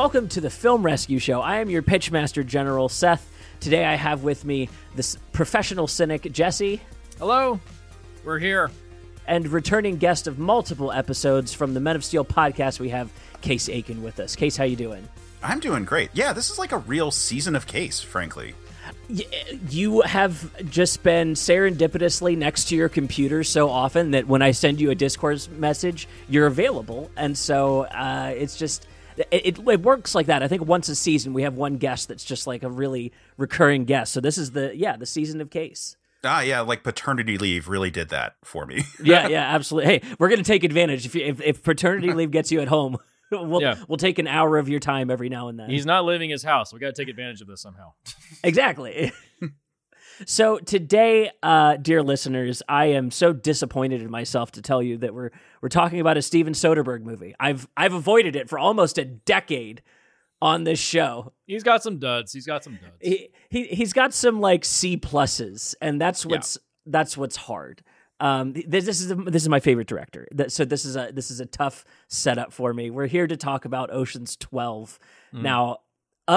Welcome 0.00 0.28
to 0.28 0.40
the 0.40 0.48
Film 0.48 0.82
Rescue 0.82 1.18
Show. 1.18 1.42
I 1.42 1.58
am 1.58 1.68
your 1.68 1.82
Pitchmaster 1.82 2.44
General, 2.44 2.88
Seth. 2.88 3.30
Today 3.60 3.84
I 3.84 3.96
have 3.96 4.22
with 4.22 4.46
me 4.46 4.70
this 4.96 5.18
professional 5.32 5.86
cynic, 5.86 6.32
Jesse, 6.32 6.80
Hello, 7.18 7.60
we're 8.24 8.38
here. 8.38 8.70
and 9.26 9.46
returning 9.46 9.98
guest 9.98 10.26
of 10.26 10.38
multiple 10.38 10.90
episodes 10.90 11.52
from 11.52 11.74
the 11.74 11.80
Men 11.80 11.96
of 11.96 12.04
Steel 12.06 12.24
podcast, 12.24 12.80
we 12.80 12.88
have 12.88 13.12
Case 13.42 13.68
Aiken 13.68 14.02
with 14.02 14.20
us. 14.20 14.34
Case, 14.36 14.56
how 14.56 14.64
you 14.64 14.74
doing? 14.74 15.06
I'm 15.42 15.60
doing 15.60 15.84
great. 15.84 16.08
Yeah, 16.14 16.32
this 16.32 16.48
is 16.48 16.58
like 16.58 16.72
a 16.72 16.78
real 16.78 17.10
season 17.10 17.54
of 17.54 17.66
Case, 17.66 18.00
frankly. 18.00 18.54
You 19.68 20.00
have 20.00 20.70
just 20.70 21.02
been 21.02 21.34
serendipitously 21.34 22.38
next 22.38 22.68
to 22.68 22.74
your 22.74 22.88
computer 22.88 23.44
so 23.44 23.68
often 23.68 24.12
that 24.12 24.26
when 24.26 24.40
I 24.40 24.52
send 24.52 24.80
you 24.80 24.92
a 24.92 24.94
Discord 24.94 25.46
message, 25.58 26.08
you're 26.26 26.46
available, 26.46 27.10
and 27.18 27.36
so 27.36 27.82
uh, 27.82 28.32
it's 28.34 28.56
just 28.56 28.86
it, 29.16 29.28
it, 29.30 29.58
it 29.58 29.82
works 29.82 30.14
like 30.14 30.26
that. 30.26 30.42
I 30.42 30.48
think 30.48 30.64
once 30.66 30.88
a 30.88 30.94
season 30.96 31.32
we 31.32 31.42
have 31.42 31.54
one 31.54 31.76
guest 31.76 32.08
that's 32.08 32.24
just 32.24 32.46
like 32.46 32.62
a 32.62 32.70
really 32.70 33.12
recurring 33.36 33.84
guest. 33.84 34.12
So 34.12 34.20
this 34.20 34.38
is 34.38 34.52
the 34.52 34.76
yeah 34.76 34.96
the 34.96 35.06
season 35.06 35.40
of 35.40 35.50
Case. 35.50 35.96
Ah, 36.22 36.42
yeah, 36.42 36.60
like 36.60 36.82
paternity 36.84 37.38
leave 37.38 37.66
really 37.68 37.90
did 37.90 38.10
that 38.10 38.36
for 38.44 38.66
me. 38.66 38.82
Yeah, 39.02 39.28
yeah, 39.28 39.54
absolutely. 39.54 39.90
Hey, 40.00 40.02
we're 40.18 40.28
gonna 40.28 40.42
take 40.42 40.64
advantage 40.64 41.06
if 41.06 41.14
you, 41.14 41.24
if, 41.24 41.40
if 41.40 41.62
paternity 41.62 42.12
leave 42.14 42.30
gets 42.30 42.52
you 42.52 42.60
at 42.60 42.68
home. 42.68 42.98
We'll, 43.32 43.62
Yeah. 43.62 43.76
we'll 43.86 43.96
take 43.96 44.18
an 44.18 44.26
hour 44.26 44.58
of 44.58 44.68
your 44.68 44.80
time 44.80 45.08
every 45.08 45.28
now 45.28 45.46
and 45.48 45.56
then. 45.58 45.70
He's 45.70 45.86
not 45.86 46.04
leaving 46.04 46.30
his 46.30 46.42
house. 46.42 46.72
We 46.72 46.80
got 46.80 46.88
to 46.94 47.00
take 47.00 47.08
advantage 47.08 47.40
of 47.40 47.46
this 47.46 47.60
somehow. 47.62 47.92
Exactly. 48.42 49.12
So 50.26 50.58
today, 50.58 51.30
uh, 51.42 51.76
dear 51.76 52.02
listeners, 52.02 52.62
I 52.68 52.86
am 52.86 53.10
so 53.10 53.32
disappointed 53.32 54.02
in 54.02 54.10
myself 54.10 54.52
to 54.52 54.62
tell 54.62 54.82
you 54.82 54.98
that 54.98 55.14
we're 55.14 55.30
we're 55.62 55.68
talking 55.68 56.00
about 56.00 56.16
a 56.16 56.22
Steven 56.22 56.52
Soderbergh 56.52 57.02
movie. 57.02 57.34
I've 57.38 57.68
I've 57.76 57.94
avoided 57.94 58.36
it 58.36 58.48
for 58.48 58.58
almost 58.58 58.98
a 58.98 59.04
decade 59.04 59.82
on 60.42 60.64
this 60.64 60.78
show. 60.78 61.32
He's 61.46 61.62
got 61.62 61.82
some 61.82 61.98
duds. 61.98 62.32
He's 62.32 62.46
got 62.46 62.64
some 62.64 62.74
duds. 62.74 62.94
He, 63.00 63.30
he 63.48 63.64
he's 63.64 63.92
got 63.92 64.14
some 64.14 64.40
like 64.40 64.64
C 64.64 64.96
pluses, 64.96 65.74
and 65.80 66.00
that's 66.00 66.24
what's 66.24 66.58
that's 66.86 67.16
what's 67.16 67.36
hard. 67.36 67.82
Um, 68.20 68.52
this, 68.52 68.84
this 68.84 69.00
is 69.00 69.08
this 69.26 69.42
is 69.42 69.48
my 69.48 69.60
favorite 69.60 69.86
director. 69.86 70.28
So 70.48 70.64
this 70.64 70.84
is 70.84 70.96
a 70.96 71.10
this 71.12 71.30
is 71.30 71.40
a 71.40 71.46
tough 71.46 71.84
setup 72.08 72.52
for 72.52 72.74
me. 72.74 72.90
We're 72.90 73.06
here 73.06 73.26
to 73.26 73.36
talk 73.36 73.64
about 73.64 73.90
Ocean's 73.92 74.36
Twelve. 74.36 74.98
Now, 75.42 75.78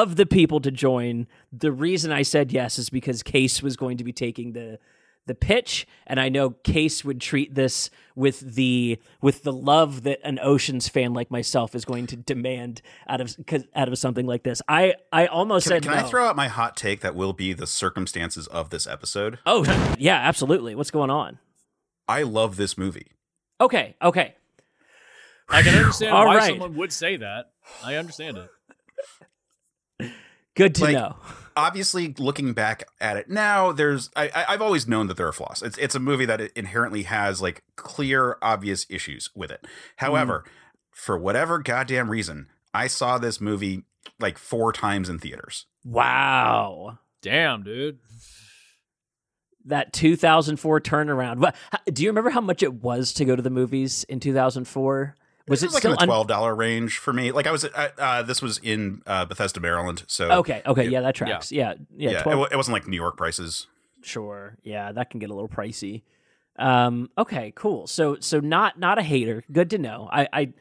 of 0.01 0.15
the 0.15 0.25
people 0.25 0.59
to 0.61 0.71
join, 0.71 1.27
the 1.51 1.71
reason 1.71 2.11
I 2.11 2.23
said 2.23 2.51
yes 2.51 2.79
is 2.79 2.89
because 2.89 3.21
Case 3.23 3.61
was 3.61 3.77
going 3.77 3.97
to 3.97 4.03
be 4.03 4.11
taking 4.13 4.53
the 4.53 4.79
the 5.25 5.35
pitch, 5.35 5.87
and 6.05 6.19
I 6.19 6.27
know 6.27 6.49
Case 6.49 7.05
would 7.05 7.21
treat 7.21 7.55
this 7.55 7.89
with 8.13 8.41
the 8.55 8.99
with 9.21 9.43
the 9.43 9.53
love 9.53 10.03
that 10.03 10.19
an 10.25 10.37
Oceans 10.43 10.89
fan 10.89 11.13
like 11.13 11.31
myself 11.31 11.75
is 11.75 11.85
going 11.85 12.07
to 12.07 12.17
demand 12.17 12.81
out 13.07 13.21
of 13.21 13.33
'cause- 13.47 13.63
out 13.73 13.87
of 13.87 13.97
something 13.97 14.25
like 14.25 14.43
this. 14.43 14.61
I 14.67 14.95
I 15.13 15.27
almost 15.27 15.65
Can, 15.67 15.75
said 15.75 15.83
can 15.83 15.93
I 15.93 16.03
throw 16.03 16.25
out 16.25 16.35
my 16.35 16.49
hot 16.49 16.75
take 16.75 16.99
that 17.01 17.15
will 17.15 17.31
be 17.31 17.53
the 17.53 17.67
circumstances 17.67 18.47
of 18.47 18.69
this 18.69 18.85
episode? 18.85 19.39
Oh, 19.45 19.63
yeah, 19.97 20.15
absolutely. 20.17 20.75
What's 20.75 20.91
going 20.91 21.09
on? 21.09 21.39
I 22.07 22.23
love 22.23 22.57
this 22.57 22.77
movie. 22.77 23.11
Okay, 23.61 23.95
okay. 24.01 24.35
I 25.47 25.61
can 25.61 25.75
understand 25.77 26.13
All 26.15 26.25
why 26.25 26.35
right. 26.37 26.49
someone 26.49 26.75
would 26.75 26.91
say 26.91 27.15
that. 27.15 27.51
I 27.81 27.95
understand 27.95 28.37
it. 28.37 28.49
Good 30.55 30.75
to 30.75 30.83
Like- 30.83 30.95
know. 30.95 31.15
Obviously, 31.55 32.15
looking 32.17 32.53
back 32.53 32.83
at 32.99 33.15
it 33.15 33.29
now, 33.29 33.71
there's 33.71 34.09
I, 34.15 34.27
I, 34.33 34.45
I've 34.53 34.61
always 34.61 34.87
known 34.87 35.05
that 35.05 35.17
there 35.17 35.27
are 35.27 35.31
flaws. 35.31 35.61
It's 35.61 35.77
it's 35.77 35.93
a 35.93 35.99
movie 35.99 36.25
that 36.25 36.41
inherently 36.55 37.03
has 37.03 37.43
like 37.43 37.61
clear, 37.75 38.37
obvious 38.41 38.87
issues 38.89 39.29
with 39.35 39.51
it. 39.51 39.63
However, 39.97 40.45
mm. 40.47 40.51
for 40.91 41.15
whatever 41.15 41.59
goddamn 41.59 42.09
reason, 42.09 42.47
I 42.73 42.87
saw 42.87 43.19
this 43.19 43.39
movie 43.39 43.83
like 44.19 44.39
four 44.39 44.73
times 44.73 45.09
in 45.09 45.19
theaters. 45.19 45.67
Wow. 45.85 46.97
Damn, 47.21 47.61
dude. 47.63 47.99
That 49.65 49.93
2004 49.93 50.81
turnaround. 50.81 51.53
Do 51.85 52.03
you 52.03 52.09
remember 52.09 52.31
how 52.31 52.41
much 52.41 52.63
it 52.63 52.81
was 52.81 53.13
to 53.13 53.25
go 53.25 53.35
to 53.35 53.41
the 53.41 53.49
movies 53.49 54.03
in 54.09 54.19
2004? 54.19 55.15
Was 55.47 55.61
it 55.61 55.65
it 55.65 55.67
was 55.67 55.73
like 55.73 55.81
still 55.81 55.91
in 55.93 55.99
the 55.99 56.05
twelve 56.05 56.27
dollar 56.27 56.55
range 56.55 56.97
for 56.97 57.11
me? 57.11 57.31
Like 57.31 57.47
I 57.47 57.51
was, 57.51 57.65
uh, 57.65 57.89
uh, 57.97 58.21
this 58.23 58.41
was 58.41 58.59
in 58.59 59.01
uh, 59.05 59.25
Bethesda, 59.25 59.59
Maryland. 59.59 60.03
So 60.07 60.31
Okay, 60.31 60.61
okay, 60.65 60.87
yeah, 60.87 61.01
that 61.01 61.15
tracks. 61.15 61.51
Yeah, 61.51 61.73
yeah, 61.95 62.11
yeah, 62.11 62.23
12 62.23 62.39
it, 62.39 62.53
it 62.53 62.55
wasn't 62.55 62.73
like 62.73 62.87
New 62.87 62.95
York 62.95 63.17
prices. 63.17 63.67
Sure. 64.01 64.57
Yeah, 64.63 64.91
that 64.91 65.09
can 65.09 65.19
get 65.19 65.29
a 65.29 65.33
little 65.33 65.49
pricey. 65.49 66.03
Um, 66.57 67.09
okay, 67.17 67.51
cool. 67.55 67.87
So 67.87 68.17
so 68.19 68.39
not 68.39 68.79
not 68.79 68.99
a 68.99 69.01
hater. 69.01 69.43
Good 69.51 69.69
to 69.71 69.77
know. 69.77 70.07
I 70.11 70.27
I, 70.31 70.53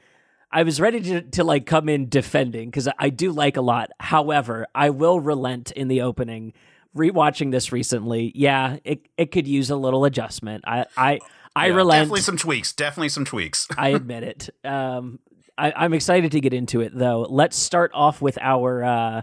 I 0.51 0.63
was 0.65 0.81
ready 0.81 1.01
to, 1.01 1.23
to 1.23 1.45
like 1.45 1.67
come 1.67 1.89
in 1.89 2.09
defending 2.09 2.69
because 2.71 2.89
I, 2.89 2.95
I 2.99 3.11
do 3.11 3.31
like 3.33 3.57
a 3.57 3.63
lot. 3.63 3.91
However, 4.01 4.67
I 4.75 4.91
will 4.91 5.21
relent 5.21 5.71
in 5.73 5.89
the 5.89 6.03
opening. 6.03 6.55
Rewatching 6.95 7.53
this 7.53 7.73
recently, 7.73 8.33
yeah, 8.35 8.77
it 8.85 9.07
it 9.17 9.33
could 9.33 9.49
use 9.49 9.71
a 9.71 9.77
little 9.77 10.05
adjustment. 10.05 10.65
I 10.67 10.85
I 10.95 11.21
I 11.55 11.67
Yeah, 11.67 11.75
relent. 11.75 12.01
Definitely 12.03 12.21
some 12.23 12.37
tweaks. 12.37 12.73
Definitely 12.73 13.09
some 13.11 13.25
tweaks. 13.25 13.69
I 13.77 13.89
admit 13.91 14.23
it. 14.23 14.51
Um, 14.65 15.19
I, 15.59 15.73
I'm 15.77 15.93
excited 15.95 16.33
to 16.33 16.41
get 16.41 16.55
into 16.55 16.81
it, 16.81 16.93
though. 16.95 17.27
Let's 17.29 17.57
start 17.57 17.91
off 17.95 18.23
with 18.23 18.39
our 18.41 18.83
uh, 18.85 19.23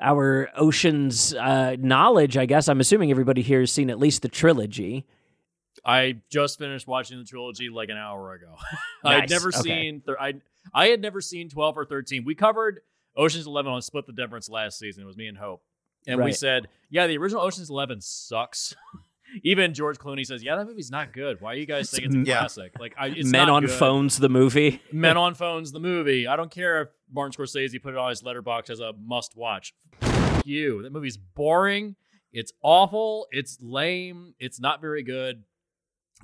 our 0.00 0.50
oceans 0.56 1.34
uh, 1.34 1.76
knowledge. 1.78 2.36
I 2.36 2.46
guess 2.46 2.68
I'm 2.68 2.80
assuming 2.80 3.10
everybody 3.10 3.42
here 3.42 3.60
has 3.60 3.72
seen 3.72 3.88
at 3.90 3.98
least 3.98 4.22
the 4.22 4.28
trilogy. 4.28 5.06
I 5.84 6.18
just 6.30 6.58
finished 6.58 6.86
watching 6.86 7.18
the 7.18 7.24
trilogy 7.24 7.70
like 7.70 7.88
an 7.88 7.96
hour 7.96 8.34
ago. 8.34 8.54
I'd 9.04 9.30
never 9.30 9.48
Okay. 9.48 9.60
seen. 9.60 10.02
Th- 10.04 10.18
I 10.20 10.34
I 10.74 10.88
had 10.88 11.00
never 11.00 11.22
seen 11.22 11.48
twelve 11.48 11.78
or 11.78 11.86
thirteen. 11.86 12.24
We 12.26 12.34
covered 12.34 12.80
Ocean's 13.16 13.46
Eleven 13.46 13.72
on 13.72 13.80
Split 13.80 14.06
the 14.06 14.12
Difference 14.12 14.50
last 14.50 14.78
season. 14.78 15.02
It 15.02 15.06
was 15.06 15.16
me 15.16 15.26
and 15.28 15.38
Hope, 15.38 15.62
and 16.06 16.22
we 16.22 16.32
said, 16.32 16.68
yeah, 16.90 17.06
the 17.06 17.16
original 17.16 17.42
Ocean's 17.42 17.70
Eleven 17.70 18.00
sucks. 18.02 18.74
Even 19.44 19.74
George 19.74 19.98
Clooney 19.98 20.24
says, 20.26 20.42
yeah, 20.42 20.56
that 20.56 20.66
movie's 20.66 20.90
not 20.90 21.12
good. 21.12 21.40
Why 21.40 21.52
are 21.52 21.56
you 21.56 21.66
guys 21.66 21.90
think 21.90 22.04
it's 22.06 22.14
a 22.14 22.18
Yeah. 22.18 22.38
classic? 22.40 22.72
Like, 22.78 22.94
I, 22.98 23.08
it's 23.08 23.28
Men 23.28 23.48
on 23.50 23.62
good. 23.66 23.70
phones, 23.70 24.18
the 24.18 24.28
movie. 24.28 24.82
Men 24.92 25.16
on 25.16 25.34
Phones, 25.34 25.72
the 25.72 25.80
movie. 25.80 26.26
I 26.26 26.36
don't 26.36 26.50
care 26.50 26.82
if 26.82 26.88
Martin 27.12 27.32
Scorsese 27.32 27.80
put 27.82 27.94
it 27.94 27.98
on 27.98 28.10
his 28.10 28.22
Letterboxd 28.22 28.70
as 28.70 28.80
a 28.80 28.92
must 29.00 29.36
watch. 29.36 29.72
F- 30.02 30.42
you. 30.44 30.82
That 30.82 30.92
movie's 30.92 31.16
boring. 31.16 31.96
It's 32.32 32.52
awful. 32.62 33.26
It's 33.30 33.58
lame. 33.60 34.34
It's 34.38 34.60
not 34.60 34.80
very 34.80 35.02
good. 35.02 35.42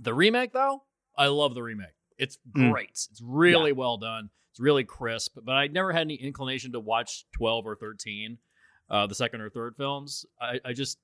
The 0.00 0.14
remake, 0.14 0.52
though, 0.52 0.82
I 1.16 1.26
love 1.28 1.54
the 1.54 1.62
remake. 1.62 1.94
It's 2.18 2.38
Mm. 2.56 2.70
great. 2.70 2.90
It's 2.90 3.20
really 3.22 3.72
well 3.72 3.96
done. 3.98 4.30
It's 4.52 4.60
really 4.60 4.84
crisp. 4.84 5.36
But 5.44 5.52
I 5.52 5.66
never 5.68 5.92
had 5.92 6.02
any 6.02 6.14
inclination 6.14 6.72
to 6.72 6.80
watch 6.80 7.24
12 7.36 7.66
or 7.66 7.76
13, 7.76 8.38
uh, 8.90 9.06
the 9.06 9.14
second 9.14 9.40
or 9.42 9.50
third 9.50 9.74
films. 9.76 10.24
I, 10.40 10.60
I 10.64 10.72
just. 10.72 10.98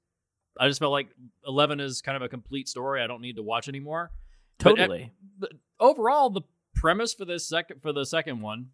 I 0.59 0.69
just 0.69 0.79
felt 0.81 0.93
like 0.93 1.09
Eleven 1.47 1.81
is 1.81 2.03
kind 2.03 2.17
of 2.17 2.23
a 2.23 2.29
complete 2.29 2.69
story. 2.69 3.01
I 3.03 3.07
don't 3.07 3.21
need 3.23 3.37
to 3.37 3.43
watch 3.43 3.69
anymore. 3.69 4.11
But, 4.59 4.73
uh, 4.73 4.77
Totally. 4.77 5.13
overall, 5.81 6.31
the 6.31 6.43
premise 6.75 7.15
for 7.15 7.25
this 7.25 7.49
second 7.49 7.81
for 7.83 7.93
the 7.93 8.05
second 8.05 8.41
one, 8.41 8.71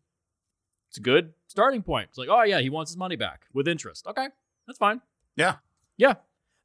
it's 0.89 0.99
a 0.99 1.01
good 1.01 1.33
starting 1.47 1.83
point. 1.83 2.09
It's 2.11 2.19
like, 2.19 2.29
oh 2.29 2.43
yeah, 2.43 2.61
he 2.61 2.69
wants 2.71 2.91
his 2.91 2.97
money 2.97 3.17
back 3.17 3.43
with 3.55 3.69
interest. 3.69 4.07
Okay, 4.07 4.27
that's 4.67 4.79
fine. 4.79 5.01
Yeah. 5.37 5.57
Yeah. 5.97 6.15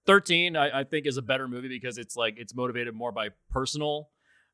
Thirteen, 0.05 0.57
I, 0.57 0.81
I 0.81 0.83
think, 0.83 1.05
is 1.05 1.17
a 1.17 1.21
better 1.21 1.47
movie 1.47 1.69
because 1.69 1.97
it's 1.97 2.15
like 2.17 2.35
it's 2.37 2.53
motivated 2.55 2.93
more 2.93 3.11
by 3.11 3.29
personal 3.51 4.09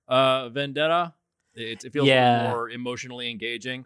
uh, 0.07 0.49
vendetta. 0.49 1.13
It, 1.55 1.83
it 1.83 1.91
feels 1.93 2.07
Yeah. 2.07 2.49
more 2.51 2.69
emotionally 2.69 3.31
engaging. 3.31 3.85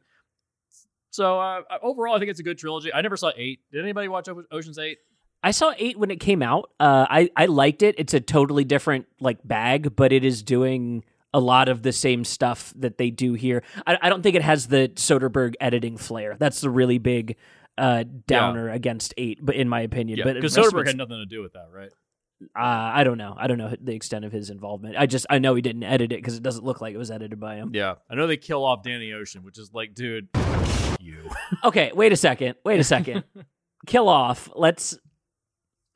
So 1.12 1.40
uh, 1.40 1.62
overall, 1.82 2.16
I 2.16 2.20
think 2.20 2.32
it's 2.32 2.40
a 2.40 2.44
good 2.44 2.58
trilogy. 2.58 2.94
I 2.94 3.02
never 3.02 3.16
saw 3.16 3.32
eight. 3.38 3.62
Did 3.72 3.82
anybody 3.84 4.08
watch 4.08 4.28
O- 4.28 4.44
Ocean's 4.52 4.80
Eight? 4.80 4.98
I 5.44 5.52
saw 5.52 5.74
eight 5.78 6.00
when 6.00 6.10
it 6.10 6.20
came 6.20 6.42
out. 6.42 6.72
Uh, 6.80 7.06
I 7.10 7.30
I 7.36 7.46
liked 7.48 7.84
it. 7.84 7.96
It's 7.98 8.14
a 8.14 8.20
totally 8.20 8.64
different 8.64 9.08
like 9.20 9.40
bag, 9.46 9.96
but 9.96 10.12
it 10.12 10.24
is 10.24 10.42
doing 10.42 11.04
a 11.34 11.40
lot 11.40 11.68
of 11.68 11.82
the 11.84 11.92
same 11.92 12.24
stuff 12.24 12.74
that 12.78 12.98
they 12.98 13.10
do 13.10 13.34
here. 13.34 13.64
I, 13.88 13.98
I 14.04 14.10
don't 14.10 14.22
think 14.22 14.36
it 14.36 14.42
has 14.44 14.68
the 14.68 14.90
Soderbergh 14.96 15.56
editing 15.60 15.98
flair. 15.98 16.36
That's 16.40 16.62
the 16.62 16.70
really 16.70 17.00
big 17.00 17.36
uh, 17.78 18.04
downer 18.28 18.70
against 18.70 19.14
eight, 19.18 19.40
but 19.42 19.56
in 19.56 19.68
my 19.68 19.82
opinion, 19.82 20.20
Yeah, 20.20 20.26
but 20.26 20.36
because 20.36 20.54
the 20.54 20.62
rest 20.62 20.74
of 20.74 20.80
Soderbergh 20.80 20.88
had 20.88 20.98
nothing 20.98 21.18
to 21.18 21.26
do 21.26 21.42
with 21.42 21.54
that, 21.54 21.70
right? 21.74 21.90
Uh, 22.56 22.60
I 22.60 23.04
don't 23.04 23.18
know. 23.18 23.34
I 23.38 23.48
don't 23.48 23.58
know 23.58 23.74
the 23.82 23.94
extent 23.96 24.26
of 24.26 24.32
his 24.32 24.50
involvement. 24.50 24.96
I 24.98 25.06
just 25.06 25.26
I 25.30 25.40
know 25.40 25.56
he 25.56 25.62
didn't 25.62 25.84
edit 25.84 26.12
it 26.12 26.18
because 26.18 26.36
it 26.36 26.44
doesn't 26.44 26.64
look 26.64 26.82
like 26.82 26.94
it 26.94 26.98
was 26.98 27.10
edited 27.10 27.40
by 27.40 27.56
him. 27.56 27.72
Yeah, 27.74 27.96
I 28.10 28.16
know 28.16 28.28
they 28.28 28.38
kill 28.38 28.64
off 28.64 28.84
Danny 28.84 29.12
Ocean, 29.14 29.44
which 29.44 29.58
is 29.58 29.72
like, 29.74 29.96
dude, 29.96 30.28
you. 31.00 31.30
Okay, 31.64 31.92
wait 31.96 32.12
a 32.12 32.18
second. 32.18 32.56
Wait 32.64 32.80
a 32.80 32.84
second. 32.84 33.24
kill 33.88 34.08
off. 34.10 34.50
Let's 34.56 34.98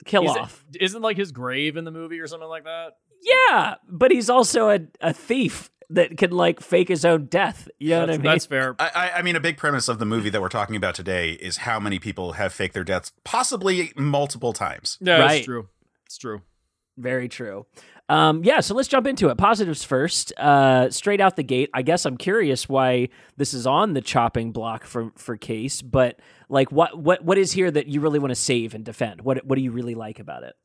kill 0.06 0.26
Is 0.26 0.36
it- 0.36 0.42
off. 0.42 0.66
isn't 0.80 1.02
like 1.02 1.18
his 1.18 1.32
grave 1.32 1.78
in 1.78 1.84
the 1.86 1.92
movie 1.92 2.20
or 2.20 2.28
something 2.28 2.50
like 2.50 2.64
that? 2.66 2.98
Yeah, 3.24 3.76
but 3.90 4.12
he's 4.12 4.30
also 4.30 4.70
a, 4.70 4.80
a 5.02 5.12
thief 5.14 5.70
that 5.90 6.18
can 6.18 6.32
like 6.32 6.60
fake 6.60 6.88
his 6.90 7.04
own 7.06 7.26
death. 7.26 7.68
You 7.80 7.92
know 7.92 8.00
that's, 8.06 8.10
what 8.10 8.14
I 8.14 8.18
mean? 8.18 8.24
that's 8.32 8.46
fair. 8.46 8.76
I, 8.80 8.92
I, 8.94 9.12
I 9.18 9.22
mean, 9.22 9.36
a 9.36 9.40
big 9.40 9.58
premise 9.58 9.88
of 9.88 10.00
the 10.00 10.06
movie 10.06 10.30
that 10.30 10.42
we're 10.42 10.50
talking 10.50 10.76
about 10.76 10.96
today 10.96 11.32
is 11.32 11.58
how 11.58 11.80
many 11.80 11.98
people 11.98 12.34
have 12.34 12.54
faked 12.54 12.74
their 12.74 12.84
deaths, 12.84 13.12
possibly 13.24 13.92
multiple 13.96 14.54
times. 14.54 14.98
Yeah, 15.02 15.20
Right. 15.20 15.38
it's 15.38 15.46
true. 15.46 15.68
It's 16.06 16.18
true. 16.18 16.42
Very 16.98 17.28
true. 17.30 17.66
Um, 18.10 18.44
yeah, 18.44 18.62
so 18.62 18.74
let's 18.74 18.88
jump 18.88 19.06
into 19.06 19.28
it. 19.30 19.38
Positives 19.38 19.84
first. 19.84 20.32
Uh, 20.38 20.90
straight 20.90 21.20
out 21.20 21.36
the 21.36 21.44
gate, 21.44 21.70
I 21.74 21.82
guess 21.82 22.06
I'm 22.06 22.18
curious 22.18 22.70
why 22.70 23.10
this 23.36 23.54
is 23.54 23.68
on 23.68 23.94
the 23.94 24.02
chopping 24.02 24.52
block 24.52 24.86
for 24.86 25.12
for 25.16 25.36
case, 25.36 25.82
but 25.82 26.20
like 26.50 26.72
what 26.72 26.98
what 26.98 27.24
what 27.24 27.38
is 27.38 27.52
here 27.52 27.70
that 27.70 27.88
you 27.88 28.00
really 28.00 28.20
want 28.20 28.32
to 28.32 28.36
save 28.36 28.74
and 28.74 28.86
defend? 28.86 29.22
What 29.22 29.46
what 29.46 29.58
do 29.58 29.62
you 29.62 29.72
really 29.72 29.96
like 29.96 30.20
about 30.20 30.44
it? 30.44 30.56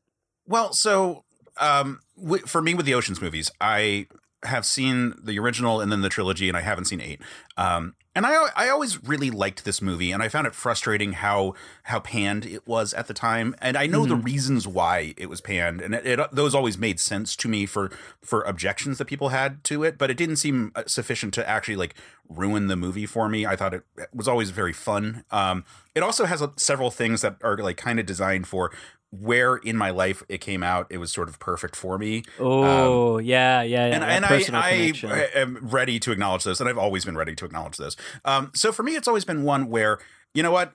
Well, 0.47 0.73
so 0.73 1.23
um, 1.59 1.99
w- 2.17 2.45
for 2.45 2.61
me 2.61 2.73
with 2.73 2.85
the 2.85 2.93
Ocean's 2.93 3.21
movies, 3.21 3.51
I 3.59 4.07
have 4.43 4.65
seen 4.65 5.13
the 5.21 5.37
original 5.39 5.81
and 5.81 5.91
then 5.91 6.01
the 6.01 6.09
trilogy, 6.09 6.47
and 6.47 6.57
I 6.57 6.61
haven't 6.61 6.85
seen 6.85 7.01
eight. 7.01 7.21
Um, 7.57 7.95
and 8.15 8.25
I 8.25 8.49
I 8.55 8.69
always 8.69 9.03
really 9.03 9.31
liked 9.31 9.65
this 9.65 9.81
movie, 9.81 10.11
and 10.11 10.21
I 10.21 10.29
found 10.29 10.45
it 10.45 10.53
frustrating 10.53 11.13
how 11.13 11.55
how 11.83 11.99
panned 11.99 12.45
it 12.45 12.67
was 12.67 12.93
at 12.93 13.07
the 13.07 13.13
time. 13.13 13.55
And 13.59 13.75
I 13.75 13.87
know 13.87 14.01
mm-hmm. 14.01 14.09
the 14.09 14.15
reasons 14.15 14.67
why 14.67 15.13
it 15.17 15.29
was 15.29 15.41
panned, 15.41 15.81
and 15.81 15.95
it, 15.95 16.05
it, 16.05 16.31
those 16.31 16.53
always 16.53 16.77
made 16.77 16.99
sense 16.99 17.35
to 17.37 17.47
me 17.47 17.65
for 17.65 17.91
for 18.21 18.43
objections 18.43 18.99
that 18.99 19.05
people 19.05 19.29
had 19.29 19.63
to 19.65 19.83
it. 19.83 19.97
But 19.97 20.11
it 20.11 20.17
didn't 20.17 20.35
seem 20.35 20.71
uh, 20.75 20.83
sufficient 20.85 21.33
to 21.35 21.49
actually 21.49 21.75
like 21.75 21.95
ruin 22.29 22.67
the 22.67 22.75
movie 22.75 23.07
for 23.07 23.27
me. 23.27 23.45
I 23.45 23.55
thought 23.55 23.73
it 23.73 23.83
was 24.13 24.27
always 24.27 24.51
very 24.51 24.73
fun. 24.73 25.25
Um, 25.31 25.65
it 25.95 26.03
also 26.03 26.25
has 26.25 26.43
several 26.57 26.91
things 26.91 27.21
that 27.21 27.37
are 27.43 27.57
like 27.57 27.77
kind 27.77 27.99
of 27.99 28.05
designed 28.05 28.47
for 28.47 28.71
where 29.19 29.57
in 29.57 29.77
my 29.77 29.91
life 29.91 30.23
it 30.27 30.39
came 30.39 30.63
out, 30.63 30.87
it 30.89 30.97
was 30.97 31.11
sort 31.11 31.29
of 31.29 31.37
perfect 31.39 31.75
for 31.75 31.99
me. 31.99 32.23
Oh, 32.39 33.19
um, 33.19 33.23
yeah, 33.23 33.61
yeah, 33.61 33.87
yeah. 33.87 33.95
And, 33.95 34.03
and 34.03 34.25
I, 34.55 34.59
I, 34.59 35.29
am 35.35 35.59
ready 35.61 35.99
to 35.99 36.11
acknowledge 36.11 36.43
this, 36.43 36.59
and 36.59 36.67
I've 36.67 36.79
always 36.79 37.05
been 37.05 37.15
ready 37.15 37.35
to 37.35 37.45
acknowledge 37.45 37.77
this. 37.77 37.95
Um, 38.25 38.51
so 38.55 38.71
for 38.71 38.81
me, 38.81 38.95
it's 38.95 39.07
always 39.07 39.23
been 39.23 39.43
one 39.43 39.69
where, 39.69 39.99
you 40.33 40.41
know 40.41 40.51
what? 40.51 40.73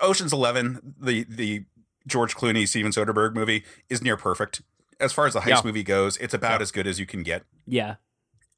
Ocean's 0.00 0.32
Eleven, 0.32 0.94
the 1.00 1.24
the 1.28 1.64
George 2.06 2.36
Clooney, 2.36 2.68
Steven 2.68 2.92
Soderbergh 2.92 3.34
movie, 3.34 3.64
is 3.88 4.00
near 4.00 4.16
perfect. 4.16 4.62
As 5.00 5.12
far 5.12 5.26
as 5.26 5.34
the 5.34 5.40
heist 5.40 5.48
yeah. 5.48 5.60
movie 5.64 5.82
goes, 5.82 6.16
it's 6.18 6.34
about 6.34 6.60
yeah. 6.60 6.62
as 6.62 6.70
good 6.70 6.86
as 6.86 7.00
you 7.00 7.06
can 7.06 7.22
get. 7.22 7.44
Yeah. 7.66 7.96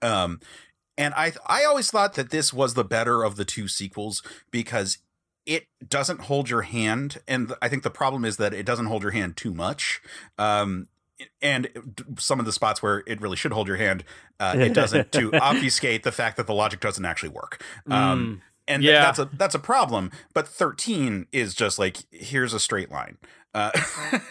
Um, 0.03 0.41
and 0.99 1.15
I 1.15 1.33
I 1.47 1.65
always 1.65 1.91
thought 1.91 2.15
that 2.15 2.31
this 2.31 2.53
was 2.53 2.75
the 2.75 2.85
better 2.85 3.23
of 3.23 3.37
the 3.37 3.45
two 3.45 3.69
sequels 3.69 4.23
because 4.51 4.99
it 5.47 5.67
doesn't 5.87 6.23
hold 6.23 6.49
your 6.49 6.63
hand 6.63 7.19
and 7.27 7.53
i 7.61 7.69
think 7.69 7.83
the 7.83 7.91
problem 7.91 8.25
is 8.25 8.37
that 8.37 8.53
it 8.55 8.65
doesn't 8.65 8.87
hold 8.87 9.03
your 9.03 9.13
hand 9.13 9.37
too 9.37 9.53
much 9.53 10.01
um, 10.39 10.89
and 11.41 11.69
some 12.19 12.41
of 12.41 12.47
the 12.47 12.53
spots 12.53 12.83
where 12.83 13.03
it 13.07 13.21
really 13.21 13.37
should 13.37 13.53
hold 13.53 13.69
your 13.69 13.77
hand 13.77 14.05
uh, 14.41 14.55
it 14.59 14.73
doesn't 14.73 15.13
to 15.13 15.33
obfuscate 15.41 16.03
the 16.03 16.13
fact 16.13 16.37
that 16.37 16.47
the 16.47 16.55
logic 16.55 16.81
doesn't 16.81 17.05
actually 17.05 17.29
work 17.29 17.63
um, 17.91 18.41
mm, 18.41 18.41
and 18.69 18.83
yeah. 18.83 19.03
that's 19.03 19.19
a 19.19 19.29
that's 19.35 19.55
a 19.55 19.61
problem 19.61 20.11
but 20.35 20.47
13 20.47 21.27
is 21.33 21.55
just 21.55 21.79
like 21.79 21.99
here's 22.11 22.55
a 22.55 22.61
straight 22.61 22.91
line 22.91 23.19
uh, 23.55 23.71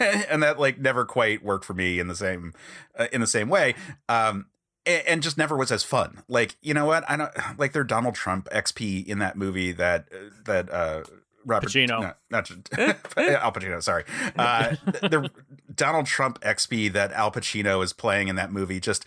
and 0.28 0.42
that 0.42 0.58
like 0.58 0.78
never 0.80 1.04
quite 1.04 1.44
worked 1.44 1.64
for 1.64 1.74
me 1.74 2.00
in 2.00 2.08
the 2.08 2.16
same 2.16 2.52
uh, 2.98 3.06
in 3.12 3.20
the 3.20 3.26
same 3.26 3.48
way 3.48 3.74
um, 4.08 4.46
and 4.86 5.22
just 5.22 5.38
never 5.38 5.56
was 5.56 5.70
as 5.70 5.84
fun. 5.84 6.22
Like, 6.28 6.56
you 6.60 6.74
know 6.74 6.86
what? 6.86 7.04
I 7.08 7.16
don't 7.16 7.30
like 7.58 7.72
their 7.72 7.84
Donald 7.84 8.14
Trump 8.14 8.48
expy 8.50 9.06
in 9.06 9.18
that 9.18 9.36
movie 9.36 9.72
that 9.72 10.08
that 10.44 10.72
uh 10.72 11.02
Robert 11.44 11.70
Pacino, 11.70 12.00
no, 12.00 12.12
not 12.30 12.50
Al 12.78 13.52
Pacino. 13.52 13.82
Sorry, 13.82 14.04
uh, 14.36 14.76
the 14.84 15.30
Donald 15.74 16.06
Trump 16.06 16.40
expy 16.40 16.92
that 16.92 17.12
Al 17.12 17.32
Pacino 17.32 17.82
is 17.82 17.92
playing 17.92 18.28
in 18.28 18.36
that 18.36 18.52
movie. 18.52 18.78
Just 18.78 19.06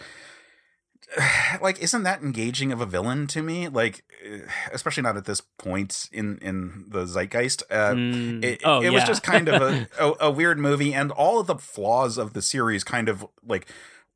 like, 1.62 1.80
isn't 1.80 2.04
that 2.04 2.22
engaging 2.22 2.72
of 2.72 2.82
a 2.82 2.86
villain 2.86 3.28
to 3.28 3.42
me? 3.42 3.68
Like, 3.68 4.04
especially 4.72 5.04
not 5.04 5.18
at 5.18 5.26
this 5.26 5.42
point 5.42 6.10
in 6.12 6.38
in 6.40 6.86
the 6.90 7.06
zeitgeist. 7.06 7.64
Uh, 7.70 7.92
mm. 7.92 8.44
It, 8.44 8.62
oh, 8.64 8.82
it 8.82 8.86
yeah. 8.86 8.90
was 8.92 9.04
just 9.04 9.24
kind 9.24 9.48
of 9.48 9.62
a, 9.62 9.88
a, 10.00 10.14
a 10.22 10.32
weird 10.32 10.60
movie, 10.60 10.94
and 10.94 11.12
all 11.12 11.40
of 11.40 11.48
the 11.48 11.56
flaws 11.56 12.18
of 12.18 12.34
the 12.34 12.42
series 12.42 12.84
kind 12.84 13.10
of 13.10 13.26
like 13.46 13.68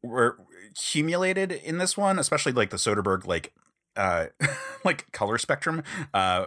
were 0.01 0.37
accumulated 0.79 1.51
in 1.51 1.77
this 1.77 1.97
one, 1.97 2.17
especially 2.17 2.53
like 2.53 2.69
the 2.69 2.77
Soderbergh 2.77 3.27
like 3.27 3.53
uh 3.95 4.27
like 4.85 5.11
color 5.11 5.37
spectrum 5.37 5.83
uh 6.13 6.45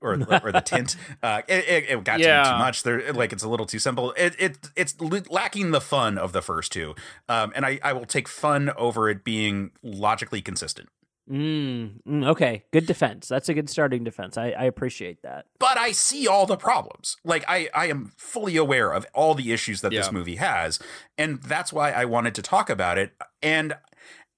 or 0.00 0.14
or 0.42 0.52
the 0.52 0.62
tint 0.64 0.96
uh 1.22 1.42
it, 1.48 1.68
it, 1.68 1.90
it 1.90 2.04
got 2.04 2.18
yeah. 2.18 2.52
too 2.52 2.58
much. 2.58 2.82
There 2.82 3.12
like 3.12 3.32
it's 3.32 3.42
a 3.42 3.48
little 3.48 3.66
too 3.66 3.78
simple. 3.78 4.12
It, 4.16 4.34
it 4.38 4.58
it's 4.74 4.98
lacking 5.00 5.70
the 5.70 5.80
fun 5.80 6.16
of 6.18 6.32
the 6.32 6.42
first 6.42 6.72
two 6.72 6.94
um 7.28 7.52
and 7.54 7.66
i 7.66 7.78
i 7.82 7.92
will 7.92 8.06
take 8.06 8.28
fun 8.28 8.70
over 8.76 9.08
it 9.08 9.24
being 9.24 9.72
logically 9.82 10.40
consistent 10.40 10.88
Mm, 11.30 12.02
mm, 12.06 12.26
okay, 12.28 12.64
good 12.70 12.86
defense. 12.86 13.28
That's 13.28 13.48
a 13.48 13.54
good 13.54 13.70
starting 13.70 14.04
defense. 14.04 14.36
I, 14.36 14.50
I 14.50 14.64
appreciate 14.64 15.22
that. 15.22 15.46
But 15.58 15.78
I 15.78 15.92
see 15.92 16.28
all 16.28 16.44
the 16.44 16.56
problems. 16.56 17.16
Like 17.24 17.44
I, 17.48 17.70
I 17.74 17.86
am 17.86 18.12
fully 18.16 18.56
aware 18.56 18.92
of 18.92 19.06
all 19.14 19.34
the 19.34 19.52
issues 19.52 19.80
that 19.80 19.92
yeah. 19.92 20.00
this 20.00 20.12
movie 20.12 20.36
has, 20.36 20.78
and 21.16 21.42
that's 21.42 21.72
why 21.72 21.92
I 21.92 22.04
wanted 22.04 22.34
to 22.34 22.42
talk 22.42 22.68
about 22.68 22.98
it. 22.98 23.12
And 23.42 23.74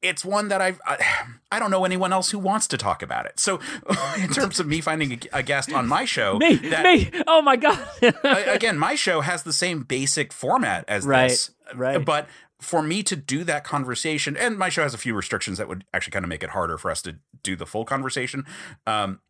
it's 0.03 0.25
one 0.25 0.49
that 0.49 0.61
I've, 0.61 0.81
I, 0.87 0.99
I 1.53 1.59
don't 1.59 1.71
know 1.71 1.85
anyone 1.85 2.12
else 2.12 2.31
who 2.31 2.38
wants 2.38 2.67
to 2.69 2.77
talk 2.77 3.03
about 3.03 3.27
it. 3.27 3.38
So, 3.38 3.61
in 4.19 4.29
terms 4.29 4.61
of 4.61 4.67
me 4.67 4.81
finding 4.81 5.12
a, 5.12 5.38
a 5.38 5.43
guest 5.43 5.73
on 5.73 5.87
my 5.87 6.05
show, 6.05 6.38
me, 6.38 6.56
that, 6.56 6.85
me, 6.85 7.11
oh 7.27 7.43
my 7.43 7.56
god! 7.56 7.79
again, 8.25 8.79
my 8.79 8.94
show 8.94 9.21
has 9.21 9.43
the 9.43 9.53
same 9.53 9.83
basic 9.83 10.33
format 10.33 10.85
as 10.88 11.05
right, 11.05 11.31
this, 11.31 11.50
right? 11.75 12.05
But 12.05 12.29
for 12.61 12.82
me 12.82 13.03
to 13.03 13.17
do 13.17 13.44
that 13.44 13.64
conversation, 13.64 14.37
and 14.37 14.58
my 14.58 14.69
show 14.69 14.82
has 14.82 14.94
a 14.94 14.99
few 14.99 15.14
restrictions 15.14 15.58
that 15.58 15.69
would 15.69 15.85
actually 15.93 16.12
kind 16.12 16.25
of 16.25 16.29
make 16.29 16.43
it 16.43 16.50
harder 16.50 16.79
for 16.79 16.91
us 16.91 17.03
to 17.03 17.17
do 17.43 17.56
the 17.56 17.67
full 17.67 17.85
conversation. 17.85 18.44
Um, 18.87 19.20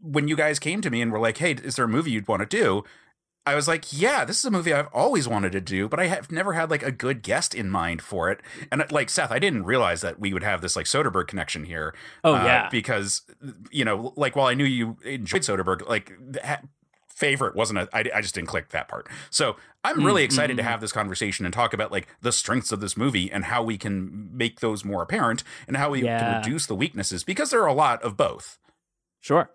when 0.00 0.28
you 0.28 0.36
guys 0.36 0.58
came 0.58 0.80
to 0.80 0.90
me 0.90 1.02
and 1.02 1.12
were 1.12 1.18
like, 1.18 1.38
"Hey, 1.38 1.52
is 1.52 1.76
there 1.76 1.84
a 1.84 1.88
movie 1.88 2.10
you'd 2.10 2.28
want 2.28 2.40
to 2.40 2.46
do?" 2.46 2.84
I 3.44 3.56
was 3.56 3.66
like, 3.66 3.92
"Yeah, 3.92 4.24
this 4.24 4.38
is 4.38 4.44
a 4.44 4.50
movie 4.50 4.72
I've 4.72 4.88
always 4.92 5.26
wanted 5.26 5.52
to 5.52 5.60
do, 5.60 5.88
but 5.88 5.98
I 5.98 6.06
have 6.06 6.30
never 6.30 6.52
had 6.52 6.70
like 6.70 6.82
a 6.82 6.92
good 6.92 7.22
guest 7.22 7.54
in 7.54 7.68
mind 7.68 8.00
for 8.00 8.30
it." 8.30 8.40
And 8.70 8.84
like 8.92 9.10
Seth, 9.10 9.32
I 9.32 9.40
didn't 9.40 9.64
realize 9.64 10.00
that 10.00 10.20
we 10.20 10.32
would 10.32 10.44
have 10.44 10.60
this 10.60 10.76
like 10.76 10.86
Soderbergh 10.86 11.26
connection 11.26 11.64
here. 11.64 11.94
Oh 12.22 12.34
uh, 12.34 12.44
yeah, 12.44 12.68
because 12.70 13.22
you 13.70 13.84
know, 13.84 14.12
like 14.16 14.36
while 14.36 14.46
I 14.46 14.54
knew 14.54 14.64
you 14.64 14.96
enjoyed 15.04 15.42
Soderbergh, 15.42 15.88
like 15.88 16.12
favorite 17.14 17.54
wasn't 17.54 17.78
a 17.78 17.88
I, 17.92 18.04
I 18.14 18.20
just 18.20 18.34
didn't 18.34 18.48
click 18.48 18.70
that 18.70 18.88
part 18.88 19.08
so 19.30 19.56
i'm 19.84 20.04
really 20.04 20.22
mm-hmm. 20.22 20.26
excited 20.26 20.56
to 20.56 20.62
mm-hmm. 20.62 20.70
have 20.70 20.80
this 20.80 20.92
conversation 20.92 21.44
and 21.44 21.52
talk 21.52 21.72
about 21.72 21.92
like 21.92 22.08
the 22.20 22.32
strengths 22.32 22.72
of 22.72 22.80
this 22.80 22.96
movie 22.96 23.30
and 23.30 23.44
how 23.44 23.62
we 23.62 23.78
can 23.78 24.30
make 24.32 24.60
those 24.60 24.84
more 24.84 25.02
apparent 25.02 25.44
and 25.66 25.76
how 25.76 25.90
we 25.90 26.02
yeah. 26.02 26.18
can 26.18 26.36
reduce 26.38 26.66
the 26.66 26.74
weaknesses 26.74 27.24
because 27.24 27.50
there 27.50 27.62
are 27.62 27.68
a 27.68 27.74
lot 27.74 28.02
of 28.02 28.16
both 28.16 28.58
sure 29.20 29.50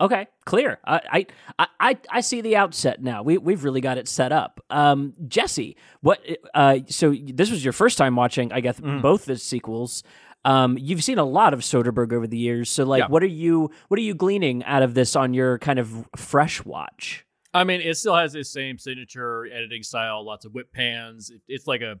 okay 0.00 0.26
clear 0.44 0.78
i 0.84 1.26
i 1.58 1.66
i, 1.80 1.98
I 2.10 2.20
see 2.20 2.40
the 2.40 2.56
outset 2.56 3.02
now 3.02 3.22
we, 3.22 3.38
we've 3.38 3.64
really 3.64 3.80
got 3.80 3.98
it 3.98 4.06
set 4.06 4.30
up 4.30 4.60
um 4.70 5.14
jesse 5.26 5.76
what 6.00 6.20
uh 6.54 6.78
so 6.86 7.14
this 7.24 7.50
was 7.50 7.64
your 7.64 7.72
first 7.72 7.98
time 7.98 8.14
watching 8.16 8.52
i 8.52 8.60
guess 8.60 8.78
mm. 8.78 9.02
both 9.02 9.24
the 9.24 9.36
sequels 9.36 10.02
um, 10.44 10.78
you've 10.78 11.04
seen 11.04 11.18
a 11.18 11.24
lot 11.24 11.52
of 11.52 11.60
Soderbergh 11.60 12.12
over 12.12 12.26
the 12.26 12.38
years, 12.38 12.70
so 12.70 12.84
like, 12.84 13.00
yeah. 13.00 13.08
what 13.08 13.22
are 13.22 13.26
you 13.26 13.70
what 13.88 13.98
are 13.98 14.02
you 14.02 14.14
gleaning 14.14 14.64
out 14.64 14.82
of 14.82 14.94
this 14.94 15.16
on 15.16 15.34
your 15.34 15.58
kind 15.58 15.78
of 15.78 16.06
fresh 16.16 16.64
watch? 16.64 17.24
I 17.54 17.64
mean, 17.64 17.80
it 17.80 17.96
still 17.96 18.14
has 18.14 18.32
this 18.32 18.50
same 18.50 18.78
signature 18.78 19.46
editing 19.46 19.82
style, 19.82 20.24
lots 20.24 20.44
of 20.44 20.52
whip 20.52 20.72
pans. 20.72 21.30
It, 21.30 21.40
it's 21.48 21.66
like 21.66 21.80
a 21.80 21.98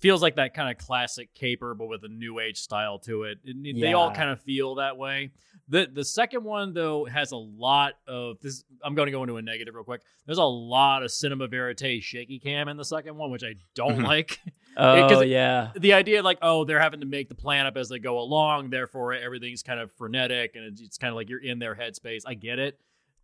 feels 0.00 0.22
like 0.22 0.36
that 0.36 0.54
kind 0.54 0.70
of 0.70 0.84
classic 0.84 1.34
caper, 1.34 1.74
but 1.74 1.86
with 1.86 2.02
a 2.04 2.08
new 2.08 2.40
age 2.40 2.58
style 2.58 2.98
to 3.00 3.24
it. 3.24 3.38
it 3.44 3.56
yeah. 3.60 3.86
They 3.86 3.92
all 3.92 4.10
kind 4.10 4.30
of 4.30 4.40
feel 4.40 4.76
that 4.76 4.96
way. 4.96 5.30
The 5.68 5.88
the 5.92 6.04
second 6.04 6.42
one 6.42 6.74
though 6.74 7.04
has 7.04 7.32
a 7.32 7.36
lot 7.36 7.94
of 8.08 8.40
this. 8.40 8.64
I'm 8.82 8.94
going 8.94 9.06
to 9.06 9.12
go 9.12 9.22
into 9.22 9.36
a 9.36 9.42
negative 9.42 9.74
real 9.74 9.84
quick. 9.84 10.02
There's 10.26 10.38
a 10.38 10.42
lot 10.42 11.02
of 11.02 11.12
cinema 11.12 11.46
verite 11.46 12.02
shaky 12.02 12.38
cam 12.38 12.68
in 12.68 12.76
the 12.76 12.84
second 12.84 13.16
one, 13.16 13.30
which 13.30 13.44
I 13.44 13.54
don't 13.74 13.96
mm-hmm. 13.96 14.04
like. 14.04 14.40
oh 14.76 15.20
yeah, 15.20 15.70
the 15.76 15.92
idea 15.92 16.22
like 16.22 16.38
oh 16.42 16.64
they're 16.64 16.80
having 16.80 17.00
to 17.00 17.06
make 17.06 17.28
the 17.28 17.34
plan 17.34 17.66
up 17.66 17.76
as 17.76 17.88
they 17.88 17.98
go 17.98 18.18
along, 18.18 18.70
therefore 18.70 19.12
everything's 19.12 19.62
kind 19.62 19.78
of 19.78 19.92
frenetic 19.92 20.56
and 20.56 20.64
it's, 20.64 20.80
it's 20.80 20.98
kind 20.98 21.10
of 21.10 21.16
like 21.16 21.28
you're 21.28 21.42
in 21.42 21.58
their 21.58 21.74
headspace. 21.74 22.22
I 22.26 22.34
get 22.34 22.58
it, 22.58 22.80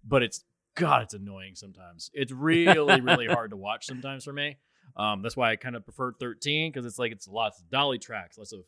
but 0.06 0.22
it's 0.22 0.44
God, 0.74 1.02
it's 1.02 1.14
annoying 1.14 1.54
sometimes. 1.54 2.10
It's 2.12 2.32
really 2.32 3.00
really 3.00 3.26
hard 3.26 3.50
to 3.50 3.56
watch 3.56 3.86
sometimes 3.86 4.24
for 4.24 4.32
me. 4.32 4.56
Um, 4.96 5.22
that's 5.22 5.36
why 5.36 5.50
I 5.50 5.56
kind 5.56 5.76
of 5.76 5.84
prefer 5.84 6.12
13 6.12 6.72
because 6.72 6.86
it's 6.86 6.98
like 6.98 7.12
it's 7.12 7.28
lots 7.28 7.60
of 7.60 7.70
dolly 7.70 7.98
tracks, 7.98 8.38
lots 8.38 8.52
of 8.52 8.60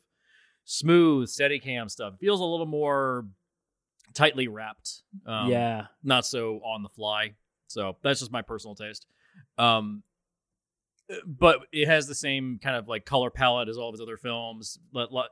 smooth 0.64 1.28
steady 1.28 1.58
cam 1.58 1.88
stuff. 1.88 2.14
It 2.14 2.20
feels 2.20 2.40
a 2.40 2.44
little 2.44 2.66
more 2.66 3.26
tightly 4.14 4.48
wrapped. 4.48 5.02
Um, 5.26 5.50
yeah, 5.50 5.86
not 6.02 6.26
so 6.26 6.56
on 6.64 6.82
the 6.82 6.88
fly. 6.90 7.34
So 7.68 7.96
that's 8.02 8.20
just 8.20 8.32
my 8.32 8.42
personal 8.42 8.74
taste. 8.74 9.06
Um, 9.56 10.02
but 11.26 11.60
it 11.72 11.86
has 11.86 12.06
the 12.06 12.14
same 12.14 12.58
kind 12.62 12.76
of 12.76 12.86
like 12.86 13.06
color 13.06 13.30
palette 13.30 13.68
as 13.68 13.78
all 13.78 13.88
of 13.88 13.94
his 13.94 14.00
other 14.00 14.16
films. 14.16 14.78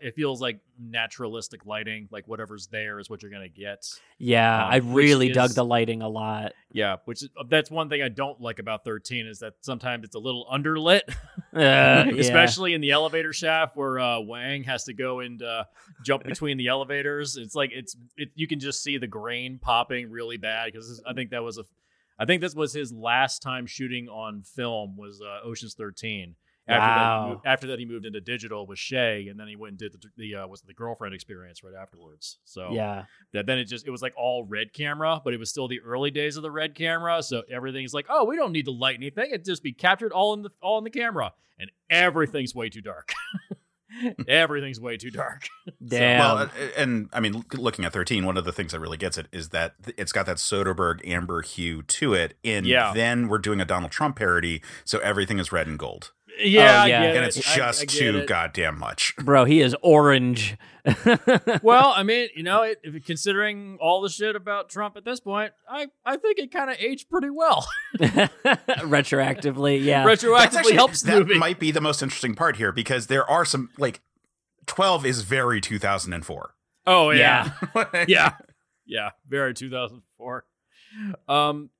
It 0.01 0.15
feels 0.15 0.41
like 0.41 0.61
naturalistic 0.79 1.67
lighting, 1.67 2.09
like 2.11 2.27
whatever's 2.27 2.67
there 2.69 2.99
is 2.99 3.11
what 3.11 3.23
you're 3.23 3.31
gonna 3.31 3.49
get. 3.49 3.87
Yeah, 4.19 4.65
um, 4.65 4.73
I 4.73 4.77
really 4.77 5.29
is, 5.29 5.35
dug 5.35 5.51
the 5.51 5.65
lighting 5.65 6.01
a 6.01 6.09
lot. 6.09 6.55
Yeah, 6.73 6.97
which 7.05 7.23
is 7.23 7.29
that's 7.49 7.71
one 7.71 7.91
thing 7.91 8.03
I 8.03 8.09
don't 8.09 8.41
like 8.41 8.59
about 8.59 8.85
13 8.85 9.27
is 9.27 9.41
that 9.41 9.55
sometimes 9.61 10.05
it's 10.05 10.15
a 10.15 10.19
little 10.19 10.47
underlit, 10.51 11.03
uh, 11.55 12.11
especially 12.19 12.71
yeah. 12.71 12.77
in 12.77 12.81
the 12.81 12.93
elevator 12.93 13.35
shaft 13.35 13.77
where 13.77 13.99
uh, 13.99 14.21
Wang 14.21 14.65
has 14.65 14.85
to 14.85 14.95
go 14.95 15.21
and 15.21 15.43
uh, 15.43 15.65
jump 16.05 16.25
between 16.25 16.57
the 16.57 16.69
elevators. 16.69 17.37
It's 17.37 17.55
like 17.55 17.71
it's 17.73 17.97
it, 18.17 18.31
you 18.35 18.47
can 18.47 18.61
just 18.61 18.83
see 18.83 18.97
the 18.97 19.07
grain 19.07 19.59
popping 19.59 20.11
really 20.11 20.39
bad 20.39 20.73
because 20.73 21.03
I 21.07 21.13
think 21.13 21.31
that 21.31 21.43
was 21.43 21.59
a 21.59 21.65
I 22.19 22.25
think 22.25 22.41
this 22.41 22.55
was 22.55 22.73
his 22.73 22.93
last 22.93 23.43
time 23.43 23.67
shooting 23.67 24.09
on 24.09 24.43
film 24.43 24.97
was 24.97 25.21
uh, 25.21 25.47
Ocean's 25.47 25.75
13, 25.75 26.35
After 26.69 26.93
that, 26.95 27.01
he 27.01 27.07
Wow. 27.07 27.29
moved, 27.29 27.41
after 27.47 27.67
that, 27.69 27.79
he 27.79 27.85
moved 27.85 28.07
into 28.07 28.21
digital 28.21 28.67
with 28.67 28.79
Che, 28.79 29.29
and 29.29 29.39
then 29.39 29.47
he 29.49 29.55
went 29.57 29.73
and 29.73 29.79
did 29.79 29.93
the, 29.93 30.09
the 30.17 30.35
uh, 30.37 30.47
was 30.47 30.63
the 30.63 30.75
girlfriend 30.75 31.15
experience 31.15 31.63
right 31.63 31.75
afterwards. 31.81 32.39
So 32.45 32.73
Yeah. 32.73 33.05
that 33.33 33.47
then 33.47 33.59
it 33.59 33.65
just 33.67 33.87
it 33.87 33.91
was 33.91 34.03
like 34.03 34.15
all 34.17 34.45
red 34.45 34.73
camera, 34.73 35.21
but 35.23 35.33
it 35.35 35.39
was 35.39 35.51
still 35.51 35.69
the 35.69 35.81
early 35.81 36.11
days 36.11 36.37
of 36.37 36.43
the 36.43 36.51
red 36.51 36.75
camera. 36.75 37.23
So 37.23 37.43
everything's 37.51 37.95
like, 37.95 38.07
oh, 38.09 38.25
we 38.25 38.37
don't 38.37 38.53
need 38.53 38.65
to 38.65 38.73
light 38.73 38.97
anything; 38.97 39.31
it 39.31 39.45
just 39.45 39.63
be 39.63 39.73
captured 39.73 40.13
all 40.13 40.33
in 40.35 40.43
the 40.43 40.51
all 40.63 40.79
in 40.79 40.85
the 40.85 40.91
camera, 40.91 41.33
and 41.59 41.71
everything's 41.91 42.55
way 42.55 42.69
too 42.69 42.81
dark. 42.83 43.13
everything's 44.29 44.81
way 44.81 44.97
too 44.97 45.11
dark. 45.11 45.49
Damn. 45.87 46.19
Well, 46.21 46.39
uh, 46.39 46.49
and 46.77 47.09
I 47.13 47.21
mean, 47.21 47.45
looking 47.55 47.85
at 47.85 47.93
13, 47.93 48.25
one 48.25 48.37
of 48.37 48.45
the 48.45 48.53
things 48.53 48.73
that 48.73 48.81
really 48.81 48.97
gets 48.97 49.17
it 49.19 49.27
is 49.33 49.51
that 49.51 49.75
it's 49.97 50.13
got 50.13 50.27
that 50.27 50.37
Soderbergh 50.39 51.07
amber 51.07 51.43
hue 51.43 51.83
to 51.83 52.15
it. 52.15 52.37
And 52.45 52.67
Yeah. 52.67 52.93
then 52.95 53.29
we're 53.29 53.39
doing 53.39 53.61
a 53.61 53.65
Donald 53.65 53.93
Trump 53.93 54.17
parody, 54.17 54.63
so 54.85 54.99
everything 54.99 55.39
is 55.39 55.53
red 55.53 55.67
and 55.67 55.79
gold. 55.79 56.13
Yeah, 56.39 56.83
Oh, 56.83 56.87
yeah. 56.87 57.03
And 57.03 57.25
it's 57.25 57.39
I- 57.39 57.57
just 57.57 57.83
I 57.83 57.85
get 57.87 57.91
too 57.99 58.19
it. 58.19 58.27
goddamn 58.27 58.79
much. 58.79 59.15
Bro, 59.17 59.45
he 59.47 59.61
is 59.61 59.75
orange. 59.83 60.57
Well, 61.63 61.93
I 61.97 62.05
mean, 62.05 62.29
you 62.37 62.45
know, 62.45 62.63
it, 62.63 62.79
if, 62.85 63.05
considering 63.05 63.77
all 63.81 64.01
the 64.03 64.09
shit 64.09 64.37
about 64.37 64.69
Trump 64.71 64.97
at 64.97 65.05
this 65.05 65.19
point, 65.19 65.53
I 65.69 65.89
I 66.05 66.17
think 66.17 66.39
it 66.39 66.53
kind 66.53 66.71
of 66.71 66.77
aged 66.79 67.11
pretty 67.11 67.29
well. 67.31 67.67
retroactively, 67.99 69.83
yeah. 69.83 70.05
Retroactively 70.05 70.73
helps 70.73 71.03
the 71.03 71.13
that 71.13 71.19
movie. 71.21 71.39
might 71.39 71.59
be 71.59 71.71
the 71.71 71.81
most 71.81 72.03
interesting 72.03 72.35
part 72.35 72.57
here 72.57 72.73
because 72.73 73.07
there 73.09 73.29
are 73.29 73.45
some 73.45 73.71
like 73.79 74.01
12 74.67 75.07
is 75.07 75.23
very 75.23 75.61
2004. 75.61 76.55
oh 76.87 77.11
yeah. 77.11 77.51
yeah. 77.75 78.05
yeah, 78.09 78.33
yeah, 78.87 79.11
very 79.29 79.55
2004. 79.55 80.45
Um, 81.29 81.71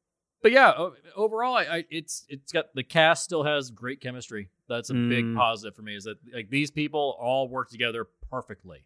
but 0.43 0.53
yeah, 0.53 0.89
overall, 1.15 1.55
I, 1.57 1.63
I 1.65 1.85
it's 1.91 2.25
it's 2.29 2.53
got 2.53 2.67
the 2.75 2.83
cast 2.85 3.25
still 3.25 3.43
has 3.45 3.71
great 3.71 4.01
chemistry. 4.01 4.49
That's 4.69 4.91
a 4.91 4.95
big 4.95 5.25
Mm. 5.25 5.37
positive 5.37 5.75
for 5.75 5.83
me. 5.83 5.97
Is 5.97 6.05
that 6.05 6.17
like 6.35 6.51
these 6.51 6.71
people 6.71 7.17
all 7.21 7.49
work 7.49 7.71
together 7.71 8.07
perfectly. 8.31 8.85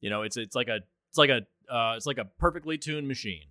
You 0.00 0.10
know, 0.10 0.22
it's 0.22 0.36
it's 0.36 0.54
like 0.56 0.68
a 0.68 0.80
it's 1.08 1.18
like 1.18 1.30
a 1.30 1.42
uh, 1.72 1.94
it's 1.96 2.06
like 2.06 2.18
a 2.18 2.24
perfectly 2.24 2.76
tuned 2.78 3.06
machine. 3.08 3.44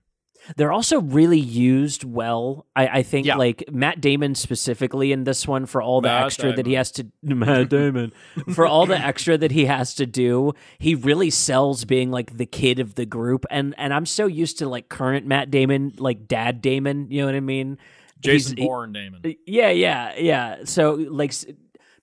They're 0.58 0.72
also 0.72 1.00
really 1.02 1.40
used 1.40 2.04
well. 2.04 2.66
I, 2.76 2.88
I 2.88 3.04
think 3.04 3.28
Yeah. 3.28 3.36
like 3.36 3.64
Matt 3.72 4.02
Damon 4.02 4.34
specifically 4.36 5.12
in 5.12 5.24
this 5.24 5.48
one 5.48 5.66
for 5.68 5.82
all 5.82 6.02
the 6.02 6.08
Matt 6.08 6.26
extra 6.26 6.54
that 6.54 6.66
he 6.66 6.74
has 6.74 6.92
to 6.94 7.08
Matt 7.22 7.70
Damon 7.70 8.12
for 8.54 8.66
all 8.66 8.86
the 8.88 8.98
extra 8.98 9.38
that 9.38 9.52
he 9.52 9.66
has 9.66 9.94
to 9.96 10.06
do. 10.06 10.54
He 10.80 10.96
really 10.96 11.30
sells 11.30 11.86
being 11.86 12.10
like 12.12 12.38
the 12.38 12.46
kid 12.48 12.80
of 12.80 12.96
the 12.96 13.06
group, 13.06 13.46
and 13.52 13.76
and 13.78 13.94
I'm 13.94 14.06
so 14.08 14.26
used 14.26 14.58
to 14.60 14.68
like 14.68 14.90
current 14.90 15.28
Matt 15.28 15.52
Damon, 15.52 15.94
like 15.98 16.28
Dad 16.28 16.62
Damon. 16.62 17.08
You 17.12 17.22
know 17.22 17.28
what 17.28 17.36
I 17.36 17.40
mean? 17.40 17.78
Jason 18.20 18.58
He's- 18.58 18.64
he- 18.64 18.68
Bourne, 18.68 18.94
Damon. 18.94 19.22
Yeah, 19.46 19.70
yeah, 19.70 20.14
yeah. 20.18 20.58
So 20.66 20.94
like 20.94 21.32
s- 21.32 21.46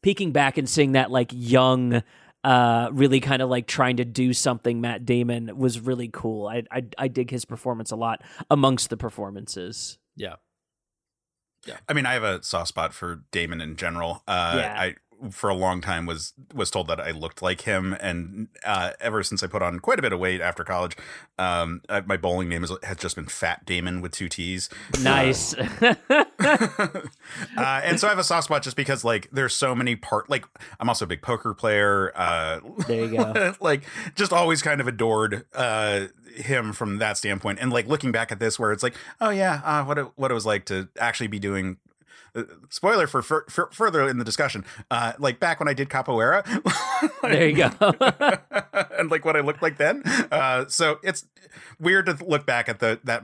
peeking 0.02 0.30
back 0.32 0.58
and 0.58 0.68
seeing 0.68 0.92
that 0.92 1.10
like 1.10 1.30
young 1.34 2.02
uh 2.48 2.88
really 2.92 3.20
kind 3.20 3.42
of 3.42 3.50
like 3.50 3.66
trying 3.66 3.96
to 3.98 4.04
do 4.04 4.32
something 4.32 4.80
Matt 4.80 5.04
Damon 5.04 5.56
was 5.56 5.80
really 5.80 6.08
cool. 6.08 6.46
I 6.46 6.62
I 6.70 6.84
I 6.96 7.08
dig 7.08 7.30
his 7.30 7.44
performance 7.44 7.90
a 7.90 7.96
lot 7.96 8.22
amongst 8.50 8.88
the 8.90 8.96
performances. 8.96 9.98
Yeah. 10.16 10.36
Yeah. 11.66 11.76
I 11.88 11.92
mean, 11.92 12.06
I 12.06 12.14
have 12.14 12.22
a 12.22 12.42
soft 12.42 12.68
spot 12.68 12.94
for 12.94 13.24
Damon 13.32 13.60
in 13.60 13.76
general. 13.76 14.22
Uh, 14.26 14.54
Yeah. 14.56 14.74
I 14.80 14.94
for 15.30 15.50
a 15.50 15.54
long 15.54 15.80
time 15.80 16.06
was 16.06 16.32
was 16.54 16.70
told 16.70 16.88
that 16.88 17.00
I 17.00 17.10
looked 17.10 17.42
like 17.42 17.62
him, 17.62 17.96
and 18.00 18.48
uh, 18.64 18.92
ever 19.00 19.22
since 19.22 19.42
I 19.42 19.46
put 19.46 19.62
on 19.62 19.80
quite 19.80 19.98
a 19.98 20.02
bit 20.02 20.12
of 20.12 20.18
weight 20.18 20.40
after 20.40 20.64
college, 20.64 20.96
um, 21.38 21.82
uh, 21.88 22.02
my 22.06 22.16
bowling 22.16 22.48
name 22.48 22.64
is, 22.64 22.72
has 22.82 22.96
just 22.96 23.16
been 23.16 23.26
Fat 23.26 23.64
Damon 23.64 24.00
with 24.00 24.12
two 24.12 24.28
T's. 24.28 24.68
Nice. 25.02 25.54
uh, 25.80 25.94
and 27.56 28.00
so 28.00 28.06
I 28.06 28.10
have 28.10 28.18
a 28.18 28.24
soft 28.24 28.44
spot 28.44 28.62
just 28.62 28.76
because 28.76 29.04
like 29.04 29.28
there's 29.32 29.54
so 29.54 29.74
many 29.74 29.96
part 29.96 30.30
like 30.30 30.44
I'm 30.80 30.88
also 30.88 31.04
a 31.04 31.08
big 31.08 31.22
poker 31.22 31.54
player. 31.54 32.12
Uh, 32.14 32.60
There 32.86 33.04
you 33.04 33.16
go. 33.16 33.54
like 33.60 33.82
just 34.14 34.32
always 34.32 34.62
kind 34.62 34.80
of 34.80 34.86
adored 34.86 35.44
uh, 35.54 36.06
him 36.34 36.72
from 36.72 36.98
that 36.98 37.16
standpoint. 37.16 37.58
And 37.60 37.72
like 37.72 37.86
looking 37.86 38.12
back 38.12 38.32
at 38.32 38.38
this, 38.38 38.58
where 38.58 38.72
it's 38.72 38.82
like, 38.82 38.94
oh 39.20 39.30
yeah, 39.30 39.60
uh, 39.64 39.84
what 39.84 39.98
it, 39.98 40.06
what 40.16 40.30
it 40.30 40.34
was 40.34 40.46
like 40.46 40.64
to 40.66 40.88
actually 40.98 41.28
be 41.28 41.38
doing. 41.38 41.78
Uh, 42.38 42.44
spoiler 42.70 43.06
for, 43.06 43.22
fur 43.22 43.44
for 43.48 43.68
further 43.72 44.08
in 44.08 44.18
the 44.18 44.24
discussion, 44.24 44.64
uh, 44.90 45.12
like 45.18 45.40
back 45.40 45.58
when 45.60 45.68
I 45.68 45.74
did 45.74 45.88
capoeira. 45.88 46.44
there 47.22 47.48
you 47.48 47.56
go. 47.56 47.70
and 48.98 49.10
like 49.10 49.24
what 49.24 49.36
I 49.36 49.40
looked 49.40 49.62
like 49.62 49.76
then. 49.78 50.02
Uh, 50.30 50.66
so 50.68 50.98
it's 51.02 51.26
weird 51.80 52.06
to 52.06 52.18
look 52.24 52.46
back 52.46 52.68
at 52.68 52.78
the 52.80 53.00
that 53.04 53.22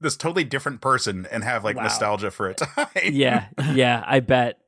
this 0.00 0.16
totally 0.16 0.44
different 0.44 0.80
person 0.80 1.26
and 1.30 1.44
have 1.44 1.62
like 1.64 1.76
Wow. 1.76 1.84
nostalgia 1.84 2.30
for 2.30 2.48
a 2.48 2.54
time. 2.56 2.86
yeah, 3.04 3.46
yeah, 3.72 4.02
I 4.06 4.20
bet. 4.20 4.58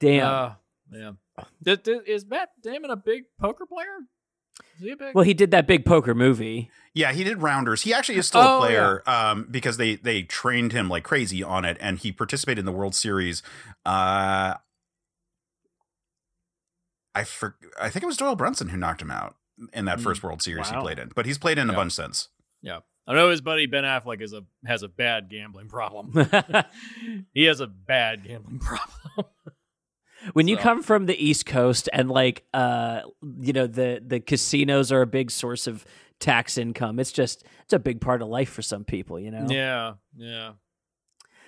Damn. 0.00 0.26
Uh, 0.26 0.52
yeah. 0.92 1.12
Th- 1.64 1.82
th- 1.82 2.02
is 2.06 2.26
Matt 2.26 2.50
Damon 2.62 2.90
a 2.90 2.96
big 2.96 3.24
poker 3.40 3.66
player? 3.66 3.86
Is 4.78 4.84
he 4.84 4.90
a 4.90 4.96
big? 4.96 5.14
well, 5.14 5.24
he 5.24 5.34
did 5.34 5.50
that 5.52 5.66
big 5.66 5.84
poker 5.84 6.14
movie. 6.14 6.70
Yeah, 6.94 7.12
he 7.12 7.22
did 7.24 7.40
rounders. 7.42 7.82
He 7.82 7.94
actually 7.94 8.18
is 8.18 8.26
still 8.26 8.40
Oh, 8.40 8.56
a 8.56 8.60
player 8.60 9.02
um, 9.08 9.46
because 9.50 9.76
they 9.76 9.96
they 9.96 10.22
trained 10.22 10.72
him 10.72 10.88
like 10.88 11.04
crazy 11.04 11.42
on 11.42 11.64
it, 11.64 11.76
and 11.80 11.98
he 11.98 12.12
participated 12.12 12.58
in 12.60 12.64
the 12.66 12.72
World 12.72 12.94
Series. 12.94 13.42
Uh, 13.86 14.54
I 17.14 17.24
for, 17.24 17.56
I 17.80 17.90
think 17.90 18.02
it 18.02 18.06
was 18.06 18.16
Doyle 18.16 18.36
Brunson 18.36 18.68
who 18.68 18.76
knocked 18.76 19.02
him 19.02 19.10
out 19.10 19.36
in 19.72 19.84
that 19.86 19.98
Mm, 19.98 20.02
first 20.02 20.22
World 20.22 20.42
Series 20.42 20.70
wow. 20.70 20.78
he 20.80 20.84
played 20.84 20.98
in, 20.98 21.10
but 21.14 21.26
he's 21.26 21.38
played 21.38 21.58
in 21.58 21.68
a 21.68 21.72
bunch 21.72 21.92
since. 21.92 22.28
yeah. 22.62 22.80
I 23.06 23.14
know 23.14 23.30
his 23.30 23.40
buddy 23.40 23.66
Ben 23.66 23.82
Affleck 23.82 24.20
is 24.22 24.32
a 24.32 24.42
has 24.66 24.82
a 24.84 24.88
bad 24.88 25.28
gambling 25.30 25.68
problem. 25.68 26.12
he 27.34 27.44
has 27.44 27.58
a 27.60 27.66
bad 27.66 28.22
gambling 28.24 28.58
problem. 28.60 29.26
When 30.32 30.48
you 30.48 30.56
come 30.56 30.82
from 30.82 31.06
the 31.06 31.16
east 31.24 31.46
coast 31.46 31.88
and 31.92 32.10
like 32.10 32.44
uh 32.54 33.00
you 33.40 33.52
know 33.52 33.66
the 33.66 34.02
the 34.06 34.20
casinos 34.20 34.92
are 34.92 35.02
a 35.02 35.06
big 35.06 35.30
source 35.30 35.66
of 35.66 35.84
tax 36.18 36.58
income 36.58 36.98
it's 36.98 37.12
just 37.12 37.44
it's 37.64 37.72
a 37.72 37.78
big 37.78 38.00
part 38.00 38.20
of 38.22 38.28
life 38.28 38.50
for 38.50 38.62
some 38.62 38.84
people 38.84 39.18
you 39.18 39.30
know 39.30 39.46
Yeah, 39.48 39.94
yeah. 40.16 40.52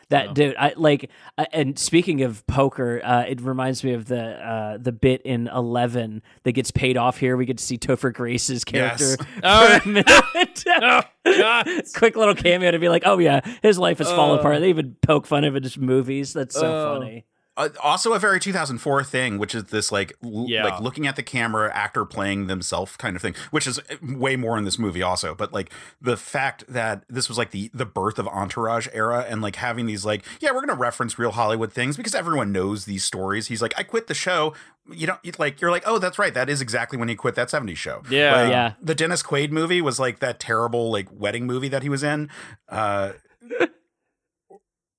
that 0.09 0.29
Yeah. 0.29 0.33
dude 0.33 0.57
i 0.59 0.73
like 0.77 1.11
uh, 1.37 1.45
and 1.53 1.79
speaking 1.79 2.23
of 2.23 2.47
poker 2.47 3.01
uh 3.05 3.25
it 3.29 3.41
reminds 3.43 3.85
me 3.85 3.93
of 3.93 4.07
the 4.07 4.23
uh 4.23 4.79
the 4.79 4.93
bit 4.93 5.21
in 5.27 5.49
11 5.49 6.23
that 6.45 6.53
gets 6.53 6.71
paid 6.71 6.97
off 6.97 7.19
here 7.19 7.37
we 7.37 7.45
get 7.45 7.59
to 7.59 7.65
see 7.65 7.77
topher 7.77 8.13
grace's 8.13 8.65
character 8.65 9.17
Yes. 9.19 9.27
Oh, 9.45 9.81
Oh, 10.67 11.03
God. 11.37 11.67
quick 11.95 12.17
little 12.17 12.35
cameo 12.35 12.71
to 12.71 12.79
be 12.79 12.89
like 12.89 13.03
oh 13.05 13.19
yeah 13.19 13.41
his 13.63 13.79
life 13.79 13.99
has 13.99 14.09
fallen 14.09 14.39
Oh. 14.39 14.41
apart 14.41 14.61
they 14.61 14.71
even 14.71 14.97
poke 15.03 15.27
fun 15.27 15.45
of 15.45 15.55
it 15.57 15.77
in 15.77 15.85
movies 15.85 16.33
that's 16.33 16.55
so 16.55 16.67
Oh. 16.67 16.99
funny 16.99 17.27
Uh, 17.55 17.69
also, 17.83 18.15
a 18.15 18.19
very 18.19 18.41
2004 18.41 19.05
thing, 19.05 19.37
which 19.37 19.55
is 19.55 19.65
this 19.65 19.93
like 19.93 20.15
l- 20.25 20.47
Yeah. 20.49 20.65
like 20.65 20.81
looking 20.81 21.07
at 21.07 21.17
the 21.17 21.23
camera, 21.23 21.71
actor 21.75 22.07
playing 22.07 22.47
themselves 22.47 22.97
kind 22.97 23.15
of 23.15 23.21
thing, 23.21 23.35
which 23.51 23.67
is 23.67 23.79
uh, 23.79 23.83
way 24.03 24.37
more 24.37 24.57
in 24.57 24.65
this 24.65 24.79
movie 24.79 25.03
also. 25.03 25.35
But 25.35 25.53
like 25.53 25.71
the 26.01 26.17
fact 26.17 26.65
that 26.67 27.05
this 27.11 27.29
was 27.29 27.37
like 27.37 27.51
the 27.51 27.71
the 27.75 27.85
birth 27.85 28.19
of 28.19 28.27
Entourage 28.27 28.89
era, 28.95 29.27
and 29.29 29.43
like 29.43 29.57
having 29.57 29.85
these 29.85 30.05
like 30.07 30.25
yeah, 30.41 30.51
we're 30.53 30.61
gonna 30.65 30.75
reference 30.79 31.19
real 31.19 31.33
Hollywood 31.33 31.73
things 31.75 31.99
because 31.99 32.15
everyone 32.15 32.53
knows 32.53 32.87
these 32.87 33.05
stories. 33.05 33.49
He's 33.49 33.61
like, 33.61 33.75
I 33.77 33.83
quit 33.83 34.07
the 34.07 34.15
show. 34.15 34.55
You 34.91 35.07
don't 35.09 35.21
you- 35.23 35.33
like 35.39 35.61
you're 35.61 35.71
like, 35.71 35.83
oh, 35.85 35.99
that's 35.99 36.19
right. 36.19 36.33
That 36.33 36.49
is 36.49 36.63
exactly 36.63 36.97
when 36.99 37.09
he 37.09 37.15
quit 37.15 37.35
that 37.35 37.49
70s 37.49 37.77
show. 37.77 38.03
Yeah. 38.09 38.35
Like, 38.35 38.51
Yeah. 38.51 38.73
The 38.81 38.95
Dennis 38.95 39.23
Quaid 39.23 39.51
movie 39.51 39.83
was 39.83 40.01
like 40.01 40.21
that 40.21 40.41
terrible 40.41 40.91
like 40.91 41.09
wedding 41.13 41.47
movie 41.47 41.69
that 41.69 41.83
he 41.83 41.91
was 41.91 42.03
in. 42.03 42.31
Uh, 42.71 43.13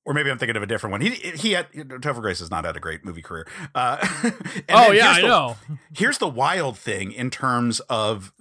or 0.06 0.14
maybe 0.14 0.30
I'm 0.30 0.38
thinking 0.38 0.56
of 0.58 0.64
a 0.64 0.68
different 0.68 0.92
one. 0.92 1.02
He 1.02 1.12
he 1.12 1.52
had 1.54 1.72
Topher 1.72 2.22
Grace 2.22 2.40
has 2.40 2.52
not 2.52 2.66
had 2.66 2.76
a 2.76 2.80
great 2.80 3.06
movie 3.06 3.22
career. 3.22 3.48
Uh, 3.74 3.98
and 4.24 4.34
Oh 4.70 4.92
yeah, 4.92 5.14
here's 5.14 5.18
I 5.18 5.22
the- 5.22 5.28
know. 5.28 5.56
Here's 5.96 6.18
the 6.18 6.28
wild 6.28 6.78
thing 6.78 7.12
in 7.12 7.30
terms 7.30 7.80
of 7.82 8.34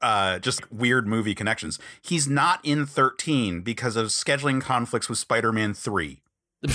uh, 0.00 0.38
just 0.40 0.70
weird 0.72 1.06
movie 1.06 1.34
connections. 1.34 1.78
He's 2.00 2.28
not 2.28 2.60
in 2.64 2.86
13 2.86 3.60
because 3.62 3.94
of 3.94 4.08
scheduling 4.08 4.60
conflicts 4.60 5.08
with 5.08 5.18
Spider-Man 5.18 5.74
3. 5.74 6.20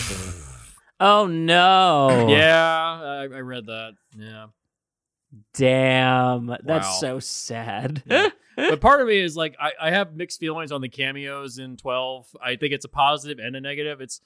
oh 1.00 1.26
no 1.28 2.28
Yeah, 2.30 3.02
I, 3.04 3.24
I 3.24 3.40
read 3.42 3.66
that. 3.66 3.94
Yeah. 4.18 4.48
Damn, 5.54 6.48
that's 6.48 6.88
Wow. 6.88 6.98
so 7.00 7.20
sad. 7.20 8.04
Yeah. 8.06 8.30
But 8.58 8.82
part 8.82 9.00
of 9.02 9.08
me 9.08 9.20
is 9.20 9.38
like 9.38 9.56
I, 9.60 9.72
I 9.80 9.92
have 9.92 10.16
mixed 10.16 10.40
feelings 10.40 10.72
on 10.72 10.82
the 10.82 10.90
cameos 10.90 11.58
in 11.60 11.78
12 11.78 12.36
i 12.44 12.56
think 12.56 12.74
it's 12.74 12.86
a 12.86 12.90
positive 12.90 13.38
and 13.40 13.56
a 13.56 13.62
negative. 13.62 14.02
It's 14.02 14.20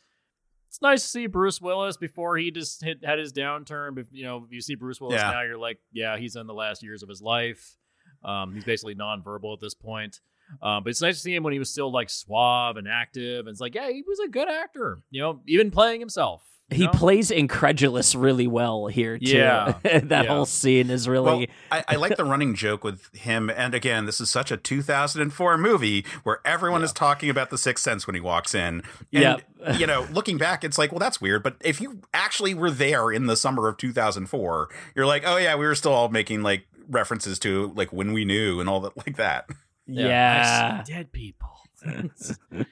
it's 0.70 0.82
nice 0.82 1.02
to 1.02 1.08
see 1.10 1.28
bruce 1.28 1.60
willis 1.62 1.98
before 1.98 2.38
he 2.38 2.50
just 2.50 2.82
hit, 2.84 3.04
had 3.04 3.20
his 3.20 3.34
downturn. 3.34 3.94
But 3.96 4.06
you 4.12 4.24
know 4.24 4.44
if 4.46 4.52
you 4.54 4.62
see 4.62 4.76
bruce 4.76 5.02
willis 5.02 5.20
Yeah. 5.20 5.32
now 5.32 5.42
you're 5.44 5.58
like 5.58 5.80
yeah 5.92 6.18
he's 6.18 6.36
in 6.38 6.48
the 6.48 6.54
last 6.54 6.82
years 6.82 7.04
of 7.04 7.10
his 7.10 7.22
life. 7.22 7.76
Um, 8.24 8.54
he's 8.54 8.64
basically 8.64 8.96
nonverbal 8.96 9.54
at 9.54 9.60
this 9.62 9.74
point. 9.74 10.20
Um, 10.62 10.84
but 10.84 10.92
it's 10.92 11.02
nice 11.02 11.16
to 11.16 11.22
see 11.22 11.34
him 11.36 11.44
when 11.44 11.54
he 11.54 11.60
was 11.60 11.70
still 11.72 11.92
like 11.92 12.10
suave 12.10 12.78
and 12.78 12.88
active. 12.88 13.40
And 13.48 13.50
it's 13.50 13.60
like 13.62 13.76
yeah 13.76 13.90
he 13.90 14.04
was 14.08 14.20
a 14.20 14.28
good 14.30 14.48
actor 14.50 15.02
you 15.10 15.22
know 15.22 15.42
even 15.48 15.72
playing 15.72 16.00
himself 16.00 16.44
he 16.72 16.86
know? 16.86 16.92
plays 16.92 17.32
incredulous 17.32 18.16
really 18.16 18.48
well 18.48 18.88
here 18.88 19.18
too. 19.20 19.26
Yeah. 19.26 19.74
that 19.84 20.10
Yeah. 20.10 20.24
whole 20.26 20.46
scene 20.46 20.90
is 20.90 21.08
really 21.08 21.26
Well, 21.26 21.46
I, 21.72 21.84
I 21.90 21.96
like 21.98 22.18
the 22.18 22.26
running 22.26 22.56
joke 22.56 22.84
with 22.84 23.14
him. 23.16 23.50
And 23.50 23.74
again, 23.76 24.06
this 24.06 24.22
is 24.22 24.30
such 24.30 24.52
a 24.52 24.58
2004 24.58 25.58
movie 25.58 26.06
where 26.24 26.40
everyone 26.46 26.84
is 26.84 26.94
talking 26.94 27.30
about 27.30 27.50
the 27.50 27.58
Sixth 27.58 27.84
Sense 27.84 28.08
when 28.08 28.16
he 28.16 28.22
walks 28.22 28.56
in. 28.56 28.82
And, 28.82 28.84
Yep. 29.12 29.42
you 29.80 29.86
know, 29.86 30.08
looking 30.12 30.38
back, 30.38 30.64
it's 30.64 30.78
like, 30.78 30.92
well, 30.92 31.00
that's 31.00 31.22
weird. 31.22 31.44
But 31.44 31.58
if 31.62 31.80
you 31.80 32.02
actually 32.14 32.54
were 32.54 32.72
there 32.72 33.12
in 33.12 33.28
the 33.28 33.36
summer 33.36 33.68
of 33.68 33.78
2004, 33.78 34.70
you're 34.96 35.06
like, 35.06 35.24
oh, 35.26 35.38
yeah, 35.38 35.56
we 35.56 35.66
were 35.66 35.76
still 35.76 35.94
all 35.94 36.10
making 36.10 36.42
like 36.42 36.66
references 36.90 37.38
to 37.40 37.72
like 37.76 37.94
when 37.94 38.12
we 38.14 38.26
knew 38.26 38.60
and 38.60 38.68
all 38.68 38.80
that, 38.82 38.98
like 38.98 39.18
that. 39.18 39.48
yeah. 39.86 40.80
I 40.82 40.84
see 40.84 40.94
dead 40.94 41.12
people. 41.12 41.50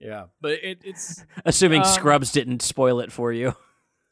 yeah, 0.00 0.24
but 0.40 0.52
it, 0.62 0.80
it's 0.84 1.24
Assuming 1.44 1.82
Um, 1.82 1.86
Scrubs 1.88 2.32
didn't 2.32 2.62
spoil 2.62 3.00
it 3.00 3.12
for 3.12 3.32
you. 3.32 3.54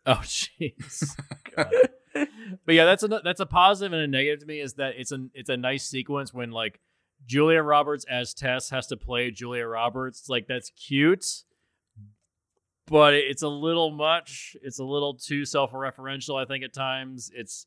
oh 0.07 0.15
jeez. 0.23 1.15
But 1.55 2.75
yeah, 2.75 2.85
that's 2.85 3.03
a 3.03 3.09
that's 3.09 3.41
a 3.41 3.47
positive 3.47 3.93
and 3.93 4.03
a 4.03 4.07
negative 4.07 4.41
to 4.41 4.47
me 4.47 4.61
is 4.61 4.75
that 4.75 4.95
it's 4.97 5.13
a 5.13 5.27
it's 5.35 5.51
a 5.51 5.57
nice 5.57 5.85
sequence 5.89 6.33
when 6.35 6.51
like 6.51 6.81
Julia 7.27 7.63
Roberts 7.63 8.05
as 8.09 8.35
Tess 8.35 8.71
has 8.71 8.87
to 8.89 8.97
play 8.97 9.31
Julia 9.31 9.67
Roberts. 9.67 10.29
Like 10.29 10.47
that's 10.49 10.71
cute, 10.71 11.45
but 12.87 13.15
it's 13.15 13.43
a 13.43 13.49
little 13.49 13.91
much. 13.91 14.57
It's 14.63 14.79
a 14.79 14.85
little 14.85 15.15
too 15.15 15.45
self 15.45 15.73
referential. 15.73 16.41
I 16.41 16.45
think 16.47 16.65
at 16.65 16.73
times 16.73 17.31
it's 17.35 17.67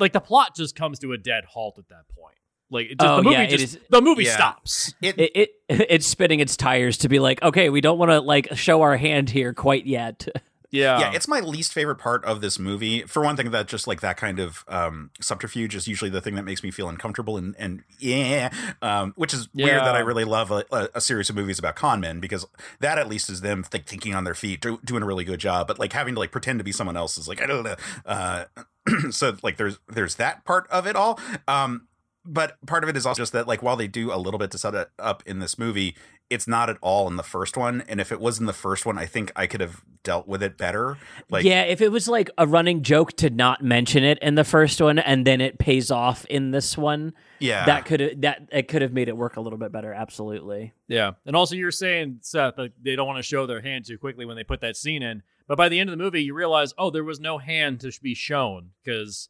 like 0.00 0.12
the 0.12 0.20
plot 0.20 0.56
just 0.56 0.74
comes 0.74 0.98
to 1.00 1.12
a 1.12 1.18
dead 1.18 1.44
halt 1.44 1.78
at 1.78 1.88
that 1.88 2.08
point. 2.16 2.36
Like 2.70 2.86
it 2.90 2.98
just, 2.98 3.10
Oh, 3.10 3.16
the 3.16 3.22
movie 3.22 3.34
yeah, 3.36 3.46
just 3.46 3.64
is- 3.64 3.78
the 3.90 4.00
movie 4.00 4.24
Yeah. 4.24 4.34
stops. 4.36 4.94
It, 5.02 5.18
It, 5.18 5.30
it 5.34 5.50
it's 5.90 6.06
spinning 6.06 6.40
its 6.40 6.56
tires 6.56 6.98
to 6.98 7.08
be 7.08 7.18
like, 7.18 7.42
okay, 7.42 7.68
we 7.70 7.80
don't 7.80 7.98
want 7.98 8.10
to 8.10 8.20
like 8.20 8.48
show 8.56 8.82
our 8.82 8.96
hand 8.96 9.30
here 9.30 9.52
quite 9.54 9.86
yet. 9.86 10.26
Yeah, 10.70 10.98
yeah, 10.98 11.12
it's 11.14 11.28
my 11.28 11.38
least 11.38 11.72
favorite 11.72 11.98
part 11.98 12.24
of 12.24 12.40
this 12.40 12.58
movie. 12.58 13.02
For 13.02 13.22
one 13.22 13.36
thing, 13.36 13.52
that 13.52 13.68
just 13.68 13.86
like 13.86 14.00
that 14.00 14.16
kind 14.16 14.40
of 14.40 14.64
um, 14.66 15.10
subterfuge 15.20 15.76
is 15.76 15.86
usually 15.86 16.10
the 16.10 16.20
thing 16.20 16.34
that 16.34 16.42
makes 16.44 16.64
me 16.64 16.72
feel 16.72 16.88
uncomfortable 16.88 17.36
and 17.36 17.54
and 17.60 17.84
yeah, 18.00 18.50
um, 18.82 19.12
which 19.14 19.32
is 19.32 19.48
weird 19.54 19.82
that 19.82 19.94
I 19.94 20.00
really 20.00 20.24
love 20.24 20.50
a, 20.50 20.64
a, 20.72 20.88
a 20.96 21.00
series 21.00 21.30
of 21.30 21.36
movies 21.36 21.60
about 21.60 21.76
con 21.76 22.00
men 22.00 22.18
because 22.18 22.44
that 22.80 22.98
at 22.98 23.08
least 23.08 23.30
is 23.30 23.40
them 23.40 23.64
like 23.72 23.86
thinking 23.86 24.16
on 24.16 24.24
their 24.24 24.34
feet, 24.34 24.62
do, 24.62 24.80
doing 24.84 25.04
a 25.04 25.06
really 25.06 25.22
good 25.22 25.38
job. 25.38 25.68
But 25.68 25.78
like 25.78 25.92
having 25.92 26.14
to 26.14 26.18
like 26.18 26.32
pretend 26.32 26.58
to 26.58 26.64
be 26.64 26.72
someone 26.72 26.96
else 26.96 27.16
is 27.18 27.28
like 27.28 27.40
I 27.40 27.46
don't 27.46 27.62
know. 27.62 27.76
Uh, 28.04 28.44
so 29.12 29.36
like 29.44 29.58
there's 29.58 29.78
there's 29.88 30.16
that 30.16 30.44
part 30.44 30.66
of 30.72 30.88
it 30.88 30.96
all. 30.96 31.20
Um, 31.46 31.86
but 32.24 32.56
part 32.66 32.82
of 32.82 32.90
it 32.90 32.96
is 32.96 33.06
also 33.06 33.22
just 33.22 33.32
that 33.32 33.46
like 33.46 33.62
while 33.62 33.76
they 33.76 33.88
do 33.88 34.12
a 34.12 34.16
little 34.16 34.38
bit 34.38 34.50
to 34.50 34.58
set 34.58 34.74
it 34.74 34.90
up 34.98 35.22
in 35.26 35.38
this 35.38 35.58
movie 35.58 35.96
it's 36.30 36.48
not 36.48 36.70
at 36.70 36.76
all 36.80 37.06
in 37.06 37.16
the 37.16 37.22
first 37.22 37.56
one 37.56 37.82
and 37.88 38.00
if 38.00 38.10
it 38.10 38.20
was 38.20 38.38
in 38.38 38.46
the 38.46 38.52
first 38.52 38.86
one 38.86 38.98
i 38.98 39.06
think 39.06 39.30
i 39.36 39.46
could 39.46 39.60
have 39.60 39.82
dealt 40.02 40.28
with 40.28 40.42
it 40.42 40.58
better 40.58 40.98
like 41.30 41.44
yeah, 41.44 41.62
if 41.62 41.80
it 41.80 41.90
was 41.90 42.06
like 42.06 42.30
a 42.36 42.46
running 42.46 42.82
joke 42.82 43.12
to 43.12 43.30
not 43.30 43.64
mention 43.64 44.04
it 44.04 44.18
in 44.20 44.34
the 44.34 44.44
first 44.44 44.80
one 44.80 44.98
and 44.98 45.26
then 45.26 45.40
it 45.40 45.58
pays 45.58 45.90
off 45.90 46.24
in 46.26 46.50
this 46.50 46.76
one, 46.76 47.14
yeah 47.38 47.64
that 47.64 47.86
could 47.86 48.20
that 48.20 48.48
it 48.52 48.68
could 48.68 48.82
have 48.82 48.92
made 48.92 49.08
it 49.08 49.16
work 49.16 49.36
a 49.36 49.40
little 49.40 49.58
bit 49.58 49.72
better. 49.72 49.92
Absolutely. 49.92 50.72
Yeah. 50.88 51.12
And 51.26 51.34
also 51.34 51.54
you're 51.54 51.70
saying, 51.70 52.18
Seth, 52.20 52.58
like 52.58 52.72
they 52.80 52.96
don't 52.96 53.06
want 53.06 53.18
to 53.18 53.22
show 53.22 53.46
their 53.46 53.60
hand 53.60 53.86
too 53.86 53.98
quickly 53.98 54.24
when 54.24 54.36
they 54.36 54.44
put 54.44 54.60
that 54.60 54.76
scene 54.76 55.02
in. 55.02 55.22
But 55.46 55.58
by 55.58 55.68
the 55.68 55.78
end 55.78 55.90
of 55.90 55.96
the 55.96 56.02
movie, 56.02 56.22
you 56.22 56.34
realize, 56.34 56.72
oh, 56.78 56.90
there 56.90 57.04
was 57.04 57.20
no 57.20 57.38
hand 57.38 57.80
to 57.80 57.92
be 58.02 58.14
shown 58.14 58.70
because 58.82 59.28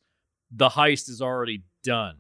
the 0.51 0.69
heist 0.69 1.09
is 1.09 1.21
already 1.21 1.65
done. 1.83 2.19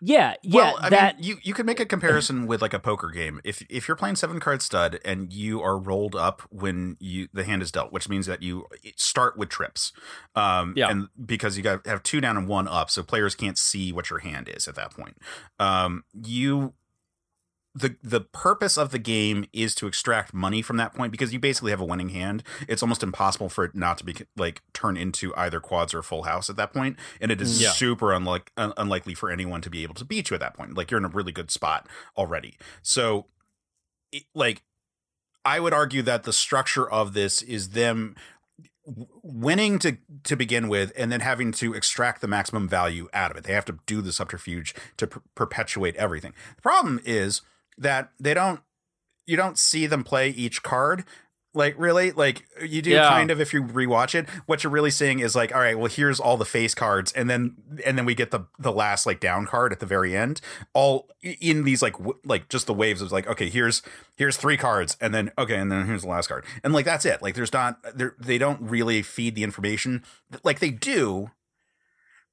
Yeah, 0.00 0.34
yeah. 0.42 0.54
well, 0.56 0.78
I 0.80 0.90
that 0.90 1.16
mean, 1.16 1.24
you 1.26 1.36
you 1.42 1.54
could 1.54 1.66
make 1.66 1.80
a 1.80 1.86
comparison 1.86 2.46
with 2.46 2.60
like 2.60 2.74
a 2.74 2.78
poker 2.78 3.08
game. 3.10 3.40
If 3.44 3.62
if 3.70 3.88
you're 3.88 3.96
playing 3.96 4.16
seven 4.16 4.40
card 4.40 4.60
stud 4.62 4.98
and 5.04 5.32
you 5.32 5.62
are 5.62 5.78
rolled 5.78 6.14
up 6.14 6.42
when 6.50 6.96
you 7.00 7.28
the 7.32 7.44
hand 7.44 7.62
is 7.62 7.72
dealt, 7.72 7.92
which 7.92 8.08
means 8.08 8.26
that 8.26 8.42
you 8.42 8.66
start 8.96 9.38
with 9.38 9.48
trips, 9.48 9.92
um, 10.34 10.74
Yeah. 10.76 10.90
and 10.90 11.08
because 11.24 11.56
you 11.56 11.62
got 11.62 11.86
have 11.86 12.02
two 12.02 12.20
down 12.20 12.36
and 12.36 12.46
one 12.48 12.68
up, 12.68 12.90
so 12.90 13.02
players 13.02 13.34
can't 13.34 13.56
see 13.58 13.92
what 13.92 14.10
your 14.10 14.18
hand 14.18 14.48
is 14.54 14.68
at 14.68 14.74
that 14.74 14.90
point. 14.94 15.16
Um, 15.58 16.04
you 16.12 16.74
the 17.76 17.96
the 18.02 18.22
purpose 18.22 18.78
of 18.78 18.90
the 18.90 18.98
game 18.98 19.44
is 19.52 19.74
to 19.74 19.86
extract 19.86 20.32
money 20.32 20.62
from 20.62 20.78
that 20.78 20.94
point 20.94 21.12
because 21.12 21.32
you 21.32 21.38
basically 21.38 21.70
have 21.70 21.80
a 21.80 21.84
winning 21.84 22.08
hand. 22.08 22.42
It's 22.68 22.82
almost 22.82 23.02
impossible 23.02 23.50
for 23.50 23.64
it 23.64 23.74
not 23.74 23.98
to 23.98 24.04
be 24.04 24.14
like 24.36 24.62
turn 24.72 24.96
into 24.96 25.34
either 25.36 25.60
quads 25.60 25.92
or 25.92 26.02
full 26.02 26.22
house 26.22 26.48
at 26.48 26.56
that 26.56 26.72
point, 26.72 26.96
and 27.20 27.30
it 27.30 27.40
is 27.40 27.58
mm. 27.58 27.64
Yeah. 27.64 27.70
super 27.70 28.12
unlike 28.12 28.50
un- 28.56 28.72
unlikely 28.78 29.14
for 29.14 29.30
anyone 29.30 29.60
to 29.60 29.68
be 29.68 29.82
able 29.82 29.94
to 29.96 30.04
beat 30.04 30.30
you 30.30 30.34
at 30.34 30.40
that 30.40 30.54
point. 30.54 30.74
Like 30.74 30.90
you're 30.90 30.98
in 30.98 31.04
a 31.04 31.08
really 31.08 31.32
good 31.32 31.50
spot 31.50 31.86
already. 32.16 32.56
So, 32.82 33.26
it, 34.10 34.24
like, 34.34 34.62
I 35.44 35.60
would 35.60 35.74
argue 35.74 36.02
that 36.02 36.22
the 36.22 36.32
structure 36.32 36.88
of 36.88 37.12
this 37.12 37.42
is 37.42 37.70
them 37.70 38.16
winning 39.22 39.78
to 39.80 39.98
to 40.22 40.36
begin 40.36 40.68
with 40.68 40.92
and 40.96 41.10
then 41.10 41.20
having 41.20 41.50
to 41.50 41.74
extract 41.74 42.20
the 42.20 42.28
maximum 42.28 42.68
value 42.68 43.08
out 43.12 43.32
of 43.32 43.36
it 43.36 43.42
they 43.42 43.52
have 43.52 43.64
to 43.64 43.80
do 43.84 44.00
the 44.00 44.12
subterfuge 44.12 44.76
to 44.96 45.08
per- 45.08 45.22
perpetuate 45.34 45.96
everything 45.96 46.32
the 46.54 46.62
problem 46.62 47.00
is 47.04 47.42
that 47.78 48.10
they 48.20 48.34
don't 48.34 48.60
you 49.26 49.36
don't 49.36 49.58
see 49.58 49.86
them 49.86 50.04
play 50.04 50.30
each 50.30 50.62
card 50.62 51.04
like 51.54 51.74
really 51.78 52.12
like 52.12 52.46
you 52.62 52.82
do 52.82 52.90
Yeah. 52.90 53.08
kind 53.08 53.30
of 53.30 53.40
if 53.40 53.54
you 53.54 53.62
rewatch 53.62 54.14
it 54.14 54.28
what 54.44 54.62
you're 54.62 54.70
really 54.70 54.90
seeing 54.90 55.20
is 55.20 55.34
like 55.34 55.54
all 55.54 55.60
right 55.60 55.78
well 55.78 55.90
here's 55.90 56.20
all 56.20 56.36
the 56.36 56.44
face 56.44 56.74
cards 56.74 57.12
and 57.12 57.30
then 57.30 57.56
and 57.84 57.96
then 57.96 58.04
we 58.04 58.14
get 58.14 58.30
the 58.30 58.40
the 58.58 58.70
last 58.70 59.06
like 59.06 59.20
down 59.20 59.46
card 59.46 59.72
at 59.72 59.80
the 59.80 59.86
very 59.86 60.14
end 60.14 60.40
all 60.74 61.08
in 61.22 61.64
these 61.64 61.80
like 61.80 61.94
w- 61.94 62.18
like 62.26 62.48
just 62.50 62.66
the 62.66 62.74
waves 62.74 63.00
of 63.00 63.10
like 63.10 63.26
okay 63.26 63.48
here's 63.48 63.80
here's 64.16 64.36
three 64.36 64.58
cards 64.58 64.98
and 65.00 65.14
then 65.14 65.32
okay 65.38 65.56
and 65.56 65.72
then 65.72 65.86
here's 65.86 66.02
the 66.02 66.08
last 66.08 66.26
card 66.28 66.44
and 66.62 66.74
like 66.74 66.84
that's 66.84 67.06
it 67.06 67.22
like 67.22 67.34
there's 67.34 67.52
not 67.54 67.78
they 67.96 68.06
they 68.18 68.36
don't 68.38 68.60
really 68.60 69.00
feed 69.00 69.34
the 69.34 69.42
information 69.42 70.04
like 70.44 70.58
they 70.58 70.70
do 70.70 71.30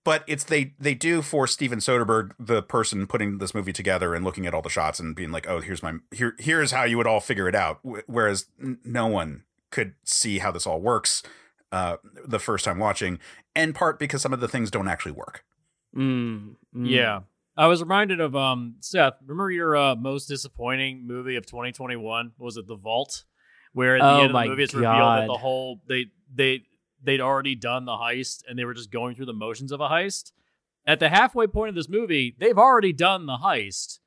but 0.04 0.24
it's 0.28 0.44
they 0.44 0.74
they 0.80 0.94
do 0.94 1.22
for 1.22 1.48
Steven 1.48 1.80
Soderbergh, 1.80 2.32
the 2.40 2.62
person 2.62 3.08
putting 3.08 3.38
this 3.38 3.54
movie 3.54 3.74
together 3.74 4.14
and 4.14 4.26
looking 4.26 4.46
at 4.46 4.54
all 4.54 4.62
the 4.62 4.70
shots 4.70 5.00
and 5.00 5.16
being 5.16 5.32
like, 5.32 5.48
oh, 5.48 5.62
here's 5.62 5.82
my 5.84 5.94
here 6.12 6.36
here's 6.40 6.72
how 6.72 6.84
you 6.84 6.98
would 6.98 7.08
all 7.08 7.20
figure 7.20 7.48
it 7.48 7.56
out. 7.56 7.80
Whereas 8.08 8.48
no 8.58 9.08
one 9.08 9.44
could 9.72 9.94
see 10.04 10.40
how 10.40 10.52
this 10.52 10.68
all 10.68 10.82
works 10.82 11.24
uh, 11.72 11.98
the 12.26 12.40
first 12.40 12.66
time 12.66 12.78
watching, 12.80 13.20
in 13.56 13.74
part 13.74 13.98
because 13.98 14.22
some 14.22 14.34
of 14.34 14.40
the 14.40 14.48
things 14.48 14.70
don't 14.70 14.88
actually 14.88 15.14
work. 15.14 15.44
mm, 15.96 16.56
mm. 16.76 16.90
Yeah. 16.90 17.22
I 17.56 17.68
was 17.68 17.82
reminded 17.82 18.20
of 18.20 18.36
um 18.36 18.76
Seth, 18.80 19.14
remember 19.22 19.52
your 19.52 19.76
uh, 19.78 19.96
most 19.96 20.26
disappointing 20.26 21.06
movie 21.08 21.36
of 21.36 21.46
2021? 21.46 22.32
Was 22.38 22.58
it 22.58 22.68
The 22.68 22.76
Vault? 22.76 23.26
Where 23.74 23.98
at 23.98 24.02
the 24.02 24.06
Oh 24.06 24.22
end 24.24 24.36
of 24.36 24.42
the 24.44 24.50
movie 24.50 24.64
it's 24.64 24.74
revealed 24.74 24.92
that 25.18 25.28
the 25.28 25.38
whole 25.38 25.82
they 25.88 26.06
they 26.34 26.64
they'd 27.04 27.22
already 27.22 27.56
done 27.56 27.86
the 27.86 27.94
heist 27.94 28.44
and 28.48 28.58
they 28.58 28.66
were 28.66 28.74
just 28.74 28.92
going 28.92 29.16
through 29.16 29.26
the 29.26 29.34
motions 29.34 29.72
of 29.72 29.82
a 29.82 29.90
heist. 29.90 30.32
At 30.86 31.00
the 31.00 31.10
halfway 31.10 31.48
point 31.48 31.70
of 31.70 31.76
this 31.76 31.90
movie, 31.90 32.36
they've 32.40 32.58
already 32.58 32.94
done 32.94 33.26
the 33.26 33.38
heist. 33.38 34.00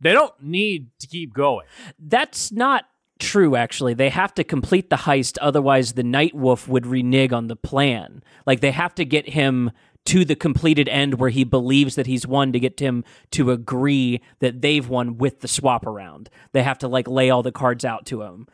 They 0.00 0.12
don't 0.12 0.34
need 0.42 0.90
to 1.00 1.06
keep 1.06 1.34
going. 1.34 1.66
That's 1.98 2.52
not 2.52 2.84
true, 3.18 3.56
actually. 3.56 3.94
They 3.94 4.10
have 4.10 4.34
to 4.34 4.44
complete 4.44 4.90
the 4.90 4.96
heist, 4.96 5.38
otherwise, 5.40 5.94
the 5.94 6.02
Night 6.02 6.34
Wolf 6.34 6.68
would 6.68 6.86
renege 6.86 7.32
on 7.32 7.48
the 7.48 7.56
plan. 7.56 8.22
Like, 8.46 8.60
they 8.60 8.70
have 8.70 8.94
to 8.96 9.04
get 9.04 9.30
him 9.30 9.72
to 10.04 10.24
the 10.24 10.36
completed 10.36 10.88
end 10.88 11.14
where 11.14 11.30
he 11.30 11.44
believes 11.44 11.94
that 11.96 12.06
he's 12.06 12.26
won 12.26 12.52
to 12.52 12.60
get 12.60 12.78
him 12.78 13.04
to 13.32 13.50
agree 13.50 14.22
that 14.38 14.60
they've 14.60 14.88
won 14.88 15.18
with 15.18 15.40
the 15.40 15.48
swap 15.48 15.84
around. 15.86 16.30
They 16.52 16.62
have 16.62 16.78
to, 16.78 16.88
like, 16.88 17.08
lay 17.08 17.30
all 17.30 17.42
the 17.42 17.52
cards 17.52 17.84
out 17.84 18.06
to 18.06 18.22
him. 18.22 18.46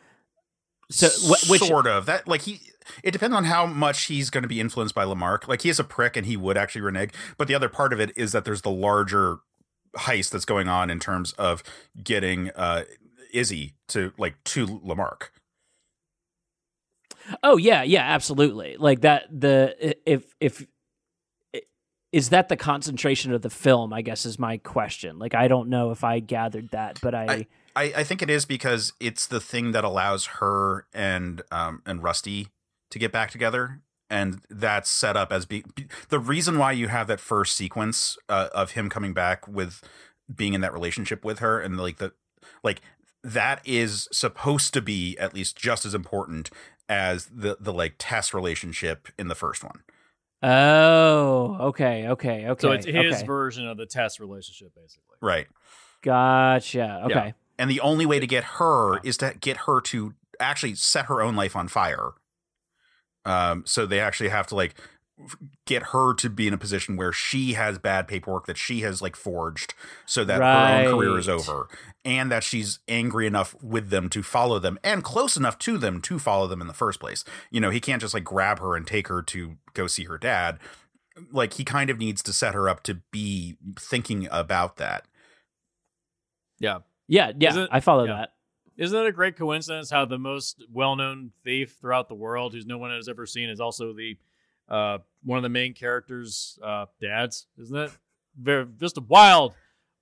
So, 0.89 1.07
wh- 1.09 1.49
which, 1.49 1.61
sort 1.61 1.87
of 1.87 2.05
that 2.07 2.27
like 2.27 2.41
he 2.41 2.59
it 3.03 3.11
depends 3.11 3.35
on 3.35 3.45
how 3.45 3.65
much 3.65 4.05
he's 4.05 4.29
going 4.29 4.43
to 4.43 4.47
be 4.47 4.59
influenced 4.59 4.95
by 4.95 5.05
LeMarc. 5.05 5.47
Like 5.47 5.61
he 5.61 5.69
is 5.69 5.79
a 5.79 5.83
prick 5.83 6.15
and 6.17 6.25
he 6.25 6.37
would 6.37 6.57
actually 6.57 6.81
renege, 6.81 7.11
but 7.37 7.47
the 7.47 7.55
other 7.55 7.69
part 7.69 7.93
of 7.93 7.99
it 7.99 8.11
is 8.15 8.31
that 8.31 8.45
there's 8.45 8.61
the 8.61 8.71
larger 8.71 9.37
heist 9.97 10.31
that's 10.31 10.45
going 10.45 10.67
on 10.67 10.89
in 10.89 10.99
terms 10.99 11.31
of 11.33 11.63
getting 12.03 12.51
uh 12.51 12.83
Izzy 13.33 13.73
to 13.89 14.13
like 14.17 14.35
to 14.45 14.65
LeMarc. 14.65 15.29
Oh 17.43 17.57
yeah, 17.57 17.83
yeah, 17.83 18.03
absolutely. 18.03 18.77
Like 18.77 19.01
that. 19.01 19.27
The 19.29 19.95
if 20.05 20.33
if 20.39 20.65
is 22.11 22.29
that 22.29 22.47
the 22.47 22.55
concentration 22.55 23.33
of 23.33 23.41
the 23.41 23.49
film? 23.49 23.91
I 23.91 24.01
guess 24.01 24.25
is 24.25 24.39
my 24.39 24.57
question. 24.57 25.19
Like 25.19 25.35
I 25.35 25.47
don't 25.47 25.69
know 25.69 25.91
if 25.91 26.03
I 26.03 26.19
gathered 26.19 26.69
that, 26.69 26.99
but 27.01 27.13
I, 27.13 27.47
I, 27.75 27.93
I 27.97 28.03
think 28.03 28.21
it 28.21 28.29
is 28.29 28.45
because 28.45 28.93
it's 29.01 29.27
the 29.27 29.41
thing 29.41 29.73
that 29.73 29.83
allows 29.83 30.25
her 30.25 30.85
and 30.93 31.41
um 31.51 31.81
and 31.85 32.01
Rusty 32.01 32.49
to 32.89 32.99
get 32.99 33.11
back 33.11 33.31
together, 33.31 33.81
and 34.09 34.41
that's 34.49 34.89
set 34.89 35.17
up 35.17 35.31
as 35.31 35.45
be, 35.45 35.63
be- 35.75 35.87
the 36.09 36.19
reason 36.19 36.57
why 36.57 36.71
you 36.71 36.87
have 36.87 37.07
that 37.07 37.19
first 37.19 37.55
sequence 37.55 38.17
uh, 38.29 38.49
of 38.53 38.71
him 38.71 38.89
coming 38.89 39.13
back 39.13 39.47
with 39.47 39.81
being 40.33 40.53
in 40.53 40.61
that 40.61 40.73
relationship 40.73 41.23
with 41.25 41.39
her, 41.39 41.59
and 41.59 41.77
like 41.77 41.97
the 41.97 42.13
like 42.63 42.81
that 43.23 43.61
is 43.65 44.07
supposed 44.11 44.73
to 44.73 44.81
be 44.81 45.17
at 45.17 45.33
least 45.33 45.55
just 45.55 45.85
as 45.85 45.93
important 45.93 46.49
as 46.87 47.25
the 47.27 47.57
the 47.59 47.73
like 47.73 47.95
Tess 47.97 48.33
relationship 48.33 49.07
in 49.17 49.27
the 49.27 49.35
first 49.35 49.63
one. 49.63 49.83
oh 50.43 51.57
okay, 51.59 52.07
okay, 52.07 52.47
okay. 52.47 52.61
So 52.61 52.71
it's 52.71 52.85
his 52.85 53.15
okay. 53.17 53.25
version 53.25 53.67
of 53.67 53.77
the 53.77 53.85
Tess 53.85 54.19
relationship, 54.19 54.73
basically. 54.75 55.17
Right. 55.21 55.47
Gotcha. 56.01 57.01
Okay. 57.05 57.33
And 57.57 57.71
the 57.71 57.79
only 57.79 58.05
way 58.05 58.19
to 58.19 58.27
get 58.27 58.43
her 58.43 58.99
is 58.99 59.17
to 59.17 59.33
get 59.39 59.57
her 59.65 59.81
to 59.81 60.13
actually 60.39 60.75
set 60.75 61.05
her 61.05 61.21
own 61.21 61.35
life 61.35 61.55
on 61.55 61.67
fire. 61.67 62.11
Um, 63.25 63.63
so 63.65 63.85
they 63.85 63.99
actually 63.99 64.29
have 64.29 64.47
to 64.47 64.55
like 64.55 64.75
get 65.65 65.81
her 65.83 66.13
to 66.13 66.29
be 66.29 66.47
in 66.47 66.53
a 66.53 66.57
position 66.57 66.97
where 66.97 67.13
she 67.13 67.53
has 67.53 67.79
bad 67.79 68.07
paperwork 68.07 68.45
that 68.47 68.57
she 68.57 68.81
has 68.81 69.01
like 69.01 69.15
forged 69.15 69.73
so 70.05 70.25
that 70.25 70.39
right. 70.39 70.83
her 70.83 70.89
own 70.89 70.97
career 70.97 71.17
is 71.17 71.29
over 71.29 71.69
and 72.03 72.29
that 72.31 72.43
she's 72.43 72.79
angry 72.87 73.25
enough 73.25 73.55
with 73.63 73.89
them 73.89 74.09
to 74.09 74.21
follow 74.21 74.59
them 74.59 74.77
and 74.83 75.03
close 75.03 75.37
enough 75.37 75.57
to 75.57 75.77
them 75.77 76.01
to 76.01 76.19
follow 76.19 76.47
them 76.47 76.59
in 76.59 76.67
the 76.67 76.73
first 76.73 76.99
place. 76.99 77.23
You 77.49 77.61
know, 77.61 77.69
he 77.69 77.79
can't 77.79 78.01
just 78.01 78.13
like 78.13 78.25
grab 78.25 78.59
her 78.59 78.75
and 78.75 78.85
take 78.85 79.07
her 79.07 79.21
to 79.23 79.55
go 79.73 79.87
see 79.87 80.03
her 80.03 80.17
dad. 80.17 80.59
Like 81.31 81.53
he 81.53 81.63
kind 81.63 81.89
of 81.89 81.97
needs 81.97 82.21
to 82.23 82.33
set 82.33 82.53
her 82.53 82.67
up 82.67 82.83
to 82.83 82.95
be 83.11 83.55
thinking 83.79 84.27
about 84.31 84.75
that. 84.77 85.05
Yeah. 86.59 86.79
Yeah, 87.07 87.31
yeah. 87.37 87.67
I 87.71 87.79
follow 87.79 88.03
yeah. 88.03 88.13
that. 88.13 88.33
Isn't 88.77 88.97
it 88.97 89.07
a 89.07 89.11
great 89.11 89.37
coincidence 89.37 89.89
how 89.89 90.05
the 90.05 90.17
most 90.17 90.65
well-known 90.71 91.31
thief 91.43 91.77
throughout 91.79 92.09
the 92.09 92.15
world, 92.15 92.53
who's 92.53 92.65
no 92.65 92.77
one 92.77 92.91
has 92.91 93.07
ever 93.07 93.25
seen, 93.25 93.49
is 93.49 93.59
also 93.59 93.93
the 93.93 94.17
uh, 94.67 94.97
one 95.23 95.37
of 95.37 95.43
the 95.43 95.49
main 95.49 95.73
characters' 95.73 96.59
uh, 96.61 96.85
dads? 96.99 97.47
Isn't 97.57 97.75
that 97.75 97.91
Very 98.37 98.65
just 98.79 98.97
a 98.97 99.01
wild, 99.01 99.53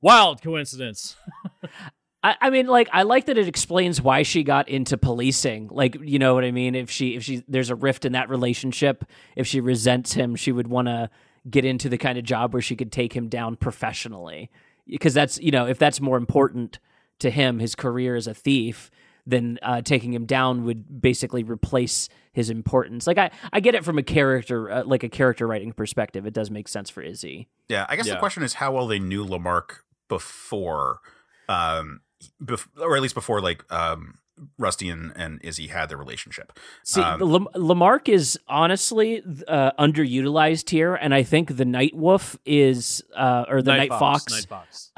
wild 0.01 0.41
coincidence. 0.41 1.15
I, 2.23 2.35
I 2.41 2.49
mean, 2.49 2.67
like, 2.67 2.89
I 2.93 3.03
like 3.03 3.25
that 3.25 3.37
it 3.37 3.47
explains 3.47 4.01
why 4.01 4.23
she 4.23 4.43
got 4.43 4.69
into 4.69 4.97
policing. 4.97 5.67
Like, 5.69 5.97
you 6.01 6.19
know 6.19 6.33
what 6.33 6.45
I 6.45 6.51
mean? 6.51 6.73
If 6.73 6.89
she, 6.89 7.15
if 7.15 7.23
she, 7.23 7.43
there's 7.47 7.69
a 7.69 7.75
rift 7.75 8.05
in 8.05 8.13
that 8.13 8.29
relationship. 8.29 9.03
If 9.35 9.45
she 9.45 9.59
resents 9.59 10.13
him, 10.13 10.35
she 10.35 10.51
would 10.51 10.67
want 10.67 10.87
to 10.87 11.09
get 11.49 11.65
into 11.65 11.89
the 11.89 11.97
kind 11.97 12.17
of 12.17 12.23
job 12.23 12.53
where 12.53 12.61
she 12.61 12.75
could 12.75 12.91
take 12.91 13.13
him 13.13 13.27
down 13.27 13.57
professionally. 13.57 14.49
Because 14.87 15.13
that's, 15.13 15.37
you 15.39 15.51
know, 15.51 15.67
if 15.67 15.77
that's 15.77 15.99
more 15.99 16.17
important 16.17 16.79
to 17.19 17.29
him, 17.29 17.59
his 17.59 17.75
career 17.75 18.15
as 18.15 18.27
a 18.27 18.33
thief, 18.33 18.91
then 19.25 19.57
uh, 19.61 19.81
taking 19.81 20.13
him 20.13 20.25
down 20.25 20.65
would 20.65 21.01
basically 21.01 21.43
replace 21.43 22.09
his 22.33 22.49
importance. 22.49 23.07
Like 23.07 23.17
I, 23.17 23.31
I 23.51 23.59
get 23.59 23.75
it 23.75 23.85
from 23.85 23.97
a 23.97 24.03
character, 24.03 24.69
uh, 24.69 24.83
like 24.83 25.03
a 25.03 25.09
character 25.09 25.47
writing 25.47 25.71
perspective. 25.71 26.25
It 26.25 26.33
does 26.33 26.51
make 26.51 26.67
sense 26.67 26.89
for 26.89 27.01
Izzy. 27.01 27.47
Yeah, 27.69 27.85
I 27.87 27.95
guess 27.95 28.07
yeah. 28.07 28.15
the 28.15 28.19
question 28.19 28.43
is 28.43 28.55
how 28.55 28.73
well 28.73 28.87
they 28.87 28.99
knew 28.99 29.25
LeMarc 29.25 29.79
before, 30.09 30.99
um, 31.47 32.01
bef- 32.43 32.67
or 32.77 32.95
at 32.95 33.01
least 33.01 33.15
before 33.15 33.39
like 33.39 33.71
um, 33.71 34.15
Rusty 34.57 34.89
and, 34.89 35.13
and 35.15 35.39
Izzy 35.43 35.67
had 35.67 35.89
their 35.89 35.97
relationship. 35.97 36.59
See, 36.83 37.01
um, 37.01 37.19
LeMarc 37.19 38.09
is 38.09 38.37
honestly 38.47 39.23
uh, 39.47 39.71
underutilized 39.79 40.69
here, 40.69 40.95
and 40.95 41.13
I 41.13 41.23
think 41.23 41.55
the 41.55 41.65
Night 41.65 41.95
Wolf 41.95 42.37
is, 42.45 43.03
uh, 43.15 43.45
or 43.47 43.61
the 43.61 43.71
Night, 43.71 43.89
Night 43.89 43.99
Fox. 43.99 44.23
Fox. 44.23 44.33
Night 44.33 44.49
Fox. 44.49 44.91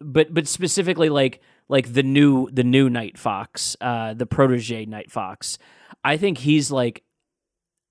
But 0.00 0.32
but 0.32 0.48
specifically 0.48 1.08
like 1.08 1.40
like 1.68 1.92
the 1.92 2.02
new 2.02 2.50
the 2.50 2.64
new 2.64 2.90
Night 2.90 3.18
Fox, 3.18 3.76
uh, 3.80 4.14
the 4.14 4.26
protege 4.26 4.86
Night 4.86 5.10
Fox. 5.10 5.58
I 6.02 6.16
think 6.16 6.38
he's 6.38 6.70
like 6.70 7.04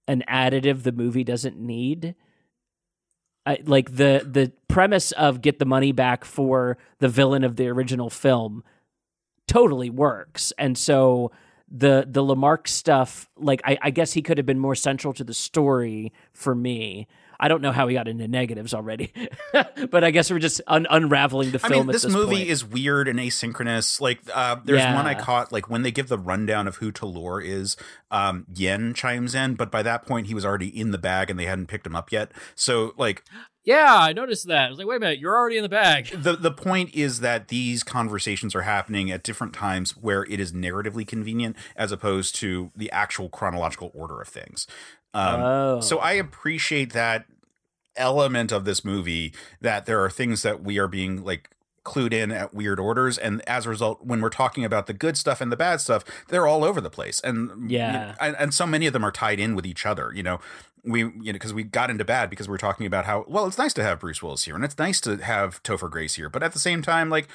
an 0.08 0.24
additive 0.28 0.84
the 0.84 0.92
movie 0.92 1.24
doesn't 1.24 1.60
need. 1.60 2.16
I, 3.46 3.60
like 3.64 3.96
the 3.96 4.28
the 4.30 4.52
premise 4.68 5.12
of 5.14 5.42
get 5.42 5.60
the 5.60 5.66
money 5.66 5.92
back 5.92 6.26
for 6.26 6.78
the 7.00 7.08
villain 7.08 7.44
of 7.44 7.56
the 7.56 7.68
original 7.68 8.10
film 8.10 8.64
totally 9.48 9.90
works, 9.90 10.52
and 10.58 10.78
so 10.78 11.32
the 11.72 12.06
the 12.08 12.22
LeMarc 12.22 12.68
stuff, 12.68 13.30
like 13.38 13.62
I, 13.64 13.78
I 13.82 13.90
guess 13.92 14.14
he 14.14 14.22
could 14.22 14.38
have 14.38 14.46
been 14.46 14.60
more 14.60 14.76
central 14.76 15.14
to 15.14 15.24
the 15.24 15.34
story 15.34 16.12
for 16.34 16.54
me. 16.56 17.08
I 17.40 17.48
don't 17.48 17.62
know 17.62 17.72
how 17.72 17.88
he 17.88 17.96
got 17.96 18.08
into 18.08 18.28
negatives 18.28 18.74
already, 18.74 19.14
but 19.90 20.04
I 20.04 20.12
guess 20.12 20.30
we're 20.30 20.40
just 20.40 20.62
un- 20.68 20.88
unraveling 20.90 21.52
the 21.52 21.60
film. 21.60 21.74
I 21.74 21.76
mean, 21.78 21.88
this, 21.88 22.02
this 22.02 22.14
movie 22.14 22.38
point. 22.38 22.50
is 22.50 22.66
weird 22.66 23.08
and 23.08 23.20
asynchronous. 23.20 24.02
Like, 24.02 24.20
uh, 24.34 24.58
there's 24.64 24.82
yeah. 24.82 24.96
one 24.96 25.08
I 25.08 25.14
caught 25.14 25.52
like 25.52 25.70
when 25.70 25.82
they 25.82 25.92
give 25.92 26.10
the 26.10 26.18
rundown 26.18 26.68
of 26.68 26.78
who 26.78 26.92
Toulour 26.92 27.42
is. 27.42 27.78
Um, 28.12 28.46
Yen 28.54 28.94
chimes 28.94 29.36
in, 29.36 29.56
but 29.56 29.72
by 29.72 29.84
that 29.84 30.06
point 30.06 30.28
he 30.28 30.34
was 30.34 30.46
already 30.46 30.68
in 30.68 30.92
the 30.92 30.98
bag 30.98 31.30
and 31.30 31.40
they 31.40 31.46
hadn't 31.46 31.68
picked 31.68 31.86
him 31.86 31.96
up 31.96 32.12
yet. 32.12 32.32
So, 32.56 32.94
like, 32.98 33.24
yeah, 33.66 33.98
I 33.98 34.14
noticed 34.14 34.48
that. 34.48 34.66
I 34.66 34.70
was 34.70 34.80
like, 34.80 34.88
wait 34.88 34.96
a 34.96 35.00
minute, 35.00 35.20
you're 35.20 35.38
already 35.38 35.58
in 35.58 35.64
the 35.64 35.70
bag. 35.70 36.10
The 36.20 36.36
the 36.36 36.52
point 36.52 36.94
is 36.94 37.22
that 37.22 37.48
these 37.48 37.84
conversations 37.84 38.54
are 38.54 38.64
happening 38.64 39.10
at 39.10 39.24
different 39.24 39.54
times 39.54 39.96
where 39.96 40.24
it 40.26 40.40
is 40.40 40.52
narratively 40.52 41.08
convenient 41.08 41.56
as 41.76 41.92
opposed 41.92 42.36
to 42.38 42.72
the 42.76 42.92
actual 42.92 43.30
chronological 43.30 43.92
order 43.94 44.22
of 44.22 44.28
things. 44.28 44.68
Um, 45.14 45.42
oh. 45.42 45.82
So 45.82 45.98
I 46.00 46.14
appreciate 46.14 46.94
that 46.94 47.26
element 47.96 48.52
of 48.52 48.66
this 48.66 48.86
movie 48.86 49.34
that 49.62 49.86
there 49.86 50.04
are 50.04 50.10
things 50.10 50.42
that 50.42 50.64
we 50.64 50.80
are 50.80 50.88
being 50.88 51.24
like 51.24 51.50
clued 51.84 52.14
in 52.14 52.32
at 52.32 52.54
weird 52.54 52.80
orders 52.80 53.18
and 53.18 53.42
as 53.48 53.66
a 53.66 53.70
result 53.70 54.06
when 54.06 54.22
we're 54.22 54.30
talking 54.30 54.64
about 54.64 54.86
the 54.86 54.94
good 54.94 55.18
stuff 55.18 55.42
and 55.42 55.52
the 55.52 55.58
bad 55.58 55.82
stuff 55.82 56.04
they're 56.28 56.46
all 56.46 56.64
over 56.64 56.80
the 56.80 56.90
place 56.90 57.20
and 57.24 57.72
yeah. 57.72 58.16
and, 58.20 58.36
and 58.38 58.54
so 58.54 58.68
many 58.68 58.86
of 58.86 58.94
them 58.94 59.04
are 59.04 59.12
tied 59.12 59.40
in 59.40 59.56
with 59.56 59.66
each 59.66 59.86
other 59.86 60.12
you 60.14 60.24
know? 60.24 60.40
We 60.84 61.00
you 61.02 61.10
know 61.10 61.34
because 61.34 61.54
we 61.54 61.64
got 61.64 61.90
into 61.90 62.06
bad 62.06 62.30
because 62.30 62.48
we 62.48 62.56
are 62.56 62.60
talking 62.60 62.86
about 62.86 63.06
how 63.06 63.26
well 63.28 63.46
it's 63.48 63.58
nice 63.58 63.74
to 63.74 63.84
have 63.84 64.00
Bruce 64.00 64.24
Willis 64.24 64.44
here 64.44 64.56
and 64.56 64.64
it's 64.64 64.78
nice 64.78 65.02
to 65.02 65.18
have 65.18 65.62
Topher 65.64 65.90
Grace 65.90 66.16
here 66.16 66.30
but 66.30 66.42
at 66.42 66.54
the 66.54 66.60
same 66.60 66.82
time 66.82 67.10
like 67.10 67.28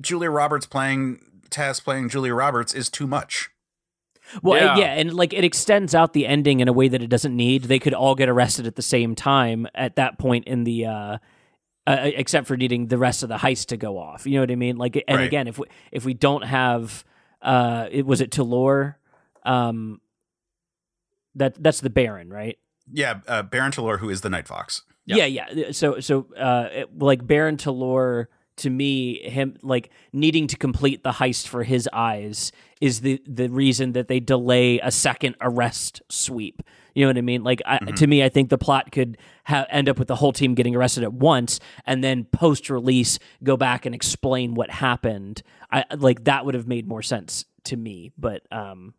Julia 0.00 0.30
Roberts 0.30 0.66
playing 0.66 1.20
Tess 1.48 1.80
playing 1.80 2.10
Julia 2.10 2.34
Roberts 2.34 2.74
is 2.74 2.90
too 2.90 3.06
much 3.06 3.50
well, 4.42 4.56
yeah. 4.56 4.76
yeah. 4.76 4.94
and 4.94 5.12
like 5.12 5.32
it 5.32 5.44
extends 5.44 5.94
out 5.94 6.12
the 6.12 6.26
ending 6.26 6.60
in 6.60 6.68
a 6.68 6.72
way 6.72 6.88
that 6.88 7.02
it 7.02 7.08
doesn't 7.08 7.34
need. 7.34 7.64
They 7.64 7.78
could 7.78 7.94
all 7.94 8.14
get 8.14 8.28
arrested 8.28 8.66
at 8.66 8.76
the 8.76 8.82
same 8.82 9.14
time 9.14 9.66
at 9.74 9.96
that 9.96 10.18
point 10.18 10.46
in 10.46 10.64
the 10.64 10.86
uh, 10.86 11.18
uh 11.86 11.96
except 12.14 12.46
for 12.46 12.56
needing 12.56 12.86
the 12.86 12.98
rest 12.98 13.22
of 13.22 13.28
the 13.28 13.36
heist 13.36 13.66
to 13.66 13.76
go 13.76 13.98
off. 13.98 14.26
You 14.26 14.34
know 14.34 14.40
what 14.40 14.50
I 14.50 14.56
mean? 14.56 14.76
Like 14.76 15.02
and 15.06 15.18
right. 15.18 15.26
again, 15.26 15.48
if 15.48 15.58
we 15.58 15.66
if 15.90 16.04
we 16.04 16.14
don't 16.14 16.42
have 16.42 17.04
uh 17.40 17.88
it 17.90 18.06
was 18.06 18.20
it 18.20 18.30
Toulour 18.30 18.98
um 19.44 20.00
that 21.34 21.62
that's 21.62 21.80
the 21.80 21.90
Baron, 21.90 22.30
right? 22.30 22.58
Yeah, 22.90 23.20
uh, 23.26 23.42
Baron 23.42 23.72
Toulour 23.72 23.98
who 23.98 24.10
is 24.10 24.20
the 24.20 24.30
Night 24.30 24.46
Fox. 24.46 24.82
Yeah, 25.04 25.26
yeah. 25.26 25.46
yeah. 25.52 25.72
So 25.72 26.00
so 26.00 26.28
uh 26.36 26.68
it, 26.72 26.98
like 26.98 27.26
Baron 27.26 27.56
Toulour 27.56 28.28
to 28.56 28.70
me 28.70 29.18
him 29.28 29.56
like 29.62 29.90
needing 30.12 30.46
to 30.46 30.56
complete 30.56 31.02
the 31.02 31.12
heist 31.12 31.48
for 31.48 31.62
his 31.62 31.88
eyes 31.92 32.52
is 32.80 33.00
the 33.00 33.22
the 33.26 33.48
reason 33.48 33.92
that 33.92 34.08
they 34.08 34.20
delay 34.20 34.78
a 34.80 34.90
second 34.90 35.34
arrest 35.40 36.02
sweep 36.08 36.62
you 36.94 37.02
know 37.02 37.08
what 37.08 37.16
i 37.16 37.22
mean 37.22 37.42
like 37.42 37.62
I, 37.64 37.78
mm-hmm. 37.78 37.94
to 37.94 38.06
me 38.06 38.22
i 38.22 38.28
think 38.28 38.50
the 38.50 38.58
plot 38.58 38.92
could 38.92 39.16
ha- 39.44 39.66
end 39.70 39.88
up 39.88 39.98
with 39.98 40.08
the 40.08 40.16
whole 40.16 40.32
team 40.32 40.54
getting 40.54 40.76
arrested 40.76 41.02
at 41.02 41.12
once 41.12 41.60
and 41.86 42.04
then 42.04 42.24
post 42.24 42.68
release 42.68 43.18
go 43.42 43.56
back 43.56 43.86
and 43.86 43.94
explain 43.94 44.54
what 44.54 44.70
happened 44.70 45.42
i 45.70 45.84
like 45.96 46.24
that 46.24 46.44
would 46.44 46.54
have 46.54 46.68
made 46.68 46.86
more 46.86 47.02
sense 47.02 47.46
to 47.64 47.76
me 47.76 48.12
but 48.18 48.42
um 48.52 48.94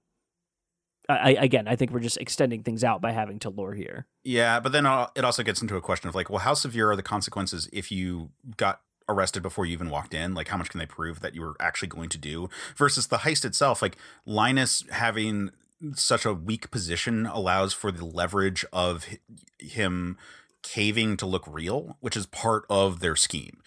I, 1.10 1.32
again, 1.32 1.68
I 1.68 1.76
think 1.76 1.92
we're 1.92 2.00
just 2.00 2.18
extending 2.18 2.64
things 2.64 2.84
out 2.84 3.02
by 3.02 3.12
having 3.12 3.38
Toulour 3.38 3.74
here. 3.74 4.08
Yeah, 4.24 4.60
but 4.62 4.72
then 4.72 4.86
it 5.16 5.26
also 5.26 5.44
gets 5.44 5.62
into 5.62 5.76
a 5.76 5.82
question 5.82 6.08
of 6.08 6.16
like, 6.16 6.30
well, 6.30 6.40
how 6.40 6.54
severe 6.54 6.92
are 6.92 6.96
the 6.96 7.04
consequences 7.04 7.70
if 7.74 7.92
you 7.92 8.30
got 8.56 8.80
arrested 9.08 9.44
before 9.44 9.66
you 9.66 9.74
even 9.74 9.90
walked 9.90 10.14
in? 10.14 10.34
Like 10.34 10.48
how 10.50 10.58
much 10.58 10.70
can 10.70 10.80
they 10.80 10.86
prove 10.86 11.22
that 11.22 11.36
you 11.36 11.42
were 11.42 11.56
actually 11.60 11.88
going 11.88 12.10
to 12.10 12.18
do? 12.18 12.50
Versus 12.76 13.08
the 13.08 13.20
heist 13.20 13.46
itself 13.46 13.82
like 13.82 13.98
linus 14.26 14.84
having 14.92 15.52
such 15.96 16.26
a 16.26 16.34
weak 16.34 16.72
position 16.72 17.26
allows 17.26 17.74
for 17.74 17.92
the 17.92 18.06
leverage 18.06 18.66
of 18.72 19.06
him 19.60 20.18
caving 20.62 21.18
to 21.18 21.26
look 21.26 21.44
real 21.46 21.98
which 22.00 22.16
is 22.16 22.26
part 22.28 22.64
of 22.70 23.02
their 23.02 23.18
scheme 23.18 23.62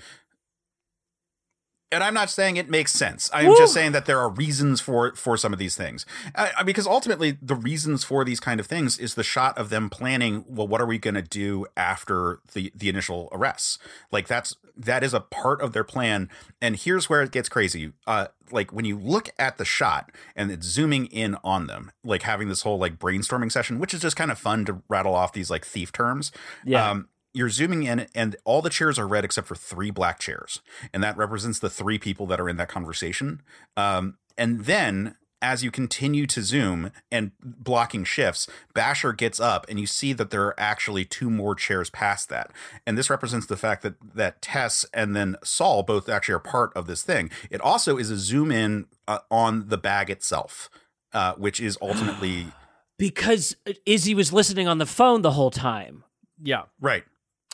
and 1.92 2.02
I'm 2.02 2.14
not 2.14 2.30
saying 2.30 2.56
it 2.56 2.68
makes 2.68 2.92
sense. 2.92 3.30
I'm 3.32 3.48
Woo! 3.48 3.56
just 3.56 3.72
saying 3.72 3.92
that 3.92 4.06
there 4.06 4.18
are 4.18 4.28
reasons 4.28 4.80
for 4.80 5.14
for 5.14 5.36
some 5.36 5.52
of 5.52 5.58
these 5.58 5.76
things, 5.76 6.04
uh, 6.34 6.64
because 6.64 6.86
ultimately 6.86 7.38
the 7.40 7.54
reasons 7.54 8.04
for 8.04 8.24
these 8.24 8.40
kind 8.40 8.58
of 8.58 8.66
things 8.66 8.98
is 8.98 9.14
the 9.14 9.22
shot 9.22 9.56
of 9.56 9.70
them 9.70 9.88
planning. 9.88 10.44
Well, 10.48 10.66
what 10.66 10.80
are 10.80 10.86
we 10.86 10.98
going 10.98 11.14
to 11.14 11.22
do 11.22 11.66
after 11.76 12.40
the 12.54 12.72
the 12.74 12.88
initial 12.88 13.28
arrests? 13.32 13.78
Like 14.10 14.26
that's 14.26 14.56
that 14.76 15.02
is 15.02 15.14
a 15.14 15.20
part 15.20 15.62
of 15.62 15.72
their 15.72 15.84
plan. 15.84 16.28
And 16.60 16.76
here's 16.76 17.08
where 17.08 17.22
it 17.22 17.30
gets 17.30 17.48
crazy. 17.48 17.92
Uh, 18.06 18.26
like 18.50 18.72
when 18.72 18.84
you 18.84 18.98
look 18.98 19.30
at 19.38 19.56
the 19.56 19.64
shot 19.64 20.10
and 20.34 20.50
it's 20.50 20.66
zooming 20.66 21.06
in 21.06 21.36
on 21.42 21.66
them, 21.66 21.92
like 22.04 22.22
having 22.22 22.48
this 22.48 22.62
whole 22.62 22.78
like 22.78 22.98
brainstorming 22.98 23.50
session, 23.50 23.78
which 23.78 23.94
is 23.94 24.00
just 24.00 24.16
kind 24.16 24.30
of 24.30 24.38
fun 24.38 24.64
to 24.66 24.82
rattle 24.88 25.14
off 25.14 25.32
these 25.32 25.50
like 25.50 25.64
thief 25.64 25.92
terms. 25.92 26.30
Yeah. 26.64 26.90
Um, 26.90 27.08
you're 27.36 27.50
zooming 27.50 27.82
in 27.82 28.06
and 28.14 28.34
all 28.44 28.62
the 28.62 28.70
chairs 28.70 28.98
are 28.98 29.06
red 29.06 29.22
except 29.24 29.46
for 29.46 29.54
three 29.54 29.90
black 29.90 30.18
chairs. 30.18 30.60
And 30.94 31.04
that 31.04 31.18
represents 31.18 31.58
the 31.58 31.68
three 31.68 31.98
people 31.98 32.26
that 32.26 32.40
are 32.40 32.48
in 32.48 32.56
that 32.56 32.68
conversation. 32.68 33.42
Um, 33.76 34.16
and 34.38 34.64
then 34.64 35.16
as 35.42 35.62
you 35.62 35.70
continue 35.70 36.26
to 36.26 36.40
zoom 36.40 36.90
and 37.12 37.32
blocking 37.42 38.04
shifts 38.04 38.48
basher 38.72 39.12
gets 39.12 39.38
up 39.38 39.66
and 39.68 39.78
you 39.78 39.86
see 39.86 40.14
that 40.14 40.30
there 40.30 40.44
are 40.44 40.58
actually 40.58 41.04
two 41.04 41.28
more 41.28 41.54
chairs 41.54 41.90
past 41.90 42.30
that. 42.30 42.50
And 42.86 42.96
this 42.96 43.10
represents 43.10 43.46
the 43.46 43.56
fact 43.56 43.82
that 43.82 43.96
that 44.14 44.40
tess 44.40 44.86
and 44.94 45.14
then 45.14 45.36
saul 45.44 45.82
both 45.82 46.08
actually 46.08 46.36
are 46.36 46.40
part 46.40 46.72
of 46.74 46.86
this 46.86 47.02
thing. 47.02 47.30
It 47.50 47.60
also 47.60 47.98
is 47.98 48.10
a 48.10 48.16
zoom 48.16 48.50
in 48.50 48.86
uh, 49.06 49.18
on 49.30 49.68
the 49.68 49.78
bag 49.78 50.08
itself 50.08 50.70
uh, 51.12 51.34
which 51.34 51.60
is 51.60 51.76
ultimately 51.82 52.46
because 52.98 53.56
izzy 53.84 54.14
was 54.14 54.32
listening 54.32 54.66
on 54.68 54.78
the 54.78 54.86
phone 54.86 55.20
the 55.20 55.32
whole 55.32 55.50
time. 55.50 56.02
Yeah. 56.42 56.62
Right 56.80 57.04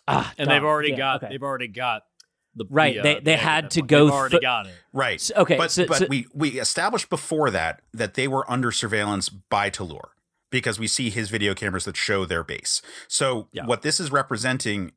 Ah, 0.09 0.33
and 0.39 0.51
they've 0.51 0.65
already 0.65 0.91
yeah, 0.91 0.97
got 0.97 1.23
okay. 1.23 1.33
they've 1.33 1.43
already 1.43 1.69
got 1.69 2.03
the 2.55 2.67
Right, 2.69 2.95
the, 2.95 3.01
uh, 3.01 3.03
they- 3.03 3.21
they 3.21 3.33
egg 3.35 3.39
had 3.41 3.71
to 3.73 3.83
go 3.83 4.05
They've 4.07 4.13
already 4.15 4.33
thro- 4.35 4.41
got 4.41 4.67
it. 4.67 4.75
Right. 4.93 5.21
So- 5.21 5.35
okay, 5.37 5.57
But, 5.57 5.71
so- 5.71 5.87
but 5.87 5.99
so- 5.99 6.07
we, 6.09 6.27
we 6.35 6.61
established 6.61 7.09
before 7.09 7.51
that 7.51 7.81
that 7.95 8.15
they 8.15 8.29
were 8.29 8.51
under 8.51 8.71
surveillance 8.73 9.29
by 9.29 9.71
Toulour 9.71 10.11
because 10.51 10.79
we 10.79 10.87
see 10.87 11.09
his 11.09 11.31
video 11.31 11.55
cameras 11.55 11.85
that 11.87 11.97
show 11.97 12.27
their 12.27 12.45
base. 12.45 12.83
So 13.09 13.49
Yeah. 13.53 13.65
what 13.65 13.83
this 13.83 13.99
is 14.01 14.11
representing 14.13 14.93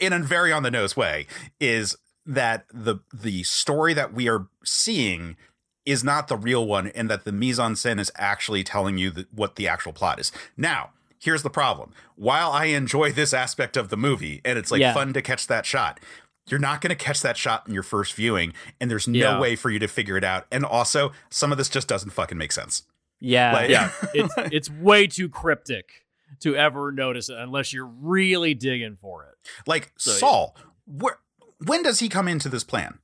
in 0.00 0.12
a 0.12 0.18
very 0.20 0.52
on 0.52 0.62
the 0.62 0.70
nose 0.70 0.96
way 0.96 1.26
is 1.60 1.96
that 2.26 2.66
the 2.72 2.98
the 3.12 3.42
story 3.42 3.94
that 3.94 4.12
we 4.12 4.28
are 4.28 4.46
seeing 4.64 5.36
is 5.84 6.04
not 6.04 6.28
the 6.28 6.36
real 6.36 6.64
one 6.66 6.86
and 6.88 7.10
that 7.10 7.24
the 7.24 7.32
mise 7.32 7.58
en 7.58 7.74
scène 7.74 7.98
is 7.98 8.12
actually 8.16 8.62
telling 8.62 8.96
you 8.98 9.10
that 9.10 9.32
what 9.32 9.56
the 9.56 9.66
actual 9.66 9.92
plot 9.92 10.20
is. 10.20 10.30
Now, 10.56 10.90
here's 11.22 11.42
the 11.44 11.50
problem. 11.50 11.92
While 12.16 12.50
I 12.50 12.64
enjoy 12.66 13.12
this 13.12 13.32
aspect 13.32 13.76
of 13.76 13.90
the 13.90 13.96
movie 13.96 14.40
and 14.44 14.58
it's 14.58 14.70
like 14.72 14.80
Yeah. 14.80 14.92
fun 14.92 15.12
to 15.12 15.22
catch 15.22 15.46
that 15.46 15.64
shot, 15.64 16.00
you're 16.48 16.58
not 16.58 16.80
going 16.80 16.90
to 16.90 16.96
catch 16.96 17.20
that 17.22 17.36
shot 17.36 17.68
in 17.68 17.74
your 17.74 17.84
first 17.84 18.14
viewing 18.14 18.52
and 18.80 18.90
there's 18.90 19.06
no 19.06 19.18
Yeah. 19.18 19.38
way 19.40 19.54
for 19.54 19.70
you 19.70 19.78
to 19.78 19.86
figure 19.86 20.16
it 20.16 20.24
out. 20.24 20.46
And 20.50 20.64
also, 20.64 21.12
some 21.30 21.52
of 21.52 21.58
this 21.58 21.68
just 21.68 21.86
doesn't 21.86 22.10
fucking 22.10 22.36
make 22.36 22.50
sense. 22.50 22.82
Yeah. 23.20 23.52
Like- 23.52 23.70
Yeah, 23.70 23.92
it's 24.14 24.34
it's 24.52 24.70
way 24.70 25.06
too 25.06 25.28
cryptic 25.28 26.04
to 26.40 26.56
ever 26.56 26.90
notice 26.90 27.28
it 27.28 27.36
unless 27.38 27.72
you're 27.72 27.86
really 27.86 28.54
digging 28.54 28.96
for 29.00 29.22
it. 29.24 29.34
Like 29.66 29.92
So, 29.96 30.10
yeah. 30.12 30.16
Saul, 30.18 30.56
where 30.86 31.18
when 31.58 31.84
does 31.84 32.00
he 32.00 32.08
come 32.08 32.26
into 32.26 32.48
this 32.48 32.64
plan? 32.64 32.98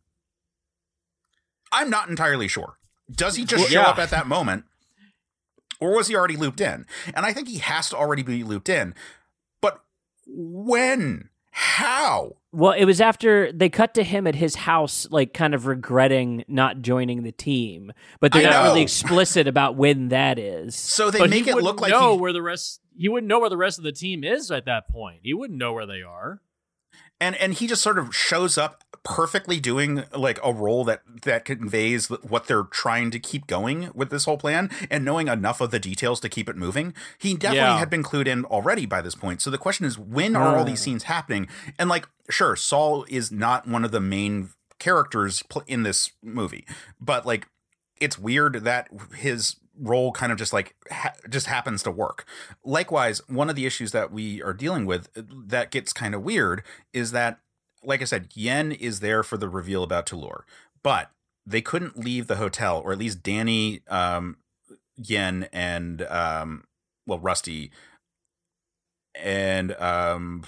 I'm 1.71 1.91
not 1.91 2.09
entirely 2.09 2.49
sure. 2.49 2.79
Does 3.11 3.37
he 3.37 3.45
just 3.45 3.63
Well, 3.63 3.69
show 3.71 3.81
yeah. 3.83 3.87
up 3.89 3.99
at 3.99 4.11
that 4.11 4.27
moment? 4.27 4.65
Or 5.81 5.95
was 5.95 6.09
he 6.09 6.17
already 6.17 6.37
looped 6.37 6.61
in? 6.61 6.87
And 7.15 7.25
I 7.25 7.33
think 7.33 7.49
he 7.49 7.59
has 7.59 7.91
to 7.91 7.97
already 7.97 8.23
be 8.23 8.43
looped 8.43 8.69
in. 8.69 8.95
But 9.61 9.81
when? 10.27 11.31
How? 11.51 12.37
Well, 12.53 12.73
it 12.73 12.85
was 12.85 13.01
after 13.01 13.53
they 13.53 13.69
cut 13.69 13.95
to 13.95 14.05
him 14.05 14.27
at 14.27 14.37
his 14.37 14.55
house, 14.55 15.09
like 15.11 15.35
kind 15.35 15.55
of 15.55 15.67
regretting 15.67 16.45
not 16.49 16.83
joining 16.83 17.23
the 17.23 17.33
team, 17.33 17.93
but 18.21 18.33
they're 18.33 18.47
I 18.47 18.51
not 18.51 18.63
know. 18.65 18.71
really 18.71 18.83
explicit 18.83 19.47
about 19.47 19.77
when 19.77 20.09
that 20.09 20.39
is. 20.39 20.75
So 20.77 21.11
they 21.11 21.19
but 21.19 21.31
make 21.31 21.45
he 21.45 21.51
it 21.51 21.57
look 21.57 21.81
like 21.81 21.91
know 21.91 22.15
he, 22.15 22.21
where 22.21 22.33
the 22.33 22.43
rest. 22.43 22.81
He 22.97 23.09
wouldn't 23.09 23.29
know 23.29 23.41
where 23.41 23.51
the 23.51 23.57
rest 23.57 23.79
of 23.79 23.85
the 23.85 23.93
team 23.93 24.25
is 24.25 24.51
at 24.51 24.65
that 24.67 24.89
point. 24.89 25.21
He 25.23 25.35
wouldn't 25.35 25.59
know 25.59 25.73
where 25.73 25.87
they 25.87 26.03
are. 26.03 26.41
And 27.21 27.37
and 27.37 27.55
he 27.55 27.67
just 27.67 27.83
sort 27.83 27.99
of 27.99 28.15
shows 28.15 28.59
up 28.59 28.85
perfectly 29.05 29.59
doing 29.59 30.05
like 30.15 30.39
a 30.45 30.53
role 30.53 30.85
that 30.85 31.03
that 31.23 31.45
conveys 31.45 32.09
what 32.09 32.47
they're 32.47 32.65
trying 32.65 33.11
to 33.11 33.19
keep 33.19 33.47
going 33.47 33.91
with 33.95 34.11
this 34.11 34.25
whole 34.25 34.37
plan 34.37 34.71
and 34.91 35.05
knowing 35.05 35.29
enough 35.29 35.61
of 35.61 35.71
the 35.71 35.79
details 35.79 36.21
to 36.21 36.29
keep 36.29 36.49
it 36.49 36.57
moving. 36.57 36.93
He 37.19 37.35
definitely 37.35 37.59
Yeah. 37.59 37.79
had 37.79 37.91
been 37.91 38.03
clued 38.03 38.27
in 38.27 38.45
already 38.45 38.87
by 38.87 39.01
this 39.01 39.15
point. 39.15 39.41
So 39.41 39.51
the 39.51 39.59
question 39.59 39.87
is 39.87 39.99
when 39.99 40.37
are 40.37 40.57
all 40.57 40.65
these 40.65 40.81
mm. 40.81 40.85
scenes 40.85 41.05
happening? 41.05 41.49
And 41.79 41.89
like 41.89 42.07
sure 42.31 42.57
saul 42.57 43.07
is 43.09 43.33
not 43.33 43.67
one 43.67 43.85
of 43.85 43.93
the 43.93 44.01
main 44.01 44.51
characters 44.79 45.43
in 45.67 45.83
this 45.83 46.13
movie 46.23 46.65
but 47.01 47.27
like 47.27 47.49
it's 48.01 48.19
weird 48.19 48.65
that 48.65 48.89
his 49.17 49.57
role 49.81 50.13
kind 50.13 50.33
of 50.33 50.39
just 50.39 50.53
like 50.53 50.75
ha- 50.91 51.15
just 51.29 51.47
happens 51.47 51.83
to 51.85 51.91
work. 51.91 52.25
Likewise, 52.65 53.21
one 53.29 53.49
of 53.51 53.57
the 53.57 53.67
issues 53.67 53.93
that 53.93 54.11
we 54.13 54.43
are 54.43 54.53
dealing 54.53 54.87
with 54.87 55.09
uh, 55.17 55.23
that 55.47 55.71
gets 55.71 55.93
kind 55.93 56.15
of 56.15 56.23
weird 56.23 56.63
is 56.93 57.13
that 57.13 57.39
like 57.85 58.03
I 58.03 58.05
said, 58.07 58.29
Yen 58.35 58.73
is 58.73 59.01
there 59.01 59.23
for 59.23 59.37
the 59.37 59.49
reveal 59.49 59.83
about 59.85 60.05
Toulour, 60.07 60.45
but 60.83 61.11
they 61.47 61.61
couldn't 61.63 61.97
leave 61.99 62.27
the 62.27 62.37
hotel, 62.37 62.83
or 62.85 62.93
at 62.93 62.99
least 62.99 63.23
Danny, 63.23 63.81
um, 63.89 64.37
Yen, 64.97 65.49
and 65.53 66.03
um, 66.03 66.65
well, 67.07 67.21
Rusty, 67.21 67.71
and 69.15 69.73
um, 69.81 70.45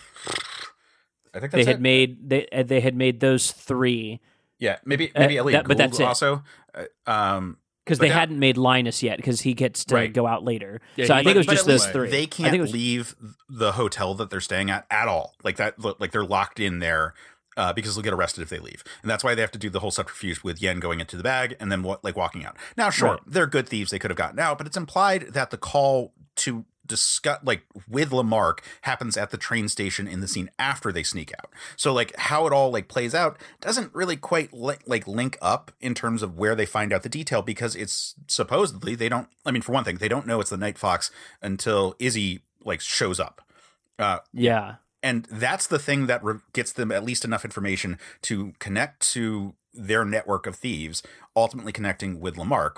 I 1.34 1.40
think 1.40 1.52
They 1.52 1.64
had 1.64 1.76
it. 1.76 1.80
made 1.80 2.28
they 2.28 2.46
uh, 2.48 2.62
they 2.62 2.80
had 2.80 2.94
made 2.96 3.20
those 3.20 3.52
three 3.52 4.20
yeah, 4.58 4.76
maybe 4.84 5.10
Uh, 5.14 5.20
maybe 5.20 5.38
Elliott 5.38 5.60
that- 5.64 5.68
but 5.68 5.76
Gould 5.78 5.90
that's 5.92 6.00
it. 6.00 6.04
also. 6.04 6.42
Uh, 6.74 6.84
um, 7.10 7.56
because 7.84 7.98
they 7.98 8.08
that- 8.08 8.14
hadn't 8.14 8.38
made 8.38 8.56
Linus 8.56 9.02
yet 9.02 9.16
because 9.16 9.40
he 9.42 9.54
gets 9.54 9.84
to 9.86 9.94
Right. 9.94 10.12
go 10.12 10.26
out 10.26 10.44
later. 10.44 10.80
Yeah, 10.96 11.06
so 11.06 11.14
he- 11.14 11.20
I 11.20 11.24
think 11.24 11.34
it 11.34 11.38
was 11.38 11.46
just 11.46 11.62
at 11.62 11.66
those 11.66 11.86
three. 11.86 12.10
They 12.10 12.26
can't 12.26 12.54
it 12.54 12.60
was, 12.60 12.72
leave 12.72 13.14
the 13.48 13.72
hotel 13.72 14.14
that 14.14 14.30
they're 14.30 14.40
staying 14.40 14.70
at 14.70 14.86
at 14.90 15.08
all. 15.08 15.34
Like 15.42 15.56
that, 15.56 15.74
like 16.00 16.12
they're 16.12 16.24
locked 16.24 16.60
in 16.60 16.78
there 16.78 17.14
uh, 17.56 17.72
because 17.72 17.94
they'll 17.94 18.02
get 18.04 18.12
arrested 18.12 18.42
if 18.42 18.48
they 18.48 18.58
leave, 18.60 18.82
and 19.02 19.10
that's 19.10 19.24
why 19.24 19.34
they 19.34 19.40
have 19.42 19.50
to 19.50 19.58
do 19.58 19.68
the 19.68 19.80
whole 19.80 19.90
subterfuge 19.90 20.42
with 20.42 20.62
Yen 20.62 20.78
going 20.78 21.00
into 21.00 21.16
the 21.16 21.22
bag 21.22 21.56
and 21.60 21.70
then 21.70 21.82
like 22.02 22.16
walking 22.16 22.44
out. 22.46 22.56
Now, 22.76 22.90
sure, 22.90 23.10
Right. 23.12 23.20
they're 23.26 23.46
good 23.48 23.68
thieves; 23.68 23.90
they 23.90 23.98
could 23.98 24.10
have 24.10 24.16
gotten 24.16 24.38
out, 24.38 24.56
but 24.56 24.66
it's 24.66 24.76
implied 24.76 25.32
that 25.32 25.50
the 25.50 25.58
call 25.58 26.12
to 26.36 26.64
discuss, 26.90 27.38
like 27.44 27.62
with 27.88 28.10
LeMarc, 28.10 28.58
happens 28.82 29.16
at 29.16 29.30
the 29.30 29.38
train 29.38 29.68
station 29.68 30.08
in 30.08 30.20
the 30.20 30.28
scene 30.28 30.50
after 30.58 30.90
they 30.90 31.04
sneak 31.04 31.32
out. 31.38 31.48
So, 31.76 31.94
like 31.94 32.14
how 32.16 32.46
it 32.46 32.52
all 32.52 32.70
like 32.70 32.88
plays 32.88 33.14
out 33.14 33.38
doesn't 33.60 33.94
really 33.94 34.16
quite 34.16 34.52
li- 34.52 34.84
like 34.86 35.06
link 35.06 35.38
up 35.40 35.70
in 35.80 35.94
terms 35.94 36.22
of 36.22 36.36
where 36.36 36.56
they 36.56 36.66
find 36.66 36.92
out 36.92 37.04
the 37.04 37.08
detail 37.08 37.42
because 37.42 37.76
it's 37.76 38.16
supposedly 38.26 38.96
they 38.96 39.08
don't. 39.08 39.28
I 39.46 39.52
mean, 39.52 39.62
for 39.62 39.72
one 39.72 39.84
thing, 39.84 39.96
they 39.96 40.08
don't 40.08 40.26
know 40.26 40.40
it's 40.40 40.50
the 40.50 40.56
Night 40.56 40.76
Fox 40.76 41.12
until 41.40 41.94
Izzy 42.00 42.40
like 42.64 42.80
shows 42.80 43.20
up. 43.20 43.40
Uh, 43.98 44.18
yeah. 44.32 44.76
and 45.02 45.26
that's 45.30 45.66
the 45.66 45.78
thing 45.78 46.06
that 46.06 46.24
re- 46.24 46.40
gets 46.52 46.72
them 46.72 46.90
at 46.90 47.04
least 47.04 47.24
enough 47.24 47.44
information 47.44 47.98
to 48.22 48.54
connect 48.58 49.12
to 49.12 49.54
their 49.72 50.04
network 50.04 50.46
of 50.46 50.56
thieves, 50.56 51.02
ultimately 51.36 51.70
connecting 51.70 52.18
with 52.18 52.36
LeMarc. 52.36 52.76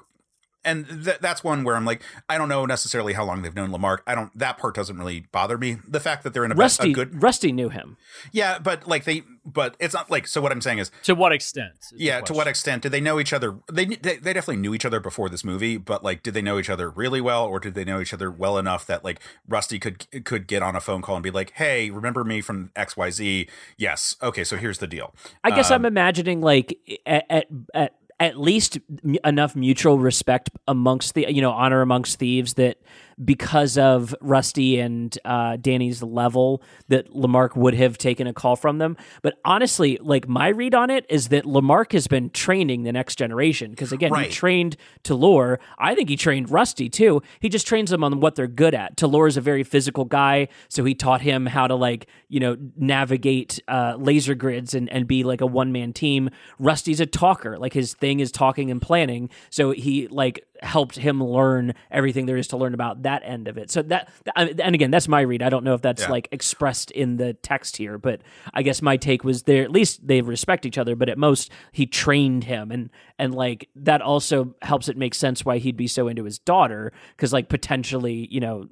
And 0.64 1.04
th- 1.04 1.18
that's 1.20 1.42
one 1.42 1.64
where 1.64 1.74
I'm 1.76 1.84
like, 1.84 2.02
I 2.28 2.38
don't 2.38 2.48
know 2.48 2.64
necessarily 2.66 3.14
how 3.14 3.24
long 3.24 3.42
they've 3.42 3.54
known 3.54 3.70
LeMarc. 3.70 3.98
I 4.06 4.14
don't. 4.14 4.36
That 4.38 4.58
part 4.58 4.74
doesn't 4.74 4.96
really 4.96 5.26
bother 5.32 5.58
me. 5.58 5.78
The 5.88 5.98
fact 6.00 6.22
that 6.24 6.32
they're 6.34 6.44
in 6.44 6.52
a, 6.52 6.54
Rusty 6.54 6.90
a 6.90 6.94
good, 6.94 7.22
Rusty 7.22 7.50
knew 7.52 7.68
him. 7.68 7.96
yeah, 8.30 8.58
but 8.58 8.86
like 8.86 9.04
they, 9.04 9.22
but 9.44 9.76
it's 9.80 9.92
not 9.94 10.10
like. 10.10 10.26
So 10.26 10.40
what 10.40 10.52
I'm 10.52 10.60
saying 10.60 10.78
is, 10.78 10.90
To 11.02 11.14
what 11.14 11.32
extent? 11.32 11.72
yeah, 11.96 12.20
to 12.20 12.32
what 12.32 12.46
extent 12.46 12.82
did 12.82 12.92
they 12.92 13.00
know 13.00 13.18
each 13.18 13.32
other? 13.32 13.58
They, 13.72 13.86
they 13.86 14.16
they 14.16 14.32
definitely 14.32 14.58
knew 14.58 14.72
each 14.74 14.84
other 14.84 15.00
before 15.00 15.28
this 15.28 15.42
movie, 15.44 15.78
but 15.78 16.04
like, 16.04 16.22
did 16.22 16.34
they 16.34 16.42
know 16.42 16.58
each 16.58 16.70
other 16.70 16.88
really 16.90 17.20
well, 17.20 17.44
or 17.44 17.58
did 17.58 17.74
they 17.74 17.84
know 17.84 18.00
each 18.00 18.14
other 18.14 18.30
well 18.30 18.56
enough 18.56 18.86
that 18.86 19.02
like 19.04 19.20
Rusty 19.48 19.78
could 19.80 20.06
could 20.24 20.46
get 20.46 20.62
on 20.62 20.76
a 20.76 20.80
phone 20.80 21.02
call 21.02 21.16
and 21.16 21.22
be 21.24 21.30
like, 21.32 21.50
"Hey, 21.56 21.90
remember 21.90 22.22
me 22.22 22.40
from 22.40 22.70
X 22.76 22.96
Y 22.96 23.10
Z? 23.10 23.48
Yes, 23.76 24.16
okay, 24.22 24.44
so 24.44 24.56
here's 24.56 24.78
the 24.78 24.86
deal." 24.86 25.12
I 25.42 25.50
guess 25.50 25.70
Um, 25.70 25.80
I'm 25.80 25.86
imagining 25.86 26.40
like 26.40 26.78
at 27.04 27.24
at 27.28 27.46
at, 27.74 27.94
at 28.22 28.38
least 28.38 28.78
enough 29.24 29.56
mutual 29.56 29.98
respect 29.98 30.48
amongst 30.68 31.14
the 31.14 31.26
you 31.28 31.42
know 31.42 31.50
honor 31.50 31.82
amongst 31.82 32.20
thieves 32.20 32.54
that 32.54 32.78
because 33.24 33.78
of 33.78 34.14
Rusty 34.20 34.78
and 34.80 35.16
uh, 35.24 35.56
Danny's 35.56 36.02
level 36.02 36.62
that 36.88 37.10
LeMarc 37.12 37.56
would 37.56 37.74
have 37.74 37.98
taken 37.98 38.26
a 38.26 38.32
call 38.32 38.56
from 38.56 38.78
them. 38.78 38.96
But 39.22 39.38
honestly, 39.44 39.98
like 40.00 40.28
my 40.28 40.48
read 40.48 40.74
on 40.74 40.90
it 40.90 41.06
is 41.08 41.28
that 41.28 41.44
LeMarc 41.44 41.92
has 41.92 42.06
been 42.06 42.30
training 42.30 42.82
the 42.82 42.92
next 42.92 43.16
generation 43.16 43.70
because 43.70 43.92
again, 43.92 44.12
Right. 44.12 44.26
he 44.26 44.32
trained 44.32 44.76
Toulour. 45.02 45.58
I 45.78 45.94
think 45.94 46.08
he 46.08 46.16
trained 46.16 46.50
Rusty 46.50 46.88
too. 46.88 47.22
He 47.40 47.48
just 47.48 47.66
trains 47.66 47.90
them 47.90 48.04
on 48.04 48.20
what 48.20 48.34
they're 48.34 48.46
good 48.46 48.74
at. 48.74 48.96
Toulour 48.96 49.26
is 49.26 49.36
a 49.36 49.40
very 49.40 49.62
physical 49.64 50.04
guy, 50.04 50.48
so 50.68 50.84
he 50.84 50.94
taught 50.94 51.20
him 51.20 51.46
how 51.46 51.66
to 51.66 51.74
like 51.74 52.06
you 52.28 52.40
know 52.40 52.56
navigate 52.76 53.60
uh, 53.68 53.94
laser 53.98 54.34
grids 54.34 54.74
and 54.74 54.88
and 54.92 55.06
be 55.06 55.24
like 55.24 55.40
a 55.40 55.46
one 55.46 55.72
man 55.72 55.92
team. 55.92 56.30
Rusty's 56.58 57.00
a 57.00 57.06
talker. 57.06 57.58
Like 57.58 57.72
his 57.72 57.94
thing 57.94 58.20
is 58.20 58.30
talking 58.32 58.70
and 58.70 58.80
planning. 58.82 59.30
So 59.50 59.70
he 59.70 60.08
like 60.08 60.44
helped 60.62 60.96
him 60.96 61.22
learn 61.22 61.74
everything 61.90 62.26
there 62.26 62.36
is 62.36 62.48
to 62.48 62.56
learn 62.56 62.74
about 62.74 63.02
that 63.02 63.22
end 63.24 63.48
of 63.48 63.58
it. 63.58 63.70
So 63.70 63.82
that 63.82 64.10
and 64.36 64.74
again, 64.74 64.90
that's 64.90 65.08
my 65.08 65.20
read. 65.20 65.42
I 65.42 65.48
don't 65.48 65.64
know 65.64 65.74
if 65.74 65.82
that's 65.82 66.02
Yeah. 66.02 66.10
like 66.10 66.28
expressed 66.32 66.90
in 66.90 67.16
the 67.16 67.34
text 67.34 67.76
here, 67.76 67.98
but 67.98 68.20
I 68.54 68.62
guess 68.62 68.80
my 68.82 68.96
take 68.96 69.24
was 69.24 69.42
there. 69.44 69.62
At 69.64 69.70
least 69.72 70.06
they 70.06 70.20
respect 70.22 70.64
each 70.66 70.78
other, 70.78 70.94
but 70.96 71.08
at 71.08 71.18
most 71.18 71.50
he 71.72 71.86
trained 71.86 72.44
him, 72.44 72.70
and 72.70 72.90
and 73.18 73.34
like 73.34 73.68
that 73.76 74.02
also 74.02 74.54
helps 74.62 74.88
it 74.88 74.96
make 74.96 75.14
sense 75.14 75.44
why 75.44 75.58
he'd 75.58 75.76
be 75.76 75.86
so 75.86 76.08
into 76.08 76.24
his 76.24 76.38
daughter 76.38 76.92
because 77.16 77.32
like 77.32 77.48
potentially 77.48 78.28
you 78.30 78.40
know 78.40 78.68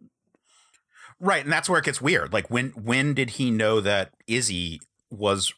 Right, 1.22 1.44
and 1.44 1.52
that's 1.52 1.68
where 1.68 1.78
it 1.78 1.84
gets 1.84 2.00
weird. 2.00 2.32
Like 2.32 2.48
when 2.50 2.70
when 2.70 3.12
did 3.12 3.30
he 3.30 3.50
know 3.50 3.80
that 3.80 4.14
Izzy 4.26 4.80
was 5.10 5.52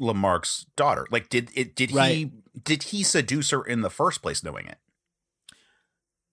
LeMarc's 0.00 0.66
daughter? 0.76 1.06
Like 1.10 1.28
did 1.28 1.50
it 1.54 1.74
did 1.74 1.90
he 1.90 2.30
did 2.62 2.84
he 2.84 3.02
seduce 3.02 3.50
her 3.50 3.62
in 3.64 3.80
the 3.80 3.90
first 3.90 4.22
place 4.22 4.44
knowing 4.44 4.66
it? 4.66 4.78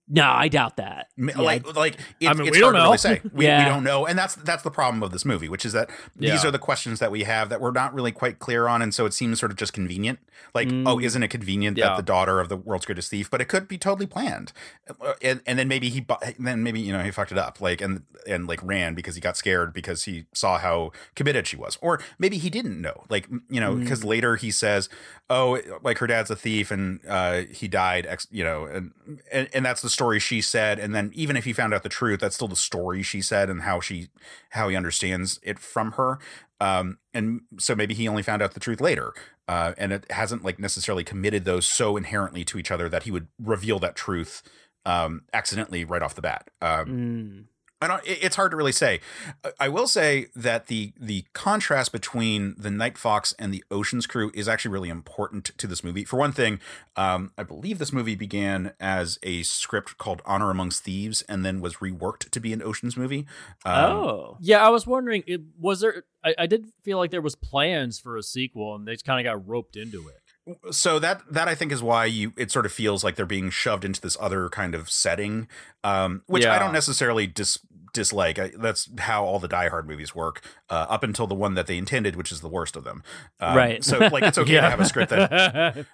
No, 0.08 0.24
I 0.24 0.48
doubt 0.48 0.76
that. 0.76 1.08
M- 1.18 1.30
Yeah, 1.30 1.40
like 1.40 1.76
like 1.76 1.96
it, 2.20 2.28
I 2.28 2.34
mean, 2.34 2.48
it's 2.48 2.56
we 2.56 2.60
don't 2.60 2.74
hard 2.74 2.74
to 2.74 2.78
know. 2.78 2.84
really 2.86 2.98
say. 2.98 3.20
We, 3.32 3.46
Yeah. 3.46 3.64
we 3.64 3.70
don't 3.70 3.84
know, 3.84 4.06
and 4.06 4.18
that's 4.18 4.34
that's 4.34 4.62
the 4.62 4.70
problem 4.70 5.02
of 5.02 5.10
this 5.12 5.24
movie, 5.24 5.48
which 5.48 5.64
is 5.64 5.72
that 5.72 5.88
these 6.16 6.42
Yeah. 6.42 6.48
are 6.48 6.50
the 6.50 6.58
questions 6.58 6.98
that 7.00 7.10
we 7.10 7.24
have 7.24 7.48
that 7.48 7.60
we're 7.60 7.70
not 7.72 7.94
really 7.94 8.12
quite 8.12 8.38
clear 8.38 8.68
on, 8.68 8.82
and 8.82 8.94
so 8.94 9.06
it 9.06 9.14
seems 9.14 9.40
sort 9.40 9.50
of 9.50 9.56
just 9.56 9.72
convenient. 9.72 10.18
Like, 10.54 10.68
Mm. 10.68 10.84
oh, 10.86 11.00
isn't 11.00 11.22
it 11.22 11.28
convenient 11.28 11.78
Yeah. 11.78 11.88
that 11.88 11.96
the 11.96 12.02
daughter 12.02 12.38
of 12.38 12.48
the 12.48 12.56
world's 12.56 12.84
greatest 12.86 13.10
thief? 13.10 13.30
But 13.30 13.40
it 13.40 13.46
could 13.46 13.66
be 13.66 13.78
totally 13.78 14.06
planned, 14.06 14.52
Uh, 15.00 15.14
and, 15.22 15.40
and 15.46 15.58
then 15.58 15.68
maybe 15.68 15.88
he 15.88 16.00
bu- 16.00 16.14
then 16.38 16.62
maybe 16.62 16.80
you 16.80 16.92
know 16.92 17.02
he 17.02 17.10
fucked 17.10 17.32
it 17.32 17.38
up, 17.38 17.60
like 17.60 17.80
and 17.80 18.02
and 18.26 18.46
like 18.46 18.60
ran 18.62 18.94
because 18.94 19.14
he 19.14 19.20
got 19.20 19.36
scared 19.36 19.72
because 19.72 20.04
he 20.04 20.26
saw 20.34 20.58
how 20.58 20.92
committed 21.14 21.46
she 21.46 21.56
was, 21.56 21.78
or 21.80 22.00
maybe 22.18 22.36
he 22.38 22.50
didn't 22.50 22.80
know, 22.80 23.04
like 23.08 23.26
you 23.48 23.60
know, 23.60 23.74
because 23.74 24.00
Mm. 24.00 24.06
later 24.06 24.36
he 24.36 24.50
says, 24.50 24.88
oh, 25.30 25.58
like 25.82 25.98
her 25.98 26.06
dad's 26.06 26.30
a 26.30 26.36
thief 26.36 26.70
and 26.70 27.00
uh, 27.08 27.42
he 27.50 27.66
died, 27.68 28.06
ex- 28.06 28.28
you 28.30 28.44
know, 28.44 28.64
and, 28.66 28.92
and 29.32 29.48
and 29.54 29.64
that's 29.64 29.80
the 29.82 29.88
story 29.94 30.18
she 30.20 30.40
said, 30.42 30.78
and 30.78 30.94
then 30.94 31.10
even 31.14 31.36
if 31.36 31.44
he 31.44 31.52
found 31.52 31.72
out 31.72 31.82
the 31.82 31.88
truth, 31.88 32.20
that's 32.20 32.34
still 32.34 32.48
the 32.48 32.56
story 32.56 33.02
she 33.02 33.22
said 33.22 33.48
and 33.48 33.62
how 33.62 33.80
she 33.80 34.08
how 34.50 34.68
he 34.68 34.76
understands 34.76 35.40
it 35.42 35.58
from 35.58 35.92
her. 35.92 36.18
Um, 36.60 36.98
and 37.12 37.42
so 37.58 37.74
maybe 37.74 37.94
he 37.94 38.06
only 38.08 38.22
found 38.22 38.42
out 38.42 38.52
the 38.52 38.60
truth 38.60 38.80
later, 38.80 39.12
uh, 39.48 39.72
and 39.78 39.92
it 39.92 40.10
hasn't 40.10 40.44
like 40.44 40.58
necessarily 40.58 41.04
committed 41.04 41.44
those 41.44 41.66
so 41.66 41.96
inherently 41.96 42.44
to 42.44 42.58
each 42.58 42.70
other 42.70 42.88
that 42.88 43.04
he 43.04 43.10
would 43.10 43.28
reveal 43.38 43.78
that 43.78 43.96
truth 43.96 44.42
um, 44.86 45.22
accidentally 45.32 45.84
right 45.84 46.02
off 46.02 46.14
the 46.14 46.22
bat. 46.22 46.50
Um, 46.60 46.86
Mm. 46.86 47.44
I 47.80 47.88
don't. 47.88 48.02
It's 48.06 48.36
hard 48.36 48.50
to 48.52 48.56
really 48.56 48.72
say. 48.72 49.00
I- 49.44 49.52
I 49.60 49.68
will 49.68 49.86
say 49.86 50.28
that 50.34 50.68
the 50.68 50.92
the 50.98 51.24
contrast 51.34 51.92
between 51.92 52.54
the 52.56 52.70
Night 52.70 52.96
Fox 52.96 53.34
and 53.38 53.52
the 53.52 53.62
Ocean's 53.70 54.06
Crew 54.06 54.30
is 54.34 54.48
actually 54.48 54.70
really 54.70 54.88
important 54.88 55.50
to 55.58 55.66
this 55.66 55.84
movie. 55.84 56.04
For 56.04 56.16
one 56.16 56.32
thing, 56.32 56.60
um, 56.96 57.32
I 57.36 57.42
believe 57.42 57.78
this 57.78 57.92
movie 57.92 58.14
began 58.14 58.72
as 58.80 59.18
a 59.22 59.42
script 59.42 59.98
called 59.98 60.22
Honor 60.24 60.50
Amongst 60.50 60.84
Thieves, 60.84 61.22
and 61.22 61.44
then 61.44 61.60
was 61.60 61.76
reworked 61.76 62.30
to 62.30 62.40
be 62.40 62.52
an 62.52 62.62
Ocean's 62.62 62.96
movie. 62.96 63.26
Um, 63.66 63.92
oh. 63.92 64.38
Yeah, 64.40 64.64
I 64.64 64.70
was 64.70 64.86
wondering, 64.86 65.24
was 65.58 65.80
there? 65.80 66.04
I, 66.24 66.34
I 66.38 66.46
did 66.46 66.68
feel 66.84 66.96
like 66.98 67.10
there 67.10 67.20
was 67.20 67.34
plans 67.34 67.98
for 67.98 68.16
a 68.16 68.22
sequel, 68.22 68.74
and 68.74 68.86
they 68.88 68.96
kind 68.96 69.26
of 69.26 69.30
got 69.30 69.46
roped 69.46 69.76
into 69.76 70.08
it. 70.08 70.20
So 70.70 70.98
that 70.98 71.22
that 71.30 71.48
I 71.48 71.54
think 71.54 71.72
is 71.72 71.82
why 71.82 72.04
you 72.04 72.32
it 72.36 72.50
sort 72.50 72.66
of 72.66 72.72
feels 72.72 73.02
like 73.02 73.16
they're 73.16 73.26
being 73.26 73.50
shoved 73.50 73.84
into 73.84 74.00
this 74.00 74.16
other 74.20 74.48
kind 74.48 74.74
of 74.74 74.90
setting, 74.90 75.48
um, 75.82 76.22
which 76.26 76.44
I 76.46 76.58
don't 76.58 76.72
necessarily 76.72 77.26
dis 77.26 77.58
dislike. 77.92 78.38
I, 78.38 78.50
that's 78.58 78.90
how 78.98 79.24
all 79.24 79.38
the 79.38 79.48
Die 79.48 79.68
Hard 79.68 79.86
movies 79.88 80.14
work, 80.14 80.42
uh, 80.68 80.86
up 80.88 81.02
until 81.02 81.26
the 81.26 81.34
one 81.34 81.54
that 81.54 81.66
they 81.66 81.78
intended, 81.78 82.16
which 82.16 82.30
is 82.30 82.40
the 82.40 82.48
worst 82.48 82.76
of 82.76 82.84
them. 82.84 83.02
Um, 83.40 83.56
Right. 83.56 83.82
So 83.84 83.98
like 83.98 84.24
it's 84.24 84.38
okay 84.44 84.54
to 84.54 84.62
have 84.62 84.80
a 84.80 84.84
script 84.84 85.10
that 85.10 85.30
that. 85.30 85.78
uh, 85.78 85.84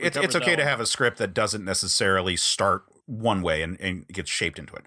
it's 0.00 0.16
it's 0.16 0.34
okay 0.34 0.56
to 0.56 0.64
have 0.64 0.80
a 0.80 0.86
script 0.86 1.18
that 1.18 1.32
doesn't 1.32 1.64
necessarily 1.64 2.36
start 2.36 2.84
one 3.06 3.42
way 3.42 3.62
and, 3.62 3.80
and 3.80 4.08
gets 4.08 4.30
shaped 4.30 4.58
into 4.58 4.74
it. 4.74 4.84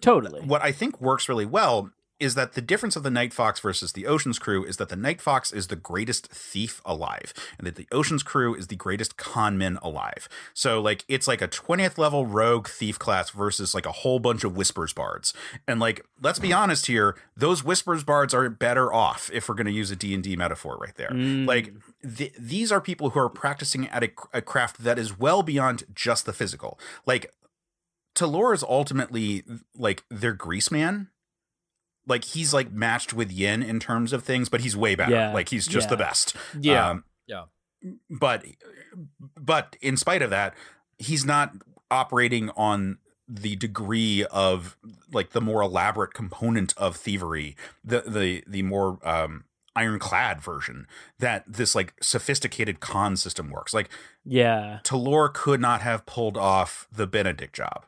Totally. 0.00 0.40
What 0.42 0.62
I 0.62 0.72
think 0.72 1.00
works 1.00 1.28
really 1.28 1.46
well 1.46 1.90
is 2.20 2.34
that 2.34 2.52
the 2.52 2.60
difference 2.60 2.94
of 2.94 3.02
the 3.02 3.10
Night 3.10 3.32
Fox 3.32 3.58
versus 3.58 3.92
the 3.92 4.06
Ocean's 4.06 4.38
Crew 4.38 4.64
is 4.64 4.76
that 4.76 4.90
the 4.90 4.96
Night 4.96 5.20
Fox 5.20 5.52
is 5.52 5.66
the 5.66 5.76
greatest 5.76 6.28
thief 6.28 6.80
alive, 6.84 7.32
and 7.58 7.66
that 7.66 7.76
the 7.76 7.88
Ocean's 7.90 8.22
Crew 8.22 8.54
is 8.54 8.66
the 8.66 8.76
greatest 8.76 9.16
conman 9.16 9.78
alive. 9.82 10.28
So, 10.54 10.80
like, 10.80 11.04
it's 11.08 11.26
like 11.26 11.42
a 11.42 11.48
20th 11.48 11.98
level 11.98 12.26
rogue 12.26 12.68
thief 12.68 12.98
class 12.98 13.30
versus 13.30 13.74
like 13.74 13.86
a 13.86 13.92
whole 13.92 14.18
bunch 14.20 14.44
of 14.44 14.56
Whispers 14.56 14.92
bards. 14.92 15.32
And 15.66 15.80
like, 15.80 16.04
let's 16.22 16.38
be 16.38 16.52
honest 16.52 16.86
here, 16.86 17.16
those 17.36 17.64
Whispers 17.64 18.04
bards 18.04 18.34
are 18.34 18.48
better 18.48 18.92
off 18.92 19.30
if 19.32 19.48
we're 19.48 19.54
going 19.54 19.66
to 19.66 19.72
use 19.72 19.90
a 19.90 19.96
D&D 19.96 20.36
metaphor 20.36 20.76
right 20.80 20.94
there. 20.96 21.10
Mm. 21.10 21.46
Like, 21.46 21.72
th- 22.16 22.34
these 22.38 22.70
are 22.70 22.80
people 22.80 23.10
who 23.10 23.20
are 23.20 23.30
practicing 23.30 23.88
at 23.88 24.04
a, 24.04 24.10
a 24.34 24.42
craft 24.42 24.84
that 24.84 24.98
is 24.98 25.18
well 25.18 25.42
beyond 25.42 25.84
just 25.94 26.26
the 26.26 26.32
physical. 26.32 26.78
Like, 27.06 27.32
Toulour 28.14 28.52
is 28.52 28.62
ultimately 28.62 29.44
like 29.74 30.04
their 30.10 30.34
grease 30.34 30.70
man. 30.70 31.08
Like 32.06 32.24
he's 32.24 32.52
like 32.54 32.72
matched 32.72 33.12
with 33.12 33.30
Yen 33.30 33.62
in 33.62 33.78
terms 33.80 34.12
of 34.12 34.24
things, 34.24 34.48
but 34.48 34.60
he's 34.62 34.76
way 34.76 34.94
better. 34.94 35.12
Yeah. 35.12 35.32
Like 35.32 35.48
he's 35.50 35.66
just 35.66 35.86
Yeah. 35.86 35.90
the 35.90 35.96
best. 35.96 36.36
Yeah, 36.60 36.88
Um, 36.90 37.04
yeah. 37.26 37.44
But 38.10 38.44
but 39.18 39.76
in 39.80 39.96
spite 39.96 40.22
of 40.22 40.30
that, 40.30 40.54
he's 40.98 41.24
not 41.24 41.54
operating 41.90 42.50
on 42.50 42.98
the 43.28 43.54
degree 43.56 44.24
of 44.30 44.76
like 45.12 45.30
the 45.30 45.40
more 45.40 45.62
elaborate 45.62 46.12
component 46.14 46.74
of 46.76 46.96
thievery, 46.96 47.56
the 47.84 48.00
the 48.00 48.42
the 48.46 48.62
more 48.62 48.98
um 49.06 49.44
ironclad 49.76 50.40
version 50.42 50.86
that 51.20 51.44
this 51.46 51.74
like 51.76 51.94
sophisticated 52.02 52.80
con 52.80 53.16
system 53.16 53.50
works. 53.50 53.72
Like 53.72 53.88
yeah. 54.24 54.80
Toulour 54.82 55.28
could 55.28 55.60
not 55.60 55.80
have 55.80 56.04
pulled 56.06 56.36
off 56.36 56.88
the 56.92 57.06
Benedict 57.06 57.54
job. 57.54 57.86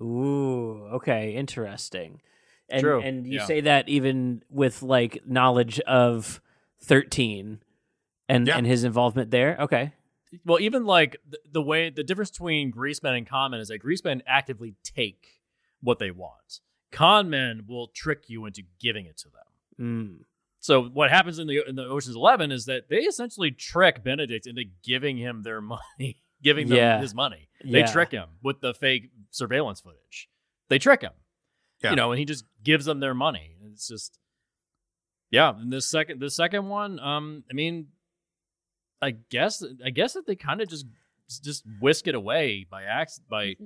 Ooh, 0.00 0.88
okay, 0.92 1.34
interesting. 1.34 2.20
And 2.72 2.80
True, 2.82 3.00
and 3.00 3.26
you 3.26 3.38
yeah. 3.38 3.44
say 3.46 3.60
that 3.62 3.88
even 3.88 4.42
with 4.50 4.82
like 4.82 5.22
knowledge 5.26 5.78
of 5.80 6.40
13 6.82 7.60
and 8.28 8.46
Yeah. 8.46 8.56
and 8.56 8.66
his 8.66 8.84
involvement 8.84 9.30
there. 9.30 9.56
Okay. 9.60 9.92
well, 10.46 10.58
even 10.60 10.84
like 10.86 11.18
the, 11.28 11.38
the 11.52 11.62
way 11.62 11.90
the 11.90 12.02
difference 12.02 12.30
between 12.30 12.72
greasemen 12.72 13.16
and 13.16 13.26
con 13.28 13.50
men 13.50 13.60
is 13.60 13.68
that 13.68 13.82
greasemen 13.82 14.22
actively 14.26 14.74
take 14.82 15.26
what 15.82 15.98
they 15.98 16.10
want. 16.10 16.60
Con 16.90 17.28
men 17.30 17.64
will 17.68 17.88
trick 17.88 18.24
you 18.28 18.46
into 18.46 18.62
giving 18.80 19.06
it 19.06 19.16
to 19.18 19.28
them. 19.28 19.86
Mm. 19.86 20.24
So 20.60 20.84
what 20.84 21.10
happens 21.10 21.38
in 21.38 21.46
the 21.46 21.62
in 21.68 21.74
the 21.76 21.84
Ocean's 21.86 22.16
Eleven 22.16 22.50
is 22.52 22.64
that 22.66 22.88
they 22.88 23.00
essentially 23.00 23.50
trick 23.50 24.02
Benedict 24.04 24.46
into 24.46 24.64
giving 24.82 25.16
him 25.18 25.42
their 25.42 25.60
money, 25.74 26.22
giving 26.42 26.68
them 26.68 26.78
Yeah. 26.78 27.00
his 27.00 27.14
money. 27.14 27.48
They 27.64 27.80
Yeah. 27.80 27.86
trick 27.92 28.12
him 28.12 28.28
with 28.42 28.60
the 28.60 28.72
fake 28.72 29.10
surveillance 29.30 29.80
footage. 29.80 30.28
They 30.68 30.78
trick 30.78 31.02
him, 31.02 31.12
Yeah. 31.82 31.90
you 31.90 31.96
know, 31.96 32.12
and 32.12 32.18
he 32.18 32.24
just 32.24 32.44
gives 32.62 32.84
them 32.84 33.00
their 33.00 33.14
money. 33.14 33.56
It's 33.72 33.88
just, 33.88 34.18
yeah. 35.30 35.50
And 35.50 35.72
this 35.72 35.86
second, 35.90 36.20
the 36.20 36.30
second 36.30 36.68
one, 36.68 36.98
um, 37.00 37.44
I 37.50 37.54
mean, 37.54 37.88
I 39.00 39.12
guess, 39.30 39.64
I 39.84 39.90
guess 39.90 40.12
that 40.14 40.26
they 40.26 40.36
kind 40.36 40.60
of 40.60 40.68
just 40.68 40.86
just 41.42 41.64
whisk 41.80 42.06
it 42.06 42.14
away 42.14 42.66
by 42.70 42.82
accident, 42.84 43.28
by 43.30 43.56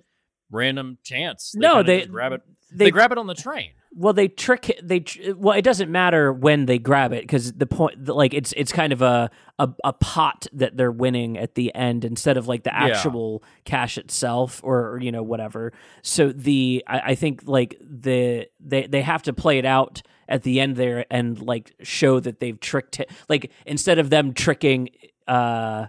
random 0.51 0.99
chance. 1.03 1.53
No, 1.55 1.83
they- 1.83 2.07
grab 2.07 2.33
it. 2.33 2.43
They, 2.71 2.87
They, 2.87 2.91
grab 2.91 3.13
it 3.13 3.19
on 3.19 3.27
the 3.27 3.35
train. 3.35 3.73
Well 3.99 4.13
they 4.13 4.29
trick 4.29 4.79
they 4.83 5.01
tr- 5.01 5.33
well 5.37 5.57
it 5.57 5.63
doesn't 5.63 5.91
matter 5.91 6.31
when 6.33 6.67
they 6.67 6.79
grab 6.79 7.13
it 7.15 7.27
cuz 7.29 7.53
the 7.55 7.67
point 7.67 8.07
like 8.07 8.35
it's 8.35 8.53
it's 8.57 8.71
kind 8.71 8.93
of 8.93 9.01
a, 9.01 9.31
a 9.59 9.71
a 9.85 9.93
pot 9.95 10.47
that 10.53 10.77
they're 10.77 10.93
winning 10.93 11.39
at 11.39 11.55
the 11.55 11.75
end 11.75 12.05
instead 12.05 12.37
of 12.37 12.47
like 12.47 12.63
the 12.65 12.71
Yeah. 12.75 12.89
actual 12.95 13.43
cash 13.65 13.97
itself 13.97 14.61
or, 14.63 14.91
or, 14.91 15.01
you 15.01 15.11
know 15.11 15.23
whatever. 15.23 15.73
So 16.03 16.31
the 16.31 16.85
I, 16.87 16.99
I 17.13 17.15
think 17.15 17.43
like 17.47 17.79
the 17.81 18.49
they 18.61 18.87
they 18.87 19.01
have 19.03 19.23
to 19.23 19.33
play 19.33 19.59
it 19.59 19.65
out 19.65 20.03
at 20.29 20.43
the 20.43 20.61
end 20.61 20.77
there 20.77 21.07
and 21.11 21.41
like 21.41 21.73
show 21.83 22.21
that 22.21 22.39
they've 22.41 22.61
tricked 22.61 23.01
it 23.01 23.11
like 23.29 23.51
instead 23.65 23.99
of 23.99 24.11
them 24.11 24.35
tricking 24.35 24.91
uh 25.27 25.87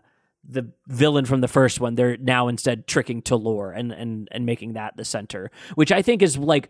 the 0.50 0.66
villain 0.88 1.26
from 1.26 1.42
the 1.42 1.48
first 1.50 1.82
one, 1.82 1.96
they're 1.96 2.16
now 2.16 2.48
instead 2.48 2.88
tricking 2.88 3.22
Toulour 3.22 3.72
and 3.74 3.92
and 3.92 4.30
and 4.32 4.46
making 4.46 4.74
that 4.74 4.96
the 4.96 5.04
center, 5.04 5.52
which 5.76 5.92
I 5.92 6.02
think 6.02 6.22
is 6.22 6.38
like 6.38 6.70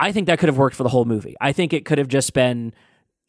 I 0.00 0.12
think 0.12 0.26
that 0.26 0.38
could 0.38 0.48
have 0.48 0.58
worked 0.58 0.74
for 0.74 0.82
the 0.82 0.88
whole 0.88 1.04
movie. 1.04 1.36
I 1.40 1.52
think 1.52 1.72
it 1.72 1.84
could 1.84 1.98
have 1.98 2.08
just 2.08 2.32
been 2.32 2.72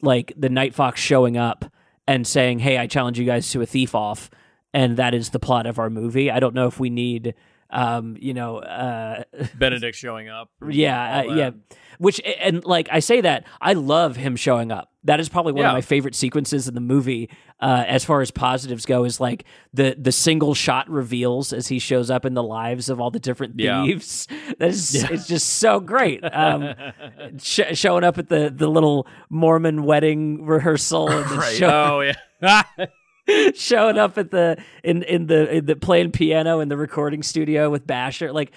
like 0.00 0.32
the 0.36 0.48
Night 0.48 0.74
Fox 0.74 1.00
showing 1.00 1.36
up 1.36 1.66
and 2.08 2.26
saying, 2.26 2.60
"Hey, 2.60 2.78
I 2.78 2.86
challenge 2.86 3.18
you 3.18 3.26
guys 3.26 3.50
to 3.50 3.60
a 3.60 3.66
thief 3.66 3.94
off," 3.94 4.30
and 4.72 4.96
that 4.96 5.14
is 5.14 5.30
the 5.30 5.38
plot 5.38 5.66
of 5.66 5.78
our 5.78 5.90
movie. 5.90 6.30
I 6.30 6.40
don't 6.40 6.54
know 6.54 6.66
if 6.66 6.80
we 6.80 6.90
need, 6.90 7.34
um, 7.70 8.16
you 8.18 8.34
know, 8.34 8.58
uh, 8.58 9.24
Benedict 9.54 9.96
showing 9.96 10.28
up. 10.28 10.50
yeah, 10.66 11.20
uh, 11.20 11.34
yeah. 11.34 11.50
Which 11.98 12.20
and 12.40 12.64
like 12.64 12.88
I 12.90 13.00
say 13.00 13.20
that 13.20 13.44
I 13.60 13.74
love 13.74 14.16
him 14.16 14.34
showing 14.34 14.72
up. 14.72 14.91
That 15.04 15.18
is 15.18 15.28
probably 15.28 15.52
one 15.52 15.64
of 15.66 15.72
my 15.72 15.80
favorite 15.80 16.14
sequences 16.14 16.68
in 16.68 16.74
the 16.74 16.80
movie, 16.80 17.28
uh, 17.60 17.84
as 17.88 18.04
far 18.04 18.20
as 18.20 18.30
positives 18.30 18.86
go. 18.86 19.02
Is 19.04 19.18
like 19.20 19.44
the 19.74 19.96
the 19.98 20.12
single 20.12 20.54
shot 20.54 20.88
reveals 20.88 21.52
as 21.52 21.66
he 21.68 21.80
shows 21.80 22.08
up 22.10 22.24
in 22.24 22.34
the 22.34 22.42
lives 22.42 22.88
of 22.88 23.00
all 23.00 23.10
the 23.10 23.18
different 23.18 23.58
Yeah. 23.58 23.84
thieves. 23.84 24.28
That 24.58 24.68
is 24.70 24.94
Yeah. 24.94 25.08
it's 25.10 25.26
just 25.26 25.48
so 25.54 25.80
great. 25.80 26.20
Um, 26.22 26.74
sh- 27.42 27.74
showing 27.74 28.04
up 28.04 28.18
at 28.18 28.28
the 28.28 28.52
the 28.54 28.68
little 28.68 29.06
Mormon 29.28 29.82
wedding 29.82 30.44
rehearsal 30.46 31.08
Right. 31.08 31.56
show- 31.56 31.68
oh 31.96 32.00
yeah. 32.42 32.62
showing 33.54 33.98
up 33.98 34.18
at 34.18 34.30
the 34.30 34.56
in 34.82 35.02
in 35.04 35.26
the 35.26 35.56
in 35.56 35.66
the 35.66 35.76
playing 35.76 36.10
piano 36.10 36.60
in 36.60 36.68
the 36.68 36.76
recording 36.76 37.22
studio 37.22 37.70
with 37.70 37.86
Basher 37.86 38.32
like 38.32 38.50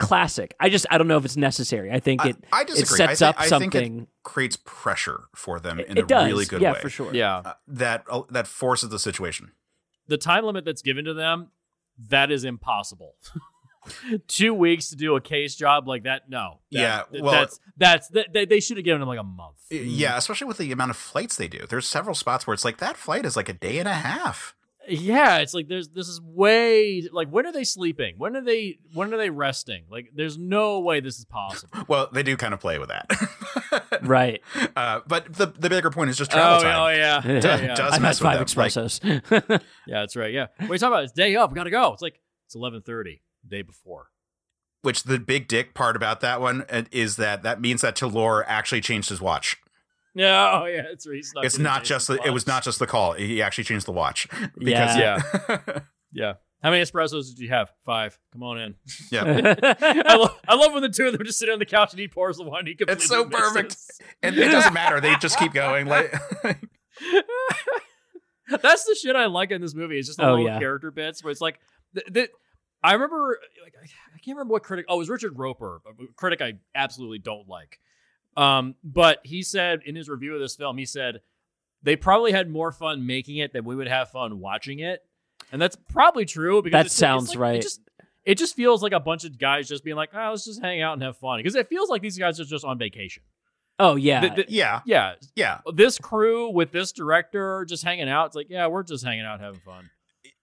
classic. 0.00 0.54
I 0.58 0.68
just 0.68 0.86
I 0.90 0.98
don't 0.98 1.06
know 1.08 1.16
if 1.18 1.24
it's 1.24 1.36
necessary. 1.36 1.92
I 1.92 2.00
think 2.00 2.24
it 2.24 2.36
I 2.52 2.62
it 2.62 2.66
disagree. 2.68 2.96
sets 2.96 3.22
I 3.22 3.26
thi- 3.26 3.28
up 3.28 3.34
I 3.40 3.48
think 3.58 3.74
it- 3.74 3.78
something. 3.78 4.06
creates 4.24 4.56
pressure 4.64 5.24
for 5.36 5.60
them 5.60 5.78
in 5.80 5.98
it 5.98 6.04
a 6.04 6.06
does, 6.06 6.26
really 6.26 6.44
good 6.46 6.60
yeah, 6.62 6.72
way. 6.72 6.80
for 6.80 6.90
sure. 6.90 7.14
yeah. 7.14 7.36
Uh, 7.38 7.52
that 7.68 8.04
uh, 8.10 8.22
that 8.30 8.46
forces 8.46 8.88
the 8.88 8.98
situation. 8.98 9.52
the 10.08 10.18
time 10.18 10.44
limit 10.44 10.64
that's 10.64 10.82
given 10.82 11.04
to 11.04 11.14
them, 11.14 11.48
that 12.08 12.30
is 12.32 12.44
impossible. 12.44 13.14
Two 14.28 14.52
weeks 14.52 14.90
to 14.90 14.96
do 14.96 15.16
a 15.16 15.20
case 15.22 15.54
job 15.56 15.88
like 15.88 16.02
that, 16.02 16.28
no. 16.28 16.60
That- 16.70 16.78
Yeah, 17.12 17.20
well- 17.22 17.32
that's 17.32 17.60
that's 17.76 18.08
that, 18.08 18.32
they, 18.32 18.44
they 18.44 18.60
should 18.60 18.76
have 18.76 18.84
given 18.84 19.00
them 19.00 19.08
like 19.08 19.18
a 19.18 19.24
month. 19.24 19.56
Yeah, 19.70 20.16
especially 20.18 20.48
with 20.48 20.58
the 20.58 20.70
amount 20.72 20.90
of 20.90 20.96
flights 20.96 21.36
they 21.36 21.48
do. 21.48 21.64
There's 21.68 21.88
several 21.88 22.14
spots 22.14 22.46
where 22.46 22.54
it's 22.54 22.64
like 22.64 22.76
that 22.78 22.96
flight 22.96 23.24
is 23.24 23.36
like 23.36 23.48
a 23.48 23.52
day 23.54 23.78
and 23.78 23.88
a 23.88 23.94
half. 23.94 24.54
Yeah, 24.90 25.38
it's 25.38 25.54
like 25.54 25.68
there's 25.68 25.88
this 25.88 26.08
is 26.08 26.20
way 26.20 27.06
like 27.12 27.28
when 27.28 27.46
are 27.46 27.52
they 27.52 27.64
sleeping? 27.64 28.14
When 28.18 28.36
are 28.36 28.40
they 28.40 28.78
when 28.92 29.14
are 29.14 29.16
they 29.16 29.30
resting? 29.30 29.84
Like 29.90 30.10
there's 30.14 30.36
no 30.36 30.80
way 30.80 31.00
this 31.00 31.18
is 31.18 31.24
possible. 31.24 31.78
Well, 31.88 32.08
they 32.12 32.22
do 32.22 32.36
kind 32.36 32.54
of 32.54 32.60
play 32.60 32.78
with 32.78 32.88
that. 32.88 33.10
Right. 34.02 34.40
Uh, 34.76 35.00
but 35.06 35.32
the 35.34 35.46
the 35.46 35.68
bigger 35.68 35.90
point 35.90 36.10
is 36.10 36.16
just 36.16 36.30
travel 36.30 36.58
oh, 36.58 36.62
time. 36.62 36.80
oh 36.80 36.88
yeah, 36.88 37.20
Does- 37.40 37.44
yeah, 37.44 37.60
yeah. 37.60 37.74
does 37.74 37.92
I've 37.94 38.02
mess 38.02 38.18
had 38.18 38.40
with 38.40 38.54
five 38.54 38.80
them, 39.02 39.20
like- 39.48 39.62
Yeah, 39.86 40.00
that's 40.00 40.16
right. 40.16 40.32
Yeah, 40.32 40.46
what 40.58 40.70
are 40.70 40.72
you 40.74 40.78
talking 40.78 40.92
about? 40.92 41.04
It's 41.04 41.12
day 41.12 41.36
up. 41.36 41.50
We 41.50 41.56
gotta 41.56 41.70
go. 41.70 41.92
It's 41.92 42.02
like 42.02 42.20
it's 42.46 42.54
eleven 42.54 42.82
thirty 42.82 43.22
day 43.46 43.62
before. 43.62 44.08
Which 44.82 45.02
the 45.04 45.18
big 45.18 45.46
dick 45.48 45.74
part 45.74 45.96
about 45.96 46.20
that 46.20 46.40
one 46.40 46.64
uh, 46.70 46.84
is 46.90 47.16
that 47.16 47.42
that 47.42 47.60
means 47.60 47.82
that 47.82 47.96
Toulour 47.96 48.44
actually 48.48 48.80
changed 48.80 49.08
his 49.10 49.20
watch. 49.20 49.56
Yeah, 50.14 50.50
oh 50.62 50.66
yeah, 50.66 50.82
it's 50.90 51.06
really 51.06 51.22
snuck 51.22 51.44
It's 51.44 51.54
into 51.56 51.64
not 51.64 51.84
just 51.84 52.08
the, 52.08 52.20
it 52.24 52.30
was 52.30 52.46
not 52.46 52.62
just 52.64 52.78
the 52.78 52.86
call. 52.86 53.12
He 53.12 53.40
actually 53.42 53.64
changed 53.64 53.86
the 53.86 53.92
watch. 53.92 54.26
Yeah. 54.60 55.20
Yeah. 55.48 55.78
Yeah. 56.12 56.32
How 56.62 56.70
many 56.70 56.82
espressos 56.82 57.28
did 57.28 57.38
you 57.38 57.48
have? 57.50 57.70
Five. 57.86 58.18
Come 58.32 58.42
on 58.42 58.58
in. 58.60 58.74
Yeah. 59.12 59.22
I, 60.06 60.16
lo- 60.16 60.34
I 60.48 60.56
love 60.56 60.72
when 60.72 60.82
the 60.82 60.88
two 60.88 61.06
of 61.06 61.12
them 61.12 61.24
just 61.24 61.38
sit 61.38 61.48
on 61.48 61.58
the 61.60 61.64
couch 61.64 61.92
and 61.92 62.00
he 62.00 62.08
pours 62.08 62.36
the 62.36 62.42
wine. 62.42 62.66
He 62.66 62.74
completely 62.74 63.00
It's 63.02 63.06
so 63.08 63.24
perfect. 63.28 63.76
And 64.22 64.36
it 64.36 64.48
doesn't 64.50 64.74
matter. 64.74 65.00
They 65.00 65.14
just 65.20 65.38
keep 65.38 65.52
going. 65.52 65.86
Like 65.86 66.12
That's 68.62 68.84
the 68.84 68.96
shit 69.00 69.14
I 69.14 69.26
like 69.26 69.52
in 69.52 69.60
this 69.60 69.74
movie. 69.74 69.98
It's 69.98 70.08
just 70.08 70.18
the 70.18 70.26
Oh, 70.26 70.30
little 70.32 70.46
yeah. 70.46 70.58
character 70.58 70.90
bits 70.90 71.22
where 71.22 71.30
it's 71.30 71.40
like, 71.40 71.60
th- 71.94 72.12
th- 72.12 72.30
I 72.82 72.94
remember, 72.94 73.38
like, 73.62 73.74
I 73.80 73.84
I 73.84 74.18
can't 74.18 74.36
remember 74.36 74.52
what 74.52 74.64
critic. 74.64 74.86
Oh, 74.88 74.96
it 74.96 74.98
was 74.98 75.08
Richard 75.08 75.38
Roeper, 75.38 75.80
a 75.86 76.12
critic 76.16 76.40
I 76.42 76.54
absolutely 76.74 77.18
don't 77.20 77.46
like. 77.48 77.78
Um, 78.36 78.74
but 78.84 79.20
he 79.24 79.42
said 79.42 79.80
in 79.84 79.96
his 79.96 80.08
review 80.08 80.34
of 80.34 80.40
this 80.40 80.54
film, 80.56 80.78
he 80.78 80.86
said 80.86 81.20
they 81.82 81.96
probably 81.96 82.32
had 82.32 82.48
more 82.48 82.70
fun 82.72 83.06
making 83.06 83.38
it 83.38 83.52
than 83.52 83.64
we 83.64 83.74
would 83.74 83.88
have 83.88 84.10
fun 84.10 84.38
watching 84.40 84.78
it, 84.78 85.02
and 85.52 85.60
that's 85.60 85.76
probably 85.76 86.24
true 86.24 86.62
because 86.62 86.72
That 86.72 86.80
it's- 86.86 86.92
it's 86.92 86.96
sounds 86.96 87.30
like- 87.30 87.38
right. 87.38 87.54
It 87.56 87.62
just, 87.62 87.80
it 88.24 88.34
just 88.38 88.54
feels 88.54 88.82
like 88.82 88.92
a 88.92 89.00
bunch 89.00 89.24
of 89.24 89.38
guys 89.38 89.66
just 89.68 89.82
being 89.82 89.96
like, 89.96 90.10
"Oh, 90.14 90.30
let's 90.30 90.44
just 90.44 90.60
hang 90.62 90.80
out 90.82 90.92
and 90.92 91.02
have 91.02 91.16
fun," 91.16 91.38
because 91.40 91.54
it 91.56 91.68
feels 91.68 91.88
like 91.88 92.02
these 92.02 92.18
guys 92.18 92.38
are 92.38 92.44
just 92.44 92.64
on 92.64 92.78
vacation. 92.78 93.22
oh 93.78 93.96
yeah. 93.96 94.20
The- 94.20 94.42
the- 94.42 94.52
yeah, 94.52 94.80
yeah, 94.84 95.14
yeah, 95.34 95.60
this 95.74 95.96
crew 95.98 96.50
with 96.50 96.70
this 96.70 96.92
director 96.92 97.64
just 97.66 97.82
hanging 97.82 98.10
out. 98.10 98.26
It's 98.26 98.36
like, 98.36 98.48
yeah, 98.50 98.66
we're 98.66 98.82
just 98.82 99.02
hanging 99.04 99.24
out 99.24 99.40
having 99.40 99.60
fun. 99.60 99.88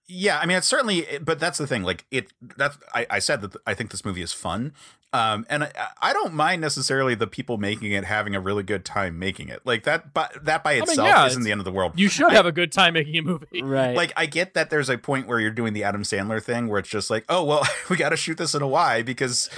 yeah. 0.08 0.40
I 0.40 0.46
mean, 0.46 0.56
it's 0.56 0.66
certainly, 0.66 1.06
but 1.22 1.38
that's 1.38 1.56
the 1.58 1.66
thing. 1.68 1.84
Like 1.84 2.04
it. 2.10 2.32
That's 2.56 2.76
I, 2.94 3.06
I 3.10 3.18
said 3.20 3.42
that 3.42 3.54
I 3.64 3.74
think 3.74 3.92
this 3.92 4.04
movie 4.04 4.22
is 4.22 4.32
fun. 4.32 4.72
Um, 5.12 5.46
and 5.48 5.64
I, 5.64 5.72
I 6.02 6.12
don't 6.12 6.34
mind 6.34 6.60
necessarily 6.60 7.14
the 7.14 7.26
people 7.26 7.56
making 7.56 7.92
it 7.92 8.04
having 8.04 8.34
a 8.34 8.40
really 8.40 8.62
good 8.62 8.84
time 8.84 9.18
making 9.18 9.48
it. 9.48 9.60
Like 9.64 9.84
that, 9.84 10.12
but 10.12 10.44
that 10.44 10.62
by 10.62 10.74
mean, 10.74 10.82
itself 10.82 11.08
yeah, 11.08 11.26
isn't 11.26 11.40
it's- 11.40 11.44
the 11.46 11.50
end 11.52 11.60
of 11.60 11.64
the 11.64 11.72
world. 11.72 11.92
You 11.96 12.08
should 12.08 12.30
have 12.32 12.44
a 12.46 12.52
good 12.52 12.72
time 12.72 12.94
making 12.94 13.16
a 13.16 13.22
movie. 13.22 13.46
right. 13.62 13.96
like 13.96 14.12
I 14.16 14.26
get 14.26 14.54
that 14.54 14.68
there's 14.70 14.90
a 14.90 14.98
point 14.98 15.26
where 15.26 15.40
you're 15.40 15.50
doing 15.50 15.72
the 15.72 15.84
Adam 15.84 16.02
Sandler 16.02 16.42
thing 16.42 16.68
where 16.68 16.78
it's 16.78 16.88
just 16.90 17.08
like, 17.08 17.24
oh 17.28 17.42
well, 17.44 17.66
we 17.90 17.96
got 17.96 18.10
to 18.10 18.16
shoot 18.16 18.36
this 18.36 18.54
in 18.54 18.60
Hawaii 18.60 19.02
because 19.02 19.48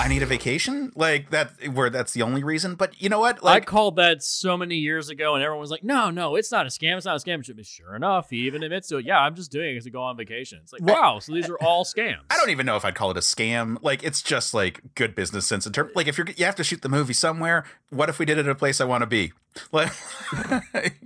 I 0.00 0.08
need 0.08 0.22
a 0.22 0.26
vacation. 0.26 0.92
Like 0.96 1.30
that, 1.30 1.52
where 1.72 1.88
that's 1.90 2.12
the 2.12 2.22
only 2.22 2.42
reason. 2.42 2.74
But 2.74 3.00
you 3.00 3.08
know 3.08 3.20
what? 3.20 3.44
I 3.46 3.60
called 3.60 3.96
that 3.96 4.22
so 4.24 4.56
many 4.56 4.76
years 4.76 5.08
ago, 5.08 5.34
and 5.34 5.42
everyone 5.44 5.60
was 5.60 5.70
like, 5.70 5.84
"No, 5.84 6.10
no, 6.10 6.34
it's 6.34 6.50
not 6.50 6.66
a 6.66 6.68
scam. 6.68 6.96
It's 6.96 7.06
not 7.06 7.16
a 7.16 7.24
scam." 7.24 7.46
But 7.54 7.66
Sure 7.66 7.94
enough, 7.94 8.30
he 8.30 8.38
even 8.46 8.62
admits 8.62 8.88
to 8.88 8.96
it. 8.96 9.04
Yeah, 9.06 9.20
I'm 9.20 9.34
just 9.36 9.52
doing 9.52 9.76
it 9.76 9.82
to 9.84 9.90
go 9.90 10.02
on 10.02 10.16
vacation. 10.16 10.58
It's 10.62 10.72
like, 10.72 10.82
Well- 10.82 11.00
wow, 11.00 11.18
so 11.20 11.32
these 11.32 11.48
are 11.48 11.58
all 11.58 11.84
scams. 11.84 12.20
I 12.30 12.36
don't 12.36 12.50
even 12.50 12.66
know 12.66 12.76
if 12.76 12.84
I'd 12.84 12.94
call 12.94 13.10
it 13.12 13.16
a 13.16 13.20
scam. 13.20 13.76
Like 13.82 14.02
it's 14.02 14.20
just 14.22 14.52
like 14.54 14.80
good 14.96 15.14
business 15.14 15.46
sense 15.46 15.66
in 15.66 15.72
terms. 15.72 15.92
Like 15.94 16.08
if 16.08 16.18
you're 16.18 16.26
you 16.36 16.44
have 16.44 16.56
to 16.56 16.64
shoot 16.64 16.82
the 16.82 16.88
movie 16.88 17.14
somewhere. 17.14 17.64
What 17.90 18.08
if 18.08 18.18
we 18.18 18.24
did 18.26 18.38
it 18.38 18.46
at 18.46 18.50
a 18.50 18.56
place 18.56 18.80
I 18.80 18.84
want 18.84 19.02
to 19.02 19.06
be? 19.06 19.32
Like. 19.72 19.92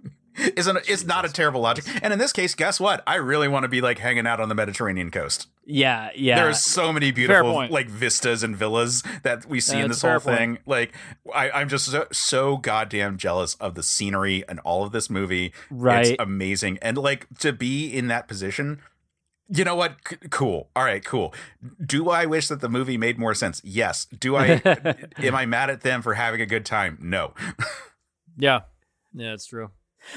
Isn't 0.56 0.78
it's 0.88 1.04
not 1.04 1.26
a 1.26 1.28
terrible 1.28 1.60
logic, 1.60 1.84
and 2.02 2.12
in 2.14 2.18
this 2.18 2.32
case, 2.32 2.54
guess 2.54 2.80
what? 2.80 3.02
I 3.06 3.16
really 3.16 3.48
want 3.48 3.64
to 3.64 3.68
be 3.68 3.82
like 3.82 3.98
hanging 3.98 4.26
out 4.26 4.40
on 4.40 4.48
the 4.48 4.54
Mediterranean 4.54 5.10
coast. 5.10 5.48
yeah, 5.66 6.10
yeah. 6.14 6.36
There 6.36 6.48
are 6.48 6.54
so 6.54 6.92
many 6.92 7.10
beautiful 7.10 7.68
like 7.68 7.90
vistas 7.90 8.42
and 8.42 8.56
villas 8.56 9.02
that 9.22 9.44
we 9.44 9.60
see 9.60 9.78
in 9.78 9.88
this 9.88 10.00
whole 10.00 10.18
thing. 10.18 10.58
Like 10.64 10.94
I, 11.34 11.50
I'm 11.50 11.68
just 11.68 11.86
so, 11.86 12.06
so 12.10 12.56
goddamn 12.56 13.18
jealous 13.18 13.54
of 13.56 13.74
the 13.74 13.82
scenery 13.82 14.44
and 14.48 14.60
all 14.60 14.82
of 14.82 14.92
this 14.92 15.10
movie. 15.10 15.52
Right. 15.68 16.06
It's 16.06 16.16
amazing. 16.18 16.78
And 16.80 16.96
like 16.96 17.26
to 17.40 17.52
be 17.52 17.88
in 17.88 18.08
that 18.08 18.26
position, 18.26 18.80
you 19.52 19.64
know 19.64 19.74
what? 19.74 19.96
C- 20.08 20.16
cool. 20.30 20.70
All 20.76 20.84
right, 20.84 21.04
cool. 21.04 21.34
Do 21.84 22.08
I 22.08 22.26
wish 22.26 22.48
that 22.48 22.60
the 22.60 22.68
movie 22.68 22.96
made 22.96 23.18
more 23.18 23.34
sense? 23.34 23.60
Yes. 23.64 24.06
Do 24.06 24.36
I 24.36 24.60
am 25.18 25.34
I 25.34 25.46
mad 25.46 25.70
at 25.70 25.80
them 25.82 26.02
for 26.02 26.14
having 26.14 26.40
a 26.40 26.46
good 26.46 26.64
time? 26.64 26.98
No. 27.00 27.34
Yeah, 28.38 28.60
yeah, 29.12 29.34
it's 29.34 29.44
true. 29.44 29.70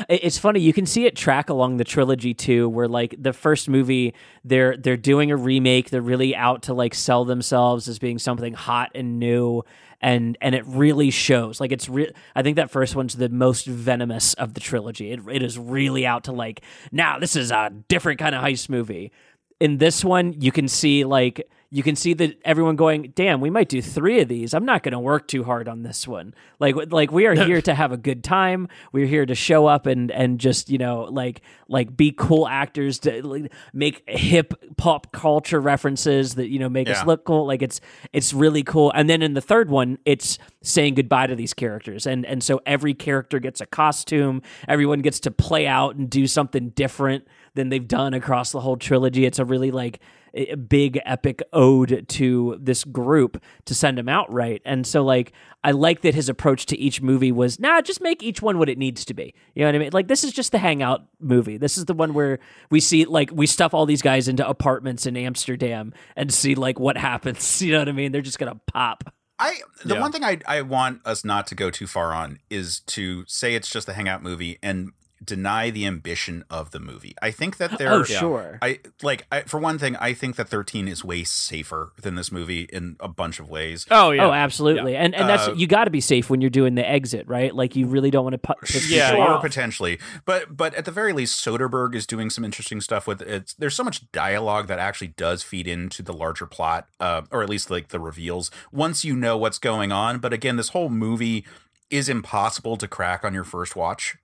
It's 0.07 0.37
funny. 0.37 0.61
You 0.61 0.71
can 0.71 0.85
see 0.85 1.05
it 1.05 1.13
track 1.15 1.49
along 1.49 1.75
the 1.75 1.83
trilogy 1.83 2.33
too, 2.33 2.69
where 2.69 2.87
like 2.87 3.15
the 3.19 3.33
first 3.33 3.67
movie, 3.67 4.13
they're 4.45 4.77
they're 4.77 4.95
doing 4.95 5.29
a 5.29 5.35
remake. 5.35 5.89
They're 5.89 6.01
really 6.01 6.33
out 6.35 6.63
to 6.63 6.73
like 6.73 6.93
sell 6.95 7.25
themselves 7.25 7.89
as 7.89 7.99
being 7.99 8.17
something 8.17 8.53
hot 8.53 8.91
and 8.95 9.19
new, 9.19 9.63
and 10.03 10.37
and 10.41 10.53
it 10.53 10.65
really 10.67 11.09
shows. 11.09 11.59
Like 11.59 11.71
it's 11.71 11.89
re- 11.89 12.11
I 12.35 12.43
think 12.43 12.57
that 12.57 12.69
first 12.69 12.95
one's 12.95 13.15
the 13.15 13.29
most 13.29 13.65
venomous 13.65 14.33
of 14.35 14.53
the 14.53 14.59
trilogy. 14.59 15.11
It 15.11 15.21
it 15.31 15.41
is 15.41 15.57
really 15.57 16.05
out 16.05 16.25
to 16.25 16.33
like 16.33 16.61
now 16.91 17.17
this 17.17 17.35
is 17.35 17.49
a 17.51 17.71
different 17.87 18.19
kind 18.19 18.35
of 18.35 18.43
heist 18.43 18.69
movie. 18.69 19.11
In 19.59 19.77
this 19.77 20.03
one, 20.03 20.33
you 20.39 20.51
can 20.51 20.67
see 20.67 21.05
like 21.05 21.47
you 21.75 21.81
can 21.81 21.95
see 21.95 22.13
that 22.13 22.39
everyone 22.45 22.75
going, 22.75 23.11
"Damn, 23.15 23.41
we 23.41 23.49
might 23.49 23.67
do 23.67 23.81
three 23.81 24.21
of 24.21 24.27
these. 24.27 24.53
I'm 24.53 24.63
not 24.63 24.83
going 24.83 24.91
to 24.91 24.99
work 24.99 25.27
too 25.27 25.43
hard 25.43 25.67
on 25.67 25.81
this 25.81 26.07
one." 26.07 26.35
Like, 26.59 26.75
like 26.91 27.11
we 27.11 27.25
are 27.25 27.33
here 27.33 27.61
to 27.69 27.73
have 27.73 27.91
a 27.91 27.97
good 27.97 28.23
time. 28.23 28.67
We're 28.91 29.07
here 29.07 29.25
to 29.25 29.33
show 29.33 29.65
up 29.65 29.87
and 29.87 30.11
and 30.11 30.39
just 30.39 30.69
you 30.69 30.77
know 30.77 31.07
like 31.09 31.41
like 31.67 31.97
be 31.97 32.11
cool 32.15 32.47
actors 32.47 32.99
to 32.99 33.25
like, 33.27 33.51
make 33.73 34.07
hip 34.07 34.53
pop 34.77 35.11
culture 35.11 35.59
references 35.59 36.35
that 36.35 36.49
you 36.49 36.59
know 36.59 36.69
make 36.69 36.87
Yeah. 36.87 37.01
us 37.01 37.07
look 37.07 37.25
cool. 37.25 37.47
Like 37.47 37.63
it's 37.63 37.81
it's 38.13 38.33
really 38.33 38.61
cool. 38.61 38.91
And 38.93 39.09
then 39.09 39.23
in 39.23 39.33
the 39.33 39.41
third 39.41 39.71
one, 39.71 39.97
it's 40.05 40.37
saying 40.61 40.93
goodbye 40.93 41.25
to 41.25 41.35
these 41.35 41.55
characters, 41.55 42.05
and 42.05 42.23
and 42.27 42.43
so 42.43 42.61
every 42.67 42.93
character 42.93 43.39
gets 43.39 43.61
a 43.61 43.65
costume. 43.65 44.43
Everyone 44.67 45.01
gets 45.01 45.19
to 45.21 45.31
play 45.31 45.65
out 45.65 45.95
and 45.95 46.07
do 46.07 46.27
something 46.27 46.69
different 46.69 47.27
than 47.55 47.69
they've 47.69 47.87
done 47.87 48.13
across 48.13 48.51
the 48.51 48.59
whole 48.59 48.77
trilogy. 48.77 49.25
It's 49.25 49.39
a 49.39 49.45
really 49.45 49.71
like 49.71 49.99
a 50.35 50.55
big 50.55 50.99
epic 51.05 51.41
ode 51.53 52.05
to 52.09 52.57
this 52.59 52.83
group 52.83 53.41
to 53.65 53.75
send 53.75 53.97
them 53.97 54.09
out 54.09 54.31
right. 54.33 54.61
And 54.65 54.85
so 54.87 55.03
like 55.03 55.31
I 55.63 55.71
like 55.71 56.01
that 56.01 56.15
his 56.15 56.27
approach 56.27 56.65
to 56.67 56.77
each 56.77 57.01
movie 57.01 57.31
was, 57.31 57.59
nah, 57.59 57.81
just 57.81 58.01
make 58.01 58.21
each 58.23 58.41
one 58.41 58.57
what 58.57 58.67
it 58.67 58.77
needs 58.77 59.05
to 59.05 59.13
be. 59.13 59.33
You 59.55 59.61
know 59.61 59.67
what 59.67 59.75
I 59.75 59.79
mean? 59.79 59.89
Like 59.93 60.07
this 60.07 60.23
is 60.23 60.33
just 60.33 60.51
the 60.51 60.57
hangout 60.57 61.05
movie. 61.19 61.57
This 61.57 61.77
is 61.77 61.85
the 61.85 61.93
one 61.93 62.13
where 62.13 62.39
we 62.71 62.79
see 62.79 63.05
like 63.05 63.29
we 63.31 63.45
stuff 63.47 63.73
all 63.73 63.85
these 63.85 64.01
guys 64.01 64.27
into 64.27 64.47
apartments 64.47 65.05
in 65.05 65.15
Amsterdam 65.15 65.93
and 66.15 66.33
see 66.33 66.55
like 66.55 66.79
what 66.79 66.97
happens. 66.97 67.61
You 67.61 67.71
know 67.73 67.79
what 67.79 67.89
I 67.89 67.93
mean? 67.93 68.11
They're 68.11 68.21
just 68.21 68.39
gonna 68.39 68.59
pop. 68.67 69.13
I 69.39 69.57
the 69.85 69.95
Yeah. 69.95 70.01
one 70.01 70.11
thing 70.11 70.23
I 70.23 70.39
I 70.47 70.61
want 70.61 71.01
us 71.05 71.23
not 71.23 71.47
to 71.47 71.55
go 71.55 71.69
too 71.69 71.87
far 71.87 72.13
on 72.13 72.39
is 72.49 72.79
to 72.87 73.23
say 73.27 73.55
it's 73.55 73.69
just 73.69 73.87
a 73.89 73.93
hangout 73.93 74.21
movie 74.23 74.57
and 74.61 74.91
deny 75.25 75.69
the 75.69 75.85
ambition 75.85 76.43
of 76.49 76.71
the 76.71 76.79
movie. 76.79 77.13
I 77.21 77.31
think 77.31 77.57
that 77.57 77.77
there 77.77 77.91
Oh, 77.93 78.03
sure. 78.03 78.59
I 78.61 78.79
like 79.01 79.25
I, 79.31 79.41
for 79.41 79.59
one 79.59 79.77
thing, 79.79 79.95
I 79.97 80.13
think 80.13 80.35
that 80.35 80.49
13 80.49 80.87
is 80.87 81.03
way 81.03 81.23
safer 81.23 81.93
than 82.01 82.15
this 82.15 82.31
movie 82.31 82.61
in 82.71 82.95
a 82.99 83.07
bunch 83.07 83.39
of 83.39 83.49
ways. 83.49 83.85
Oh 83.91 84.11
yeah, 84.11 84.25
Oh, 84.27 84.31
absolutely. 84.31 84.95
And 84.95 85.13
and 85.15 85.29
that's 85.29 85.47
Uh, 85.47 85.53
you 85.53 85.67
got 85.67 85.85
to 85.85 85.91
be 85.91 86.01
safe 86.01 86.29
when 86.29 86.41
you're 86.41 86.49
doing 86.49 86.75
the 86.75 86.87
exit, 86.87 87.27
right? 87.27 87.53
Like 87.55 87.75
you 87.75 87.85
really 87.87 88.11
don't 88.11 88.23
want 88.23 88.33
to 88.33 88.37
pu- 88.39 88.53
piss 88.65 88.89
Yeah, 88.89 89.11
people 89.11 89.25
sure, 89.25 89.33
off. 89.35 89.41
potentially, 89.41 89.99
but 90.25 90.55
but 90.55 90.73
at 90.75 90.85
the 90.85 90.91
very 90.91 91.13
least, 91.13 91.43
Soderbergh 91.45 91.95
is 91.95 92.05
doing 92.07 92.29
some 92.29 92.43
interesting 92.43 92.81
stuff 92.81 93.07
with 93.07 93.21
it. 93.21 93.53
There's 93.57 93.75
so 93.75 93.83
much 93.83 94.11
dialogue 94.11 94.67
that 94.67 94.79
actually 94.79 95.07
does 95.09 95.43
feed 95.43 95.67
into 95.67 96.01
the 96.03 96.13
larger 96.13 96.45
plot, 96.45 96.87
uh, 96.99 97.21
or 97.31 97.43
at 97.43 97.49
least 97.49 97.69
like 97.69 97.89
the 97.89 97.99
reveals 97.99 98.51
once 98.71 99.03
you 99.05 99.15
know 99.15 99.37
what's 99.37 99.59
going 99.59 99.91
on. 99.91 100.19
But 100.19 100.33
again, 100.33 100.55
this 100.57 100.69
whole 100.69 100.89
movie 100.89 101.45
is 101.89 102.09
impossible 102.09 102.75
to 102.77 102.87
crack 102.87 103.23
on 103.23 103.33
your 103.33 103.43
first 103.43 103.75
watch. 103.75 104.15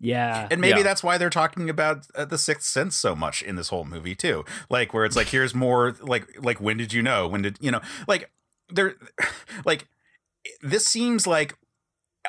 Yeah. 0.00 0.48
And 0.50 0.60
maybe 0.60 0.78
Yeah. 0.78 0.82
that's 0.82 1.02
why 1.02 1.18
they're 1.18 1.28
talking 1.30 1.68
about 1.68 2.06
uh, 2.14 2.24
the 2.24 2.38
sixth 2.38 2.68
sense 2.68 2.96
so 2.96 3.14
much 3.14 3.42
in 3.42 3.56
this 3.56 3.68
whole 3.68 3.84
movie 3.84 4.14
too. 4.14 4.44
Like 4.70 4.94
where 4.94 5.04
it's 5.04 5.16
like 5.16 5.28
here's 5.28 5.54
more 5.54 5.94
like 6.00 6.26
like 6.42 6.60
when 6.60 6.78
did 6.78 6.92
you 6.92 7.02
know? 7.02 7.28
When 7.28 7.42
did 7.42 7.58
you 7.60 7.70
know? 7.70 7.80
Like 8.08 8.30
there 8.70 8.94
like 9.64 9.86
this 10.62 10.86
seems 10.86 11.26
like 11.26 11.54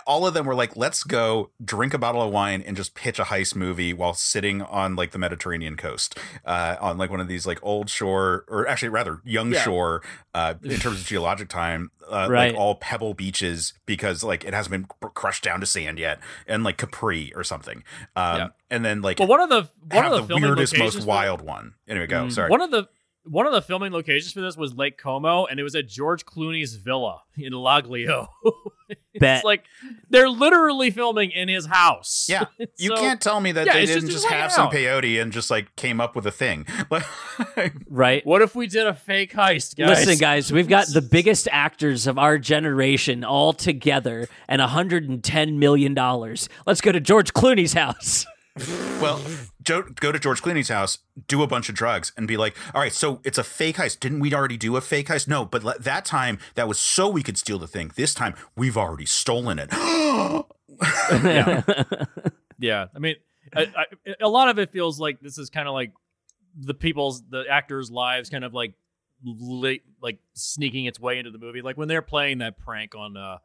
all 0.07 0.25
of 0.25 0.33
them 0.33 0.45
were 0.45 0.55
like 0.55 0.75
let's 0.77 1.03
go 1.03 1.49
drink 1.63 1.93
a 1.93 1.97
bottle 1.97 2.21
of 2.21 2.31
wine 2.31 2.63
and 2.65 2.77
just 2.77 2.95
pitch 2.95 3.19
a 3.19 3.23
heist 3.23 3.55
movie 3.55 3.93
while 3.93 4.13
sitting 4.13 4.61
on 4.61 4.95
like 4.95 5.11
the 5.11 5.19
Mediterranean 5.19 5.75
coast 5.75 6.17
uh 6.45 6.77
on 6.79 6.97
like 6.97 7.09
one 7.09 7.19
of 7.19 7.27
these 7.27 7.45
like 7.45 7.59
old 7.61 7.89
shore 7.89 8.45
or 8.47 8.67
actually 8.67 8.89
rather 8.89 9.19
young 9.25 9.51
Yeah. 9.51 9.61
shore 9.61 10.01
uh 10.33 10.53
in 10.63 10.79
terms 10.79 11.01
of 11.01 11.05
geologic 11.05 11.49
time 11.49 11.91
uh, 12.09 12.27
Right. 12.29 12.51
like 12.51 12.59
all 12.59 12.75
pebble 12.75 13.13
beaches 13.13 13.73
because 13.85 14.23
like 14.23 14.43
it 14.45 14.53
hasn't 14.53 14.71
been 14.71 14.87
crushed 15.13 15.43
down 15.43 15.59
to 15.59 15.65
sand 15.65 15.99
yet 15.99 16.19
and 16.47 16.63
like 16.63 16.77
Capri 16.77 17.33
or 17.35 17.43
something 17.43 17.83
um 18.15 18.37
Yeah. 18.37 18.47
and 18.69 18.85
then 18.85 19.01
like 19.01 19.19
Well, 19.19 19.27
one 19.27 19.41
of 19.41 19.49
the 19.49 19.69
one 19.93 20.05
of 20.05 20.27
the, 20.27 20.35
the, 20.35 20.41
weirdest 20.41 20.77
most 20.77 21.05
wild 21.05 21.41
one 21.41 21.73
anyway 21.87 22.07
go 22.07 22.25
Mm. 22.25 22.31
sorry 22.31 22.49
One 22.49 22.61
of 22.61 22.71
the 22.71 22.87
one 23.23 23.45
of 23.45 23.53
the 23.53 23.61
filming 23.61 23.91
locations 23.91 24.33
for 24.33 24.41
this 24.41 24.57
was 24.57 24.73
Lake 24.73 24.97
Como, 24.97 25.45
and 25.45 25.59
it 25.59 25.63
was 25.63 25.75
at 25.75 25.87
George 25.87 26.25
Clooney's 26.25 26.75
villa 26.75 27.21
in 27.37 27.53
Laglio. 27.53 28.27
it's 28.89 29.19
Bet. 29.19 29.45
like 29.45 29.65
they're 30.09 30.29
literally 30.29 30.89
filming 30.89 31.31
in 31.31 31.47
his 31.47 31.65
house. 31.65 32.27
yeah 32.29 32.45
you 32.77 32.91
can't 32.91 33.21
tell 33.21 33.39
me 33.39 33.51
that 33.51 33.65
yeah, 33.67 33.73
they 33.73 33.85
didn't 33.85 34.09
just 34.09 34.23
just 34.23 34.25
hang 34.25 34.41
have 34.41 34.51
some 34.51 34.69
peyote 34.69 35.21
and 35.21 35.31
just 35.31 35.49
like 35.49 35.75
came 35.75 36.01
up 36.01 36.15
with 36.15 36.25
a 36.25 36.31
thing 36.31 36.65
right. 37.89 38.25
What 38.25 38.41
if 38.41 38.55
we 38.55 38.67
did 38.67 38.87
a 38.87 38.93
fake 38.93 39.33
heist, 39.33 39.75
guys? 39.77 40.05
Listen, 40.05 40.17
guys, 40.17 40.51
we've 40.51 40.67
got 40.67 40.87
the 40.87 41.01
biggest 41.01 41.47
actors 41.51 42.07
of 42.07 42.17
our 42.17 42.37
generation 42.37 43.23
all 43.23 43.53
together 43.53 44.27
and 44.47 44.61
$110 44.61 45.57
million. 45.57 45.93
Let's 46.65 46.81
go 46.81 46.91
to 46.91 46.99
George 46.99 47.33
Clooney's 47.33 47.73
house. 47.73 48.25
Well, 48.57 49.21
Joe, 49.61 49.83
go 49.83 50.11
to 50.11 50.19
George 50.19 50.41
Clooney's 50.41 50.67
house, 50.67 50.99
do 51.27 51.41
a 51.41 51.47
bunch 51.47 51.69
of 51.69 51.75
drugs, 51.75 52.11
and 52.17 52.27
be 52.27 52.35
like, 52.35 52.55
"All 52.73 52.81
right, 52.81 52.91
so 52.91 53.21
it's 53.23 53.37
a 53.37 53.43
fake 53.43 53.77
heist. 53.77 53.99
Didn't 54.01 54.19
we 54.19 54.33
already 54.33 54.57
do 54.57 54.75
a 54.75 54.81
fake 54.81 55.07
heist? 55.07 55.27
No, 55.27 55.45
but 55.45 55.63
le- 55.63 55.79
that 55.79 56.03
time 56.03 56.37
that 56.55 56.67
was 56.67 56.77
so 56.77 57.09
we 57.09 57.23
could 57.23 57.37
steal 57.37 57.59
the 57.59 57.67
thing. 57.67 57.91
This 57.95 58.13
time 58.13 58.35
we've 58.55 58.77
already 58.77 59.05
stolen 59.05 59.57
it. 59.57 59.69
yeah. 61.23 61.61
yeah. 62.59 62.85
I 62.93 62.99
mean, 62.99 63.15
I, 63.55 63.61
I, 63.75 64.15
a 64.19 64.29
lot 64.29 64.49
of 64.49 64.59
it 64.59 64.71
feels 64.71 64.99
like 64.99 65.21
this 65.21 65.37
is 65.37 65.49
kind 65.49 65.67
of 65.67 65.73
like 65.73 65.93
the 66.57 66.73
people's 66.73 67.23
the 67.29 67.45
actors' 67.49 67.89
lives 67.89 68.29
kind 68.29 68.43
of 68.43 68.53
like 68.53 68.73
li- 69.23 69.81
like 70.01 70.19
sneaking 70.33 70.85
its 70.85 70.99
way 70.99 71.19
into 71.19 71.31
the 71.31 71.37
movie. 71.37 71.61
Like 71.61 71.77
when 71.77 71.87
they're 71.87 72.01
playing 72.01 72.39
that 72.39 72.57
prank 72.57 72.95
on 72.95 73.15
uh, 73.15 73.37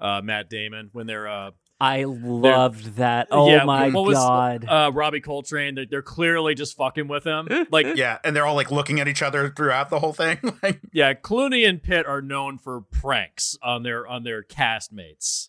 uh, 0.00 0.20
Matt 0.22 0.50
Damon 0.50 0.90
when 0.92 1.06
they're 1.06 1.28
uh, 1.28 1.50
I 1.80 2.04
loved 2.04 2.96
that. 2.96 3.28
Oh 3.30 3.48
yeah, 3.48 3.62
my 3.64 3.90
what 3.90 4.04
was, 4.04 4.16
god. 4.16 4.64
uh, 4.68 4.90
Robbie 4.92 5.20
Coltrane. 5.20 5.76
They're, 5.76 5.86
they're 5.88 6.02
clearly 6.02 6.54
just 6.56 6.76
fucking 6.76 7.06
with 7.08 7.24
him. 7.24 7.48
Like 7.70 7.96
Yeah, 7.96 8.18
and 8.24 8.34
they're 8.34 8.46
all 8.46 8.56
like 8.56 8.70
looking 8.72 8.98
at 9.00 9.06
each 9.08 9.22
other 9.22 9.50
throughout 9.50 9.88
the 9.90 10.00
whole 10.00 10.12
thing. 10.12 10.38
like, 10.62 10.80
yeah, 10.92 11.14
Clooney 11.14 11.68
and 11.68 11.80
Pitt 11.82 12.06
are 12.06 12.20
known 12.22 12.58
for 12.58 12.80
pranks 12.80 13.56
on 13.62 13.82
their 13.84 14.06
on 14.06 14.24
their 14.24 14.42
castmates. 14.42 15.48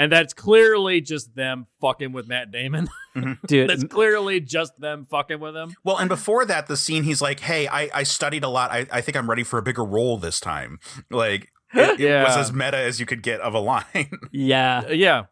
And 0.00 0.12
that's 0.12 0.32
clearly 0.32 1.00
just 1.00 1.34
them 1.34 1.66
fucking 1.80 2.12
with 2.12 2.28
Matt 2.28 2.52
Damon. 2.52 2.88
Dude, 3.46 3.68
that's 3.68 3.82
clearly 3.82 4.38
just 4.40 4.78
them 4.80 5.06
fucking 5.10 5.40
with 5.40 5.56
him. 5.56 5.74
well, 5.84 5.96
and 5.98 6.08
before 6.08 6.44
that, 6.44 6.68
the 6.68 6.76
scene 6.76 7.02
he's 7.02 7.20
like, 7.20 7.40
"Hey, 7.40 7.66
I, 7.66 7.90
I 7.92 8.02
studied 8.04 8.44
a 8.44 8.48
lot. 8.48 8.70
I, 8.70 8.86
I 8.92 9.00
think 9.00 9.16
I'm 9.16 9.28
ready 9.28 9.42
for 9.42 9.58
a 9.58 9.62
bigger 9.62 9.84
role 9.84 10.16
this 10.16 10.38
time." 10.38 10.78
Like, 11.10 11.50
it, 11.74 11.98
it 11.98 12.00
Yeah. 12.00 12.22
was 12.22 12.36
as 12.36 12.52
meta 12.52 12.76
as 12.76 13.00
you 13.00 13.06
could 13.06 13.22
get 13.24 13.40
of 13.40 13.54
a 13.54 13.58
line. 13.58 14.10
yeah. 14.30 14.88
Yeah. 14.88 15.24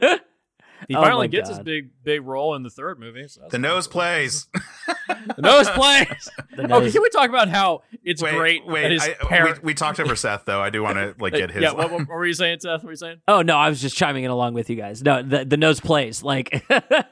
He 0.00 0.94
Oh 0.94 1.02
finally 1.02 1.26
my 1.26 1.26
gets 1.28 1.48
his 1.48 1.58
big 1.60 1.90
big 2.04 2.22
role 2.24 2.54
in 2.54 2.62
the 2.62 2.70
third 2.70 2.98
movie. 3.00 3.26
so 3.28 3.40
that's 3.40 3.52
the 3.52 3.58
nose 3.58 3.88
plays. 3.88 4.46
the 5.36 5.42
nose 5.42 5.68
plays. 5.70 6.28
The 6.56 6.74
okay, 6.74 6.90
can 6.90 7.02
we 7.02 7.10
talk 7.10 7.28
about 7.28 7.50
how 7.50 7.82
it's 8.02 8.22
wait, 8.22 8.34
great 8.34 8.66
wait. 8.66 8.90
his 8.90 9.02
I, 9.02 9.12
parent? 9.14 9.62
we, 9.62 9.66
we 9.66 9.74
talked 9.74 10.00
over 10.00 10.16
Seth 10.16 10.46
though. 10.46 10.60
I 10.60 10.70
do 10.70 10.82
want 10.82 10.96
to 10.96 11.14
like 11.22 11.34
get 11.34 11.50
his. 11.50 11.62
yeah, 11.62 11.72
what, 11.72 11.90
what 11.92 12.08
were 12.08 12.24
you 12.24 12.32
saying, 12.32 12.60
Seth? 12.60 12.78
What 12.78 12.84
were 12.84 12.90
you 12.92 12.96
saying? 12.96 13.20
Oh 13.28 13.42
no, 13.42 13.56
I 13.58 13.68
was 13.68 13.82
just 13.82 13.94
chiming 13.94 14.24
in 14.24 14.30
along 14.30 14.54
with 14.54 14.70
you 14.70 14.76
guys. 14.76 15.02
No, 15.02 15.22
the 15.22 15.44
the 15.44 15.58
nose 15.58 15.80
plays 15.80 16.22
like 16.22 16.64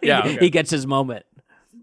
Yeah, 0.02 0.20
okay. 0.20 0.38
he 0.38 0.48
gets 0.50 0.70
his 0.70 0.86
moment. 0.86 1.26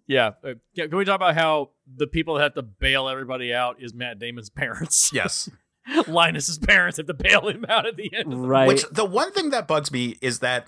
Yeah. 0.07 0.31
Uh, 0.43 0.55
yeah, 0.73 0.87
Can 0.87 0.97
we 0.97 1.05
talk 1.05 1.15
about 1.15 1.35
how 1.35 1.69
the 1.95 2.07
people 2.07 2.35
that 2.35 2.41
have 2.43 2.53
to 2.55 2.63
bail 2.63 3.07
everybody 3.07 3.53
out 3.53 3.77
is 3.79 3.93
Matt 3.93 4.17
Damon's 4.19 4.49
parents? 4.49 5.11
yes. 5.13 5.49
Linus's 6.07 6.57
parents 6.57 6.97
have 6.97 7.05
to 7.07 7.13
bail 7.13 7.47
him 7.47 7.65
out 7.69 7.85
at 7.85 7.95
the 7.95 8.11
end. 8.13 8.47
Right. 8.49 8.67
Which 8.67 8.83
the 8.91 9.05
one 9.05 9.31
thing 9.31 9.51
that 9.51 9.67
bugs 9.67 9.91
me 9.91 10.17
is 10.21 10.39
that 10.39 10.67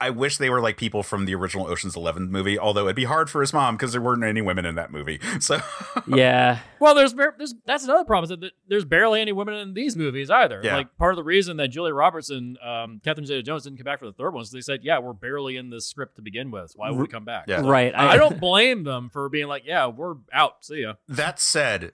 I 0.00 0.10
wish 0.10 0.38
they 0.38 0.50
were 0.50 0.60
like 0.60 0.76
people 0.76 1.02
from 1.02 1.26
the 1.26 1.34
original 1.34 1.66
Ocean's 1.66 1.96
Eleven 1.96 2.30
movie. 2.30 2.58
Although 2.58 2.84
it'd 2.84 2.96
be 2.96 3.04
hard 3.04 3.28
for 3.28 3.40
his 3.40 3.52
mom 3.52 3.76
because 3.76 3.92
there 3.92 4.00
weren't 4.00 4.24
any 4.24 4.40
women 4.40 4.64
in 4.64 4.74
that 4.76 4.90
movie. 4.90 5.20
So 5.40 5.58
yeah. 6.06 6.60
Well, 6.80 6.94
there's, 6.94 7.12
there's 7.12 7.54
that's 7.66 7.84
another 7.84 8.04
problem 8.04 8.24
is 8.24 8.40
that 8.40 8.52
there's 8.68 8.84
barely 8.84 9.20
any 9.20 9.32
women 9.32 9.54
in 9.54 9.74
these 9.74 9.96
movies 9.96 10.30
either. 10.30 10.60
Yeah. 10.64 10.76
Like 10.76 10.96
part 10.96 11.12
of 11.12 11.16
the 11.16 11.24
reason 11.24 11.58
that 11.58 11.68
Julia 11.68 11.92
Roberts 11.92 12.30
and 12.30 12.58
um, 12.58 13.00
Catherine 13.04 13.26
Zeta-Jones 13.26 13.64
didn't 13.64 13.76
come 13.76 13.84
back 13.84 13.98
for 13.98 14.06
the 14.06 14.12
third 14.12 14.32
one 14.32 14.42
is 14.42 14.50
they 14.50 14.62
said, 14.62 14.80
"Yeah, 14.82 14.98
we're 14.98 15.12
barely 15.12 15.56
in 15.56 15.70
this 15.70 15.86
script 15.86 16.16
to 16.16 16.22
begin 16.22 16.50
with. 16.50 16.70
So 16.70 16.78
why 16.78 16.90
would 16.90 16.98
we 16.98 17.06
come 17.06 17.24
back?" 17.24 17.44
Yeah. 17.48 17.60
Right. 17.60 17.94
I, 17.94 18.12
I 18.12 18.16
don't 18.16 18.40
blame 18.40 18.84
them 18.84 19.10
for 19.10 19.28
being 19.28 19.46
like, 19.46 19.64
"Yeah, 19.66 19.86
we're 19.88 20.16
out. 20.32 20.64
See 20.64 20.80
ya." 20.82 20.94
that 21.08 21.38
said, 21.38 21.92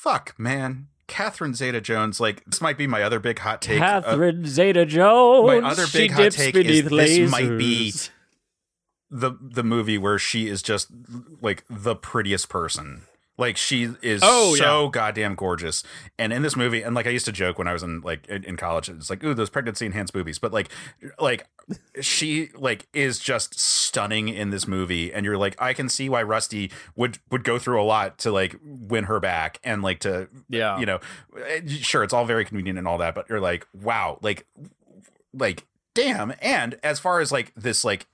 fuck 0.00 0.34
man, 0.38 0.88
Catherine 1.10 1.54
Zeta-Jones. 1.54 2.20
Like 2.20 2.44
this 2.46 2.60
might 2.60 2.78
be 2.78 2.86
my 2.86 3.02
other 3.02 3.18
big 3.18 3.40
hot 3.40 3.60
take. 3.60 3.80
Uh, 3.80 4.00
Catherine 4.00 4.46
Zeta 4.46 4.86
Jones. 4.86 5.46
my 5.46 5.68
other 5.68 5.86
big 5.92 6.12
hot 6.12 6.30
take 6.32 6.54
is 6.54 6.82
beneath 6.82 6.88
this 6.88 7.30
might 7.30 7.58
be- 7.58 7.92
the 9.10 9.32
the 9.40 9.64
movie 9.64 9.98
where 9.98 10.18
she 10.18 10.46
is 10.46 10.62
just 10.62 10.88
like 11.42 11.64
the 11.68 11.96
prettiest 11.96 12.48
person. 12.48 13.02
Like 13.40 13.56
she 13.56 13.88
is 14.02 14.20
Oh, 14.22 14.54
so 14.54 14.88
goddamn 14.90 15.34
gorgeous. 15.34 15.82
And 16.18 16.30
in 16.32 16.42
this 16.42 16.56
movie, 16.56 16.82
and 16.82 16.94
like 16.94 17.06
I 17.06 17.10
used 17.10 17.24
to 17.24 17.32
joke 17.32 17.58
when 17.58 17.66
I 17.66 17.72
was 17.72 17.82
in 17.82 18.02
like 18.02 18.28
in, 18.28 18.56
college, 18.58 18.90
it's 18.90 19.08
like, 19.08 19.24
ooh, 19.24 19.32
those 19.32 19.48
pregnancy 19.48 19.86
enhanced 19.86 20.12
boobies. 20.12 20.38
But 20.38 20.52
like 20.52 20.68
like 21.18 21.48
she 22.02 22.50
like 22.54 22.86
is 22.92 23.18
just 23.18 23.58
stunning 23.58 24.28
in 24.28 24.50
this 24.50 24.68
movie. 24.68 25.12
And 25.12 25.24
you're 25.24 25.38
like, 25.38 25.56
I 25.58 25.72
can 25.72 25.88
see 25.88 26.08
why 26.10 26.22
Rusty 26.22 26.70
would 26.96 27.18
would 27.30 27.42
go 27.42 27.58
through 27.58 27.80
a 27.80 27.84
lot 27.84 28.18
to 28.18 28.30
like 28.30 28.56
win 28.62 29.04
her 29.04 29.18
back 29.20 29.58
and 29.64 29.82
like 29.82 30.00
to 30.00 30.28
Yeah. 30.50 30.78
you 30.78 30.84
know, 30.84 31.00
sure, 31.66 32.04
it's 32.04 32.12
all 32.12 32.26
very 32.26 32.44
convenient 32.44 32.78
and 32.78 32.86
all 32.86 32.98
that, 32.98 33.14
but 33.14 33.28
you're 33.30 33.40
like, 33.40 33.66
wow, 33.72 34.18
like 34.20 34.46
like 35.32 35.64
damn 35.94 36.34
and 36.42 36.78
as 36.82 37.00
far 37.00 37.20
as 37.20 37.32
like 37.32 37.52
this 37.56 37.84
like 37.84 38.06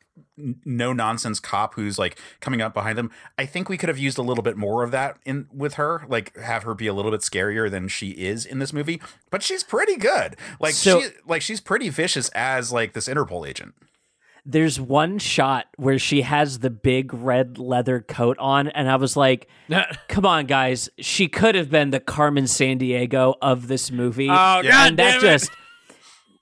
no 0.65 0.93
nonsense 0.93 1.41
cop 1.41 1.75
who's 1.75 1.99
like 1.99 2.19
coming 2.41 2.61
up 2.61 2.75
behind 2.75 2.99
them 2.99 3.11
i 3.39 3.47
think 3.47 3.69
we 3.69 3.77
could 3.79 3.89
have 3.89 3.97
used 3.99 4.19
a 4.19 4.23
little 4.23 4.43
bit 4.43 4.57
more 4.57 4.83
of 4.83 4.91
that 4.91 5.17
in 5.25 5.47
with 5.53 5.75
her 5.75 6.05
like 6.09 6.37
have 6.37 6.63
her 6.65 6.75
be 6.75 6.87
a 6.87 6.93
little 6.93 7.11
bit 7.11 7.21
scarier 7.21 7.71
than 7.71 7.89
she 7.89 8.11
is 8.11 8.45
in 8.45 8.59
this 8.59 8.73
movie 8.73 9.01
but 9.31 9.43
she's 9.43 9.63
pretty 9.65 9.97
good 9.97 10.37
like 10.61 10.75
So- 10.75 11.01
she 11.01 11.09
like 11.27 11.41
she's 11.43 11.61
pretty 11.61 11.89
vicious 11.89 12.29
as 12.35 12.71
like 12.71 12.93
this 12.93 13.09
interpol 13.09 13.49
agent 13.49 13.75
There's 14.45 14.79
one 14.79 15.19
shot 15.19 15.67
where 15.77 15.99
she 15.99 16.23
has 16.23 16.61
the 16.61 16.71
big 16.71 17.13
red 17.13 17.59
leather 17.59 18.01
coat 18.01 18.37
on, 18.39 18.69
and 18.69 18.89
I 18.89 18.95
was 18.95 19.17
like, 19.17 19.49
"Come 20.09 20.25
on, 20.25 20.47
guys! 20.47 20.89
She 21.01 21.27
could 21.27 21.57
have 21.57 21.69
been 21.69 21.91
the 21.91 21.99
Carmen 21.99 22.45
Sandiego 22.45 23.35
of 23.43 23.67
this 23.67 23.91
movie." 23.91 24.29
Oh, 24.31 24.61
Yeah. 24.63 24.71
God 24.71 24.97
that 24.99 25.13
damn 25.15 25.19
it. 25.19 25.21
just 25.23 25.51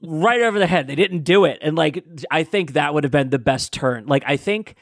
right 0.07 0.43
over 0.43 0.59
the 0.59 0.67
head. 0.67 0.87
They 0.87 0.95
didn't 0.95 1.25
do 1.25 1.45
it, 1.45 1.59
and 1.63 1.77
like 1.77 2.05
I 2.31 2.45
think 2.45 2.73
that 2.75 2.95
would 2.95 3.05
have 3.05 3.11
been 3.11 3.31
the 3.31 3.39
best 3.39 3.73
turn. 3.73 4.07
Like 4.07 4.25
I 4.27 4.37
think 4.37 4.75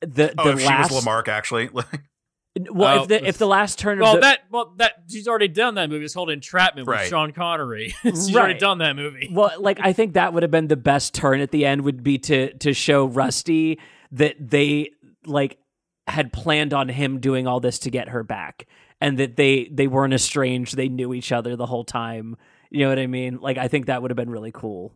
the 0.00 0.34
oh 0.38 0.44
the 0.44 0.58
if 0.58 0.66
last 0.66 0.88
she 0.88 0.94
was 0.94 1.04
LeMarc 1.04 1.28
actually 1.28 1.70
well, 2.70 3.00
Oh, 3.00 3.02
if 3.02 3.08
the 3.08 3.26
if 3.26 3.38
the 3.38 3.46
last 3.46 3.78
turn 3.78 3.98
of 3.98 4.02
Well, 4.02 4.14
the, 4.14 4.20
that 4.20 4.40
well 4.50 4.74
that 4.78 4.92
she's 5.10 5.28
already 5.28 5.48
done 5.48 5.74
that 5.74 5.90
movie. 5.90 6.04
It's 6.04 6.14
called 6.14 6.30
Entrapment 6.30 6.86
with 6.86 6.96
Right. 6.96 7.08
Sean 7.08 7.32
Connery. 7.32 7.94
she's 8.02 8.34
already 8.34 8.58
done 8.58 8.78
that 8.78 8.96
movie. 8.96 9.28
well, 9.32 9.52
like 9.58 9.78
I 9.80 9.92
think 9.92 10.14
that 10.14 10.32
would 10.32 10.42
have 10.42 10.50
been 10.50 10.68
the 10.68 10.76
best 10.76 11.14
turn 11.14 11.40
at 11.40 11.50
the 11.50 11.66
end 11.66 11.82
would 11.82 12.02
be 12.02 12.18
to 12.18 12.52
to 12.58 12.72
show 12.72 13.06
Rusty 13.06 13.78
that 14.12 14.36
they 14.38 14.90
like 15.26 15.58
had 16.06 16.32
planned 16.32 16.72
on 16.72 16.88
him 16.88 17.20
doing 17.20 17.46
all 17.46 17.60
this 17.60 17.78
to 17.80 17.90
get 17.90 18.08
her 18.08 18.22
back 18.22 18.66
and 19.00 19.18
that 19.18 19.36
they 19.36 19.68
they 19.70 19.86
weren't 19.86 20.14
estranged, 20.14 20.76
they 20.76 20.88
knew 20.88 21.12
each 21.14 21.32
other 21.32 21.56
the 21.56 21.66
whole 21.66 21.84
time. 21.84 22.36
You 22.70 22.80
know 22.80 22.88
what 22.90 22.98
I 22.98 23.06
mean? 23.06 23.38
Like 23.40 23.58
I 23.58 23.68
think 23.68 23.86
that 23.86 24.02
would 24.02 24.10
have 24.10 24.16
been 24.16 24.30
really 24.30 24.52
cool. 24.52 24.92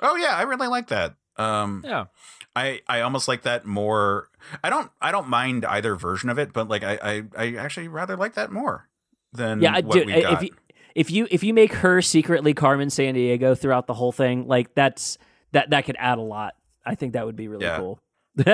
oh 0.00 0.16
yeah 0.16 0.36
i 0.36 0.42
really 0.42 0.66
like 0.68 0.88
that 0.88 1.14
um 1.38 1.82
Yeah. 1.86 2.06
I, 2.54 2.80
I 2.88 3.02
almost 3.02 3.28
like 3.28 3.42
that 3.42 3.66
more. 3.66 4.30
I 4.64 4.70
don't 4.70 4.90
I 4.98 5.12
don't 5.12 5.28
mind 5.28 5.66
either 5.66 5.94
version 5.94 6.30
of 6.30 6.38
it, 6.38 6.54
but 6.54 6.68
like 6.68 6.82
I 6.82 6.98
I, 7.02 7.22
I 7.36 7.54
actually 7.56 7.88
rather 7.88 8.16
like 8.16 8.32
that 8.32 8.50
more 8.50 8.88
than 9.34 9.60
Yeah, 9.60 9.72
I 9.74 9.82
what 9.82 9.92
do. 10.00 10.06
we 10.06 10.14
If 10.14 10.42
you, 10.42 10.50
if 10.94 11.10
you 11.10 11.28
if 11.30 11.44
you 11.44 11.52
make 11.52 11.74
her 11.74 12.00
secretly 12.00 12.54
Carmen 12.54 12.88
Sandiego 12.88 13.58
throughout 13.58 13.86
the 13.86 13.92
whole 13.92 14.10
thing, 14.10 14.46
like 14.48 14.74
that's 14.74 15.18
that 15.52 15.68
that 15.68 15.84
could 15.84 15.96
add 15.98 16.16
a 16.16 16.22
lot. 16.22 16.54
I 16.86 16.94
think 16.94 17.12
that 17.12 17.26
would 17.26 17.36
be 17.36 17.46
really 17.48 17.66
Yeah. 17.66 17.76
cool. 17.76 17.98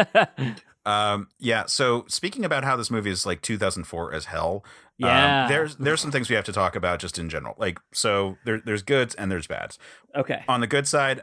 Um, 0.84 1.28
yeah. 1.38 1.66
So 1.66 2.04
speaking 2.08 2.44
about 2.44 2.64
how 2.64 2.74
this 2.74 2.90
movie 2.90 3.10
is 3.10 3.24
like 3.24 3.40
2004 3.40 4.12
as 4.14 4.24
hell, 4.24 4.64
um, 5.04 5.08
Yeah. 5.08 5.48
there's 5.48 5.76
there's 5.76 6.00
some 6.00 6.10
things 6.10 6.28
we 6.30 6.36
have 6.36 6.44
to 6.46 6.52
talk 6.52 6.74
about 6.76 6.98
just 6.98 7.18
in 7.18 7.28
general. 7.28 7.54
Like, 7.58 7.78
so 7.92 8.36
there, 8.44 8.60
there's 8.64 8.82
goods 8.82 9.14
and 9.14 9.30
there's 9.30 9.46
bads. 9.46 9.78
okay. 10.14 10.44
On 10.48 10.60
the 10.60 10.66
good 10.66 10.86
side, 10.88 11.22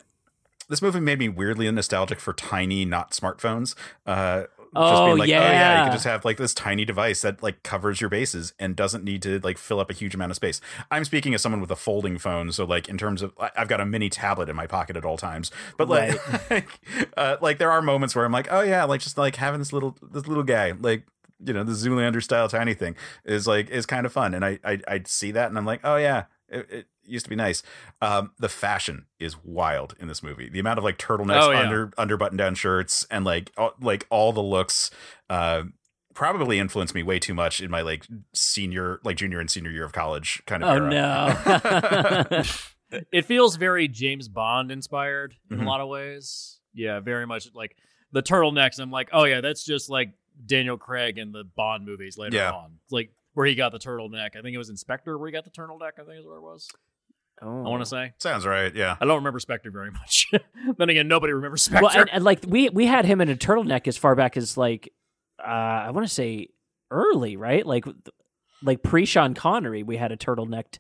this 0.70 0.82
movie 0.82 1.00
made 1.00 1.20
me 1.20 1.30
weirdly 1.30 1.70
nostalgic 1.72 2.20
for 2.20 2.34
tiny, 2.34 2.86
not 2.86 3.12
smartphones. 3.12 3.76
Uh, 4.06 4.42
just 4.42 4.52
Oh, 4.76 5.06
being 5.08 5.18
like, 5.18 5.30
oh 5.30 5.32
yeah, 5.32 5.80
you 5.80 5.86
can 5.86 5.94
just 5.94 6.06
have 6.06 6.24
like 6.24 6.38
this 6.38 6.54
tiny 6.54 6.86
device 6.86 7.22
that 7.22 7.42
like 7.42 7.64
covers 7.64 8.00
your 8.02 8.10
bases 8.12 8.54
and 8.60 8.76
doesn't 8.76 9.04
need 9.04 9.24
to 9.24 9.40
like 9.40 9.58
fill 9.58 9.80
up 9.80 9.90
a 9.90 9.94
huge 9.96 10.14
amount 10.14 10.30
of 10.30 10.36
space. 10.36 10.62
I'm 10.92 11.06
speaking 11.06 11.34
as 11.34 11.42
someone 11.42 11.60
with 11.60 11.72
a 11.72 11.76
folding 11.76 12.20
phone, 12.20 12.52
so 12.52 12.66
like 12.66 12.88
in 12.88 12.96
terms 12.96 13.24
of, 13.24 13.34
I've 13.40 13.68
got 13.68 13.82
a 13.82 13.86
mini 13.88 14.12
tablet 14.12 14.48
in 14.48 14.56
my 14.56 14.68
pocket 14.68 14.96
at 14.96 15.04
all 15.06 15.18
times. 15.18 15.50
But 15.76 15.90
like, 15.90 16.20
uh, 17.18 17.38
like 17.42 17.58
there 17.58 17.72
are 17.72 17.82
moments 17.82 18.16
where 18.16 18.26
I'm 18.26 18.32
like, 18.32 18.48
oh 18.52 18.62
yeah, 18.62 18.84
like 18.84 19.02
just 19.02 19.18
like 19.18 19.38
having 19.38 19.58
this 19.60 19.74
little 19.74 19.98
this 20.04 20.28
little 20.28 20.44
guy, 20.44 20.74
like 20.80 21.02
you 21.44 21.54
know, 21.54 21.64
the 21.64 21.72
Zoolander 21.74 22.22
style 22.24 22.48
tiny 22.50 22.74
thing 22.74 22.96
is 23.26 23.48
like 23.48 23.70
is 23.70 23.86
kind 23.86 24.06
of 24.06 24.12
fun, 24.14 24.34
and 24.34 24.44
I 24.46 24.60
I 24.64 24.80
I 24.88 25.02
see 25.06 25.32
that 25.32 25.50
and 25.50 25.58
I'm 25.58 25.66
like, 25.66 25.82
oh 25.84 25.96
yeah, 25.98 26.26
it, 26.48 26.68
it 26.72 26.86
used 27.06 27.26
to 27.26 27.30
be 27.30 27.36
nice. 27.36 27.64
Um, 28.02 28.32
the 28.40 28.50
fashion 28.50 29.06
is 29.20 29.36
wild 29.44 29.96
in 30.00 30.08
this 30.08 30.22
movie. 30.22 30.50
The 30.50 30.60
amount 30.60 30.78
of 30.78 30.84
like 30.84 30.98
turtlenecks, 30.98 31.42
Oh, 31.48 31.52
yeah. 31.52 31.62
under 31.62 31.92
under 31.98 32.18
button 32.18 32.38
down 32.38 32.56
shirts, 32.56 33.06
and 33.10 33.24
like 33.26 33.52
all, 33.58 33.74
like 33.82 34.06
all 34.10 34.32
the 34.34 34.44
looks. 34.44 34.92
Uh, 35.30 35.64
probably 36.16 36.60
influenced 36.60 36.94
me 36.94 37.02
way 37.02 37.18
too 37.18 37.34
much 37.34 37.62
in 37.62 37.72
my 37.72 37.82
like 37.82 38.06
senior, 38.34 39.00
like 39.06 39.16
junior 39.16 39.40
and 39.40 39.50
senior 39.50 39.72
year 39.72 39.86
of 39.86 39.94
college 39.94 40.42
kind 40.46 40.64
of 40.64 40.70
Oh 40.70 40.86
era. 40.86 40.90
no. 42.32 42.44
It 43.12 43.26
feels 43.26 43.56
very 43.56 43.88
James 43.88 44.28
Bond 44.28 44.72
inspired 44.72 45.36
in 45.52 45.60
Mhm. 45.60 45.64
a 45.64 45.66
lot 45.70 45.80
of 45.80 45.88
ways. 45.90 46.60
Yeah, 46.74 47.00
very 47.00 47.28
much 47.28 47.48
like 47.54 47.76
the 48.12 48.24
turtlenecks. 48.24 48.80
I'm 48.80 48.90
like, 48.90 49.10
oh 49.14 49.26
yeah, 49.26 49.42
that's 49.42 49.64
just 49.64 49.90
like 49.92 50.10
Daniel 50.46 50.78
Craig 50.78 51.18
in 51.18 51.32
the 51.32 51.44
Bond 51.44 51.86
movies 51.86 52.18
later 52.18 52.38
Yeah. 52.38 52.52
on. 52.52 52.80
Like 52.92 53.12
where 53.34 53.46
he 53.46 53.56
got 53.56 53.72
the 53.72 53.80
turtleneck. 53.80 54.36
I 54.36 54.42
think 54.42 54.54
it 54.56 54.58
was 54.58 54.70
in 54.70 54.78
Spectre 54.78 55.18
where 55.18 55.28
he 55.28 55.32
got 55.34 55.44
the 55.44 55.50
turtleneck. 55.52 55.92
I 56.00 56.04
think 56.04 56.20
is 56.20 56.26
where 56.26 56.38
it 56.38 56.42
was. 56.42 56.68
oh. 57.42 57.66
I 57.66 57.70
want 57.70 57.82
to 57.82 57.86
say. 57.90 58.14
Sounds 58.18 58.46
right. 58.46 58.74
Yeah. 58.76 58.96
I 59.00 59.06
don't 59.06 59.16
remember 59.18 59.40
Spectre 59.40 59.72
very 59.72 59.92
much. 59.92 60.32
then 60.78 60.90
again, 60.90 61.08
nobody 61.08 61.34
remembers 61.34 61.64
Spectre. 61.64 61.84
Well, 61.86 61.98
and, 61.98 62.10
and 62.12 62.24
like 62.24 62.44
we 62.48 62.70
we 62.70 62.86
had 62.86 63.06
him 63.06 63.22
in 63.22 63.30
a 63.30 63.36
turtleneck 63.36 63.88
as 63.88 63.98
far 63.98 64.16
back 64.16 64.38
as 64.38 64.58
like 64.58 64.92
uh 65.40 65.44
I 65.88 65.92
want 65.92 66.08
to 66.08 66.14
say 66.14 66.48
early, 66.92 67.38
right? 67.38 67.66
Like 67.66 67.86
like 68.64 68.84
pre 68.84 69.06
Sean 69.06 69.34
Connery, 69.34 69.84
we 69.84 69.98
had 69.98 70.12
a 70.12 70.18
turtlenecked 70.18 70.80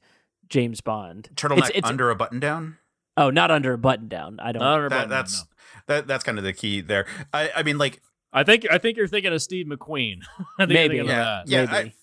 James 0.49 0.81
Bond. 0.81 1.29
Turtleneck 1.35 1.57
It's- 1.57 1.69
it's- 1.75 1.89
under 1.89 2.09
a 2.09 2.15
button 2.15 2.39
down. 2.39 2.77
Oh, 3.17 3.29
not 3.29 3.51
under 3.51 3.73
a 3.73 3.77
button 3.77 4.07
down. 4.07 4.39
I 4.39 4.53
don't. 4.53 4.61
Not 4.61 4.79
that, 4.81 4.89
button, 4.89 5.09
that's 5.09 5.41
no. 5.41 5.47
that 5.87 6.07
that's 6.07 6.23
kind 6.23 6.37
of 6.37 6.45
the 6.45 6.53
key 6.53 6.79
there. 6.79 7.05
I, 7.33 7.51
I 7.53 7.63
mean, 7.63 7.77
like 7.77 8.01
I 8.31 8.43
think 8.43 8.67
I 8.69 8.77
think 8.77 8.97
you're 8.97 9.07
thinking 9.07 9.33
of 9.33 9.41
Steve 9.41 9.65
McQueen. 9.65 10.19
I 10.59 10.65
think 10.65 10.69
Maybe. 10.69 10.73
you're 10.73 10.87
thinking 10.89 10.99
of 11.01 11.07
Yeah. 11.07 11.23
that. 11.23 11.47
Yeah, 11.47 11.65
Maybe. 11.65 11.93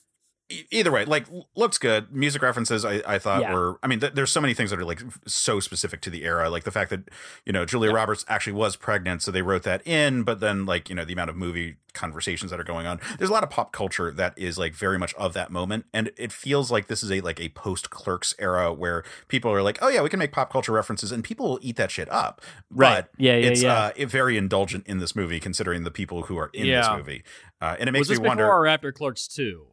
Either 0.71 0.93
way 0.93 1.05
like 1.05 1.27
looks 1.57 1.77
good 1.77 2.13
music 2.15 2.41
references 2.41 2.85
i, 2.85 3.03
I 3.05 3.19
thought 3.19 3.41
Yeah. 3.41 3.53
were 3.53 3.81
i 3.83 3.89
mean 3.89 3.99
th- 3.99 4.13
there's 4.13 4.31
so 4.31 4.41
many 4.41 4.55
things 4.55 4.71
that 4.71 4.79
are 4.79 4.85
like 4.85 5.03
so 5.27 5.59
specific 5.59 6.01
to 6.03 6.11
the 6.11 6.23
era 6.23 6.49
like 6.49 6.63
the 6.63 6.71
fact 6.71 6.91
that 6.91 7.09
you 7.45 7.53
know 7.53 7.65
julia 7.65 7.91
roberts 7.93 8.25
actually 8.29 8.53
was 8.53 8.77
pregnant 8.77 9.23
so 9.23 9.33
they 9.33 9.43
wrote 9.43 9.65
that 9.65 9.85
in 9.85 10.23
but 10.23 10.39
then 10.39 10.65
like 10.65 10.89
you 10.89 10.95
know 10.95 11.05
the 11.05 11.13
amount 11.15 11.31
of 11.31 11.37
movie 11.37 11.79
conversations 11.95 12.53
that 12.53 12.61
are 12.61 12.65
going 12.65 12.87
on 12.87 13.01
there's 13.19 13.29
a 13.29 13.33
lot 13.33 13.43
of 13.43 13.51
pop 13.51 13.73
culture 13.73 14.13
that 14.13 14.35
is 14.39 14.57
like 14.57 14.73
very 14.73 14.99
much 15.01 15.13
of 15.15 15.33
that 15.33 15.51
moment 15.51 15.85
and 15.93 16.13
it 16.17 16.31
feels 16.31 16.71
like 16.71 16.87
this 16.87 17.03
is 17.03 17.11
a 17.11 17.21
like 17.23 17.41
a 17.41 17.49
post 17.49 17.91
clerks 17.91 18.33
era 18.39 18.73
where 18.73 19.03
people 19.27 19.51
are 19.51 19.63
like 19.63 19.79
oh 19.83 19.89
yeah 19.89 20.01
we 20.01 20.09
can 20.09 20.19
make 20.21 20.31
pop 20.31 20.53
culture 20.53 20.71
references 20.71 21.11
and 21.11 21.25
people 21.25 21.49
will 21.49 21.59
eat 21.61 21.75
that 21.75 21.91
shit 21.91 22.09
up 22.13 22.41
Right. 22.71 23.01
but 23.03 23.11
Yeah, 23.19 23.35
yeah, 23.37 23.49
it's 23.49 23.63
yeah. 23.65 23.75
uh 23.75 23.91
it- 23.97 24.07
very 24.11 24.37
indulgent 24.37 24.87
in 24.87 24.99
this 24.99 25.17
movie 25.17 25.41
considering 25.41 25.83
the 25.83 25.91
people 25.91 26.23
who 26.23 26.37
are 26.39 26.51
in 26.55 26.69
this 26.69 26.89
movie 26.95 27.25
uh, 27.61 27.75
and 27.81 27.89
it 27.89 27.93
Was 27.93 28.01
makes 28.01 28.09
this 28.11 28.19
me 28.19 28.23
before 28.23 28.29
wonder 28.29 28.47
or 28.47 28.67
after 28.69 28.93
Clerks 28.93 29.27
2? 29.27 29.67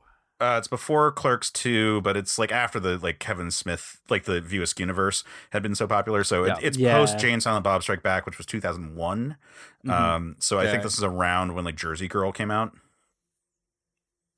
Uh, 0.44 0.58
it's 0.58 0.68
before 0.68 1.10
Clerks 1.12 1.50
2, 1.52 2.02
but 2.02 2.18
it's 2.18 2.38
like 2.38 2.52
after 2.52 2.78
the 2.80 2.98
like 2.98 3.20
Kevin 3.20 3.50
Smith, 3.50 4.02
like 4.10 4.26
the 4.26 4.42
View 4.42 4.62
Askew 4.62 4.84
universe 4.84 5.24
had 5.52 5.64
been 5.64 5.74
so 5.76 5.88
popular. 5.88 6.24
So 6.26 6.46
Yeah. 6.46 6.58
it, 6.58 6.64
it's 6.64 6.78
Yeah. 6.78 6.92
post 6.98 7.18
Jay 7.18 7.32
and 7.32 7.42
Silent 7.42 7.64
Bob 7.64 7.82
Strike 7.82 8.04
Back, 8.04 8.26
which 8.26 8.38
was 8.38 8.46
2001. 8.46 9.38
Mhm. 9.86 9.92
Um, 9.92 10.36
so 10.40 10.60
I 10.60 10.68
think 10.68 10.84
this 10.84 10.98
is 10.98 11.04
around 11.04 11.54
when 11.56 11.64
like 11.64 11.76
Jersey 11.76 12.08
Girl 12.10 12.32
came 12.34 12.52
out 12.52 12.74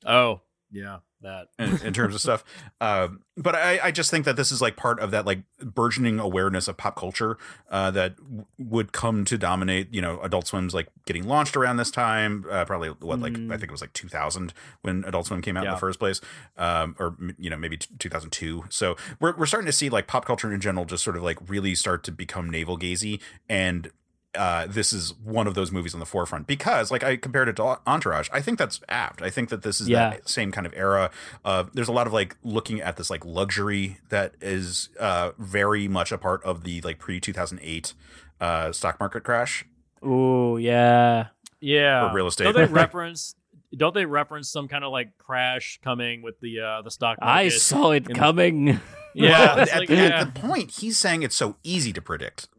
Oh, 0.05 0.41
yeah, 0.69 0.99
that. 1.25 1.47
in, 1.59 1.87
in 1.87 1.93
terms 1.93 2.15
of 2.15 2.21
stuff. 2.21 2.43
Um, 2.81 3.21
but 3.37 3.53
I, 3.53 3.79
I 3.83 3.91
just 3.91 4.09
think 4.09 4.25
that 4.25 4.35
this 4.37 4.51
is 4.51 4.61
like 4.61 4.75
part 4.75 4.99
of 4.99 5.11
that 5.11 5.25
like 5.25 5.43
burgeoning 5.59 6.19
awareness 6.19 6.67
of 6.67 6.77
pop 6.77 6.95
culture 6.95 7.37
uh, 7.69 7.91
that 7.91 8.15
w- 8.17 8.45
would 8.57 8.91
come 8.91 9.25
to 9.25 9.37
dominate. 9.37 9.93
You 9.93 10.01
know, 10.01 10.19
Adult 10.21 10.47
Swim's 10.47 10.73
like 10.73 10.87
getting 11.05 11.27
launched 11.27 11.55
around 11.55 11.77
this 11.77 11.91
time. 11.91 12.45
Uh, 12.49 12.65
probably 12.65 12.89
what 12.89 13.19
like 13.19 13.35
Mm. 13.35 13.51
I 13.51 13.57
think 13.57 13.63
it 13.63 13.71
was 13.71 13.81
like 13.81 13.93
2000 13.93 14.53
when 14.81 15.03
Adult 15.05 15.27
Swim 15.27 15.41
came 15.41 15.57
out 15.57 15.65
in 15.65 15.71
the 15.71 15.77
first 15.77 15.99
place, 15.99 16.21
um, 16.57 16.95
or 16.99 17.15
you 17.37 17.49
know 17.49 17.57
maybe 17.57 17.77
t- 17.77 17.87
2002. 17.99 18.65
So 18.69 18.95
we're 19.19 19.35
we're 19.35 19.45
starting 19.45 19.65
to 19.65 19.73
see 19.73 19.89
like 19.89 20.07
pop 20.07 20.25
culture 20.25 20.53
in 20.53 20.61
general 20.61 20.85
just 20.85 21.03
sort 21.03 21.17
of 21.17 21.23
like 21.23 21.37
really 21.49 21.75
start 21.75 22.03
to 22.05 22.11
become 22.11 22.49
navel 22.49 22.77
gazy 22.77 23.19
and 23.49 23.91
uh, 24.37 24.67
this 24.67 24.93
is 24.93 25.13
one 25.23 25.47
of 25.47 25.53
those 25.55 25.71
movies 25.71 25.93
on 25.93 25.99
the 25.99 26.05
forefront 26.05 26.47
because, 26.47 26.91
like, 26.91 27.03
I 27.03 27.15
compared 27.17 27.47
it 27.49 27.55
to 27.57 27.79
Entourage. 27.87 28.29
I 28.33 28.41
think 28.41 28.59
that's 28.59 28.81
apt. 28.89 29.21
I 29.21 29.29
think 29.29 29.49
that 29.49 29.61
this 29.63 29.79
is 29.81 29.89
Yeah. 29.89 30.09
that 30.11 30.29
same 30.29 30.51
kind 30.51 30.65
of 30.67 30.73
era. 30.75 31.09
Uh, 31.43 31.65
there's 31.73 31.87
a 31.87 31.91
lot 31.91 32.07
of 32.07 32.13
like 32.13 32.35
looking 32.43 32.81
at 32.81 32.97
this 32.97 33.09
like 33.09 33.25
luxury 33.25 33.97
that 34.09 34.33
is 34.41 34.89
uh, 34.99 35.31
very 35.37 35.87
much 35.87 36.11
a 36.11 36.17
part 36.17 36.43
of 36.43 36.63
the 36.63 36.81
like 36.81 36.99
pre 36.99 37.19
2008 37.19 37.93
uh, 38.41 38.71
stock 38.71 38.99
market 38.99 39.23
crash 39.23 39.65
Ooh, 40.05 40.57
yeah. 40.59 41.27
Yeah. 41.61 42.09
or 42.09 42.13
real 42.13 42.27
estate. 42.27 42.43
Don't 42.45 42.53
they 42.55 42.65
reference? 42.73 43.35
Don't 43.75 43.93
they 43.95 44.05
reference 44.05 44.49
some 44.49 44.67
kind 44.67 44.83
of 44.83 44.91
like 44.91 45.17
crash 45.17 45.79
coming 45.83 46.21
with 46.21 46.39
the 46.39 46.59
uh 46.61 46.81
the 46.81 46.91
stock 46.91 47.17
market? 47.19 47.33
I 47.33 47.49
saw 47.49 47.91
it 47.91 48.07
in- 48.09 48.15
coming. 48.15 48.79
Yeah, 49.17 49.29
Well, 49.55 49.59
at, 49.59 49.75
like, 49.79 49.87
the- 49.87 49.95
yeah. 49.95 50.19
at 50.21 50.33
the 50.33 50.39
point, 50.41 50.71
he's 50.71 50.99
saying 50.99 51.23
it's 51.23 51.35
so 51.37 51.55
easy 51.63 51.93
to 51.93 52.01
predict 52.01 52.49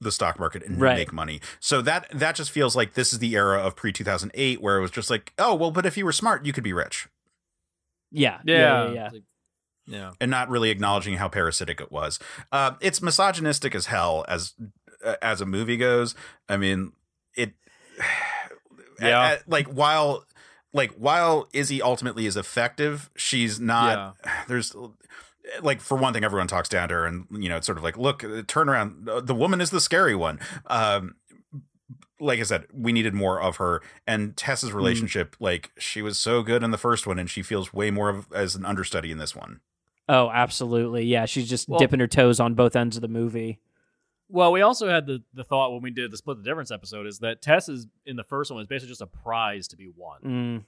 the 0.00 0.12
stock 0.12 0.38
market 0.38 0.62
and 0.62 0.80
Right. 0.80 0.96
make 0.96 1.12
money. 1.12 1.40
So 1.60 1.82
that 1.82 2.06
that 2.12 2.34
just 2.36 2.50
feels 2.50 2.76
like 2.76 2.94
this 2.94 3.12
is 3.12 3.18
the 3.18 3.34
era 3.34 3.58
of 3.60 3.74
pre 3.76 3.92
2008 3.92 4.60
where 4.60 4.76
it 4.78 4.80
was 4.80 4.90
just 4.90 5.10
like, 5.10 5.32
oh 5.38 5.54
well, 5.54 5.70
but 5.70 5.84
if 5.86 5.96
you 5.96 6.04
were 6.04 6.12
smart, 6.12 6.44
you 6.46 6.52
could 6.52 6.64
be 6.64 6.72
rich. 6.72 7.08
Yeah. 8.10 8.38
yeah, 8.44 8.56
Yeah. 8.56 8.84
Yeah. 8.86 8.92
yeah. 8.94 9.08
Like- 9.12 9.22
yeah. 9.90 10.10
and 10.20 10.30
not 10.30 10.50
really 10.50 10.68
acknowledging 10.70 11.14
how 11.14 11.28
parasitic 11.28 11.80
it 11.80 11.90
was. 11.90 12.18
Uh, 12.52 12.72
it's 12.82 13.00
misogynistic 13.00 13.74
as 13.74 13.86
hell 13.86 14.24
as 14.28 14.54
uh, 15.04 15.14
as 15.22 15.40
a 15.40 15.46
movie 15.46 15.76
goes. 15.78 16.14
I 16.48 16.56
mean, 16.58 16.92
it. 17.34 17.54
Yeah. 19.00 19.30
a- 19.30 19.34
a- 19.36 19.38
like 19.46 19.66
while 19.68 20.24
like 20.72 20.92
while 20.92 21.48
Izzy 21.52 21.80
ultimately 21.80 22.26
is 22.26 22.36
effective, 22.36 23.08
she's 23.16 23.58
not. 23.60 24.16
There's. 24.48 24.74
Like 25.62 25.80
for 25.80 25.96
one 25.96 26.12
thing, 26.12 26.24
everyone 26.24 26.46
talks 26.46 26.68
down 26.68 26.88
to 26.90 26.94
her, 26.96 27.06
and 27.06 27.26
you 27.30 27.48
know 27.48 27.56
it's 27.56 27.66
sort 27.66 27.78
of 27.78 27.84
like, 27.84 27.96
look, 27.96 28.22
uh, 28.24 28.42
turn 28.46 28.68
around. 28.68 29.08
uh, 29.08 29.20
The 29.20 29.34
woman 29.34 29.60
is 29.60 29.70
the 29.70 29.80
scary 29.80 30.14
one. 30.14 30.38
Um, 30.66 31.14
like 32.20 32.40
I 32.40 32.42
said, 32.42 32.66
we 32.72 32.92
needed 32.92 33.14
more 33.14 33.40
of 33.40 33.56
her. 33.56 33.80
And 34.06 34.36
Tess's 34.36 34.72
relationship, 34.72 35.36
like 35.38 35.70
she 35.78 36.02
was 36.02 36.18
so 36.18 36.42
good 36.42 36.62
in 36.62 36.70
the 36.70 36.78
first 36.78 37.06
one, 37.06 37.18
and 37.18 37.30
she 37.30 37.42
feels 37.42 37.72
way 37.72 37.90
more 37.90 38.08
of 38.08 38.26
as 38.32 38.56
an 38.56 38.64
understudy 38.64 39.10
in 39.12 39.18
this 39.18 39.34
one. 39.36 39.60
Oh, 40.08 40.30
absolutely. 40.30 41.04
Yeah. 41.04 41.26
She's 41.26 41.48
just 41.48 41.68
Well- 41.68 41.78
dipping 41.78 42.00
her 42.00 42.06
toes 42.06 42.40
on 42.40 42.54
both 42.54 42.74
ends 42.74 42.96
of 42.96 43.02
the 43.02 43.08
movie. 43.08 43.60
Well, 44.30 44.52
we 44.52 44.60
also 44.60 44.88
had 44.88 45.06
the 45.06 45.22
the 45.32 45.44
thought 45.44 45.72
when 45.72 45.80
we 45.80 45.90
did 45.90 46.10
the 46.10 46.16
split 46.18 46.36
the 46.38 46.42
difference 46.44 46.70
episode 46.70 47.06
is 47.06 47.20
that 47.20 47.40
Tess 47.40 47.68
is 47.68 47.86
in 48.04 48.16
the 48.16 48.24
first 48.24 48.50
one 48.50 48.60
is 48.60 48.66
basically 48.66 48.90
just 48.90 49.00
a 49.00 49.06
prize 49.06 49.68
to 49.68 49.76
be 49.76 49.88
won. 49.96 50.20
Mm. 50.22 50.64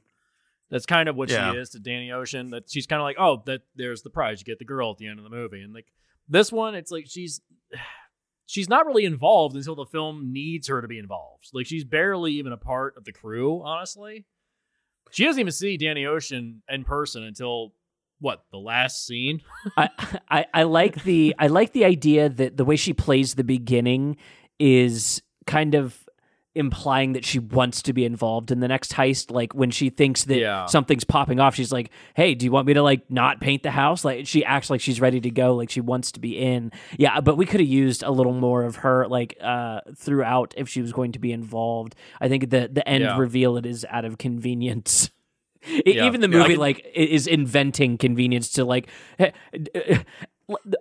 That's 0.71 0.87
kind 0.87 1.09
of 1.09 1.17
what 1.17 1.29
Yeah. 1.31 1.53
she 1.53 1.59
is 1.59 1.71
to 1.71 1.81
Danny 1.81 2.13
Ocean. 2.13 2.51
That 2.51 2.71
she's 2.71 2.87
kind 2.87 3.01
of 3.01 3.05
like, 3.05 3.17
oh, 3.19 3.43
that 3.47 3.63
there's 3.75 4.03
the 4.03 4.11
prize. 4.11 4.41
You 4.41 4.45
get 4.45 4.59
the 4.59 4.65
girl 4.65 4.91
at 4.93 4.99
the 4.99 5.07
end 5.07 5.19
of 5.19 5.25
the 5.25 5.31
movie, 5.31 5.61
and 5.63 5.75
like 5.75 5.87
this 6.29 6.53
one, 6.53 6.75
it's 6.75 6.91
like 6.93 7.07
she's 7.09 7.41
she's 8.47 8.69
not 8.69 8.87
really 8.87 9.05
involved 9.05 9.57
until 9.57 9.75
the 9.75 9.87
film 9.87 10.33
needs 10.33 10.69
her 10.69 10.81
to 10.83 10.89
be 10.89 10.99
involved. 10.99 11.49
Like 11.53 11.67
she's 11.67 11.85
barely 11.85 12.33
even 12.35 12.53
a 12.53 12.57
part 12.57 12.97
of 12.97 13.05
the 13.05 13.13
crew. 13.13 13.63
Honestly, 13.63 14.27
she 15.11 15.25
doesn't 15.25 15.41
even 15.41 15.53
see 15.53 15.77
Danny 15.77 16.07
Ocean 16.07 16.63
in 16.69 16.85
person 16.85 17.23
until 17.25 17.75
what 18.21 18.45
the 18.53 18.59
last 18.59 19.07
scene. 19.07 19.41
I, 19.77 19.89
I 20.29 20.47
I 20.55 20.63
like 20.65 21.03
the 21.05 21.35
I 21.39 21.47
like 21.49 21.73
the 21.73 21.85
idea 21.85 22.29
that 22.29 22.57
the 22.57 22.65
way 22.65 22.77
she 22.77 22.93
plays 22.93 23.35
the 23.35 23.45
beginning 23.45 24.17
is 24.59 25.23
kind 25.47 25.75
of 25.75 25.99
implying 26.57 27.13
that 27.13 27.25
she 27.25 27.39
wants 27.39 27.81
to 27.83 27.93
be 27.93 28.05
involved 28.05 28.51
in 28.51 28.59
the 28.59 28.67
next 28.67 28.93
heist 28.95 29.31
like 29.31 29.55
when 29.55 29.71
she 29.71 29.89
thinks 29.89 30.25
that 30.25 30.37
Yeah. 30.39 30.67
something's 30.67 31.05
popping 31.05 31.39
off 31.39 31.55
she's 31.55 31.71
like 31.71 31.91
hey 32.17 32.35
do 32.35 32.45
you 32.45 32.51
want 32.51 32.67
me 32.67 32.75
to 32.75 32.83
like 32.83 33.09
not 33.09 33.41
paint 33.41 33.63
the 33.63 33.71
house 33.71 34.05
like 34.05 34.27
she 34.27 34.45
acts 34.45 34.69
like 34.69 34.81
she's 34.81 35.01
ready 35.01 35.21
to 35.21 35.31
go 35.31 35.55
like 35.55 35.71
she 35.71 35.81
wants 35.81 36.11
to 36.13 36.19
be 36.21 36.37
in 36.37 36.73
yeah 36.99 37.21
but 37.21 37.37
we 37.37 37.47
could 37.47 37.61
have 37.61 37.69
used 37.69 38.03
a 38.03 38.11
little 38.11 38.33
more 38.33 38.65
of 38.65 38.77
her 38.77 39.07
like 39.07 39.37
uh 39.41 39.81
throughout 39.97 40.53
if 40.57 40.69
she 40.69 40.83
was 40.83 40.93
going 40.93 41.13
to 41.13 41.21
be 41.21 41.31
involved 41.31 41.95
i 42.21 42.29
think 42.29 42.51
the 42.51 42.69
the 42.73 42.87
end 42.89 43.05
Yeah. 43.05 43.17
reveal 43.17 43.57
it 43.57 43.65
is 43.65 43.87
out 43.89 44.05
of 44.05 44.19
convenience 44.19 45.11
Yeah. 45.85 46.07
Even 46.07 46.23
the 46.23 46.29
Yeah, 46.31 46.39
movie 46.39 46.55
can- 46.55 46.59
like 46.61 46.91
is 46.95 47.27
inventing 47.27 47.99
convenience 47.99 48.49
to 48.53 48.65
like 48.65 48.89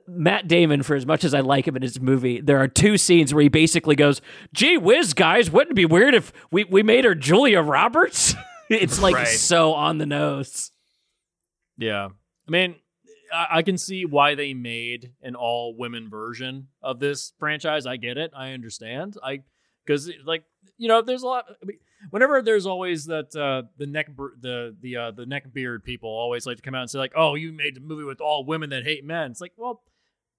Matt 0.08 0.48
Damon. 0.48 0.84
For 0.84 0.96
as 0.96 1.06
much 1.06 1.24
as 1.24 1.34
I 1.34 1.40
like 1.42 1.68
him 1.68 1.76
in 1.76 1.82
his 1.82 2.00
movie, 2.00 2.42
there 2.42 2.58
are 2.58 2.68
two 2.68 2.98
scenes 2.98 3.34
where 3.34 3.44
he 3.44 3.50
basically 3.50 3.96
goes, 3.96 4.22
"Gee 4.54 4.78
whiz, 4.78 5.14
guys, 5.14 5.50
wouldn't 5.52 5.72
it 5.72 5.76
be 5.76 5.86
weird 5.86 6.14
if 6.14 6.32
we 6.52 6.64
we 6.64 6.84
made 6.84 7.06
her 7.06 7.16
Julia 7.16 7.62
Roberts?" 7.62 8.36
it's 8.70 9.02
like 9.02 9.16
Right. 9.16 9.28
so 9.28 9.74
on 9.74 9.98
the 9.98 10.06
nose. 10.06 10.72
Yeah. 11.78 12.06
I 12.48 12.52
mean, 12.52 12.76
I, 13.34 13.48
I 13.52 13.62
can 13.62 13.78
see 13.78 14.06
why 14.06 14.36
they 14.36 14.54
made 14.54 15.14
an 15.22 15.36
all 15.36 15.76
women 15.78 16.10
version 16.10 16.68
of 16.82 17.00
this 17.00 17.34
franchise. 17.40 17.86
I 17.86 17.98
get 17.98 18.18
it. 18.18 18.32
I 18.36 18.52
understand. 18.52 19.18
I 19.24 19.40
because 19.86 20.12
like 20.26 20.44
you 20.78 20.88
know, 20.88 21.02
there's 21.02 21.24
a 21.24 21.28
lot. 21.28 21.46
I 21.50 21.66
mean, 21.66 21.78
whenever 22.10 22.42
there's 22.42 22.66
always 22.66 23.06
that 23.06 23.36
uh, 23.36 23.64
the 23.78 23.86
neck 23.86 24.10
the 24.16 24.76
the 24.82 24.96
uh, 24.96 25.12
the 25.12 25.26
neck 25.26 25.52
beard 25.54 25.84
people 25.84 26.10
always 26.10 26.46
like 26.46 26.58
to 26.58 26.64
come 26.64 26.76
out 26.76 26.82
and 26.82 26.90
say 26.90 27.00
like, 27.00 27.14
oh, 27.16 27.36
you 27.36 27.52
made 27.52 27.78
a 27.78 27.80
movie 27.82 28.04
with 28.04 28.22
all 28.22 28.46
women 28.46 28.70
that 28.72 28.84
hate 28.84 29.04
men. 29.04 29.32
It's 29.32 29.42
like, 29.42 29.54
well, 29.58 29.84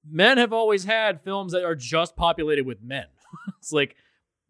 men 0.09 0.39
have 0.39 0.53
always 0.53 0.85
had 0.85 1.21
films 1.21 1.53
that 1.53 1.65
are 1.65 1.75
just 1.75 2.17
populated 2.17 2.67
with 2.67 2.83
men. 2.83 3.07
it's 3.59 3.73
like, 3.73 3.97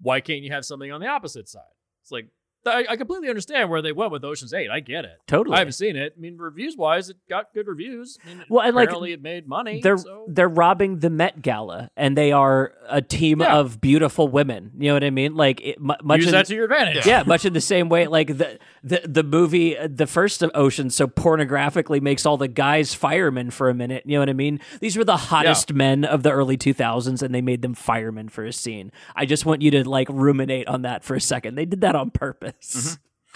why 0.00 0.20
can't 0.20 0.42
you 0.42 0.52
have 0.52 0.64
something 0.64 0.92
on 0.92 1.00
the 1.00 1.08
opposite 1.08 1.48
side? 1.48 1.62
It's 2.02 2.12
like. 2.12 2.28
I, 2.66 2.84
I 2.90 2.96
completely 2.96 3.28
understand 3.28 3.70
where 3.70 3.80
they 3.82 3.92
went 3.92 4.12
with 4.12 4.22
Ocean's 4.24 4.52
Eight. 4.52 4.70
I 4.70 4.80
get 4.80 5.04
it. 5.04 5.18
Totally. 5.26 5.56
I 5.56 5.60
haven't 5.60 5.72
seen 5.72 5.96
it. 5.96 6.14
I 6.16 6.20
mean, 6.20 6.36
reviews 6.36 6.76
wise, 6.76 7.08
it 7.08 7.16
got 7.28 7.52
good 7.54 7.66
reviews. 7.66 8.18
I 8.24 8.28
mean, 8.34 8.44
Well, 8.50 8.66
and, 8.66 8.76
like, 8.76 8.88
apparently 8.88 9.12
it 9.12 9.22
made 9.22 9.48
money. 9.48 9.80
They're 9.80 9.96
so- 9.98 10.26
they're 10.28 10.48
robbing 10.48 10.98
the 10.98 11.08
Met 11.10 11.40
Gala, 11.42 11.90
and 11.96 12.16
they 12.18 12.32
are 12.32 12.72
a 12.88 13.00
team 13.00 13.40
Yeah. 13.40 13.56
of 13.56 13.80
beautiful 13.80 14.28
women. 14.28 14.72
You 14.78 14.88
know 14.88 14.94
what 14.94 15.04
I 15.04 15.10
mean? 15.10 15.34
Like 15.36 15.60
it, 15.62 15.80
much 15.80 16.18
use 16.18 16.26
in- 16.26 16.32
that 16.32 16.46
to 16.46 16.54
your 16.54 16.64
advantage. 16.64 17.06
yeah, 17.06 17.22
much 17.26 17.44
in 17.44 17.52
the 17.54 17.60
same 17.60 17.88
way, 17.88 18.06
like 18.06 18.36
the 18.36 18.58
the 18.82 19.00
the 19.06 19.22
movie, 19.22 19.76
the 19.86 20.06
first 20.06 20.42
of 20.42 20.50
Ocean, 20.54 20.90
so 20.90 21.06
pornographically 21.06 22.00
makes 22.00 22.26
all 22.26 22.36
the 22.36 22.48
guys 22.48 22.94
firemen 22.94 23.50
for 23.50 23.68
a 23.70 23.74
minute. 23.74 24.02
You 24.06 24.14
know 24.14 24.20
what 24.20 24.28
I 24.28 24.34
mean? 24.34 24.60
These 24.80 24.96
were 24.96 25.04
the 25.04 25.16
hottest 25.16 25.72
men 25.72 26.04
of 26.04 26.22
the 26.22 26.30
early 26.30 26.56
two 26.56 26.74
thousands, 26.74 27.22
and 27.22 27.34
they 27.34 27.40
made 27.40 27.62
them 27.62 27.74
firemen 27.74 28.28
for 28.28 28.44
a 28.44 28.52
scene. 28.52 28.92
I 29.16 29.24
just 29.26 29.46
want 29.46 29.62
you 29.62 29.70
to 29.72 29.88
like 29.88 30.08
ruminate 30.10 30.66
on 30.68 30.82
that 30.82 31.04
for 31.04 31.14
a 31.14 31.20
second. 31.20 31.54
They 31.54 31.64
did 31.64 31.80
that 31.80 31.94
on 31.94 32.10
purpose. 32.10 32.49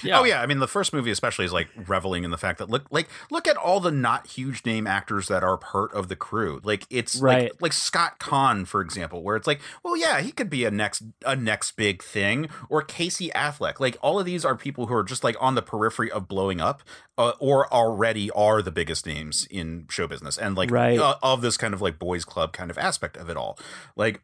Yeah. 0.03 0.19
Oh 0.19 0.25
yeah, 0.25 0.43
I 0.43 0.47
mean 0.47 0.59
the 0.59 0.67
first 0.67 0.93
movie 0.93 1.13
especially 1.13 1.45
is 1.45 1.53
like 1.53 1.69
reveling 1.87 2.25
in 2.25 2.33
the 2.33 2.37
fact 2.37 2.59
that 2.59 2.69
look 2.69 2.85
like 2.91 3.09
look 3.31 3.47
at 3.47 3.57
all 3.57 3.79
the 3.79 3.93
not 3.93 4.27
huge 4.27 4.67
name 4.67 4.89
actors 4.89 5.29
that 5.29 5.45
are 5.45 5.57
part 5.57 5.95
of 5.95 6.09
the 6.09 6.17
crew. 6.17 6.61
Like 6.65 6.85
it's 6.91 7.15
Right. 7.21 7.45
like 7.53 7.63
like 7.63 7.73
Scott 7.73 8.19
Caan 8.19 8.67
for 8.67 8.81
example, 8.81 9.23
where 9.23 9.37
it's 9.37 9.47
like, 9.47 9.61
well 9.85 9.97
yeah, 9.97 10.21
he 10.21 10.33
could 10.33 10.51
be 10.51 10.65
a 10.65 10.71
next 10.73 11.05
a 11.25 11.37
next 11.37 11.77
big 11.77 12.03
thing 12.03 12.49
or 12.69 12.83
Casey 12.83 13.31
Affleck. 13.37 13.79
Like 13.79 13.97
all 14.03 14.19
of 14.19 14.27
these 14.27 14.45
are 14.45 14.57
people 14.57 14.87
who 14.89 14.95
are 14.95 15.05
just 15.05 15.23
like 15.23 15.37
on 15.41 15.55
the 15.55 15.63
periphery 15.63 16.11
of 16.11 16.27
blowing 16.27 16.61
up 16.61 16.83
uh, 17.17 17.35
or 17.39 17.73
already 17.73 18.33
are 18.33 18.63
the 18.63 18.73
biggest 18.73 19.07
names 19.07 19.47
in 19.49 19.87
show 19.89 20.09
business 20.09 20.37
and 20.37 20.57
like 20.57 20.73
Right. 20.73 20.99
uh, 20.99 21.15
of 21.23 21.41
this 21.41 21.57
kind 21.57 21.73
of 21.73 21.81
like 21.81 22.01
boys 22.01 22.25
club 22.25 22.53
kind 22.53 22.69
of 22.73 22.79
aspect 22.79 23.17
of 23.17 23.31
it 23.31 23.37
all. 23.37 23.57
Like 23.95 24.23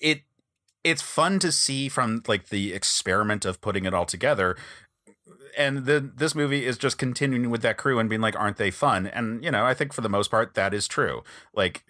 it 0.00 0.22
it's 0.84 1.02
fun 1.02 1.38
to 1.40 1.50
see 1.52 1.88
from 1.88 2.22
like 2.26 2.48
the 2.48 2.72
experiment 2.72 3.44
of 3.44 3.60
putting 3.60 3.84
it 3.84 3.92
all 3.94 4.06
together 4.06 4.56
and 5.56 5.86
the 5.86 5.98
this 6.16 6.34
movie 6.34 6.64
is 6.64 6.78
just 6.78 6.98
continuing 6.98 7.50
with 7.50 7.62
that 7.62 7.76
crew 7.76 7.98
and 7.98 8.08
being 8.08 8.20
like 8.20 8.38
aren't 8.38 8.56
they 8.58 8.70
fun 8.70 9.06
and 9.06 9.42
you 9.44 9.50
know 9.50 9.64
i 9.64 9.74
think 9.74 9.92
for 9.92 10.00
the 10.02 10.08
most 10.08 10.30
part 10.30 10.54
that 10.54 10.72
is 10.72 10.86
true 10.86 11.22
like 11.54 11.84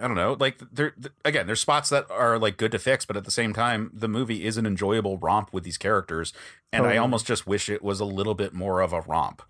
i 0.00 0.06
don't 0.06 0.14
know 0.14 0.36
like 0.38 0.58
there 0.70 0.94
again 1.24 1.46
there's 1.46 1.60
spots 1.60 1.88
that 1.88 2.08
are 2.10 2.38
like 2.38 2.56
good 2.56 2.70
to 2.72 2.78
fix 2.78 3.04
but 3.04 3.16
at 3.16 3.24
the 3.24 3.30
same 3.30 3.52
time 3.52 3.90
the 3.92 4.08
movie 4.08 4.44
is 4.44 4.56
an 4.56 4.66
enjoyable 4.66 5.18
romp 5.18 5.52
with 5.52 5.64
these 5.64 5.78
characters 5.78 6.32
and 6.72 6.80
Totally. 6.82 6.96
i 6.96 7.00
almost 7.00 7.26
just 7.26 7.46
wish 7.46 7.68
it 7.68 7.82
was 7.82 7.98
a 7.98 8.04
little 8.04 8.34
bit 8.34 8.52
more 8.54 8.80
of 8.80 8.92
a 8.92 9.00
romp 9.00 9.42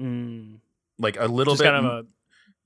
Mm. 0.00 0.60
like 0.98 1.16
a 1.18 1.26
little 1.26 1.54
Just 1.54 1.62
bit 1.64 1.70
kind 1.72 1.84
of 1.86 1.92
a 2.04 2.06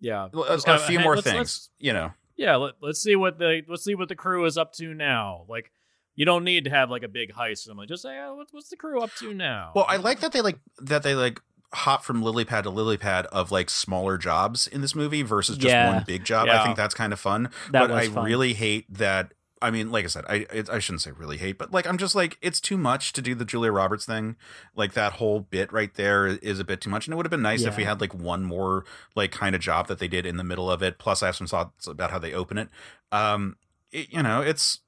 yeah. 0.01 0.29
a, 0.35 0.59
a 0.67 0.79
few 0.81 0.99
hey, 0.99 1.05
more 1.05 1.15
let's- 1.17 1.25
things 1.27 1.39
let's- 1.39 1.71
you 1.79 1.93
know 1.95 2.13
yeah, 2.37 2.57
let, 2.57 2.75
let's 2.81 3.01
see 3.03 3.17
what 3.17 3.39
the 3.39 3.63
let's 3.69 3.85
see 3.85 3.95
what 3.95 4.09
the 4.09 4.17
crew 4.17 4.45
is 4.45 4.57
up 4.59 4.73
to 4.75 4.95
now. 4.95 5.45
Like, 5.49 5.71
you 6.15 6.25
don't 6.25 6.45
need 6.45 6.65
to 6.65 6.71
have 6.71 6.91
like 6.91 7.03
a 7.03 7.09
big 7.09 7.33
heist. 7.33 7.53
or 7.53 7.57
something. 7.57 7.89
just 7.89 8.03
say, 8.03 8.19
oh, 8.21 8.35
what's, 8.37 8.53
what's 8.53 8.69
the 8.69 8.77
crew 8.77 9.01
up 9.01 9.11
to 9.21 9.33
now? 9.35 9.73
Well, 9.75 9.87
I 9.89 9.97
like 9.97 10.21
that 10.21 10.33
they 10.33 10.41
like 10.41 10.59
that 10.79 11.03
they 11.03 11.15
like 11.15 11.41
hop 11.75 12.05
from 12.05 12.21
lily 12.23 12.45
pad 12.45 12.65
to 12.65 12.71
lily 12.71 12.99
pad 12.99 13.25
of 13.27 13.51
like 13.51 13.71
smaller 13.71 14.19
jobs 14.19 14.67
in 14.67 14.83
this 14.83 14.95
movie 14.95 15.23
versus 15.23 15.57
just 15.57 15.73
Yeah. 15.73 15.95
one 15.95 16.05
big 16.07 16.23
job. 16.25 16.49
I 16.49 16.63
think 16.65 16.77
that's 16.77 16.95
kind 16.95 17.13
of 17.15 17.21
fun. 17.21 17.45
That 17.71 17.81
but 17.89 17.91
was 17.91 18.09
I 18.09 18.13
fun. 18.13 18.25
really 18.25 18.53
hate 18.55 18.93
that. 18.93 19.33
I 19.63 19.71
mean, 19.71 19.91
like 19.91 20.05
I 20.05 20.09
said, 20.09 20.25
I 20.29 20.47
it, 20.53 20.69
I 20.69 20.79
shouldn't 20.79 21.03
say 21.03 21.13
really 21.13 21.39
hate, 21.39 21.57
but 21.57 21.71
like 21.73 21.87
I'm 21.87 21.97
just 21.97 22.15
like 22.15 22.37
it's 22.43 22.61
too 22.61 22.77
much 22.77 23.13
to 23.15 23.23
do 23.23 23.35
the 23.35 23.45
Julia 23.45 23.73
Roberts 23.73 24.05
thing. 24.05 24.37
Like 24.77 24.93
that 24.95 25.15
whole 25.15 25.41
bit 25.41 25.73
right 25.73 25.95
there 25.95 26.27
is 26.27 26.59
a 26.59 26.65
bit 26.65 26.81
too 26.81 26.91
much, 26.91 27.07
and 27.07 27.15
it 27.15 27.17
would 27.17 27.25
have 27.27 27.31
been 27.31 27.43
nice 27.43 27.63
if 27.71 27.77
we 27.77 27.85
had 27.85 28.01
like 28.01 28.13
one 28.15 28.43
more 28.45 28.85
like 29.15 29.31
kind 29.33 29.55
of 29.55 29.61
job 29.61 29.87
that 29.89 29.99
they 29.99 30.09
did 30.09 30.27
in 30.27 30.37
the 30.37 30.45
middle 30.45 30.71
of 30.71 30.83
it. 30.83 30.99
Plus, 30.99 31.23
I 31.23 31.27
have 31.27 31.37
some 31.37 31.47
thoughts 31.47 31.87
about 31.87 32.11
how 32.11 32.19
they 32.19 32.33
open 32.35 32.59
it. 32.59 32.69
Um, 33.13 33.57
it, 33.91 34.13
you 34.13 34.23
know, 34.23 34.43
it's. 34.43 34.81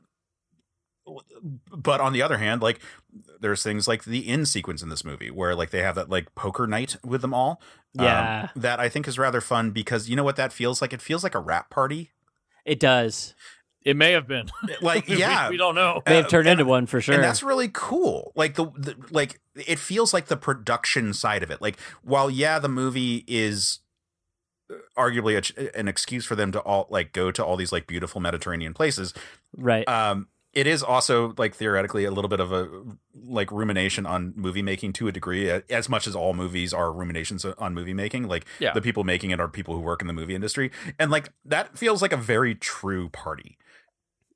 But 1.71 2.01
on 2.01 2.15
the 2.15 2.23
other 2.23 2.39
hand, 2.39 2.63
like 2.63 2.81
there's 3.41 3.63
things 3.63 3.87
like 3.87 4.05
the 4.05 4.27
in 4.27 4.47
sequence 4.47 4.83
in 4.83 4.89
this 4.89 5.05
movie 5.05 5.31
where 5.31 5.55
like 5.55 5.71
they 5.71 5.83
have 5.83 5.97
that 5.97 6.09
like 6.09 6.35
poker 6.35 6.67
night 6.67 6.97
with 7.05 7.21
them 7.21 7.35
all. 7.35 7.61
um, 7.99 8.05
Yeah. 8.07 8.49
that 8.57 8.81
I 8.81 8.89
think 8.89 9.07
is 9.07 9.19
rather 9.19 9.43
fun 9.43 9.71
because 9.71 10.09
you 10.09 10.17
know 10.17 10.25
what 10.25 10.37
that 10.37 10.53
feels 10.53 10.81
like? 10.81 10.95
It 10.95 11.03
feels 11.03 11.23
like 11.23 11.35
a 11.35 11.41
rap 11.41 11.69
party. 11.69 12.11
It 12.65 12.81
does. 12.81 13.35
It 13.85 13.97
may 13.97 14.13
have 14.13 14.27
been. 14.27 14.49
Like, 14.81 15.09
yeah. 15.09 15.51
we, 15.51 15.57
don't 15.57 15.75
know. 15.75 16.03
They've 16.07 16.25
Uh, 16.25 16.29
turned 16.29 16.49
and- 16.49 16.61
into 16.61 16.69
one 16.71 16.87
for 16.87 17.01
sure. 17.01 17.15
And 17.15 17.23
that's 17.25 17.43
really 17.43 17.69
cool. 17.73 18.33
Like 18.35 18.55
the, 18.55 18.67
the 18.77 18.97
like 19.11 19.41
it 19.55 19.79
feels 19.79 20.13
like 20.15 20.27
the 20.27 20.37
production 20.37 21.13
side 21.15 21.43
of 21.43 21.51
it. 21.51 21.61
Like 21.61 21.79
while 22.03 22.31
yeah, 22.31 22.59
the 22.59 22.69
movie 22.69 23.25
is 23.29 23.81
uh, 24.71 24.75
arguably 24.99 25.37
a, 25.57 25.79
an 25.79 25.89
excuse 25.89 26.25
for 26.25 26.35
them 26.35 26.51
to 26.53 26.61
all 26.61 26.87
like 26.91 27.13
go 27.13 27.31
to 27.31 27.45
all 27.45 27.57
these 27.57 27.73
like 27.73 27.87
beautiful 27.87 28.21
Mediterranean 28.21 28.75
places. 28.75 29.13
right. 29.57 29.87
Um 29.89 30.29
it 30.55 30.69
is 30.69 30.85
also 30.85 31.35
like 31.37 31.53
theoretically 31.53 32.05
a 32.05 32.13
little 32.13 32.29
bit 32.29 32.39
of 32.39 32.53
a 32.53 32.69
like 33.27 33.51
rumination 33.51 34.07
on 34.07 34.33
movie 34.37 34.63
making 34.63 34.93
to 34.93 35.09
a 35.09 35.13
degree 35.13 35.51
as 35.69 35.89
much 35.89 36.07
as 36.07 36.15
all 36.15 36.33
movies 36.33 36.73
are 36.73 36.93
ruminations 36.93 37.45
on 37.45 37.75
movie 37.75 37.93
making 37.93 38.29
like 38.29 38.45
Yeah. 38.61 38.73
the 38.73 38.81
people 38.81 39.03
making 39.03 39.33
it 39.33 39.41
are 39.41 39.49
people 39.49 39.75
who 39.75 39.81
work 39.81 40.01
in 40.01 40.07
the 40.07 40.13
movie 40.13 40.33
industry 40.37 40.71
and 40.97 41.11
like 41.11 41.31
that 41.45 41.77
feels 41.77 42.01
like 42.03 42.13
a 42.13 42.17
very 42.17 42.55
true 42.55 43.09
party 43.09 43.59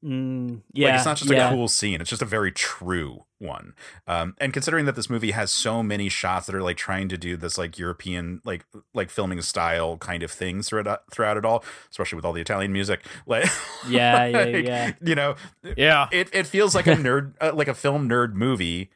Mm, 0.04 0.62
yeah. 0.72 0.88
like 0.88 0.94
it's 0.96 1.04
not 1.04 1.16
just 1.16 1.30
yeah. 1.30 1.48
a 1.48 1.52
cool 1.52 1.66
scene; 1.66 2.00
it's 2.00 2.10
just 2.10 2.22
a 2.22 2.26
very 2.26 2.52
true 2.52 3.24
one. 3.38 3.74
Um, 4.06 4.34
and 4.38 4.52
considering 4.52 4.84
that 4.84 4.94
this 4.94 5.10
movie 5.10 5.32
has 5.32 5.50
so 5.50 5.82
many 5.82 6.08
shots 6.08 6.46
that 6.46 6.54
are 6.54 6.62
like 6.62 6.76
trying 6.76 7.08
to 7.08 7.16
do 7.18 7.36
this 7.36 7.58
like 7.58 7.78
European 7.78 8.40
like 8.44 8.64
like 8.94 9.10
filming 9.10 9.42
style 9.42 9.96
kind 9.96 10.22
of 10.22 10.30
things 10.30 10.68
throughout 10.68 11.02
throughout 11.10 11.36
it 11.36 11.44
all, 11.44 11.64
especially 11.90 12.16
with 12.16 12.24
all 12.24 12.32
the 12.32 12.40
Italian 12.40 12.72
music, 12.72 13.04
like 13.26 13.46
Yeah, 13.88 14.26
yeah, 14.26 14.44
yeah. 14.44 14.92
you 15.02 15.16
know, 15.16 15.34
Yeah. 15.76 16.08
it 16.12 16.28
it 16.32 16.46
feels 16.46 16.76
like 16.76 16.86
a 16.86 16.94
nerd 16.94 17.32
uh, 17.40 17.52
like 17.52 17.68
a 17.68 17.74
film 17.74 18.08
nerd 18.08 18.34
movie 18.34 18.90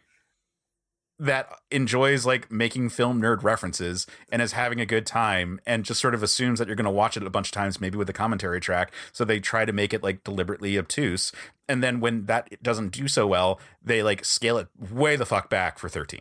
that 1.22 1.60
enjoys 1.70 2.26
like 2.26 2.50
making 2.50 2.88
film 2.88 3.22
nerd 3.22 3.44
references 3.44 4.08
and 4.32 4.42
is 4.42 4.52
having 4.52 4.80
a 4.80 4.86
good 4.86 5.06
time 5.06 5.60
and 5.64 5.84
just 5.84 6.00
sort 6.00 6.14
of 6.14 6.22
assumes 6.22 6.58
that 6.58 6.66
you're 6.66 6.74
going 6.74 6.84
to 6.84 6.90
watch 6.90 7.16
it 7.16 7.22
a 7.22 7.30
bunch 7.30 7.46
of 7.46 7.52
times 7.52 7.80
maybe 7.80 7.96
with 7.96 8.08
the 8.08 8.12
commentary 8.12 8.58
track. 8.58 8.92
So 9.12 9.24
they 9.24 9.38
try 9.38 9.64
to 9.64 9.72
make 9.72 9.94
it 9.94 10.02
like 10.02 10.24
deliberately 10.24 10.76
obtuse. 10.76 11.30
And 11.68 11.80
then 11.80 12.00
when 12.00 12.26
that 12.26 12.60
doesn't 12.60 12.90
do 12.90 13.06
so 13.06 13.28
well 13.28 13.60
they 13.80 14.02
like 14.02 14.24
scale 14.24 14.58
it 14.58 14.66
way 14.76 15.14
the 15.14 15.24
fuck 15.24 15.48
back 15.48 15.78
for 15.78 15.88
13 15.88 16.20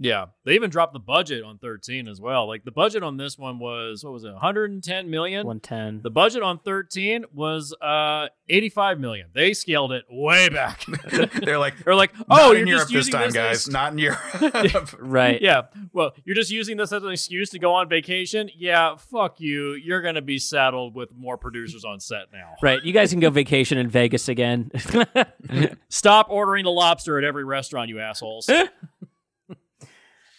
Yeah, 0.00 0.26
they 0.44 0.54
even 0.54 0.70
dropped 0.70 0.92
the 0.92 1.00
budget 1.00 1.42
on 1.42 1.58
13 1.58 2.06
as 2.06 2.20
well. 2.20 2.46
Like 2.46 2.64
the 2.64 2.70
budget 2.70 3.02
on 3.02 3.16
this 3.16 3.36
one 3.36 3.58
was 3.58 4.04
what 4.04 4.12
was 4.12 4.22
it, 4.24 4.30
110 4.32 5.10
million? 5.10 5.44
110. 5.46 6.02
The 6.02 6.10
budget 6.10 6.42
on 6.42 6.58
13 6.60 7.24
was 7.32 7.74
uh 7.82 8.28
85 8.48 9.00
million. 9.00 9.26
They 9.34 9.54
scaled 9.54 9.90
it 9.92 10.04
way 10.08 10.48
back. 10.48 10.84
they're 11.42 11.58
like 11.58 11.84
They're 11.84 11.96
like, 11.96 12.12
oh 12.30 12.50
oh, 12.50 12.52
in 12.52 12.58
you're 12.58 12.68
europe 12.68 12.88
just 12.88 12.92
this 12.92 13.06
using 13.06 13.12
time 13.12 13.28
this 13.28 13.34
guys 13.34 13.66
as- 13.66 13.72
not 13.72 13.92
in 13.92 13.98
europe 13.98 14.96
Right. 15.00 15.42
Yeah, 15.42 15.62
well, 15.92 16.12
you're 16.24 16.36
just 16.36 16.50
using 16.50 16.76
this 16.76 16.92
as 16.92 17.02
an 17.02 17.10
excuse 17.10 17.50
to 17.50 17.58
go 17.58 17.74
on 17.74 17.88
vacation. 17.88 18.50
Yeah, 18.56 18.96
fuck 18.96 19.40
you. 19.40 19.72
You're 19.72 20.00
gonna 20.02 20.22
be 20.22 20.38
saddled 20.38 20.94
with 20.94 21.10
more 21.16 21.36
producers 21.36 21.84
on 21.84 21.98
set 21.98 22.26
now. 22.32 22.54
Right. 22.62 22.82
You 22.84 22.92
guys 22.92 23.10
can 23.10 23.18
go 23.20 23.30
vacation 23.30 23.78
in 23.78 23.88
Vegas 23.88 24.28
again. 24.28 24.70
Stop 25.88 26.28
ordering 26.30 26.64
the 26.64 26.70
lobster 26.70 27.18
at 27.18 27.24
every 27.24 27.44
restaurant, 27.44 27.88
you 27.88 27.98
assholes. 28.00 28.48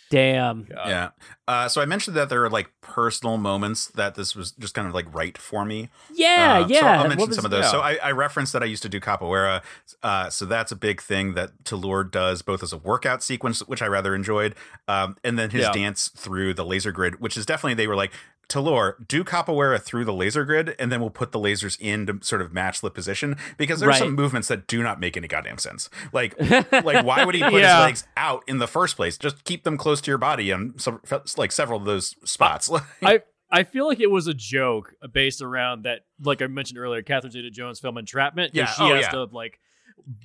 Damn. 0.10 0.68
yeah 0.70 1.10
uh, 1.48 1.68
so 1.68 1.82
i 1.82 1.86
mentioned 1.86 2.16
that 2.18 2.30
there 2.30 2.44
are 2.44 2.50
like 2.50 2.70
personal 2.82 3.38
moments 3.38 3.88
that 3.90 4.16
this 4.16 4.36
was 4.36 4.52
just 4.54 4.74
kind 4.74 4.88
of 4.88 4.94
like 4.94 5.14
right 5.14 5.38
for 5.38 5.66
me 5.66 5.90
Yeah, 6.14 6.62
Uh, 6.64 6.68
yeah. 6.68 6.80
So 6.80 6.86
I'll 6.88 7.08
mention 7.10 7.28
was- 7.28 7.36
some 7.36 7.46
of 7.46 7.52
those. 7.52 7.66
yeah. 7.66 7.72
So 7.72 7.80
I, 7.82 7.98
I 8.04 8.12
referenced 8.12 8.54
that 8.54 8.64
I 8.64 8.66
used 8.66 8.82
to 8.84 8.90
do 8.90 9.00
capoeira. 9.00 9.62
Uh, 10.02 10.30
so 10.30 10.46
that's 10.46 10.72
a 10.72 10.76
big 10.76 11.02
thing 11.02 11.34
that 11.36 11.52
Toulour 11.64 12.04
does, 12.04 12.42
both 12.42 12.64
as 12.64 12.74
a 12.74 12.78
workout 12.78 13.22
sequence, 13.24 13.60
which 13.68 13.82
I 13.82 13.88
rather 13.88 14.16
enjoyed, 14.16 14.56
um, 14.88 15.16
and 15.24 15.38
then 15.38 15.52
his 15.52 15.62
Yeah. 15.64 15.72
dance 15.72 16.10
through 16.16 16.54
the 16.56 16.66
laser 16.66 16.92
grid, 16.92 17.20
which 17.22 17.38
is 17.38 17.46
definitely 17.46 17.76
they 17.76 17.88
were 17.88 17.96
like. 17.96 18.12
Toulour, 18.50 18.98
do 19.08 19.24
capoeira 19.24 19.82
through 19.82 20.04
the 20.04 20.14
laser 20.14 20.44
grid, 20.44 20.76
and 20.78 20.92
then 20.92 21.00
we'll 21.00 21.10
put 21.10 21.32
the 21.32 21.40
lasers 21.40 21.78
in 21.80 22.06
to 22.08 22.20
sort 22.22 22.42
of 22.42 22.52
match 22.52 22.82
the 22.82 22.92
position 22.92 23.38
because 23.58 23.80
there's 23.80 23.92
Right. 23.92 24.00
some 24.00 24.16
movements 24.16 24.48
that 24.50 24.68
do 24.68 24.84
not 24.84 25.00
make 25.00 25.16
any 25.16 25.28
goddamn 25.28 25.60
sense. 25.60 25.90
Like, 26.12 26.38
like 26.72 27.06
why 27.06 27.24
would 27.24 27.36
he 27.36 27.44
put 27.44 27.54
Yeah. 27.62 27.78
his 27.78 27.86
legs 27.86 28.08
out 28.18 28.44
in 28.48 28.58
the 28.58 28.68
first 28.68 28.96
place? 28.98 29.18
Just 29.18 29.44
keep 29.46 29.64
them 29.64 29.78
close 29.78 30.02
to 30.02 30.12
your 30.12 30.18
body 30.18 30.52
on 30.52 30.74
some, 30.78 31.00
like 31.38 31.52
several 31.52 31.80
of 31.80 31.86
those 31.86 32.16
spots. 32.26 32.70
I 33.02 33.22
I 33.52 33.64
feel 33.64 33.88
like 33.88 34.00
it 34.00 34.12
was 34.12 34.28
a 34.28 34.34
joke 34.34 34.94
based 35.12 35.42
around 35.42 35.84
that, 35.84 36.02
like 36.22 36.42
I 36.42 36.48
mentioned 36.48 36.78
earlier, 36.80 37.02
Catherine 37.02 37.32
Zeta-Jones 37.32 37.80
film 37.80 37.98
Entrapment. 37.98 38.54
Yeah, 38.54 38.66
she 38.66 38.84
oh, 38.84 38.94
has 38.94 39.06
yeah. 39.06 39.12
to 39.12 39.24
like 39.26 39.60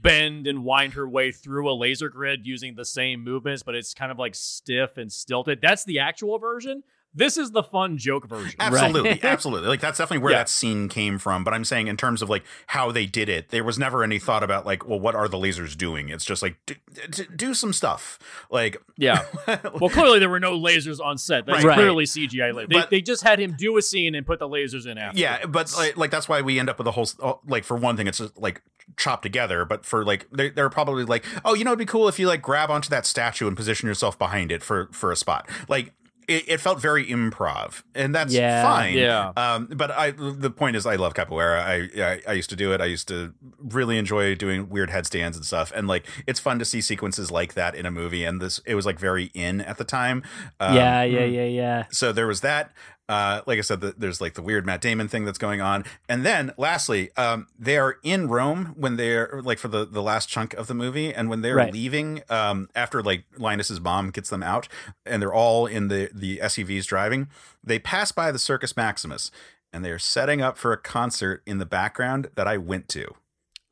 bend 0.03 0.47
and 0.47 0.64
wind 0.64 0.95
her 0.95 1.09
way 1.09 1.33
through 1.33 1.70
a 1.70 1.75
laser 1.75 2.09
grid 2.09 2.47
using 2.47 2.75
the 2.75 2.85
same 2.85 3.22
movements, 3.22 3.62
but 3.62 3.75
it's 3.75 3.95
kind 3.95 4.11
of 4.12 4.18
like 4.18 4.35
stiff 4.35 4.97
and 4.97 5.12
stilted. 5.12 5.61
That's 5.61 5.85
the 5.85 5.99
actual 6.01 6.39
version. 6.39 6.83
This 7.15 7.37
is 7.37 7.53
the 7.53 7.62
fun 7.62 7.97
joke 7.97 8.29
version. 8.29 8.57
Absolutely, 8.59 9.21
absolutely. 9.23 9.69
Like 9.69 9.81
that's 9.81 9.99
definitely 9.99 10.23
where 10.25 10.33
Yeah. 10.33 10.39
that 10.39 10.49
scene 10.49 10.89
came 10.89 11.19
from. 11.19 11.45
But 11.45 11.55
I'm 11.55 11.65
saying 11.65 11.87
in 11.87 11.97
terms 11.97 12.23
of 12.23 12.29
like 12.29 12.43
how 12.69 12.91
they 12.91 13.07
did 13.07 13.29
it, 13.29 13.51
there 13.51 13.62
was 13.62 13.79
never 13.79 14.03
any 14.03 14.19
thought 14.19 14.43
about 14.43 14.67
like, 14.67 14.89
well, 14.89 14.99
what 14.99 15.15
are 15.15 15.29
the 15.29 15.37
lasers 15.39 15.77
doing? 15.77 16.09
It's 16.09 16.25
just 16.25 16.43
like 16.43 16.57
do, 16.67 16.75
do, 17.11 17.25
do 17.37 17.55
some 17.55 17.73
stuff. 17.73 18.19
Like, 18.51 18.77
Yeah. 18.97 19.25
Well, 19.81 19.91
clearly 19.91 20.19
there 20.19 20.29
were 20.29 20.41
no 20.41 20.59
lasers 20.59 21.01
on 21.01 21.19
set. 21.19 21.47
That's 21.47 21.65
Right. 21.65 21.75
clearly 21.77 22.05
CGI. 22.05 22.53
la- 22.53 22.62
They, 22.62 22.67
But- 22.67 22.91
they 22.91 23.01
just 23.01 23.23
had 23.23 23.39
him 23.39 23.55
do 23.57 23.77
a 23.79 23.83
scene 23.83 24.15
and 24.15 24.27
put 24.27 24.39
the 24.41 24.49
lasers 24.49 24.87
in 24.87 24.99
after. 24.99 25.19
yeah, 25.19 25.47
but 25.47 25.73
like, 25.77 25.97
like 25.97 26.11
that's 26.11 26.29
why 26.29 26.41
we 26.41 26.59
end 26.59 26.69
up 26.69 26.79
with 26.79 26.87
a 26.87 26.93
whole 26.93 27.09
oh, 27.23 27.41
like 27.47 27.65
for 27.65 27.77
one 27.77 27.97
thing, 27.97 28.07
it's 28.07 28.19
just 28.19 28.37
like 28.39 28.61
chopped 28.97 29.23
together. 29.23 29.65
But 29.65 29.87
for 29.87 30.05
like, 30.05 30.27
they, 30.33 30.51
they're 30.51 30.69
probably 30.71 31.05
like, 31.05 31.25
oh, 31.45 31.55
you 31.55 31.62
know, 31.65 31.71
it'd 31.71 31.79
be 31.79 31.85
cool 31.87 32.09
if 32.09 32.19
you 32.19 32.27
like 32.27 32.43
grab 32.43 32.71
onto 32.71 32.89
that 32.91 33.07
statue 33.07 33.47
and 33.47 33.57
position 33.57 33.87
yourself 33.87 34.19
behind 34.19 34.51
it 34.51 34.62
for 34.65 34.89
for 34.93 35.12
a 35.12 35.17
spot. 35.17 35.49
Like. 35.69 35.93
It, 36.27 36.49
it 36.49 36.61
felt 36.61 36.81
very 36.81 37.07
improv, 37.07 37.83
and 37.95 38.14
that's 38.14 38.33
Yeah. 38.33 38.62
fine. 38.62 38.97
Yeah. 38.97 39.33
Um, 39.37 39.66
but 39.66 39.91
I, 39.91 40.12
the 40.12 40.51
point 40.51 40.77
is, 40.77 40.87
I 40.87 40.97
love 40.97 41.14
capoeira. 41.14 41.61
I, 41.61 42.03
I, 42.03 42.20
I 42.29 42.33
used 42.33 42.51
to 42.51 42.57
do 42.57 42.72
it. 42.72 42.81
I 42.81 42.87
used 42.87 43.09
to 43.09 43.35
really 43.59 43.99
enjoy 43.99 44.35
doing 44.35 44.68
weird 44.68 44.91
headstands 44.91 45.37
and 45.37 45.45
stuff. 45.47 45.72
And 45.75 45.87
like, 45.87 46.07
it's 46.27 46.41
fun 46.41 46.59
to 46.59 46.64
see 46.64 46.81
sequences 46.81 47.31
like 47.31 47.55
that 47.55 47.75
in 47.75 47.87
a 47.87 47.91
movie. 47.91 48.25
And 48.25 48.41
this, 48.41 48.61
it 48.66 48.75
was 48.75 48.87
like 48.87 48.99
very 48.99 49.31
in 49.35 49.61
at 49.61 49.79
the 49.79 49.85
time. 49.85 50.22
Um, 50.61 50.75
yeah, 50.77 51.03
yeah, 51.03 51.25
yeah, 51.25 51.45
yeah. 51.45 51.85
So 51.91 52.12
there 52.12 52.27
was 52.27 52.41
that. 52.41 52.72
Uh, 53.09 53.43
like 53.47 53.59
I 53.59 53.61
said, 53.61 53.81
the, 53.83 53.95
there's 53.99 54.21
like 54.23 54.33
the 54.33 54.41
weird 54.43 54.65
Matt 54.65 54.81
Damon 54.81 55.09
thing 55.09 55.27
that's 55.27 55.37
going 55.39 55.61
on, 55.61 55.85
and 56.09 56.25
then 56.25 56.53
lastly, 56.57 57.11
um, 57.19 57.49
they 57.59 57.77
are 57.77 57.99
in 58.03 58.29
Rome 58.29 58.73
when 58.77 58.97
they're 58.97 59.43
like 59.45 59.59
for 59.59 59.69
the 59.69 59.85
the 59.85 60.01
last 60.03 60.29
chunk 60.31 60.55
of 60.55 60.69
the 60.69 60.75
movie, 60.75 61.13
and 61.13 61.29
when 61.29 61.43
they're 61.43 61.57
Right. 61.57 61.73
leaving, 61.73 62.23
um, 62.31 62.71
after 62.75 63.03
like 63.03 63.25
Linus's 63.37 63.79
mom 63.81 64.11
gets 64.11 64.31
them 64.31 64.43
out, 64.43 64.69
and 65.05 65.21
they're 65.21 65.35
all 65.35 65.67
in 65.67 65.89
the 65.89 66.09
the 66.15 66.39
SUVs 66.39 66.87
driving, 66.87 67.29
they 67.63 67.79
pass 67.79 68.11
by 68.11 68.33
the 68.33 68.39
Circus 68.39 68.75
Maximus, 68.75 69.31
and 69.71 69.85
they 69.85 69.91
are 69.91 69.99
setting 69.99 70.41
up 70.41 70.57
for 70.57 70.73
a 70.73 70.79
concert 70.79 71.43
in 71.45 71.59
the 71.59 71.67
background 71.67 72.29
that 72.37 72.49
I 72.49 72.57
went 72.57 72.89
to. 72.91 73.15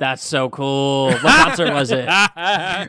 That's 0.02 0.24
so 0.24 0.50
cool. 0.50 1.12
What 1.12 1.22
concert 1.22 1.72
was 1.72 1.92
it? 1.92 2.08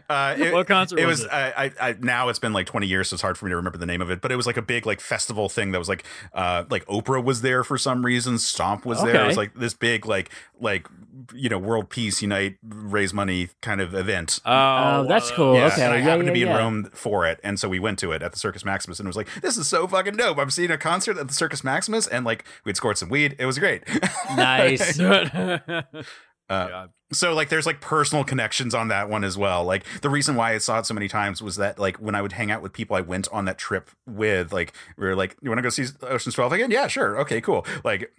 Uh, 0.10 0.36
it, 0.38 0.54
What 0.54 0.68
concert 0.68 1.00
it 1.00 1.06
was 1.06 1.20
was? 1.20 1.26
it? 1.26 1.32
I, 1.32 1.66
I, 1.66 1.90
I 1.90 1.96
now 2.00 2.30
it's 2.30 2.40
been 2.40 2.54
like 2.54 2.66
20 2.66 2.88
years, 2.88 3.10
so 3.10 3.14
it's 3.14 3.22
hard 3.22 3.38
for 3.38 3.46
me 3.46 3.50
to 3.50 3.56
remember 3.56 3.78
the 3.78 3.86
name 3.86 4.02
of 4.02 4.10
it. 4.10 4.20
But 4.22 4.32
it 4.32 4.36
was 4.36 4.48
like 4.48 4.58
a 4.58 4.62
big 4.62 4.86
like 4.86 5.00
festival 5.00 5.48
thing 5.48 5.72
that 5.72 5.80
was 5.80 5.88
like, 5.88 6.06
uh, 6.34 6.64
like 6.70 6.86
Oprah 6.88 7.24
was 7.24 7.42
there 7.42 7.64
for 7.64 7.78
some 7.78 8.04
reason. 8.04 8.40
Stomp 8.40 8.86
was 8.86 9.02
there. 9.04 9.24
It 9.24 9.28
was 9.28 9.38
like 9.38 9.54
this 9.54 9.74
big 9.74 10.06
like 10.06 10.32
like 10.60 10.88
you 11.34 11.50
know 11.50 11.58
world 11.60 11.90
peace 11.90 12.22
unite 12.22 12.58
raise 12.64 13.14
money 13.14 13.50
kind 13.62 13.80
of 13.80 13.94
event. 13.94 14.40
Oh, 14.46 15.06
that's 15.08 15.30
cool. 15.32 15.56
Yeah, 15.56 15.68
okay, 15.68 15.84
and 15.84 15.94
I 15.94 15.98
yeah, 15.98 16.04
happened 16.04 16.24
yeah, 16.24 16.30
to 16.30 16.34
be 16.34 16.40
yeah. 16.40 16.52
in 16.52 16.58
Rome 16.58 16.90
for 16.94 17.28
it, 17.28 17.40
and 17.44 17.60
so 17.60 17.70
we 17.70 17.80
went 17.80 18.00
to 18.00 18.12
it 18.12 18.24
at 18.24 18.32
the 18.32 18.40
Circus 18.40 18.66
Maximus, 18.66 19.00
and 19.00 19.06
it 19.06 19.10
was 19.10 19.18
like, 19.18 19.30
"This 19.42 19.58
is 19.58 19.68
so 19.68 19.88
fucking 19.88 20.16
dope!" 20.16 20.40
I'm 20.40 20.50
seeing 20.50 20.72
a 20.72 20.78
concert 20.78 21.18
at 21.18 21.28
the 21.28 21.34
Circus 21.34 21.64
Maximus, 21.64 22.08
and 22.08 22.26
like 22.26 22.46
we'd 22.66 22.78
scored 22.78 22.98
some 22.98 23.10
weed. 23.10 23.36
It 23.38 23.46
was 23.46 23.60
great. 23.60 23.84
Nice. 24.36 25.00
Uh, 26.50 26.68
God. 26.68 26.90
so 27.12 27.34
like 27.34 27.50
there's 27.50 27.66
like 27.66 27.80
personal 27.82 28.24
connections 28.24 28.76
on 28.76 28.90
that 28.90 29.10
one 29.10 29.24
as 29.24 29.38
well 29.38 29.64
like 29.64 29.86
the 30.02 30.10
reason 30.10 30.36
why 30.36 30.54
i 30.54 30.58
saw 30.58 30.78
it 30.80 30.86
so 30.86 30.94
many 30.94 31.08
times 31.08 31.42
was 31.42 31.56
that 31.56 31.80
like 31.80 31.98
when 31.98 32.16
i 32.16 32.22
would 32.22 32.34
hang 32.34 32.52
out 32.52 32.62
with 32.62 32.74
people 32.74 32.96
i 32.98 33.02
went 33.02 33.28
on 33.32 33.46
that 33.46 33.58
trip 33.58 33.90
with 34.06 34.52
like 34.52 34.74
we 34.98 35.06
were 35.08 35.16
like 35.16 35.38
you 35.42 35.50
want 35.50 35.58
to 35.58 35.62
go 35.64 35.70
see 35.70 35.86
oceans 36.02 36.36
12 36.36 36.52
again 36.54 36.70
yeah 36.70 36.88
sure 36.88 37.18
okay 37.20 37.40
cool 37.40 37.66
like 37.86 38.12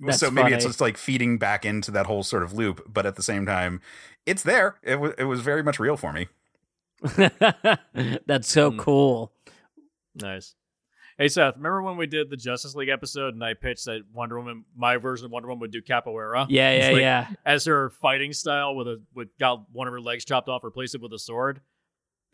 That's 0.00 0.20
so 0.20 0.30
maybe 0.30 0.52
it's 0.52 0.64
just 0.64 0.80
like 0.80 0.96
feeding 0.96 1.38
back 1.38 1.64
into 1.64 1.90
that 1.90 2.06
whole 2.06 2.22
sort 2.22 2.44
of 2.44 2.52
loop 2.52 2.84
but 2.86 3.04
at 3.04 3.16
the 3.16 3.22
same 3.22 3.44
time 3.44 3.80
it's 4.26 4.44
there 4.44 4.76
it, 4.82 5.00
was 5.00 5.12
it 5.18 5.24
was 5.24 5.40
very 5.40 5.62
much 5.64 5.80
real 5.80 5.96
for 5.96 6.12
me 6.12 6.28
That's 8.26 8.48
so 8.48 8.70
Mm. 8.70 8.78
cool. 8.78 9.32
Nice. 10.14 10.54
Hey 11.18 11.26
Seth, 11.26 11.56
remember 11.56 11.82
when 11.82 11.96
we 11.96 12.06
did 12.06 12.30
the 12.30 12.36
Justice 12.36 12.76
League 12.76 12.88
episode 12.90 13.34
and 13.34 13.42
I 13.42 13.54
pitched 13.54 13.86
that 13.86 14.02
Wonder 14.12 14.38
Woman, 14.38 14.64
my 14.76 14.98
version 14.98 15.26
of 15.26 15.32
Wonder 15.32 15.48
Woman 15.48 15.60
would 15.62 15.72
do 15.72 15.82
capoeira? 15.82 16.46
Yeah, 16.48 16.72
yeah, 16.76 16.88
like- 16.92 17.00
yeah. 17.00 17.26
As 17.44 17.64
her 17.64 17.90
fighting 17.90 18.32
style 18.32 18.76
with 18.76 18.86
a 18.86 19.02
with 19.14 19.28
got 19.38 19.64
one 19.72 19.88
of 19.88 19.92
her 19.92 20.00
legs 20.00 20.24
chopped 20.24 20.48
off, 20.48 20.62
replace 20.62 20.94
it 20.94 21.00
with 21.00 21.12
a 21.12 21.18
sword. 21.18 21.60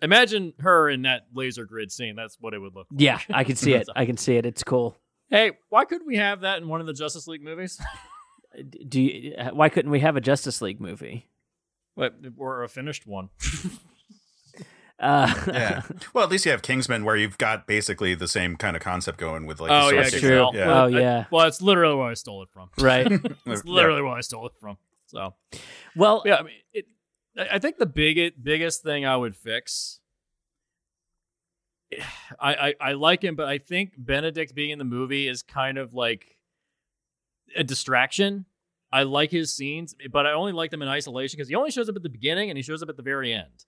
Imagine 0.03 0.53
her 0.59 0.91
in 0.91 1.03
that 1.03 1.23
laser 1.33 1.65
grid 1.65 1.91
scene. 1.91 2.15
That's 2.15 2.37
what 2.41 2.53
it 2.53 2.59
would 2.59 2.75
look 2.75 2.89
like. 2.91 3.01
Yeah, 3.01 3.21
I 3.31 3.43
can 3.45 3.57
see 3.57 3.73
it. 3.73 3.89
I 3.97 4.05
can 4.05 4.19
see 4.19 4.37
it. 4.37 4.45
It's 4.45 4.63
cool. 4.63 4.97
Hey, 5.31 5.53
why 5.71 5.87
couldn't 5.87 6.07
we 6.07 6.17
have 6.17 6.43
that 6.43 6.61
in 6.61 6.69
one 6.69 6.83
of 6.83 6.87
the 6.87 6.93
Justice 6.93 7.27
League 7.27 7.43
movies? 7.43 7.81
Do 8.89 9.01
you, 9.01 9.35
uh, 9.37 9.51
why 9.53 9.69
couldn't 9.71 9.91
we 9.91 10.01
have 10.01 10.17
a 10.17 10.21
Justice 10.21 10.61
League 10.61 10.81
movie? 10.81 11.31
What, 11.95 12.17
or 12.37 12.65
a 12.65 12.69
finished 12.69 13.07
one? 13.07 13.31
Uh, 15.05 15.35
yeah 15.49 15.83
well 16.15 16.25
at 16.25 16.31
least 16.31 16.45
you 16.47 16.51
have 16.51 16.63
kingsman 16.63 17.05
where 17.05 17.15
you've 17.17 17.37
got 17.39 17.67
basically 17.67 18.15
the 18.15 18.27
same 18.29 18.57
kind 18.57 18.75
of 18.77 18.83
concept 18.83 19.19
going 19.19 19.45
with 19.47 19.61
like 19.61 19.71
oh 19.71 19.75
the 19.75 19.83
yeah, 19.85 19.91
sword 19.91 20.05
That's 20.05 20.11
kick. 20.15 20.21
true. 20.23 20.49
Yeah 20.55 20.67
Well, 20.67 20.77
Oh, 20.79 20.85
I- 20.87 20.89
yeah. 21.01 21.25
well, 21.31 21.47
it's 21.47 21.61
literally 21.63 21.95
where 21.97 22.09
I 22.09 22.15
stole 22.15 22.43
it 22.43 22.49
from. 22.53 22.71
right. 22.81 23.07
It's 23.13 23.39
Yeah. 23.47 23.61
literally 23.67 24.03
where 24.03 24.13
I 24.17 24.21
stole 24.23 24.47
it 24.47 24.53
from. 24.61 24.79
So 25.07 25.35
Well, 25.95 26.23
yeah, 26.25 26.37
I 26.37 26.43
mean, 26.43 26.55
it, 26.73 26.87
I 27.37 27.49
I 27.57 27.59
think 27.59 27.79
the 27.79 27.87
biggest 27.87 28.43
biggest 28.43 28.83
thing 28.83 29.05
I 29.05 29.17
would 29.17 29.37
fix. 29.37 30.01
I, 32.41 32.55
I 32.55 32.75
I 32.81 32.93
like 32.93 33.23
him, 33.23 33.37
but 33.37 33.47
I 33.49 33.59
think 33.59 33.93
Benedict 33.99 34.55
being 34.55 34.71
in 34.71 34.79
the 34.79 34.85
movie 34.85 35.29
is 35.29 35.43
kind 35.43 35.79
of 35.79 35.95
like 35.95 36.37
a 37.57 37.63
distraction. 37.65 38.47
I 38.93 39.03
like 39.03 39.31
his 39.31 39.53
scenes, 39.55 39.95
but 40.13 40.25
I 40.27 40.33
only 40.33 40.53
like 40.53 40.71
them 40.71 40.81
in 40.83 40.89
isolation 40.89 41.37
because 41.37 41.49
he 41.49 41.55
only 41.57 41.71
shows 41.73 41.89
up 41.89 41.97
at 41.97 42.03
the 42.03 42.09
beginning 42.09 42.49
and 42.51 42.57
he 42.57 42.63
shows 42.63 42.83
up 42.83 42.89
at 42.89 42.97
the 42.97 43.03
very 43.03 43.33
end. 43.33 43.65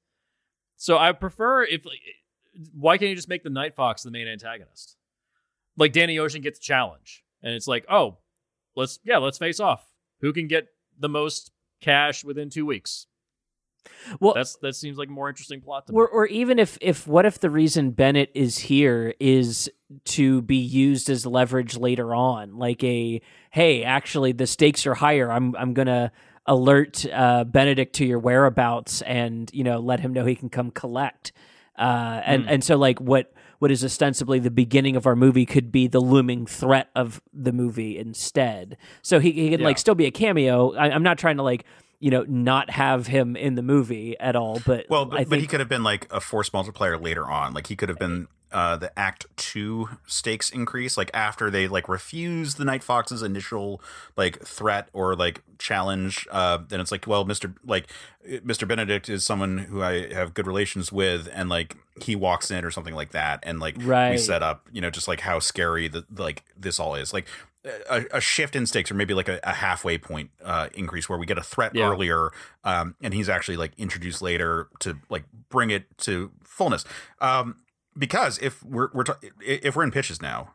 So 0.77 0.99
I 0.99 1.12
prefer 1.12 1.64
if 1.64 1.85
like, 1.85 2.01
why 2.72 2.99
can't 2.99 3.11
you 3.11 3.16
just 3.16 3.29
make 3.29 3.43
the 3.43 3.51
Night 3.51 3.74
Fox 3.74 4.03
the 4.03 4.11
main 4.11 4.29
antagonist? 4.29 4.97
Like 5.77 5.93
Danny 5.93 6.18
Ocean 6.18 6.41
gets 6.43 6.59
a 6.59 6.62
challenge, 6.62 7.22
and 7.43 7.55
it's 7.55 7.66
like, 7.66 7.85
oh, 7.91 8.18
let's 8.74 8.99
yeah, 9.05 9.18
let's 9.18 9.39
face 9.39 9.61
off. 9.61 9.87
Who 10.20 10.33
can 10.33 10.47
get 10.47 10.68
the 10.99 11.09
most 11.09 11.51
cash 11.81 12.24
within 12.24 12.49
two 12.51 12.64
weeks? 12.64 13.07
well, 14.20 14.35
That's 14.35 14.57
that 14.57 14.74
seems 14.74 14.99
like 14.99 15.09
a 15.09 15.12
more 15.12 15.29
interesting 15.29 15.61
plot 15.61 15.87
to 15.87 15.93
me. 15.93 15.97
or, 15.99 16.09
or 16.09 16.27
even 16.27 16.59
if, 16.59 16.77
if 16.81 17.07
what 17.07 17.24
if 17.27 17.39
the 17.39 17.51
reason 17.51 17.91
Bennett 17.91 18.31
is 18.35 18.59
here 18.59 19.14
is 19.20 19.70
to 20.05 20.43
be 20.43 20.57
used 20.57 21.09
as 21.09 21.24
leverage 21.27 21.77
later 21.77 22.14
on, 22.14 22.57
like 22.57 22.83
a 22.83 23.20
hey, 23.51 23.85
actually 23.85 24.33
the 24.33 24.47
stakes 24.47 24.87
are 24.87 24.95
higher. 24.95 25.31
I'm 25.31 25.55
I'm 25.57 25.74
gonna 25.74 26.11
alert 26.47 27.05
uh, 27.12 27.44
Benedict 27.44 27.94
to 27.97 28.05
your 28.07 28.18
whereabouts 28.18 29.03
and 29.03 29.51
you 29.53 29.64
know 29.64 29.78
let 29.78 30.01
him 30.01 30.12
know 30.12 30.24
he 30.24 30.34
can 30.34 30.49
come 30.49 30.70
collect. 30.70 31.32
Uh, 31.78 32.22
and 32.24 32.42
Hmm. 32.44 32.49
and 32.49 32.64
so 32.64 32.76
like 32.76 33.01
what 33.01 33.32
what 33.59 33.70
is 33.70 33.84
ostensibly 33.84 34.38
the 34.38 34.51
beginning 34.51 34.97
of 34.97 35.07
our 35.07 35.16
movie 35.16 35.47
could 35.47 35.72
be 35.72 35.86
the 35.86 36.01
looming 36.01 36.47
threat 36.47 36.88
of 36.94 37.20
the 37.32 37.53
movie 37.53 37.99
instead. 37.99 38.76
So 39.03 39.18
he 39.18 39.32
he 39.32 39.51
can 39.51 39.61
like 39.61 39.78
still 39.78 39.94
be 39.94 40.07
a 40.07 40.11
cameo. 40.11 40.74
I, 40.74 40.90
I'm 40.90 41.03
not 41.03 41.18
trying 41.18 41.36
to 41.38 41.42
like 41.42 41.64
you 41.99 42.11
know 42.11 42.24
not 42.28 42.68
have 42.70 43.07
him 43.07 43.36
in 43.36 43.55
the 43.55 43.62
movie 43.62 44.18
at 44.20 44.36
all, 44.36 44.61
but 44.66 44.86
Well, 44.88 45.07
but, 45.07 45.20
I 45.20 45.24
but 45.24 45.38
he 45.38 45.47
could 45.47 45.61
have 45.61 45.68
been 45.68 45.82
like 45.82 46.07
a 46.12 46.20
force 46.20 46.53
multiplier 46.53 46.99
later 46.99 47.26
on. 47.30 47.55
Like 47.55 47.66
he 47.66 47.76
could 47.76 47.88
have 47.88 47.99
been 47.99 48.28
uh, 48.53 48.76
the 48.76 48.97
Act 48.99 49.26
Two 49.36 49.88
stakes 50.07 50.51
increase, 50.51 50.97
like 50.97 51.11
after 51.14 51.51
they 51.51 51.68
like 51.68 51.88
refuse 51.88 52.55
the 52.55 52.64
Night 52.64 52.82
Fox's 52.82 53.22
initial 53.22 53.80
like 54.16 54.42
threat 54.44 54.88
or 54.92 55.16
like 55.16 55.42
challenge. 55.59 56.26
Uh, 56.30 56.59
then 56.68 56.80
it's 56.80 56.92
like, 56.92 57.07
well, 57.07 57.24
Mister 57.24 57.55
like 57.64 57.88
Mister 58.42 58.66
Benedict 58.66 59.09
is 59.09 59.24
someone 59.24 59.59
who 59.59 59.82
I 59.82 60.12
have 60.12 60.34
good 60.34 60.47
relations 60.47 60.92
with, 60.92 61.28
and 61.32 61.49
like 61.49 61.76
he 62.03 62.16
walks 62.16 62.51
in 62.51 62.64
or 62.64 62.70
something 62.70 62.94
like 62.94 63.11
that, 63.12 63.40
and 63.42 63.61
like 63.61 63.76
we 63.76 64.18
set 64.18 64.42
up, 64.42 64.66
you 64.72 64.80
know, 64.80 64.90
just 64.90 65.09
like 65.09 65.20
how 65.20 65.38
scary 65.38 65.88
the 65.88 66.05
like 66.16 66.44
this 66.57 66.80
all 66.80 66.94
is, 66.94 67.12
like. 67.12 67.26
A, 67.90 68.05
a 68.12 68.20
shift 68.20 68.55
in 68.55 68.64
stakes, 68.64 68.92
or 68.92 68.94
maybe 68.94 69.12
like 69.12 69.26
a, 69.26 69.40
a 69.42 69.53
halfway 69.53 69.99
point 69.99 70.30
uh, 70.44 70.68
increase, 70.72 71.09
where 71.09 71.18
we 71.18 71.26
get 71.26 71.36
a 71.36 71.42
threat 71.42 71.74
Yeah. 71.74 71.90
earlier, 71.90 72.30
um, 72.62 72.94
and 73.03 73.12
he's 73.12 73.28
actually 73.28 73.57
like 73.57 73.72
introduced 73.76 74.22
later 74.22 74.68
to 74.78 74.99
like 75.11 75.24
bring 75.49 75.70
it 75.70 75.99
to 75.99 76.30
fullness. 76.44 76.84
Um, 77.20 77.57
because 77.99 78.38
if 78.38 78.62
we're 78.62 78.88
we're 78.92 79.05
ta- 79.05 79.18
if 79.44 79.76
we're 79.76 79.84
in 79.84 79.90
pitches 79.90 80.20
now, 80.22 80.55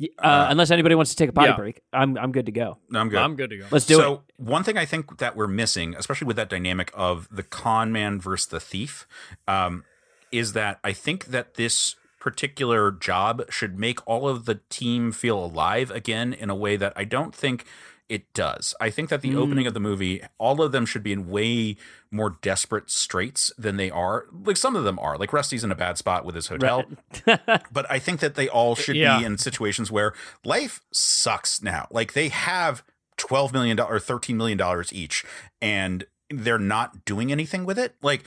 Y- 0.00 0.08
Uh, 0.18 0.46
unless 0.48 0.70
anybody 0.70 0.94
wants 0.94 1.10
to 1.10 1.16
take 1.16 1.28
a 1.28 1.32
potty 1.32 1.50
yeah. 1.50 1.56
break, 1.56 1.80
I'm 1.92 2.16
I'm 2.18 2.30
good 2.32 2.46
to 2.46 2.52
go. 2.52 2.78
no, 2.88 3.00
I'm 3.00 3.08
good. 3.08 3.18
I'm 3.18 3.34
good 3.36 3.50
to 3.50 3.58
go. 3.58 3.66
Let's 3.70 3.84
do 3.86 3.96
so 3.96 4.14
it. 4.14 4.20
one 4.36 4.62
thing 4.62 4.78
I 4.78 4.84
think 4.84 5.18
that 5.18 5.34
we're 5.34 5.48
missing, 5.48 5.94
especially 5.96 6.26
with 6.26 6.36
that 6.36 6.48
dynamic 6.48 6.90
of 6.94 7.28
the 7.30 7.42
con 7.42 7.90
man 7.90 8.20
versus 8.20 8.46
the 8.46 8.60
thief, 8.60 9.06
um, 9.48 9.84
is 10.30 10.52
that 10.52 10.78
I 10.84 10.92
think 10.92 11.26
that 11.26 11.54
this 11.54 11.96
particular 12.20 12.92
job 12.92 13.42
should 13.50 13.78
make 13.78 13.98
all 14.06 14.28
of 14.28 14.44
the 14.44 14.60
team 14.70 15.10
feel 15.12 15.42
alive 15.44 15.90
again 15.90 16.32
in 16.32 16.50
a 16.50 16.54
way 16.54 16.76
that 16.76 16.92
I 16.94 17.04
don't 17.04 17.34
think 17.34 17.64
it 18.08 18.32
does. 18.32 18.74
I 18.80 18.88
think 18.90 19.10
that 19.10 19.20
the 19.20 19.30
Mm. 19.32 19.36
opening 19.36 19.66
of 19.66 19.74
the 19.74 19.80
movie, 19.80 20.22
all 20.38 20.62
of 20.62 20.72
them 20.72 20.86
should 20.86 21.02
be 21.02 21.12
in 21.12 21.28
way 21.28 21.76
more 22.10 22.36
desperate 22.40 22.90
straits 22.90 23.52
than 23.58 23.76
they 23.76 23.90
are. 23.90 24.24
Like 24.32 24.56
some 24.56 24.74
of 24.76 24.84
them 24.84 24.98
are. 24.98 25.18
Like 25.18 25.32
Rusty's 25.32 25.62
in 25.62 25.70
a 25.70 25.74
bad 25.74 25.98
spot 25.98 26.24
with 26.24 26.34
his 26.34 26.46
hotel. 26.48 26.84
but 27.26 27.90
I 27.90 27.98
think 27.98 28.20
that 28.20 28.34
they 28.34 28.48
all 28.48 28.74
should 28.74 28.96
Yeah. 28.96 29.18
be 29.18 29.24
in 29.26 29.36
situations 29.38 29.90
where 29.90 30.14
life 30.44 30.80
sucks 30.92 31.62
now. 31.62 31.86
Like 31.90 32.14
they 32.14 32.28
have 32.28 32.82
twelve 33.18 33.52
million 33.52 33.76
dollars, 33.76 34.04
thirteen 34.04 34.36
million 34.38 34.56
dollars 34.56 34.92
each, 34.92 35.24
and 35.60 36.04
they're 36.30 36.58
not 36.58 37.04
doing 37.04 37.32
anything 37.32 37.64
with 37.64 37.78
it. 37.78 37.94
Like, 38.02 38.22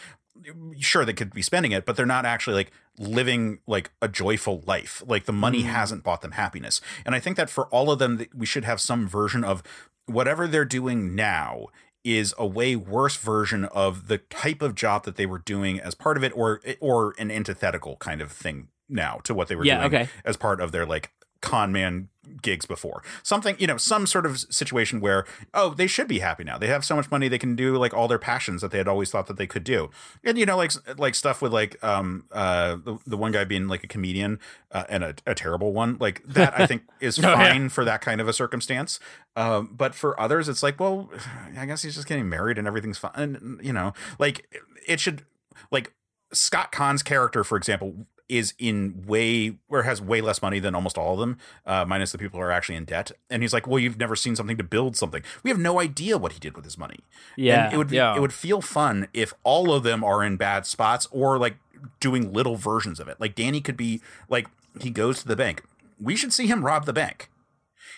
sure, 0.79 1.05
they 1.05 1.13
could 1.13 1.33
be 1.33 1.41
spending 1.41 1.71
it, 1.71 1.85
but 1.85 1.95
they're 1.95 2.05
not 2.05 2.25
actually 2.25 2.55
like 2.55 2.71
living 2.97 3.59
like 3.67 3.91
a 4.01 4.07
joyful 4.07 4.63
life. 4.65 5.03
Like 5.05 5.25
the 5.25 5.33
money 5.33 5.63
mm. 5.63 5.67
hasn't 5.67 6.03
bought 6.03 6.21
them 6.21 6.31
happiness. 6.31 6.81
And 7.05 7.15
I 7.15 7.19
think 7.19 7.37
that 7.37 7.49
for 7.49 7.65
all 7.67 7.91
of 7.91 7.99
them, 7.99 8.25
we 8.35 8.45
should 8.45 8.65
have 8.65 8.81
some 8.81 9.07
version 9.07 9.43
of 9.43 9.63
whatever 10.05 10.47
they're 10.47 10.65
doing 10.65 11.15
now 11.15 11.67
is 12.03 12.33
a 12.37 12.45
way 12.45 12.75
worse 12.75 13.15
version 13.15 13.65
of 13.65 14.07
the 14.07 14.17
type 14.17 14.61
of 14.61 14.75
job 14.75 15.05
that 15.05 15.15
they 15.15 15.25
were 15.25 15.37
doing 15.37 15.79
as 15.79 15.93
part 15.93 16.17
of 16.17 16.23
it 16.23 16.31
or 16.35 16.59
or 16.79 17.13
an 17.19 17.29
antithetical 17.29 17.95
kind 17.97 18.21
of 18.21 18.31
thing 18.31 18.69
now 18.89 19.19
to 19.23 19.33
what 19.33 19.47
they 19.47 19.55
were 19.55 19.63
Yeah, 19.63 19.87
doing 19.87 20.01
okay. 20.01 20.09
as 20.25 20.35
part 20.35 20.59
of 20.59 20.71
their 20.71 20.85
like 20.85 21.11
con 21.41 21.71
man 21.71 22.07
gigs 22.41 22.65
before. 22.65 23.03
Something 23.23 23.55
you 23.59 23.67
know 23.67 23.77
some 23.77 24.05
sort 24.07 24.25
of 24.25 24.39
situation 24.39 25.01
where 25.01 25.25
oh 25.53 25.73
they 25.73 25.87
should 25.87 26.07
be 26.07 26.19
happy 26.19 26.43
now. 26.43 26.57
They 26.57 26.67
have 26.67 26.85
so 26.85 26.95
much 26.95 27.09
money 27.11 27.27
they 27.27 27.37
can 27.39 27.55
do 27.55 27.75
like 27.77 27.93
all 27.93 28.07
their 28.07 28.19
passions 28.19 28.61
that 28.61 28.71
they 28.71 28.77
had 28.77 28.87
always 28.87 29.09
thought 29.11 29.27
that 29.27 29.37
they 29.37 29.47
could 29.47 29.63
do. 29.63 29.89
And 30.23 30.37
you 30.37 30.45
know 30.45 30.55
like 30.55 30.71
like 30.97 31.15
stuff 31.15 31.41
with 31.41 31.51
like 31.51 31.83
um 31.83 32.25
uh 32.31 32.77
the, 32.83 32.99
the 33.05 33.17
one 33.17 33.31
guy 33.31 33.43
being 33.43 33.67
like 33.67 33.83
a 33.83 33.87
comedian 33.87 34.39
uh, 34.71 34.83
and 34.87 35.03
a, 35.03 35.15
a 35.25 35.35
terrible 35.35 35.73
one 35.73 35.97
like 35.99 36.23
that 36.25 36.57
i 36.57 36.65
think 36.65 36.83
is 37.01 37.17
Oh, 37.23 37.23
yeah. 37.23 37.35
fine 37.35 37.69
for 37.69 37.83
that 37.85 38.01
kind 38.01 38.21
of 38.21 38.27
a 38.27 38.33
circumstance. 38.33 38.99
Um 39.35 39.69
but 39.75 39.93
for 39.95 40.17
others 40.19 40.47
it's 40.47 40.63
like 40.63 40.79
well 40.79 41.09
i 41.57 41.65
guess 41.65 41.81
he's 41.81 41.95
just 41.95 42.07
getting 42.07 42.29
married 42.29 42.57
and 42.57 42.67
everything's 42.67 42.97
fine 42.99 43.11
and, 43.15 43.59
you 43.65 43.73
know? 43.73 43.93
Like 44.19 44.47
it 44.87 44.99
should 44.99 45.23
like 45.71 45.93
Scott 46.33 46.71
Caan's 46.71 47.03
character, 47.03 47.43
for 47.43 47.57
example, 47.57 48.07
is 48.31 48.53
in 48.57 49.03
way 49.05 49.57
or 49.67 49.83
has 49.83 50.01
way 50.01 50.21
less 50.21 50.41
money 50.41 50.57
than 50.57 50.73
almost 50.73 50.97
all 50.97 51.15
of 51.15 51.19
them, 51.19 51.37
uh, 51.65 51.83
minus 51.85 52.13
the 52.13 52.17
people 52.17 52.39
who 52.39 52.45
are 52.45 52.51
actually 52.51 52.77
in 52.77 52.85
debt. 52.85 53.11
And 53.29 53.43
he's 53.43 53.51
like, 53.51 53.67
"Well, 53.67 53.77
you've 53.77 53.99
never 53.99 54.15
seen 54.15 54.37
something 54.37 54.55
to 54.55 54.63
build 54.63 54.95
something. 54.95 55.21
We 55.43 55.49
have 55.49 55.59
no 55.59 55.81
idea 55.81 56.17
what 56.17 56.31
he 56.31 56.39
did 56.39 56.55
with 56.55 56.63
his 56.63 56.77
money. 56.77 57.01
Yeah, 57.35 57.65
and 57.65 57.73
it 57.73 57.77
would 57.77 57.91
yeah. 57.91 58.15
it 58.15 58.21
would 58.21 58.33
feel 58.33 58.61
fun 58.61 59.09
if 59.13 59.33
all 59.43 59.73
of 59.73 59.83
them 59.83 60.01
are 60.01 60.23
in 60.23 60.37
bad 60.37 60.65
spots 60.65 61.07
or 61.11 61.37
like 61.37 61.57
doing 61.99 62.31
little 62.31 62.55
versions 62.55 63.01
of 63.01 63.09
it. 63.09 63.19
Like 63.19 63.35
Danny 63.35 63.59
could 63.59 63.77
be 63.77 64.01
like 64.29 64.47
he 64.79 64.89
goes 64.89 65.21
to 65.21 65.27
the 65.27 65.35
bank. 65.35 65.63
We 65.99 66.15
should 66.15 66.31
see 66.31 66.47
him 66.47 66.65
rob 66.65 66.85
the 66.85 66.93
bank. 66.93 67.29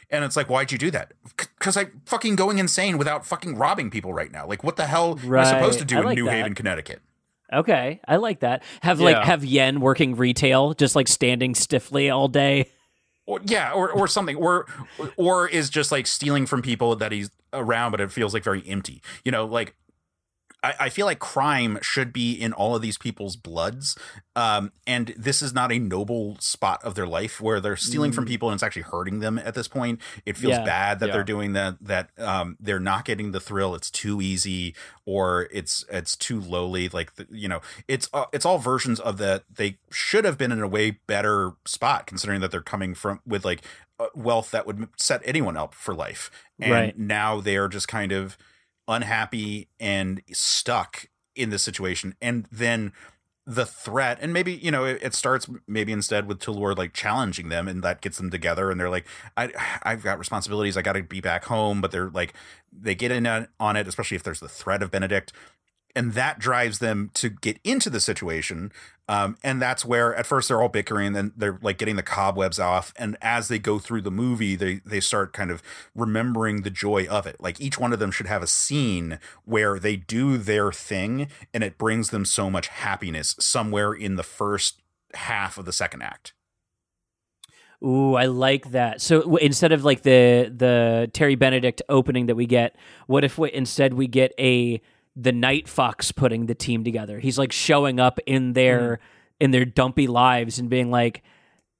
And 0.09 0.25
it's 0.25 0.35
like, 0.35 0.49
why'd 0.49 0.71
you 0.71 0.77
do 0.77 0.91
that? 0.91 1.13
Because 1.37 1.77
I'm 1.77 2.01
fucking 2.05 2.35
going 2.35 2.59
insane 2.59 2.97
without 2.97 3.25
fucking 3.25 3.55
robbing 3.55 3.89
people 3.89 4.13
right 4.13 4.31
now. 4.31 4.45
Like, 4.45 4.63
what 4.63 4.75
the 4.75 4.85
hell 4.85 5.17
am 5.23 5.35
I 5.35 5.45
supposed 5.45 5.79
to 5.79 5.85
do 5.85 5.97
I 5.97 5.99
in 5.99 6.05
like 6.05 6.15
New 6.15 6.25
that. 6.25 6.33
Haven, 6.33 6.53
Connecticut? 6.53 7.01
Okay, 7.53 7.99
I 8.07 8.17
like 8.17 8.39
that. 8.41 8.63
Have 8.81 8.99
like 8.99 9.23
have 9.23 9.45
Yen 9.45 9.79
working 9.79 10.15
retail, 10.15 10.73
just 10.73 10.95
like 10.95 11.07
standing 11.07 11.55
stiffly 11.55 12.09
all 12.09 12.27
day. 12.27 12.71
Or, 13.25 13.39
yeah, 13.45 13.71
or 13.71 13.89
or 13.89 14.07
something, 14.07 14.35
or 14.35 14.65
or 15.15 15.47
is 15.47 15.69
just 15.69 15.91
like 15.91 16.07
stealing 16.07 16.45
from 16.45 16.61
people 16.61 16.95
that 16.97 17.11
he's 17.11 17.29
around, 17.53 17.91
but 17.91 18.01
it 18.01 18.11
feels 18.11 18.33
like 18.33 18.43
very 18.43 18.63
empty. 18.67 19.01
You 19.23 19.31
know, 19.31 19.45
like 19.45 19.75
I, 20.63 20.73
I 20.79 20.89
feel 20.89 21.05
like 21.05 21.19
crime 21.19 21.77
should 21.81 22.13
be 22.13 22.31
in 22.33 22.53
all 22.53 22.75
of 22.75 22.81
these 22.81 22.97
people's 22.97 23.35
bloods, 23.35 23.97
um, 24.35 24.71
and 24.87 25.13
this 25.17 25.41
is 25.41 25.53
not 25.53 25.71
a 25.71 25.77
noble 25.79 26.37
spot 26.39 26.83
of 26.83 26.95
their 26.95 27.05
life 27.05 27.41
where 27.41 27.59
they're 27.59 27.75
stealing 27.75 28.11
from 28.13 28.25
people 28.25 28.49
and 28.49 28.55
it's 28.55 28.63
actually 28.63 28.83
hurting 28.83 29.19
them 29.19 29.37
at 29.37 29.53
this 29.55 29.67
point. 29.67 29.99
It 30.25 30.37
feels 30.37 30.53
Yeah. 30.53 30.63
bad 30.63 30.99
that 30.99 31.07
Yeah. 31.07 31.13
they're 31.13 31.23
doing 31.23 31.53
that. 31.53 31.75
That 31.81 32.09
um, 32.17 32.57
they're 32.59 32.79
not 32.79 33.05
getting 33.05 33.31
the 33.31 33.39
thrill. 33.39 33.75
It's 33.75 33.91
too 33.91 34.21
easy, 34.21 34.73
or 35.05 35.47
it's 35.51 35.83
it's 35.91 36.15
too 36.15 36.39
lowly. 36.39 36.89
Like 36.89 37.15
the, 37.15 37.27
you 37.29 37.47
know, 37.49 37.61
it's 37.87 38.09
uh, 38.13 38.25
it's 38.31 38.45
all 38.45 38.57
versions 38.57 38.99
of 38.99 39.17
that. 39.17 39.43
They 39.53 39.77
should 39.91 40.23
have 40.25 40.37
been 40.37 40.51
in 40.51 40.61
a 40.61 40.67
way 40.67 40.91
better 41.07 41.51
spot 41.65 42.07
considering 42.07 42.39
that 42.41 42.51
they're 42.51 42.61
coming 42.61 42.95
from 42.95 43.19
with 43.25 43.43
like 43.43 43.61
uh, 43.99 44.07
wealth 44.15 44.51
that 44.51 44.65
would 44.65 44.87
set 44.97 45.21
anyone 45.25 45.57
up 45.57 45.73
for 45.75 45.93
life, 45.93 46.31
and 46.59 46.71
Right. 46.71 46.97
now 46.97 47.41
they're 47.41 47.67
just 47.67 47.87
kind 47.87 48.11
of 48.11 48.37
unhappy 48.87 49.69
and 49.79 50.21
stuck 50.31 51.07
in 51.35 51.49
this 51.49 51.63
situation. 51.63 52.15
And 52.21 52.47
then 52.51 52.93
the 53.45 53.65
threat 53.65 54.17
and 54.21 54.31
maybe 54.31 54.53
you 54.53 54.71
know 54.71 54.85
it, 54.85 54.99
it 55.01 55.13
starts 55.13 55.49
maybe 55.67 55.91
instead 55.91 56.27
with 56.27 56.39
Toulour 56.39 56.73
like 56.73 56.93
challenging 56.93 57.49
them 57.49 57.67
and 57.67 57.83
that 57.83 57.99
gets 57.99 58.17
them 58.17 58.29
together 58.29 58.71
and 58.71 58.79
they're 58.79 58.89
like 58.89 59.05
I 59.35 59.51
I've 59.83 60.01
got 60.01 60.17
responsibilities 60.17 60.77
I 60.77 60.81
got 60.81 60.93
to 60.93 61.03
be 61.03 61.19
back 61.19 61.43
home 61.43 61.81
but 61.81 61.91
they're 61.91 62.09
like 62.09 62.33
they 62.71 62.95
get 62.95 63.11
in 63.11 63.27
on, 63.27 63.49
on 63.59 63.75
it 63.75 63.85
especially 63.85 64.15
if 64.15 64.23
there's 64.23 64.39
the 64.39 64.47
threat 64.47 64.81
of 64.81 64.91
Benedict 64.91 65.33
and 65.93 66.13
that 66.13 66.39
drives 66.39 66.79
them 66.79 67.11
to 67.15 67.29
get 67.29 67.59
into 67.65 67.89
the 67.89 67.99
situation 67.99 68.71
um, 69.09 69.37
and 69.43 69.61
that's 69.61 69.83
where 69.83 70.15
at 70.15 70.25
first 70.25 70.47
they're 70.47 70.61
all 70.61 70.69
bickering 70.69 71.15
and 71.15 71.33
they're 71.35 71.59
like 71.61 71.77
getting 71.77 71.95
the 71.95 72.03
cobwebs 72.03 72.59
off 72.59 72.93
and 72.95 73.17
as 73.21 73.47
they 73.47 73.59
go 73.59 73.79
through 73.79 74.01
the 74.01 74.11
movie 74.11 74.55
they 74.55 74.81
they 74.85 74.99
start 74.99 75.33
kind 75.33 75.51
of 75.51 75.61
remembering 75.95 76.61
the 76.61 76.69
joy 76.69 77.05
of 77.07 77.27
it 77.27 77.35
like 77.39 77.59
each 77.59 77.77
one 77.77 77.93
of 77.93 77.99
them 77.99 78.11
should 78.11 78.27
have 78.27 78.43
a 78.43 78.47
scene 78.47 79.19
where 79.43 79.79
they 79.79 79.95
do 79.95 80.37
their 80.37 80.71
thing 80.71 81.27
and 81.53 81.63
it 81.63 81.77
brings 81.77 82.09
them 82.09 82.25
so 82.25 82.49
much 82.49 82.67
happiness 82.67 83.35
somewhere 83.39 83.93
in 83.93 84.15
the 84.15 84.23
first 84.23 84.81
half 85.15 85.57
of 85.57 85.65
the 85.65 85.73
second 85.73 86.01
act 86.01 86.33
Ooh, 87.85 88.15
I 88.15 88.27
like 88.27 88.71
that. 88.71 89.01
So 89.01 89.19
w- 89.23 89.45
instead 89.45 89.73
of 89.73 89.83
like 89.83 90.03
the 90.03 90.49
the 90.55 91.11
Terry 91.11 91.35
Benedict 91.35 91.81
opening 91.89 92.27
that 92.27 92.35
we 92.35 92.45
get, 92.45 92.77
what 93.07 93.25
if 93.25 93.37
we, 93.37 93.51
instead 93.51 93.93
we 93.93 94.07
get 94.07 94.31
a 94.39 94.81
the 95.15 95.31
Night 95.31 95.67
Fox 95.67 96.11
putting 96.11 96.45
the 96.47 96.55
team 96.55 96.83
together? 96.83 97.19
He's 97.19 97.37
like 97.37 97.51
showing 97.51 97.99
up 97.99 98.19
in 98.25 98.53
their 98.53 98.99
in 99.39 99.51
their 99.51 99.65
dumpy 99.65 100.07
lives 100.07 100.59
and 100.59 100.69
being 100.69 100.89
like, 100.89 101.23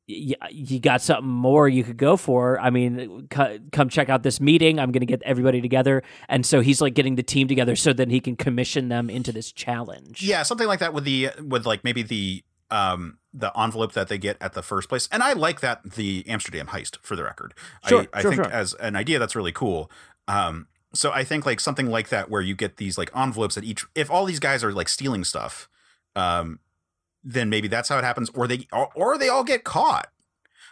"Y- 0.07 0.35
"You 0.51 0.79
got 0.79 1.01
something 1.01 1.29
more 1.29 1.67
you 1.69 1.83
could 1.83 1.97
go 1.97 2.17
for." 2.17 2.59
I 2.59 2.69
mean, 2.69 3.27
c- 3.33 3.59
come 3.71 3.89
check 3.89 4.09
out 4.09 4.23
this 4.23 4.41
meeting. 4.41 4.79
I'm 4.79 4.91
going 4.91 5.01
to 5.01 5.05
get 5.07 5.21
everybody 5.23 5.61
together, 5.61 6.03
and 6.27 6.45
so 6.45 6.61
he's 6.61 6.81
like 6.81 6.93
getting 6.93 7.15
the 7.15 7.23
team 7.23 7.47
together 7.47 7.75
so 7.75 7.93
that 7.93 8.09
he 8.09 8.19
can 8.19 8.35
commission 8.35 8.89
them 8.89 9.09
into 9.09 9.31
this 9.31 9.51
challenge. 9.51 10.21
Yeah, 10.21 10.43
something 10.43 10.67
like 10.67 10.79
that 10.79 10.93
with 10.93 11.05
the 11.05 11.29
with 11.41 11.65
like 11.65 11.83
maybe 11.83 12.03
the 12.03 12.43
um 12.71 13.17
the 13.33 13.51
envelope 13.59 13.93
that 13.93 14.07
they 14.09 14.17
get 14.17 14.37
at 14.41 14.53
the 14.53 14.61
first 14.61 14.89
place. 14.89 15.07
And 15.11 15.23
I 15.23 15.33
like 15.33 15.61
that 15.61 15.91
the 15.91 16.23
Amsterdam 16.27 16.67
heist 16.67 16.97
for 17.01 17.15
the 17.15 17.23
record. 17.23 17.53
Sure, 17.87 18.05
I, 18.13 18.19
I 18.19 18.21
sure, 18.21 18.31
think 18.31 18.43
sure. 18.43 18.51
as 18.51 18.73
an 18.75 18.95
idea 18.95 19.19
that's 19.19 19.35
really 19.35 19.51
cool. 19.51 19.89
Um 20.27 20.67
so 20.95 21.11
I 21.11 21.23
think 21.23 21.45
like 21.45 21.59
something 21.59 21.87
like 21.87 22.09
that 22.09 22.29
where 22.29 22.41
you 22.41 22.55
get 22.55 22.77
these 22.77 22.97
like 22.97 23.09
envelopes 23.15 23.57
at 23.57 23.63
each 23.63 23.85
if 23.95 24.11
all 24.11 24.25
these 24.25 24.39
guys 24.39 24.63
are 24.63 24.71
like 24.71 24.89
stealing 24.89 25.23
stuff, 25.23 25.67
um 26.15 26.59
then 27.23 27.49
maybe 27.49 27.67
that's 27.67 27.89
how 27.89 27.97
it 27.97 28.03
happens 28.03 28.29
or 28.33 28.47
they 28.47 28.67
or, 28.71 28.89
or 28.95 29.17
they 29.17 29.29
all 29.29 29.43
get 29.43 29.63
caught. 29.63 30.09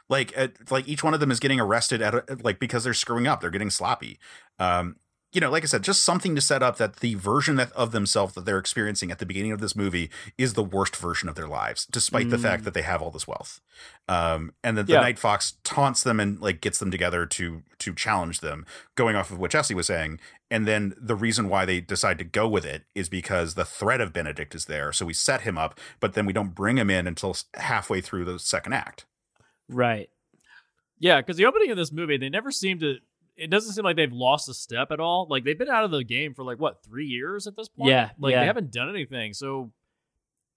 Like 0.10 0.38
uh, 0.38 0.50
like 0.70 0.88
each 0.88 1.04
one 1.04 1.14
of 1.14 1.20
them 1.20 1.32
is 1.32 1.40
getting 1.40 1.60
arrested 1.60 2.02
at 2.02 2.14
a, 2.14 2.38
like 2.44 2.60
because 2.60 2.84
they're 2.84 2.94
screwing 2.94 3.28
up, 3.28 3.42
they're 3.42 3.50
getting 3.50 3.70
sloppy. 3.70 4.20
Um 4.60 4.98
you 5.34 5.40
know, 5.40 5.50
like 5.50 5.64
I 5.64 5.68
said, 5.68 5.82
just 5.84 6.04
something 6.04 6.36
to 6.36 6.42
set 6.42 6.62
up 6.62 6.76
that 6.78 6.98
the 6.98 7.16
version 7.16 7.56
that, 7.56 7.72
of 7.72 7.92
themselves 7.92 8.34
that 8.34 8.44
they're 8.46 8.58
experiencing 8.58 9.12
at 9.12 9.20
the 9.20 9.26
beginning 9.26 9.54
of 9.54 9.62
this 9.62 9.76
movie 9.76 10.10
is 10.38 10.56
the 10.56 10.64
worst 10.64 10.96
version 10.96 11.30
of 11.30 11.36
their 11.36 11.48
lives, 11.48 11.86
despite 11.86 12.30
the 12.30 12.36
Mm. 12.38 12.42
fact 12.42 12.64
that 12.66 12.74
they 12.74 12.82
have 12.82 13.02
all 13.02 13.12
this 13.12 13.28
wealth. 13.28 13.62
Um, 14.10 14.54
and 14.64 14.78
then 14.78 14.86
the 14.86 14.94
Yeah. 14.94 15.00
Night 15.02 15.18
Fox 15.18 15.54
taunts 15.64 16.04
them 16.04 16.20
and 16.20 16.40
like 16.42 16.60
gets 16.60 16.80
them 16.80 16.92
together 16.92 17.26
to 17.26 17.64
to 17.80 17.94
challenge 17.96 18.42
them, 18.42 18.66
going 18.96 19.16
off 19.16 19.32
of 19.32 19.40
what 19.40 19.52
Jesse 19.52 19.74
was 19.74 19.88
saying. 19.88 20.20
And 20.52 20.68
then 20.68 20.94
the 20.98 21.16
reason 21.16 21.48
why 21.50 21.64
they 21.66 21.80
decide 21.80 22.18
to 22.20 22.24
go 22.26 22.48
with 22.48 22.66
it 22.66 22.84
is 22.94 23.08
because 23.08 23.54
the 23.56 23.64
threat 23.66 24.02
of 24.02 24.12
Benedict 24.14 24.54
is 24.54 24.66
there, 24.66 24.92
so 24.92 25.06
we 25.06 25.14
set 25.14 25.42
him 25.42 25.58
up, 25.58 25.80
but 26.02 26.14
then 26.14 26.26
we 26.26 26.34
don't 26.34 26.54
bring 26.54 26.78
him 26.78 26.90
in 26.90 27.08
until 27.08 27.36
halfway 27.56 28.02
through 28.02 28.26
the 28.26 28.38
second 28.38 28.74
act. 28.74 29.06
right. 29.70 30.10
Yeah, 31.00 31.20
because 31.22 31.38
the 31.38 31.46
opening 31.48 31.72
of 31.72 31.78
this 31.78 31.92
movie, 31.92 32.18
they 32.18 32.30
never 32.30 32.52
seem 32.52 32.78
to. 32.82 32.98
It 33.38 33.50
doesn't 33.50 33.74
seem 33.74 33.84
like 33.84 33.96
they've 33.96 34.12
lost 34.12 34.50
a 34.50 34.54
step 34.54 34.92
at 34.92 35.00
all. 35.00 35.28
Like 35.30 35.44
they've 35.44 35.58
been 35.58 35.70
out 35.70 35.84
of 35.84 35.92
the 35.92 36.04
game 36.04 36.34
for 36.34 36.44
like 36.44 36.60
what 36.60 36.84
three 36.84 37.06
years 37.06 37.48
at 37.48 37.56
this 37.56 37.70
point. 37.70 37.90
Yeah, 37.90 38.10
like 38.20 38.32
yeah. 38.32 38.42
they 38.42 38.46
haven't 38.46 38.72
done 38.72 38.90
anything. 38.90 39.34
So 39.34 39.72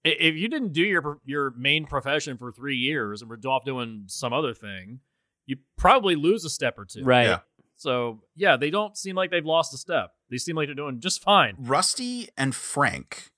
if 0.03 0.35
you 0.35 0.47
didn't 0.47 0.73
do 0.73 0.83
your 0.83 1.19
your 1.25 1.51
main 1.57 1.85
profession 1.85 2.37
for 2.37 2.51
three 2.51 2.77
years 2.77 3.21
and 3.21 3.29
were 3.29 3.39
off 3.47 3.65
doing 3.65 4.03
some 4.07 4.33
other 4.33 4.53
thing, 4.53 4.99
you 5.45 5.57
probably 5.77 6.15
lose 6.15 6.45
a 6.45 6.49
step 6.49 6.77
or 6.77 6.85
two. 6.85 7.03
Right. 7.03 7.27
Yeah. 7.27 7.39
So 7.75 8.21
yeah, 8.35 8.55
they 8.55 8.69
don't 8.69 8.95
seem 8.95 9.15
like 9.15 9.31
they've 9.31 9.45
lost 9.45 9.73
a 9.73 9.77
step. 9.77 10.11
They 10.29 10.37
seem 10.37 10.55
like 10.55 10.67
they're 10.67 10.75
doing 10.75 10.99
just 10.99 11.23
fine. 11.23 11.55
Rusty 11.57 12.29
and 12.37 12.53
Frank 12.53 13.31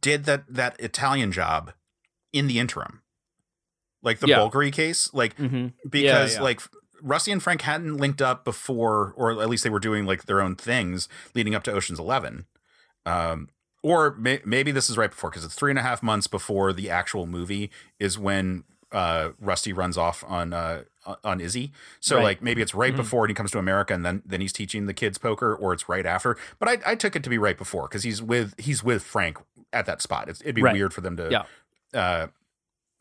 did 0.00 0.24
that 0.24 0.44
that 0.48 0.80
Italian 0.80 1.32
job 1.32 1.72
in 2.32 2.46
the 2.46 2.58
interim. 2.58 3.02
Like 4.02 4.18
the 4.18 4.26
Yeah. 4.26 4.38
Bulgari 4.38 4.72
case, 4.72 5.12
like 5.14 5.36
hmm 5.36 5.68
because 5.88 6.34
yeah. 6.34 6.42
like 6.42 6.60
Rusty 7.04 7.30
and 7.30 7.42
Frank 7.42 7.60
hadn't 7.62 7.98
linked 7.98 8.22
up 8.22 8.44
before, 8.44 9.12
or 9.16 9.40
at 9.42 9.48
least 9.48 9.62
they 9.62 9.70
were 9.70 9.78
doing 9.78 10.06
like 10.06 10.24
their 10.24 10.40
own 10.40 10.56
things 10.56 11.08
leading 11.34 11.54
up 11.54 11.62
to 11.64 11.72
Ocean's 11.72 11.98
Eleven. 12.00 12.46
Um, 13.06 13.50
or 13.82 14.14
may- 14.16 14.40
maybe 14.46 14.70
this 14.72 14.88
is 14.88 14.96
right 14.96 15.10
before 15.10 15.28
because 15.30 15.44
it's 15.44 15.54
three 15.54 15.70
and 15.70 15.78
a 15.78 15.82
half 15.82 16.02
months 16.02 16.26
before 16.26 16.72
the 16.72 16.88
actual 16.88 17.26
movie 17.26 17.70
is 18.00 18.18
when 18.18 18.64
uh, 18.92 19.30
Rusty 19.40 19.72
runs 19.72 19.98
off 19.98 20.24
on 20.26 20.52
uh, 20.54 20.84
on 21.22 21.40
Izzy. 21.40 21.72
So 22.00 22.16
Right. 22.16 22.22
like 22.22 22.42
maybe 22.42 22.62
it's 22.62 22.74
right 22.74 22.94
Mhm. 22.94 22.96
before 22.96 23.24
and 23.24 23.30
he 23.30 23.34
comes 23.34 23.50
to 23.50 23.58
America 23.58 23.92
and 23.92 24.04
then 24.06 24.22
then 24.24 24.40
he's 24.40 24.52
teaching 24.52 24.86
the 24.86 24.94
kids 24.94 25.18
poker, 25.18 25.54
or 25.54 25.72
it's 25.74 25.88
right 25.88 26.06
after. 26.06 26.36
But 26.58 26.68
I, 26.68 26.92
I 26.92 26.94
took 26.94 27.14
it 27.16 27.22
to 27.24 27.30
be 27.30 27.36
right 27.36 27.58
before 27.58 27.82
because 27.88 28.04
he's 28.04 28.22
with 28.22 28.54
he's 28.58 28.82
with 28.82 29.02
Frank 29.02 29.36
at 29.72 29.84
that 29.86 30.00
spot. 30.00 30.28
It's, 30.30 30.40
it'd 30.42 30.54
be 30.54 30.62
Right. 30.62 30.72
weird 30.72 30.94
for 30.94 31.00
them 31.02 31.16
to 31.18 31.28
Yeah. 31.30 31.44
uh, 32.00 32.28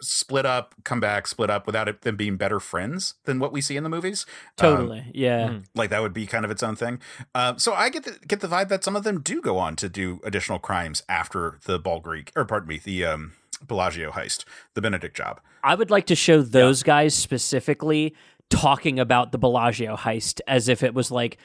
split 0.01 0.45
up, 0.45 0.75
come 0.83 0.99
back, 0.99 1.27
split 1.27 1.49
up 1.49 1.65
without 1.65 1.87
it, 1.87 2.01
them 2.01 2.15
being 2.15 2.35
better 2.37 2.59
friends 2.59 3.15
than 3.25 3.39
what 3.39 3.51
we 3.53 3.61
see 3.61 3.77
in 3.77 3.83
the 3.83 3.89
movies. 3.89 4.25
Um, 4.59 4.75
Totally. 4.77 5.05
yeah. 5.13 5.47
Mhm. 5.47 5.63
like 5.75 5.89
that 5.89 6.01
would 6.01 6.13
be 6.13 6.25
kind 6.25 6.43
of 6.45 6.51
its 6.51 6.61
own 6.63 6.75
thing. 6.75 6.99
Uh, 7.33 7.55
so 7.57 7.73
I 7.73 7.89
get 7.89 8.03
the, 8.03 8.17
get 8.27 8.41
the 8.41 8.47
vibe 8.47 8.69
that 8.69 8.83
some 8.83 8.95
of 8.95 9.03
them 9.03 9.21
do 9.21 9.41
go 9.41 9.57
on 9.57 9.75
to 9.77 9.87
do 9.89 10.19
additional 10.23 10.59
crimes 10.59 11.03
after 11.07 11.59
the 11.65 11.79
Bulgari 11.79 12.27
or 12.35 12.45
pardon 12.45 12.67
me, 12.69 12.81
the 12.83 13.05
um, 13.05 13.33
Bellagio 13.65 14.11
heist, 14.11 14.43
the 14.73 14.81
Benedict 14.81 15.15
job. 15.15 15.39
I 15.63 15.75
would 15.75 15.89
like 15.91 16.07
to 16.07 16.15
show 16.15 16.41
those 16.41 16.83
guys 16.83 17.15
specifically 17.15 18.13
talking 18.49 18.99
about 18.99 19.31
the 19.31 19.37
Bellagio 19.37 19.95
heist 19.95 20.41
as 20.47 20.67
if 20.67 20.83
it 20.83 20.93
was 20.93 21.09
like 21.09 21.37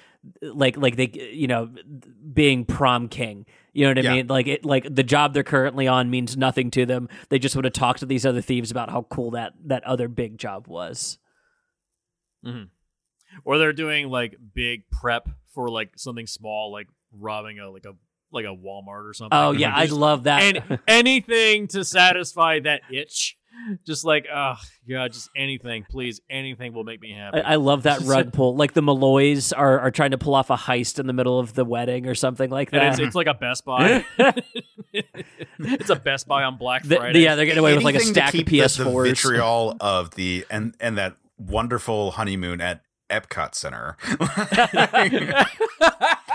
like 0.43 0.77
like 0.77 0.97
they 0.97 1.11
you 1.33 1.47
know 1.47 1.71
being 2.33 2.65
prom 2.65 3.09
king. 3.09 3.47
You 3.79 3.85
know 3.85 3.91
what 3.91 3.99
I 3.99 4.01
Yeah. 4.03 4.15
mean? 4.15 4.27
Like 4.27 4.49
it 4.49 4.65
like 4.65 4.93
the 4.93 5.05
job 5.05 5.35
they're 5.35 5.45
currently 5.45 5.87
on 5.87 6.11
means 6.11 6.37
nothing 6.37 6.69
to 6.73 6.85
them. 6.85 7.09
They 7.29 7.39
just 7.39 7.55
want 7.55 7.63
to 7.63 7.71
talk 7.71 7.99
to 8.01 8.07
these 8.07 8.27
other 8.27 8.41
thieves 8.41 8.73
about 8.73 8.91
how 8.91 9.03
cool 9.03 9.31
that 9.31 9.53
that 9.67 9.85
other 9.85 10.09
big 10.09 10.37
job 10.37 10.67
was. 10.67 11.19
Mm-hmm. 12.45 12.65
Or 13.45 13.57
they're 13.59 13.73
doing 13.73 14.09
like 14.09 14.35
big 14.53 14.91
prep 14.91 15.29
for 15.55 15.71
like 15.71 15.91
something 15.97 16.27
small, 16.27 16.73
like 16.73 16.89
robbing 17.13 17.61
a 17.61 17.71
like 17.71 17.85
a 17.87 17.93
like 18.33 18.47
a 18.47 18.49
Walmart 18.49 19.09
or 19.09 19.15
something. 19.15 19.39
Oh 19.39 19.53
yeah, 19.53 19.73
I 19.77 19.85
love 19.85 20.25
that. 20.25 20.43
and 20.43 20.81
anything 20.89 21.69
to 21.69 21.85
satisfy 21.85 22.59
that 22.59 22.83
itch. 22.91 23.38
Just 23.87 24.05
like, 24.05 24.27
oh 24.33 24.55
god, 24.89 25.13
just 25.13 25.29
anything, 25.37 25.85
please, 25.91 26.21
anything 26.31 26.73
will 26.73 26.85
make 26.85 27.01
me 27.01 27.13
happy. 27.13 27.41
I, 27.41 27.53
I 27.53 27.57
love 27.57 27.83
that 27.83 28.01
rug 28.05 28.33
pull. 28.33 28.57
Like 28.57 28.73
the 28.73 28.83
Malloys 28.83 29.53
are, 29.53 29.81
are 29.81 29.91
trying 29.91 30.13
to 30.13 30.19
pull 30.19 30.35
off 30.35 30.49
a 30.51 30.57
heist 30.57 30.99
in 30.99 31.07
the 31.07 31.13
middle 31.13 31.39
of 31.39 31.55
the 31.55 31.65
wedding 31.65 32.07
or 32.07 32.15
something 32.15 32.51
like 32.51 32.71
that. 32.71 32.93
it's, 32.93 32.99
it's 33.01 33.15
like 33.15 33.27
a 33.27 33.35
Best 33.35 33.65
Buy. 33.65 34.05
it's 35.59 35.91
a 35.91 35.97
Best 35.97 36.27
Buy 36.29 36.45
on 36.45 36.57
Black 36.57 36.85
Friday. 36.85 37.13
the- 37.15 37.21
yeah, 37.21 37.35
they're 37.35 37.47
getting 37.47 37.59
away 37.61 37.75
with 37.75 37.85
like 37.85 37.95
a 37.95 37.99
Anything 37.99 38.15
to 38.15 38.21
stack 38.21 38.29
of 38.29 38.33
keep 38.35 38.47
the- 38.49 38.61
The, 38.61 38.65
PS4s. 38.65 39.05
vitriol 39.09 39.77
of 39.81 40.13
the 40.15 40.47
and 40.51 40.75
and 40.81 40.97
that 40.99 41.17
wonderful 41.39 42.13
honeymoon 42.13 42.61
at 42.61 42.83
Epcot 43.11 43.55
Center. 43.55 43.97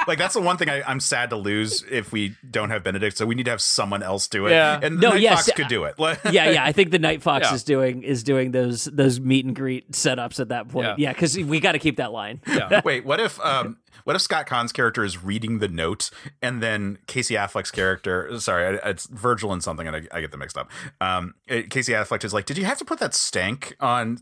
Like 0.08 0.18
that's 0.18 0.34
the 0.34 0.41
one 0.41 0.58
thing 0.58 0.70
I, 0.70 0.82
I'm 0.84 0.99
sad 0.99 1.30
to 1.32 1.36
lose 1.36 1.84
if 1.89 2.12
we 2.12 2.36
don't 2.49 2.70
have 2.70 2.84
Benedict. 2.84 3.18
So 3.18 3.26
we 3.26 3.36
need 3.36 3.43
to 3.45 3.51
have 3.51 3.62
someone 3.62 4.04
else 4.04 4.28
do 4.28 4.47
it. 4.47 4.51
Yeah. 4.51 4.80
And 4.82 4.99
No, 4.99 5.10
Night 5.12 5.22
yes, 5.22 5.45
Fox 5.45 5.58
could 5.58 5.68
do 5.68 5.84
it. 5.86 5.95
yeah, 5.99 6.49
yeah. 6.49 6.64
I 6.64 6.72
think 6.72 6.91
the 6.91 6.99
Night 6.99 7.22
Fox 7.22 7.47
Yeah. 7.47 7.56
is 7.56 7.64
doing 7.64 8.04
is 8.04 8.24
doing 8.24 8.51
those 8.51 8.86
those 8.86 9.20
meet 9.20 9.45
and 9.45 9.56
greet 9.56 9.91
setups 9.91 10.39
at 10.39 10.49
that 10.49 10.68
point. 10.70 10.88
Yeah. 10.88 10.95
Yeah, 10.97 11.14
because 11.14 11.38
we 11.38 11.60
got 11.60 11.74
to 11.74 11.80
keep 11.80 11.97
that 11.97 12.12
line. 12.12 12.41
Yeah. 12.47 12.82
Wait, 12.86 13.06
what 13.06 13.20
if 13.20 13.39
um 13.41 13.78
what 14.04 14.16
if 14.16 14.22
Scott 14.22 14.45
Caan's 14.47 14.72
character 14.72 15.04
is 15.04 15.24
reading 15.24 15.60
the 15.60 15.68
note 15.68 16.10
and 16.41 16.62
then 16.62 16.97
Casey 17.08 17.36
Affleck's 17.36 17.72
character 17.72 18.39
sorry, 18.39 18.80
I- 18.80 18.89
it's 18.89 19.08
Virgil 19.08 19.54
and 19.54 19.64
something 19.64 19.88
and 19.88 19.95
I, 19.95 20.01
I 20.12 20.22
get 20.22 20.32
them 20.32 20.39
mixed 20.39 20.58
up. 20.58 20.70
Um 20.99 21.36
Casey 21.47 21.93
Affleck 21.93 22.24
is 22.24 22.34
like, 22.34 22.45
"Did 22.45 22.58
you 22.58 22.66
have 22.66 22.78
to 22.80 22.86
put 22.86 22.99
that 22.99 23.14
stank 23.14 23.76
on 23.80 24.20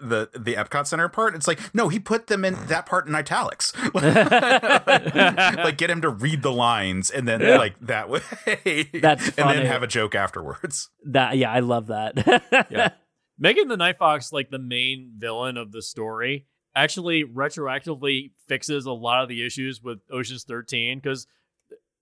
the 0.00 0.30
the 0.32 0.54
Epcot 0.54 0.86
Center 0.86 1.08
part?" 1.08 1.34
It's 1.34 1.48
like, 1.48 1.74
"No, 1.74 1.88
he 1.88 1.98
put 1.98 2.26
them 2.26 2.44
in 2.44 2.54
mm. 2.54 2.68
that 2.68 2.86
part 2.86 3.06
in 3.06 3.14
italics." 3.14 3.72
like 3.94 5.78
get 5.78 5.90
him 5.90 6.00
to 6.02 6.10
read 6.10 6.42
the 6.42 6.52
lines 6.52 7.10
and 7.10 7.26
then 7.26 7.40
like 7.58 7.78
that 7.80 8.08
way 8.08 8.20
That's 9.00 9.28
and 9.28 9.50
then 9.50 9.66
have 9.66 9.82
a 9.82 9.86
joke 9.86 10.14
afterwards. 10.14 10.90
That 11.04 11.36
yeah, 11.36 11.52
I 11.52 11.60
love 11.60 11.88
that. 11.88 12.66
Yeah. 12.70 12.90
Making 13.38 13.68
the 13.68 13.76
Night 13.76 13.98
Fox 13.98 14.32
like 14.32 14.50
the 14.50 14.58
main 14.58 15.12
villain 15.18 15.56
of 15.56 15.72
the 15.72 15.82
story 15.82 16.46
actually 16.74 17.24
retroactively 17.24 18.32
fixes 18.46 18.86
a 18.86 18.92
lot 18.92 19.22
of 19.22 19.28
the 19.28 19.44
issues 19.44 19.82
with 19.82 19.98
Ocean's 20.12 20.44
13 20.44 20.98
because 20.98 21.26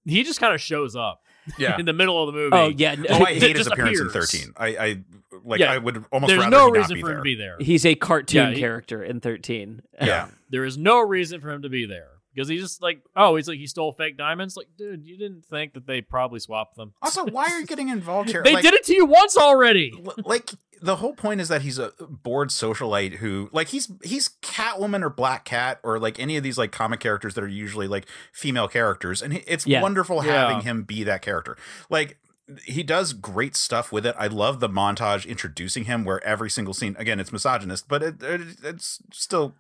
he 0.05 0.23
just 0.23 0.41
kind 0.41 0.55
of 0.55 0.61
shows 0.61 0.95
up 0.97 1.23
Yeah. 1.59 1.77
in 1.79 1.87
the 1.87 1.93
middle 1.93 2.21
of 2.27 2.33
the 2.35 2.39
movie. 2.41 2.57
oh 2.57 2.69
yeah, 2.69 2.95
no, 2.95 3.05
Oh, 3.11 3.25
I 3.25 3.35
hate 3.35 3.57
his 3.57 3.67
just 3.67 3.71
appearance 3.73 4.01
in 4.01 4.09
13. 4.11 4.53
I, 4.57 4.67
I 4.77 4.97
like 5.45 5.61
Yeah. 5.61 5.73
I 5.73 5.79
would 5.79 6.05
almost 6.13 6.29
There's 6.29 6.39
rather 6.39 6.51
no 6.51 6.67
he 6.67 6.73
not 6.73 6.79
reason 6.79 6.95
be 6.97 7.01
for 7.03 7.11
him 7.11 7.17
to 7.19 7.23
be 7.23 7.35
there. 7.35 7.57
he's 7.61 7.85
a 7.85 7.95
cartoon 7.95 8.49
Yeah, 8.49 8.55
he- 8.55 8.61
character 8.61 9.03
in 9.03 9.21
thirteen. 9.21 9.83
yeah. 10.01 10.29
There 10.51 10.65
is 10.65 10.79
no 10.79 11.01
reason 11.01 11.41
for 11.41 11.51
him 11.51 11.63
to 11.63 11.69
be 11.69 11.85
there 11.87 12.09
because 12.35 12.49
he's 12.49 12.61
just 12.63 12.83
like, 12.83 13.01
oh, 13.17 13.37
he's 13.37 13.49
like 13.49 13.59
he 13.59 13.67
stole 13.67 13.93
fake 13.93 14.17
diamonds. 14.17 14.57
Like, 14.57 14.69
dude, 14.77 15.05
you 15.07 15.17
didn't 15.17 15.45
think 15.45 15.75
that 15.75 15.87
they 15.87 16.01
probably 16.01 16.41
swapped 16.41 16.77
them? 16.77 16.93
Also, 17.03 17.25
why 17.27 17.45
are 17.45 17.61
you 17.61 17.67
getting 17.67 17.89
involved 17.89 18.31
here? 18.31 18.43
They 18.45 18.55
Like- 18.55 18.63
did 18.63 18.75
it 18.75 18.85
to 18.85 18.95
you 18.95 19.07
once 19.07 19.37
already. 19.37 19.93
like 20.25 20.51
the 20.83 20.97
whole 20.97 21.15
point 21.15 21.41
is 21.41 21.49
that 21.49 21.63
he's 21.63 21.79
a 21.79 21.93
bored 22.01 22.51
socialite 22.51 23.15
who 23.15 23.49
like 23.53 23.69
he's 23.69 23.91
he's 24.03 24.31
Catwoman 24.43 25.03
or 25.03 25.09
Black 25.09 25.45
Cat 25.47 25.81
or 25.83 25.99
like 25.99 26.19
any 26.19 26.37
of 26.37 26.43
these 26.43 26.59
like 26.59 26.73
comic 26.73 27.01
characters 27.01 27.35
that 27.35 27.45
are 27.45 27.49
usually 27.49 27.89
like 27.89 28.07
female 28.33 28.69
characters 28.69 29.23
and 29.23 29.43
it's 29.47 29.67
Yeah. 29.67 29.81
wonderful 29.81 30.25
Yeah. 30.25 30.33
having 30.49 30.63
him 30.65 30.83
be 30.83 31.03
that 31.05 31.23
character. 31.23 31.57
Like 31.89 32.19
he 32.67 32.83
does 32.83 33.15
great 33.15 33.57
stuff 33.57 33.91
with 33.93 34.05
it. 34.05 34.15
I 34.19 34.27
love 34.27 34.61
the 34.61 34.69
montage 34.69 35.27
introducing 35.27 35.85
him 35.85 36.05
where 36.05 36.23
every 36.23 36.51
single 36.51 36.75
scene 36.75 36.95
again 36.99 37.19
it's 37.19 37.33
misogynist, 37.33 37.89
but 37.89 38.03
it, 38.03 38.23
it 38.23 38.41
it's 38.63 38.99
still 39.11 39.55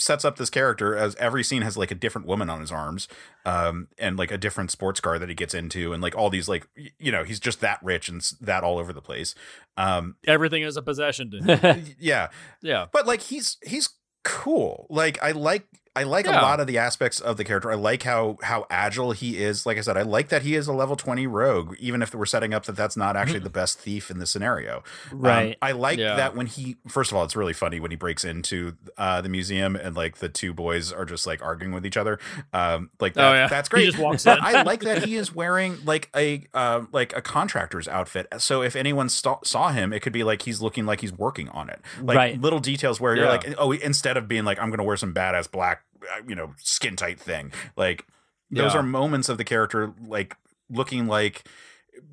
sets 0.00 0.24
up 0.24 0.36
this 0.36 0.50
character 0.50 0.96
as 0.96 1.14
every 1.16 1.44
scene 1.44 1.62
has 1.62 1.76
like 1.76 1.90
a 1.90 1.94
different 1.94 2.26
woman 2.26 2.48
on 2.48 2.60
his 2.60 2.72
arms 2.72 3.06
um 3.44 3.86
and 3.98 4.16
like 4.18 4.30
a 4.30 4.38
different 4.38 4.70
sports 4.70 5.00
car 5.00 5.18
that 5.18 5.28
he 5.28 5.34
gets 5.34 5.54
into 5.54 5.92
and 5.92 6.02
like 6.02 6.16
all 6.16 6.30
these 6.30 6.48
like 6.48 6.66
you 6.98 7.12
know 7.12 7.22
he's 7.22 7.38
just 7.38 7.60
that 7.60 7.78
rich 7.82 8.08
and 8.08 8.32
that 8.40 8.64
all 8.64 8.78
over 8.78 8.92
the 8.92 9.02
place 9.02 9.34
um 9.76 10.16
Everything 10.26 10.62
is 10.62 10.76
a 10.76 10.82
possession 10.82 11.30
to 11.30 11.56
him. 11.56 11.84
yeah 11.98 12.28
yeah. 12.62 12.86
but 12.92 13.06
like 13.06 13.20
he's 13.20 13.58
he's 13.62 13.90
cool 14.24 14.86
like 14.90 15.22
i 15.22 15.30
like 15.30 15.66
i 16.00 16.02
like 16.04 16.26
a 16.26 16.30
lot 16.30 16.60
of 16.60 16.66
the 16.66 16.78
aspects 16.78 17.20
of 17.20 17.36
the 17.36 17.44
character 17.44 17.70
i 17.70 17.74
like 17.74 18.02
how 18.02 18.36
how 18.42 18.66
agile 18.70 19.12
he 19.12 19.38
is 19.42 19.66
like 19.66 19.76
i 19.78 19.80
said 19.80 19.96
i 19.96 20.02
like 20.02 20.28
that 20.28 20.42
he 20.42 20.54
is 20.54 20.66
a 20.68 20.72
level 20.72 20.96
20 20.96 21.26
rogue 21.26 21.76
even 21.78 22.02
if 22.02 22.14
we're 22.14 22.24
setting 22.26 22.52
up 22.54 22.64
that 22.64 22.76
that's 22.76 22.96
not 22.96 23.16
actually 23.16 23.38
the 23.40 23.50
best 23.50 23.78
thief 23.78 24.10
in 24.10 24.18
the 24.18 24.26
scenario 24.26 24.82
Um, 25.12 25.20
Right. 25.20 25.58
i 25.62 25.72
like 25.72 25.98
Yeah. 25.98 26.16
that 26.16 26.34
when 26.34 26.46
he 26.46 26.76
first 26.88 27.10
of 27.12 27.16
all 27.16 27.24
it's 27.24 27.36
really 27.36 27.52
funny 27.52 27.78
when 27.80 27.90
he 27.90 27.96
breaks 27.96 28.24
into 28.24 28.76
uh 28.96 29.20
the 29.20 29.28
museum 29.28 29.76
and 29.76 29.94
like 29.96 30.16
the 30.18 30.28
two 30.28 30.52
boys 30.54 30.92
are 30.92 31.04
just 31.04 31.26
like 31.26 31.42
arguing 31.42 31.72
with 31.74 31.84
each 31.86 31.96
other 31.96 32.18
um 32.52 32.90
like 33.00 33.14
that, 33.14 33.30
Oh, 33.30 33.34
yeah. 33.34 33.48
that's 33.48 33.68
He 33.70 33.74
great 33.76 33.86
just 33.86 33.98
walks 33.98 34.26
in. 34.26 34.36
I 34.40 34.62
like 34.62 34.80
that 34.80 35.04
he 35.04 35.16
is 35.16 35.34
wearing 35.34 35.78
like 35.84 36.08
a 36.16 36.46
uh, 36.54 36.82
like 36.92 37.16
a 37.16 37.22
contractor's 37.22 37.86
outfit. 37.88 38.26
So 38.38 38.62
if 38.62 38.74
anyone 38.74 39.08
st- 39.08 39.46
saw 39.46 39.70
him, 39.70 39.92
it 39.92 40.00
could 40.00 40.12
be 40.12 40.24
like 40.24 40.42
he's 40.42 40.60
looking 40.60 40.86
like 40.86 41.00
he's 41.00 41.12
working 41.12 41.48
on 41.50 41.68
it. 41.68 41.80
Like 42.00 42.16
Right. 42.16 42.40
little 42.40 42.58
details 42.60 43.00
where 43.00 43.14
you're 43.16 43.26
like, 43.28 43.54
oh, 43.58 43.72
instead 43.72 44.16
of 44.16 44.26
being 44.28 44.44
like, 44.44 44.58
I'm 44.58 44.68
going 44.70 44.78
to 44.78 44.84
wear 44.84 44.96
some 44.96 45.12
badass 45.14 45.50
black, 45.50 45.82
you 46.26 46.34
know, 46.34 46.54
skin 46.58 46.96
tight 46.96 47.20
thing. 47.20 47.52
Like 47.76 48.06
those 48.50 48.74
Yeah. 48.74 48.80
are 48.80 48.82
moments 48.82 49.28
of 49.28 49.38
the 49.38 49.44
character 49.44 49.92
like 50.06 50.36
looking 50.68 51.06
like 51.06 51.44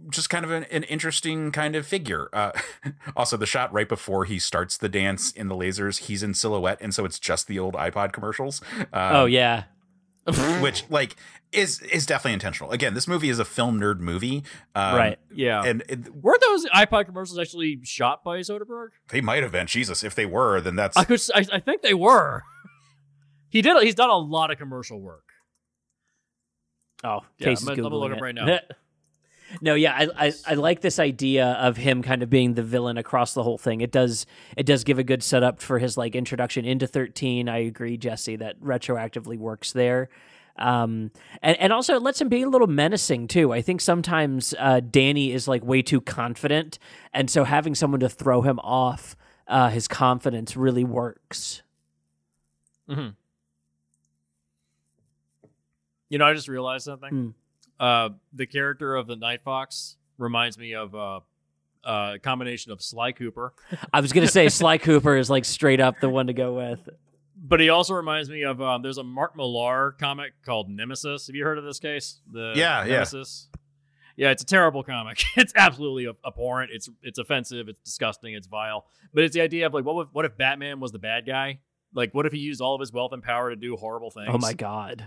just 0.09 0.29
kind 0.29 0.43
of 0.43 0.51
an, 0.51 0.63
an 0.65 0.83
interesting 0.83 1.51
kind 1.51 1.75
of 1.75 1.85
figure. 1.85 2.29
Uh, 2.33 2.51
also, 3.15 3.37
the 3.37 3.45
shot 3.45 3.71
right 3.71 3.87
before 3.87 4.25
he 4.25 4.37
starts 4.39 4.77
the 4.77 4.89
dance 4.89 5.31
in 5.31 5.47
the 5.47 5.55
lasers, 5.55 5.99
he's 6.07 6.23
in 6.23 6.33
silhouette, 6.33 6.77
and 6.81 6.93
so 6.93 7.05
it's 7.05 7.19
just 7.19 7.47
the 7.47 7.57
old 7.59 7.75
iPod 7.75 8.11
commercials. 8.11 8.61
Um, 8.79 9.15
oh 9.15 9.25
yeah, 9.25 9.63
which 10.61 10.83
like 10.89 11.15
is 11.53 11.79
is 11.83 12.05
definitely 12.05 12.33
intentional. 12.33 12.71
Again, 12.71 12.93
this 12.95 13.07
movie 13.07 13.29
is 13.29 13.39
a 13.39 13.45
film 13.45 13.79
nerd 13.79 13.99
movie, 13.99 14.43
um, 14.75 14.95
right. 14.95 15.19
Yeah. 15.33 15.63
And 15.63 15.83
it, 15.87 16.13
Were 16.21 16.37
those 16.41 16.65
iPod 16.67 17.05
commercials 17.05 17.39
actually 17.39 17.79
shot 17.83 18.23
by 18.23 18.39
Soderbergh? 18.39 18.89
they 19.09 19.21
might 19.21 19.43
have 19.43 19.53
been 19.53 19.67
Jesus. 19.67 20.03
If 20.03 20.15
they 20.15 20.25
were, 20.25 20.59
then 20.59 20.75
that's 20.75 20.97
I 20.97 21.05
could. 21.05 21.21
I, 21.33 21.45
I 21.53 21.59
think 21.59 21.81
they 21.81 21.93
were. 21.93 22.43
He 23.49 23.61
did. 23.61 23.81
He's 23.83 23.95
done 23.95 24.09
a 24.09 24.17
lot 24.17 24.51
of 24.51 24.57
commercial 24.57 24.99
work. 24.99 25.23
Oh, 27.03 27.21
Yeah, 27.37 27.47
Casey's 27.49 27.67
I'm 27.67 27.75
gonna- 27.75 27.87
I'm 27.87 27.91
gonna 27.91 27.95
look 28.01 28.11
Googling 28.11 28.13
up 28.13 28.17
it. 28.17 28.21
right 28.21 28.35
now. 28.35 28.59
no, 29.61 29.75
yeah, 29.75 29.93
I, 29.93 30.27
I 30.27 30.33
I 30.47 30.53
like 30.55 30.81
this 30.81 30.99
idea 30.99 31.45
of 31.53 31.77
him 31.77 32.01
kind 32.01 32.23
of 32.23 32.29
being 32.29 32.55
the 32.55 32.63
villain 32.63 32.97
across 32.97 33.33
the 33.33 33.43
whole 33.43 33.57
thing. 33.57 33.81
It 33.81 33.91
does 33.91 34.25
it 34.57 34.65
does 34.65 34.83
give 34.83 34.99
a 34.99 35.03
good 35.03 35.23
setup 35.23 35.61
for 35.61 35.79
his 35.79 35.95
like 35.97 36.15
introduction 36.15 36.65
into 36.65 36.87
thirteen. 36.87 37.47
I 37.47 37.59
agree, 37.59 37.97
Jesse, 37.97 38.35
that 38.37 38.59
retroactively 38.61 39.37
works 39.37 39.71
there. 39.71 40.09
Um, 40.59 41.11
and, 41.43 41.55
and 41.59 41.71
also 41.71 41.95
it 41.95 42.01
lets 42.01 42.19
him 42.19 42.29
be 42.29 42.41
a 42.41 42.49
little 42.49 42.65
menacing 42.67 43.27
too. 43.27 43.53
I 43.53 43.61
think 43.61 43.79
sometimes 43.79 44.55
uh, 44.57 44.79
Danny 44.79 45.31
is 45.31 45.47
like 45.47 45.63
way 45.63 45.83
too 45.83 46.01
confident, 46.01 46.79
and 47.13 47.29
so 47.29 47.43
having 47.43 47.75
someone 47.75 47.99
to 47.99 48.09
throw 48.09 48.41
him 48.41 48.57
off 48.61 49.15
uh, 49.47 49.69
his 49.69 49.87
confidence 49.87 50.57
really 50.57 50.83
works. 50.83 51.61
Mm-hmm. 52.89 53.09
You 56.09 56.17
know, 56.17 56.25
I 56.25 56.33
just 56.33 56.47
realized 56.47 56.85
something. 56.85 57.09
Hmm. 57.09 57.29
Uh, 57.79 58.09
the 58.33 58.45
character 58.45 58.95
of 58.95 59.07
the 59.07 59.15
Night 59.15 59.41
Fox 59.41 59.97
reminds 60.17 60.57
me 60.57 60.73
of 60.73 60.95
uh, 60.95 61.19
uh, 61.83 62.13
a 62.15 62.19
combination 62.19 62.71
of 62.71 62.81
Sly 62.81 63.11
Cooper, 63.13 63.53
I 63.93 64.01
was 64.01 64.11
gonna 64.13 64.27
say 64.27 64.49
Sly 64.49 64.77
Cooper 64.77 65.15
is 65.15 65.29
like 65.29 65.45
straight 65.45 65.79
up 65.79 65.99
the 66.01 66.09
one 66.09 66.27
to 66.27 66.33
go 66.33 66.53
with. 66.55 66.89
but 67.35 67.59
he 67.59 67.69
also 67.69 67.93
reminds 67.93 68.29
me 68.29 68.43
of 68.43 68.61
um, 68.61 68.81
there's 68.81 68.97
a 68.97 69.03
Mark 69.03 69.35
Millar 69.35 69.95
comic 69.99 70.33
called 70.45 70.69
Nemesis. 70.69 71.27
Have 71.27 71.35
you 71.35 71.43
heard 71.43 71.57
of 71.57 71.63
this 71.63 71.79
case? 71.79 72.19
The 72.31 72.53
Yeah, 72.55 72.83
yeah. 72.83 72.93
Nemesis. 72.93 73.47
Yeah, 74.15 74.31
it's 74.31 74.41
a 74.41 74.45
terrible 74.45 74.83
comic. 74.83 75.23
It's 75.37 75.53
absolutely 75.55 76.11
abhorrent. 76.25 76.71
It's 76.73 76.89
it's 77.03 77.19
offensive. 77.19 77.69
It's 77.69 77.79
disgusting. 77.79 78.33
It's 78.33 78.47
vile. 78.47 78.85
But 79.13 79.23
it's 79.23 79.33
the 79.35 79.41
idea 79.41 79.67
of 79.67 79.73
like, 79.73 79.85
what 79.85 80.07
if 80.07 80.13
what 80.13 80.25
if 80.25 80.35
Batman 80.35 80.79
was 80.79 80.91
the 80.91 80.99
bad 80.99 81.25
guy? 81.25 81.59
Like, 81.93 82.13
what 82.13 82.25
if 82.25 82.33
he 82.33 82.39
used 82.39 82.59
all 82.59 82.75
of 82.75 82.81
his 82.81 82.91
wealth 82.91 83.13
and 83.13 83.23
power 83.23 83.49
to 83.51 83.55
do 83.55 83.75
horrible 83.77 84.09
things? 84.11 84.27
Oh 84.29 84.37
my 84.39 84.53
god. 84.53 85.05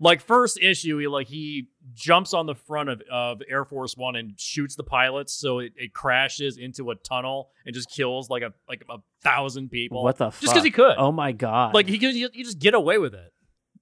Like 0.00 0.20
first 0.20 0.58
issue 0.60 0.98
he 0.98 1.06
like 1.06 1.26
he 1.28 1.68
jumps 1.94 2.34
on 2.34 2.46
the 2.46 2.54
front 2.54 2.88
of, 2.88 3.02
of 3.10 3.42
air 3.48 3.64
force 3.64 3.96
one 3.96 4.16
and 4.16 4.38
shoots 4.38 4.74
the 4.76 4.82
pilots 4.82 5.32
so 5.32 5.58
it, 5.60 5.72
it 5.76 5.92
crashes 5.92 6.56
into 6.58 6.90
a 6.90 6.94
tunnel 6.96 7.50
and 7.64 7.74
just 7.74 7.90
kills 7.90 8.28
like 8.30 8.42
a 8.42 8.52
like 8.68 8.84
a 8.90 8.98
thousand 9.22 9.70
people 9.70 10.02
What 10.02 10.16
the 10.18 10.30
just 10.30 10.40
because 10.42 10.64
he 10.64 10.70
could 10.70 10.94
Oh 10.98 11.12
my 11.12 11.32
god. 11.32 11.74
like 11.74 11.86
he 11.88 11.98
could 11.98 12.14
you 12.14 12.28
you 12.32 12.44
just 12.44 12.58
get 12.58 12.74
away 12.74 12.98
with 12.98 13.14
it 13.14 13.32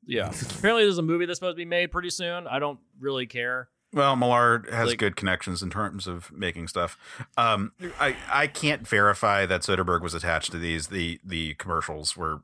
yeah 0.06 0.30
apparently 0.56 0.84
there's 0.84 0.98
a 0.98 1.02
movie 1.02 1.26
that's 1.26 1.38
supposed 1.38 1.54
to 1.54 1.58
be 1.58 1.64
made 1.64 1.90
pretty 1.90 2.10
soon 2.10 2.46
i 2.46 2.58
don't 2.58 2.78
really 3.00 3.26
care 3.26 3.68
well, 3.92 4.16
Millar 4.16 4.64
has 4.72 4.88
Like- 4.88 4.98
good 4.98 5.14
connections 5.14 5.62
in 5.62 5.70
terms 5.70 6.08
of 6.08 6.32
making 6.32 6.66
stuff. 6.66 6.98
Um, 7.38 7.70
I 8.00 8.16
I 8.28 8.48
can't 8.48 8.88
verify 8.88 9.46
that 9.46 9.60
Soderbergh 9.60 10.00
was 10.02 10.14
attached 10.14 10.50
to 10.50 10.58
these. 10.58 10.88
The 10.88 11.20
the 11.24 11.54
commercials 11.54 12.16
were 12.16 12.42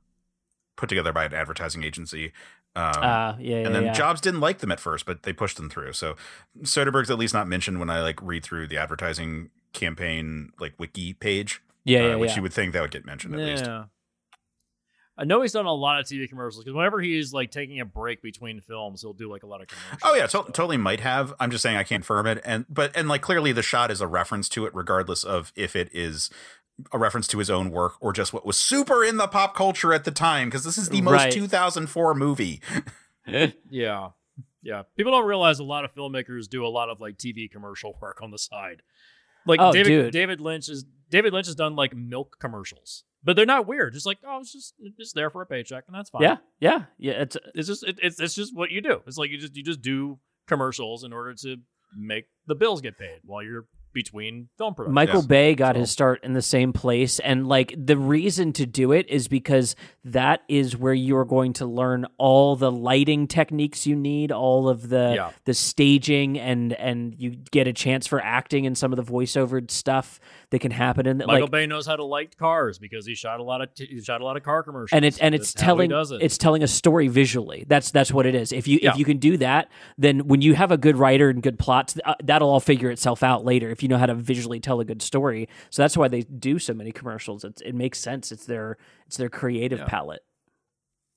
put 0.77 0.89
together 0.89 1.13
by 1.13 1.25
an 1.25 1.35
advertising 1.35 1.83
agency. 1.83 2.31
Um, 2.77 2.85
uh, 2.85 3.01
yeah, 3.01 3.35
yeah, 3.39 3.57
and 3.67 3.75
then 3.75 3.85
yeah. 3.87 3.93
Jobs 3.93 4.21
didn't 4.21 4.41
like 4.41 4.59
them 4.59 4.71
at 4.71 4.79
first, 4.79 5.05
but 5.05 5.25
they 5.25 5.33
pushed 5.33 5.57
them 5.57 5.69
through. 5.69 5.93
So 5.93 6.17
Soderbergh's 6.63 7.11
at 7.11 7.19
least 7.19 7.35
not 7.35 7.49
mentioned 7.49 7.81
when 7.81 7.91
I 7.91 8.01
like 8.01 8.21
read 8.23 8.45
through 8.45 8.69
the 8.69 8.79
advertising 8.79 9.51
campaign 9.73 10.53
like 10.61 10.75
wiki 10.79 11.13
page, 11.13 11.63
yeah, 11.85 12.01
uh, 12.01 12.09
yeah, 12.09 12.15
which 12.17 12.31
yeah. 12.31 12.37
you 12.37 12.43
would 12.43 12.53
think 12.53 12.73
that 12.73 12.83
would 12.83 12.93
get 12.93 13.05
mentioned 13.05 13.35
at 13.35 13.41
least. 13.41 13.69
I 15.21 15.25
know 15.25 15.43
he's 15.43 15.53
done 15.53 15.67
a 15.67 15.73
lot 15.73 16.01
of 16.01 16.07
TV 16.07 16.27
commercials 16.27 16.65
because 16.65 16.75
whenever 16.75 16.99
he's 16.99 17.35
like 17.35 17.51
taking 17.51 17.79
a 17.79 17.85
break 17.85 18.23
between 18.23 18.63
films, 18.63 19.03
he'll 19.03 19.13
do 19.13 19.31
like 19.31 19.43
a 19.43 19.47
lot 19.47 19.61
of 19.61 19.69
commercials. 19.69 20.01
Oh 20.03 20.15
yeah, 20.15 20.27
to- 20.27 20.51
totally 20.53 20.79
might 20.79 21.01
have. 21.01 21.35
I'm 21.39 21.51
just 21.51 21.63
saying 21.63 21.77
I 21.77 21.83
can't 21.83 22.07
firm 22.07 22.27
it, 22.27 22.41
and 22.43 22.65
but 22.71 22.97
and 22.97 23.07
like 23.07 23.21
clearly 23.21 23.53
the 23.53 23.63
shot 23.63 23.91
is 23.91 24.01
a 24.01 24.07
reference 24.07 24.49
to 24.51 24.65
it, 24.65 24.75
regardless 24.75 25.23
of 25.23 25.53
if 25.55 25.77
it 25.77 25.91
is 25.93 26.31
a 26.93 26.99
reference 26.99 27.27
to 27.29 27.39
his 27.39 27.51
own 27.51 27.71
work 27.71 27.95
or 28.01 28.13
just 28.13 28.33
what 28.33 28.45
was 28.47 28.59
super 28.59 29.05
in 29.05 29.17
the 29.17 29.27
pop 29.29 29.55
culture 29.55 29.93
at 29.93 30.05
the 30.05 30.11
time. 30.11 30.49
Because 30.49 30.65
this 30.65 30.79
is 30.79 30.89
the 30.89 31.01
most 31.03 31.13
Right. 31.15 31.33
2004 31.33 32.15
movie. 32.15 32.61
Eh. 33.27 33.51
Yeah. 33.71 34.11
Yeah. 34.63 34.83
People 34.97 35.13
don't 35.13 35.27
realize 35.27 35.59
a 35.59 35.65
lot 35.65 35.85
of 35.85 35.95
filmmakers 35.95 36.49
do 36.49 36.65
a 36.67 36.69
lot 36.69 36.89
of 36.91 37.01
like 37.01 37.17
TV 37.17 37.51
commercial 37.51 37.97
work 38.01 38.21
on 38.23 38.31
the 38.31 38.39
side. 38.39 38.83
Like 39.47 39.61
Oh, 39.61 39.73
David 39.73 39.89
dude. 39.89 40.13
David 40.13 40.41
Lynch 40.41 40.69
is 40.69 40.85
David 41.11 41.33
Lynch 41.33 41.47
has 41.47 41.55
done 41.55 41.75
like 41.77 41.95
milk 41.97 42.37
commercials. 42.41 43.05
but 43.25 43.37
they're 43.37 43.47
not 43.47 43.67
weird. 43.67 43.93
Just 43.95 44.07
like 44.07 44.19
oh, 44.27 44.41
it's 44.41 44.53
just 44.53 44.75
it's 44.81 44.97
just 44.97 45.15
there 45.15 45.31
for 45.31 45.43
a 45.43 45.47
paycheck, 45.47 45.85
and 45.87 45.95
that's 45.95 46.11
fine. 46.11 46.23
Yeah, 46.23 46.37
yeah, 46.61 46.85
yeah. 46.99 47.13
It's 47.23 47.37
uh, 47.37 47.41
it's 47.55 47.69
just 47.69 47.85
it, 47.85 47.99
it's 48.03 48.21
it's 48.21 48.35
just 48.35 48.55
what 48.57 48.71
you 48.71 48.81
do. 48.81 49.03
It's 49.07 49.17
like 49.19 49.31
you 49.31 49.39
just 49.39 49.57
you 49.57 49.63
just 49.63 49.81
do 49.83 50.19
commercials 50.47 51.05
in 51.05 51.13
order 51.13 51.35
to 51.35 51.57
make 51.97 52.27
the 52.47 52.55
bills 52.55 52.81
get 52.81 52.99
paid 52.99 53.21
while 53.25 53.43
you're 53.43 53.67
between 53.93 54.49
film 54.59 54.75
productions. 54.75 54.95
Michael 54.95 55.15
Yes. 55.21 55.27
Bay 55.27 55.55
got 55.55 55.75
So- 55.75 55.81
his 55.81 55.91
start 55.91 56.23
in 56.23 56.33
the 56.33 56.43
same 56.43 56.73
place. 56.73 57.19
And 57.19 57.47
like 57.49 57.75
the 57.77 57.97
reason 57.97 58.53
to 58.55 58.67
do 58.67 58.93
it 58.93 59.09
is 59.09 59.29
because 59.29 59.75
that 60.05 60.43
is 60.49 60.77
where 60.77 60.95
you're 60.95 61.25
going 61.25 61.53
to 61.55 61.67
learn 61.67 62.07
all 62.19 62.57
the 62.57 62.71
lighting 62.71 63.27
techniques 63.27 63.87
you 63.87 63.97
need, 63.97 64.31
all 64.33 64.69
of 64.69 64.89
the 64.89 65.13
Yeah. 65.17 65.31
the 65.45 65.55
staging 65.55 66.39
and 66.39 66.73
and 66.75 67.15
you 67.19 67.37
get 67.51 67.67
a 67.67 67.73
chance 67.73 68.07
for 68.07 68.21
acting 68.23 68.67
and 68.67 68.77
some 68.79 68.93
of 68.93 68.97
the 69.05 69.13
voiceover 69.13 69.69
stuff 69.71 70.21
that 70.51 70.59
can 70.61 70.71
happen 70.73 71.07
in 71.07 71.19
Michael 71.19 71.43
like 71.43 71.51
Bay 71.51 71.67
knows 71.67 71.87
how 71.87 71.97
to 71.97 72.05
light 72.05 72.37
cars 72.37 72.79
because 72.79 73.07
he 73.07 73.15
shot 73.15 73.39
a 73.41 73.43
lot 73.43 73.61
of 73.61 73.73
t- 73.75 73.87
he 73.87 74.01
shot 74.03 74.21
a 74.21 74.25
lot 74.25 74.37
of 74.37 74.43
car 74.43 74.63
commercials. 74.63 74.97
and 74.97 75.05
it's 75.05 75.19
and 75.19 75.35
it's 75.35 75.53
That's 75.53 75.63
telling 75.65 75.91
it. 75.93 76.23
it's 76.23 76.37
telling 76.39 76.63
a 76.63 76.69
story 76.69 77.09
visually. 77.09 77.65
That's 77.69 77.91
that's 77.91 78.13
what 78.13 78.27
it 78.27 78.35
is. 78.35 78.53
If 78.53 78.67
you 78.69 78.79
Yeah. 78.83 78.91
if 78.91 78.99
you 78.99 79.05
can 79.05 79.19
do 79.19 79.37
that, 79.39 79.69
then 79.97 80.27
when 80.27 80.43
you 80.43 80.55
have 80.55 80.71
a 80.73 80.77
good 80.77 80.97
writer 80.97 81.31
and 81.31 81.43
good 81.43 81.59
plots, 81.59 81.97
uh, 82.05 82.15
that'll 82.23 82.49
all 82.51 82.61
figure 82.61 82.91
itself 82.91 83.23
out 83.23 83.45
later. 83.45 83.71
If 83.71 83.83
you 83.83 83.89
know 83.89 83.99
how 83.99 84.07
to 84.07 84.15
visually 84.15 84.61
tell 84.61 84.81
a 84.81 84.85
good 84.85 85.03
story, 85.03 85.49
so 85.71 85.83
that's 85.83 85.97
why 85.97 86.09
they 86.09 86.23
do 86.23 86.59
so 86.59 86.75
many 86.75 86.93
commercials. 86.93 87.45
It's, 87.45 87.61
it 87.63 87.75
makes 87.75 87.99
sense. 87.99 88.33
It's 88.33 88.47
their 88.47 88.77
it's 89.07 89.17
their 89.17 89.29
creative 89.31 89.79
Yeah. 89.81 89.85
palette. 89.87 90.23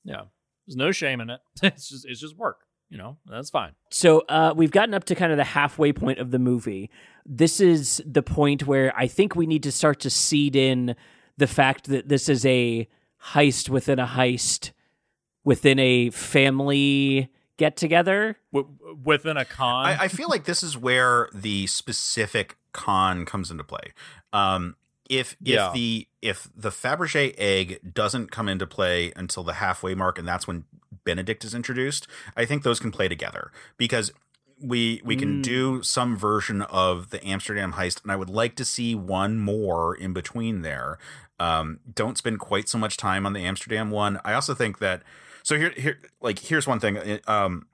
yeah. 0.04 0.22
There's 0.68 0.78
no 0.78 0.92
shame 0.92 1.20
in 1.22 1.30
it. 1.30 1.40
It's 1.64 1.90
just 1.90 2.06
it's 2.08 2.20
just 2.22 2.38
work. 2.38 2.60
You 2.90 2.98
know 3.00 3.18
that's 3.26 3.50
fine. 3.50 3.72
So 3.90 4.20
uh, 4.30 4.54
we've 4.56 4.70
gotten 4.70 4.94
up 4.94 5.06
to 5.06 5.16
kind 5.16 5.32
of 5.32 5.38
the 5.40 5.44
halfway 5.44 5.92
point 5.94 6.20
of 6.20 6.30
the 6.30 6.38
movie. 6.40 6.92
This 7.26 7.60
is 7.60 8.02
the 8.06 8.24
point 8.24 8.68
where 8.68 8.94
I 8.98 9.08
think 9.08 9.36
we 9.36 9.46
need 9.48 9.64
to 9.64 9.72
start 9.72 10.00
to 10.02 10.10
seed 10.10 10.56
in 10.56 10.96
the 11.38 11.48
fact 11.48 11.88
that 11.88 12.10
this 12.10 12.28
is 12.30 12.46
a 12.46 12.88
heist 13.32 13.70
within 13.70 14.00
a 14.00 14.06
heist 14.08 14.72
within 15.46 15.80
a 15.80 16.10
family 16.10 17.30
get 17.58 17.76
together. 17.76 18.38
W- 18.54 18.76
within 19.04 19.38
a 19.38 19.46
con. 19.46 19.86
I, 19.86 20.04
I 20.04 20.08
feel 20.08 20.28
like 20.30 20.46
this 20.46 20.64
is 20.64 20.78
where 20.78 21.30
the 21.34 21.68
specific 21.68 22.58
con 22.72 23.26
comes 23.26 23.52
into 23.52 23.64
play. 23.64 23.94
Um, 24.32 24.76
if 25.10 25.34
if 25.34 25.38
Yeah. 25.42 25.72
the 25.74 26.08
if 26.22 26.50
the 26.56 26.70
Fabergé 26.70 27.36
egg 27.38 27.80
doesn't 27.94 28.32
come 28.32 28.48
into 28.50 28.66
play 28.66 29.12
until 29.16 29.44
the 29.44 29.54
halfway 29.54 29.96
mark, 29.96 30.18
and 30.18 30.28
that's 30.28 30.48
when 30.48 30.64
Benedict 31.04 31.44
is 31.44 31.54
introduced, 31.54 32.08
I 32.38 32.46
think 32.46 32.64
those 32.64 32.80
can 32.80 32.92
play 32.92 33.08
together 33.10 33.52
because 33.78 34.12
we 34.64 35.02
we 35.04 35.16
can 35.16 35.40
Mm. 35.40 35.44
do 35.44 35.84
some 35.84 36.16
version 36.18 36.62
of 36.64 37.10
the 37.10 37.24
Amsterdam 37.26 37.74
heist, 37.74 38.02
and 38.04 38.12
I 38.12 38.16
would 38.16 38.30
like 38.30 38.56
to 38.56 38.66
see 38.66 38.96
one 38.96 39.38
more 39.40 39.94
in 39.96 40.14
between 40.14 40.62
there. 40.62 40.98
Um, 41.40 41.80
don't 41.94 42.18
spend 42.18 42.40
quite 42.40 42.70
so 42.70 42.78
much 42.78 42.96
time 42.96 43.26
on 43.26 43.34
the 43.34 43.44
Amsterdam 43.46 43.92
one. 43.92 44.20
I 44.24 44.34
also 44.34 44.54
think 44.54 44.80
that 44.80 45.04
so 45.44 45.58
here 45.58 45.74
here 45.76 46.00
like 46.22 46.40
here's 46.40 46.66
one 46.68 46.80
thing. 46.80 46.98
uh, 46.98 47.18
Um, 47.28 47.68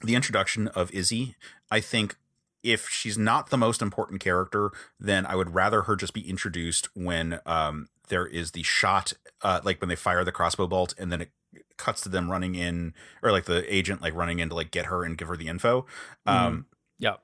the 0.00 0.14
introduction 0.14 0.68
of 0.68 0.92
Izzy, 0.92 1.34
I 1.70 1.80
think 1.80 2.16
if 2.62 2.88
she's 2.88 3.18
not 3.18 3.50
the 3.50 3.56
most 3.58 3.82
important 3.82 4.20
character, 4.20 4.70
then 5.00 5.26
I 5.26 5.34
would 5.34 5.54
rather 5.54 5.82
her 5.82 5.96
just 5.96 6.12
be 6.14 6.28
introduced 6.28 6.88
when 6.94 7.40
um 7.46 7.88
there 8.08 8.26
is 8.26 8.50
the 8.52 8.62
shot 8.62 9.14
uh 9.42 9.60
like 9.64 9.80
when 9.80 9.88
they 9.88 9.96
fire 9.96 10.24
the 10.24 10.32
crossbow 10.32 10.66
bolt 10.66 10.94
and 10.98 11.10
then 11.10 11.20
it 11.22 11.30
cuts 11.76 12.00
to 12.02 12.08
them 12.08 12.30
running 12.30 12.54
in 12.54 12.94
or 13.22 13.32
like 13.32 13.44
the 13.44 13.72
agent 13.74 14.00
like 14.02 14.14
running 14.14 14.38
in 14.38 14.48
to 14.48 14.54
like 14.54 14.70
get 14.70 14.86
her 14.86 15.04
and 15.04 15.18
give 15.18 15.28
her 15.28 15.36
the 15.36 15.48
info. 15.48 15.86
Um 16.26 16.66
yeah. 16.98 17.16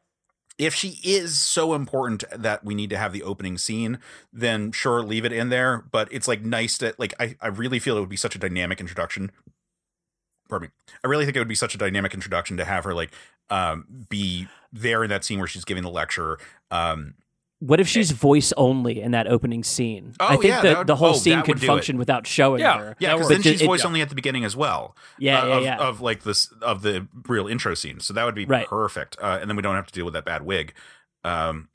if 0.58 0.74
she 0.74 0.98
is 1.02 1.38
so 1.38 1.74
important 1.74 2.24
that 2.36 2.64
we 2.64 2.74
need 2.74 2.90
to 2.90 2.98
have 2.98 3.12
the 3.12 3.22
opening 3.22 3.56
scene, 3.56 3.98
then 4.32 4.72
sure, 4.72 5.02
leave 5.02 5.24
it 5.24 5.32
in 5.32 5.48
there. 5.48 5.84
But 5.90 6.12
it's 6.12 6.28
like 6.28 6.42
nice 6.42 6.76
to 6.78 6.94
like 6.98 7.14
I, 7.20 7.36
I 7.40 7.48
really 7.48 7.78
feel 7.78 7.96
it 7.96 8.00
would 8.00 8.08
be 8.08 8.16
such 8.16 8.36
a 8.36 8.38
dynamic 8.38 8.80
introduction. 8.80 9.30
Pardon 10.48 10.68
me. 10.68 10.94
I 11.04 11.08
really 11.08 11.24
think 11.24 11.36
it 11.36 11.40
would 11.40 11.48
be 11.48 11.54
such 11.54 11.74
a 11.74 11.78
dynamic 11.78 12.12
introduction 12.12 12.56
to 12.56 12.64
have 12.64 12.84
her 12.84 12.94
like 12.94 13.12
um 13.48 14.06
be 14.08 14.48
there 14.72 15.02
in 15.02 15.10
that 15.10 15.24
scene 15.24 15.38
where 15.38 15.48
she's 15.48 15.64
giving 15.64 15.82
the 15.82 15.90
lecture. 15.90 16.38
Um 16.70 17.14
What 17.60 17.78
if 17.78 17.86
she's 17.86 18.10
voice 18.10 18.52
only 18.56 19.00
in 19.02 19.10
that 19.12 19.26
opening 19.26 19.62
scene? 19.62 20.14
Oh, 20.18 20.26
I 20.26 20.30
think 20.32 20.44
yeah, 20.44 20.56
that 20.56 20.62
that 20.62 20.78
would- 20.78 20.86
the 20.86 20.96
whole 20.96 21.10
oh, 21.10 21.12
scene 21.18 21.42
could 21.42 21.60
function 21.60 21.98
without 21.98 22.26
showing 22.26 22.60
Yeah. 22.60 22.78
her. 22.78 22.96
yeah, 22.98 23.12
because 23.14 23.28
then 23.28 23.42
she's 23.42 23.60
It- 23.60 23.64
it- 23.64 23.66
voice 23.66 23.84
only 23.84 24.00
at 24.00 24.08
the 24.08 24.14
beginning 24.14 24.44
as 24.44 24.56
well. 24.56 24.96
Yeah, 25.18 25.42
uh, 25.42 25.46
yeah, 25.46 25.56
of, 25.56 25.62
yeah. 25.64 25.76
of 25.76 26.00
like 26.00 26.22
this 26.22 26.50
of 26.62 26.80
the 26.82 27.06
real 27.28 27.46
intro 27.46 27.74
scene. 27.74 28.00
So 28.00 28.14
that 28.14 28.24
would 28.24 28.34
be 28.34 28.46
Right. 28.46 28.66
perfect. 28.66 29.16
Uh, 29.20 29.38
and 29.40 29.48
then 29.50 29.56
we 29.56 29.62
don't 29.62 29.76
have 29.76 29.86
to 29.86 29.92
deal 29.92 30.06
with 30.06 30.14
that 30.14 30.24
bad 30.24 30.42
wig. 30.42 30.72
Um, 31.22 31.68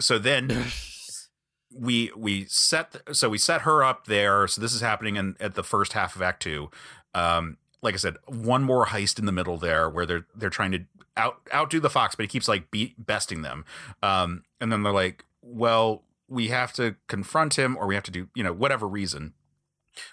so 0.00 0.18
then 0.18 0.48
we 1.72 2.10
we 2.16 2.46
set 2.46 2.96
so 3.12 3.28
we 3.28 3.38
set 3.38 3.62
her 3.62 3.84
up 3.84 4.06
there. 4.06 4.48
So 4.48 4.60
this 4.60 4.74
is 4.74 4.80
happening 4.80 5.16
in 5.16 5.36
at 5.38 5.54
the 5.54 5.62
first 5.62 5.92
half 5.92 6.16
of 6.16 6.22
Act 6.22 6.42
Two. 6.42 6.70
Um, 7.14 7.58
like 7.80 7.94
I 7.94 7.98
said, 7.98 8.16
one 8.26 8.64
more 8.64 8.86
heist 8.86 9.18
in 9.18 9.26
the 9.26 9.32
middle 9.32 9.56
there 9.56 9.88
where 9.88 10.04
they're 10.06 10.26
they're 10.34 10.50
trying 10.50 10.72
to 10.72 10.80
out 11.16 11.40
outdo 11.54 11.80
the 11.80 11.90
fox, 11.90 12.14
but 12.14 12.24
he 12.24 12.28
keeps 12.28 12.48
like 12.48 12.70
beat 12.70 12.94
besting 13.06 13.42
them. 13.42 13.64
Um, 14.02 14.42
and 14.60 14.72
then 14.72 14.82
they're 14.82 14.92
like, 14.92 15.24
well, 15.48 16.04
we 16.28 16.48
have 16.48 16.72
to 16.74 16.96
confront 17.06 17.58
him, 17.58 17.76
or 17.76 17.86
we 17.86 17.94
have 17.94 18.04
to 18.04 18.10
do 18.10 18.28
you 18.34 18.42
know 18.42 18.52
whatever 18.52 18.86
reason 18.86 19.34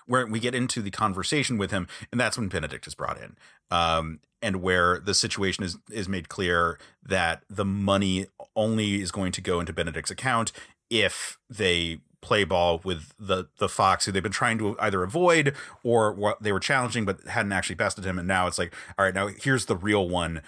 where 0.07 0.25
we 0.25 0.39
get 0.39 0.55
into 0.55 0.81
the 0.81 0.91
conversation 0.91 1.57
with 1.57 1.71
him, 1.71 1.87
and 2.11 2.19
that's 2.19 2.37
when 2.37 2.47
Benedict 2.47 2.87
is 2.87 2.95
brought 2.95 3.21
in, 3.21 3.37
um, 3.71 4.19
and 4.41 4.61
where 4.61 4.99
the 4.99 5.13
situation 5.13 5.63
is 5.63 5.77
is 5.91 6.07
made 6.09 6.29
clear 6.29 6.79
that 7.03 7.43
the 7.49 7.65
money 7.65 8.27
only 8.55 9.01
is 9.01 9.11
going 9.11 9.31
to 9.33 9.41
go 9.41 9.59
into 9.59 9.73
Benedict's 9.73 10.11
account 10.11 10.51
if 10.89 11.37
they 11.49 11.99
play 12.21 12.43
ball 12.43 12.81
with 12.83 13.13
the 13.19 13.47
the 13.59 13.69
fox 13.69 14.05
who 14.05 14.11
they've 14.11 14.23
been 14.23 14.31
trying 14.31 14.57
to 14.57 14.75
either 14.79 15.03
avoid 15.03 15.53
or 15.83 16.11
what 16.11 16.41
they 16.41 16.51
were 16.51 16.59
challenging 16.59 17.05
but 17.05 17.21
hadn't 17.27 17.51
actually 17.51 17.75
bested 17.75 18.05
him, 18.05 18.17
and 18.17 18.27
now 18.27 18.47
it's 18.47 18.57
like, 18.57 18.73
all 18.97 19.05
right, 19.05 19.13
now 19.13 19.27
here's 19.27 19.65
the 19.65 19.75
real 19.75 20.07
one. 20.09 20.41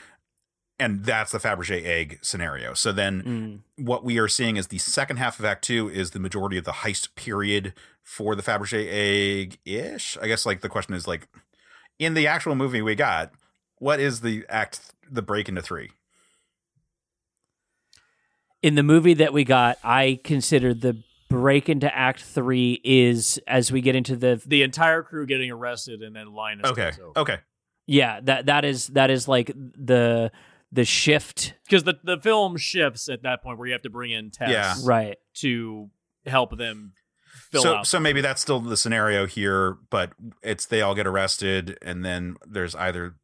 And 0.79 1.03
that's 1.05 1.31
the 1.31 1.39
Fabergé 1.39 1.83
egg 1.83 2.19
scenario. 2.21 2.73
So 2.75 2.91
then 2.91 3.63
Mm. 3.77 3.83
what 3.83 4.03
we 4.03 4.19
are 4.19 4.27
seeing 4.27 4.57
is 4.57 4.67
the 4.67 4.77
second 4.77 5.17
half 5.17 5.39
of 5.39 5.45
Act 5.45 5.63
Two 5.63 5.89
is 5.89 6.11
the 6.11 6.19
majority 6.19 6.57
of 6.57 6.65
the 6.65 6.71
heist 6.71 7.15
period 7.15 7.73
for 8.03 8.35
the 8.35 8.43
Fabergé 8.43 8.87
egg 8.89 9.57
ish. 9.65 10.17
I 10.21 10.27
guess 10.27 10.45
like 10.45 10.61
the 10.61 10.69
question 10.69 10.93
is 10.93 11.07
like 11.07 11.27
in 11.97 12.13
the 12.13 12.27
actual 12.27 12.53
movie 12.53 12.81
we 12.83 12.93
got, 12.93 13.31
what 13.79 13.99
is 13.99 14.21
the 14.21 14.45
act 14.49 14.93
the 15.09 15.23
break 15.23 15.49
into 15.49 15.61
three? 15.63 15.89
In 18.61 18.75
the 18.75 18.83
movie 18.83 19.13
that 19.15 19.33
we 19.33 19.43
got, 19.43 19.77
I 19.83 20.19
consider 20.23 20.73
the 20.73 21.01
break 21.29 21.69
into 21.69 21.93
Act 21.95 22.21
Three 22.23 22.79
is 22.83 23.39
as 23.47 23.71
we 23.71 23.81
get 23.81 23.95
into 23.95 24.15
the 24.15 24.41
The 24.45 24.63
entire 24.63 25.03
crew 25.03 25.25
getting 25.25 25.51
arrested 25.51 26.01
and 26.01 26.15
then 26.15 26.33
Linus 26.33 26.69
Okay. 26.71 26.91
over. 27.01 27.19
Okay. 27.19 27.37
yeah 27.85 28.19
that 28.23 28.45
that 28.47 28.63
is 28.65 28.87
that 28.87 29.09
is 29.09 29.27
like 29.27 29.47
the 29.55 30.31
the 30.71 30.83
shift 30.85 31.53
Because 31.65 31.83
the, 31.83 31.95
the 32.03 32.17
film 32.17 32.57
shifts 32.57 33.07
at 33.09 33.23
that 33.23 33.41
point 33.41 33.57
where 33.57 33.67
you 33.67 33.73
have 33.73 33.81
to 33.83 33.89
bring 33.89 34.11
in 34.11 34.31
Tess 34.31 34.49
Yeah. 34.49 34.75
right. 34.83 35.17
to 35.35 35.89
help 36.25 36.57
them 36.57 36.93
fill 37.51 37.61
so 37.61 37.75
out. 37.77 37.87
so 37.87 37.99
maybe 37.99 38.19
that's 38.21 38.41
still 38.41 38.59
the 38.59 38.75
scenario 38.77 39.25
here, 39.25 39.77
but 39.89 40.11
it's 40.43 40.65
they 40.65 40.81
all 40.81 40.95
get 40.95 41.07
arrested 41.07 41.77
and 41.81 42.03
then 42.03 42.35
there's 42.45 42.75
either 42.75 43.15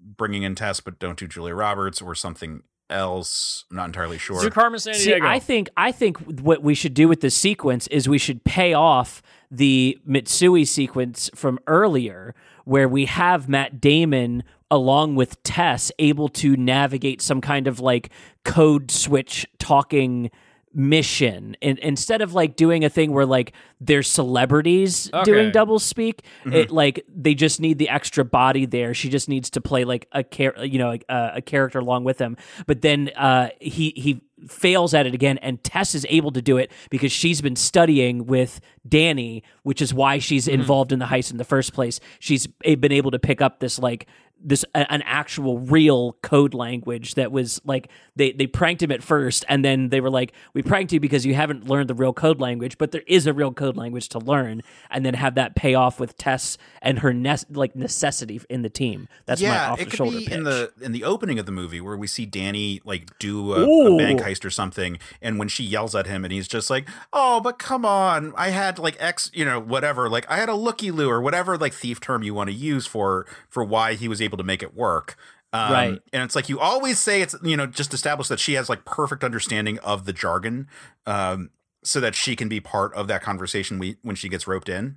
bringing 0.00 0.42
in 0.42 0.54
Tess 0.54 0.80
but 0.80 0.98
don't 0.98 1.18
do 1.18 1.26
Julia 1.26 1.54
Roberts 1.54 2.00
or 2.00 2.14
something 2.14 2.62
else. 2.88 3.64
I'm 3.70 3.76
not 3.76 3.86
entirely 3.86 4.18
sure. 4.18 4.40
Do 4.40 4.48
Carmen 4.50 4.78
Sandiego. 4.78 4.94
See, 4.94 5.14
I 5.20 5.38
think 5.38 5.68
I 5.76 5.92
think 5.92 6.18
what 6.40 6.62
we 6.62 6.74
should 6.74 6.94
do 6.94 7.08
with 7.08 7.20
this 7.20 7.36
sequence 7.36 7.86
is 7.88 8.08
we 8.08 8.18
should 8.18 8.44
pay 8.44 8.72
off 8.72 9.20
the 9.50 9.98
Matsui 10.04 10.64
sequence 10.64 11.28
from 11.34 11.58
earlier, 11.66 12.34
where 12.64 12.88
we 12.88 13.04
have 13.06 13.48
Matt 13.48 13.80
Damon 13.80 14.42
along 14.70 15.14
with 15.14 15.42
Tess 15.42 15.92
able 15.98 16.28
to 16.28 16.56
navigate 16.56 17.22
some 17.22 17.40
kind 17.40 17.66
of 17.66 17.80
like 17.80 18.10
code 18.44 18.90
switch 18.90 19.46
talking 19.58 20.30
mission. 20.76 21.56
And 21.62 21.78
instead 21.78 22.20
of 22.20 22.34
like 22.34 22.54
doing 22.54 22.84
a 22.84 22.90
thing 22.90 23.12
where 23.12 23.24
like 23.24 23.54
there's 23.80 24.08
celebrities 24.08 25.10
doing 25.24 25.46
Okay. 25.46 25.50
double 25.50 25.78
speak 25.78 26.22
mm-hmm. 26.40 26.52
it 26.52 26.70
like 26.70 27.04
they 27.08 27.34
just 27.34 27.60
need 27.60 27.78
the 27.78 27.88
extra 27.88 28.26
body 28.26 28.66
there. 28.66 28.92
She 28.92 29.08
just 29.08 29.26
needs 29.26 29.48
to 29.50 29.62
play 29.62 29.84
like 29.84 30.06
a 30.12 30.22
char- 30.22 30.64
you 30.64 30.78
know 30.78 30.98
a, 31.08 31.30
a 31.36 31.42
character 31.42 31.78
along 31.78 32.04
with 32.04 32.18
him. 32.18 32.36
But 32.66 32.82
then 32.82 33.10
uh 33.16 33.48
he 33.58 33.94
he 33.96 34.20
fails 34.48 34.92
at 34.92 35.06
it 35.06 35.14
again 35.14 35.38
and 35.38 35.64
Tess 35.64 35.94
is 35.94 36.04
able 36.10 36.30
to 36.32 36.42
do 36.42 36.58
it 36.58 36.70
because 36.90 37.10
she's 37.10 37.40
been 37.40 37.56
studying 37.56 38.26
with 38.26 38.60
Danny 38.86 39.42
which 39.62 39.80
is 39.80 39.94
why 39.94 40.18
she's 40.18 40.44
mm-hmm. 40.44 40.60
involved 40.60 40.92
in 40.92 40.98
the 40.98 41.06
heist 41.06 41.30
in 41.30 41.38
the 41.38 41.44
first 41.44 41.72
place. 41.72 42.00
She's 42.18 42.46
eh, 42.64 42.74
been 42.74 42.92
able 42.92 43.12
to 43.12 43.18
pick 43.18 43.40
up 43.40 43.60
this 43.60 43.78
like 43.78 44.06
this 44.38 44.64
an 44.74 45.02
actual 45.02 45.58
real 45.58 46.12
code 46.22 46.54
language 46.54 47.14
that 47.14 47.32
was 47.32 47.60
like 47.64 47.88
they 48.14 48.32
they 48.32 48.46
pranked 48.46 48.82
him 48.82 48.92
at 48.92 49.02
first 49.02 49.44
and 49.48 49.64
then 49.64 49.88
they 49.88 50.00
were 50.00 50.10
like 50.10 50.32
we 50.54 50.62
pranked 50.62 50.92
you 50.92 51.00
because 51.00 51.26
you 51.26 51.34
haven't 51.34 51.68
learned 51.68 51.88
the 51.88 51.94
real 51.94 52.12
code 52.12 52.40
language 52.40 52.78
but 52.78 52.92
there 52.92 53.02
is 53.06 53.26
a 53.26 53.32
real 53.32 53.52
code 53.52 53.76
language 53.76 54.08
to 54.08 54.18
learn 54.18 54.62
and 54.90 55.04
then 55.04 55.14
have 55.14 55.34
that 55.34 55.56
pay 55.56 55.74
off 55.74 55.98
with 55.98 56.16
Tess 56.16 56.56
and 56.82 57.00
her 57.00 57.12
ne- 57.12 57.34
like 57.50 57.74
necessity 57.74 58.40
in 58.48 58.62
the 58.62 58.70
team. 58.70 59.08
That's 59.24 59.40
my 59.42 59.68
off 59.70 59.78
the 59.78 59.90
shoulder 59.90 60.18
pitch 60.18 60.30
in 60.30 60.44
the 60.44 60.72
in 60.80 60.92
the 60.92 61.02
opening 61.02 61.38
of 61.38 61.46
the 61.46 61.52
movie 61.52 61.80
where 61.80 61.96
we 61.96 62.06
see 62.06 62.26
Danny 62.26 62.80
like 62.84 63.18
do 63.18 63.52
a, 63.52 63.62
a 63.62 63.96
bank 63.98 64.20
heist 64.20 64.36
heist 64.36 64.44
or 64.44 64.50
something, 64.50 64.98
and 65.20 65.38
when 65.38 65.48
she 65.48 65.64
yells 65.64 65.94
at 65.94 66.06
him, 66.06 66.24
and 66.24 66.32
he's 66.32 66.48
just 66.48 66.70
like, 66.70 66.88
"Oh, 67.12 67.40
but 67.40 67.58
come 67.58 67.84
on, 67.84 68.32
I 68.36 68.50
had 68.50 68.78
like 68.78 68.96
X, 69.00 69.30
you 69.34 69.44
know, 69.44 69.60
whatever, 69.60 70.08
like 70.08 70.30
I 70.30 70.36
had 70.36 70.48
a 70.48 70.54
looky 70.54 70.90
loo 70.90 71.08
or 71.08 71.20
whatever 71.20 71.56
like 71.56 71.72
thief 71.72 72.00
term 72.00 72.22
you 72.22 72.34
want 72.34 72.50
to 72.50 72.54
use 72.54 72.86
for 72.86 73.26
for 73.48 73.64
why 73.64 73.94
he 73.94 74.08
was 74.08 74.20
able 74.26 74.38
to 74.38 74.44
make 74.44 74.62
it 74.62 74.74
work." 74.74 75.16
Um, 75.52 75.72
Right. 75.72 76.02
And 76.12 76.22
it's 76.22 76.36
like 76.36 76.50
you 76.50 76.60
always 76.60 76.98
say 76.98 77.22
it's 77.22 77.34
you 77.42 77.56
know 77.56 77.66
just 77.66 77.94
establish 77.94 78.28
that 78.28 78.40
she 78.40 78.52
has 78.54 78.68
like 78.68 78.84
perfect 78.84 79.24
understanding 79.24 79.78
of 79.78 80.04
the 80.04 80.12
jargon, 80.12 80.68
um, 81.06 81.50
so 81.82 82.00
that 82.00 82.14
she 82.14 82.36
can 82.36 82.48
be 82.48 82.60
part 82.60 82.92
of 82.94 83.08
that 83.08 83.22
conversation 83.22 83.78
we, 83.78 83.96
when 84.02 84.16
she 84.16 84.28
gets 84.28 84.46
roped 84.46 84.68
in. 84.68 84.96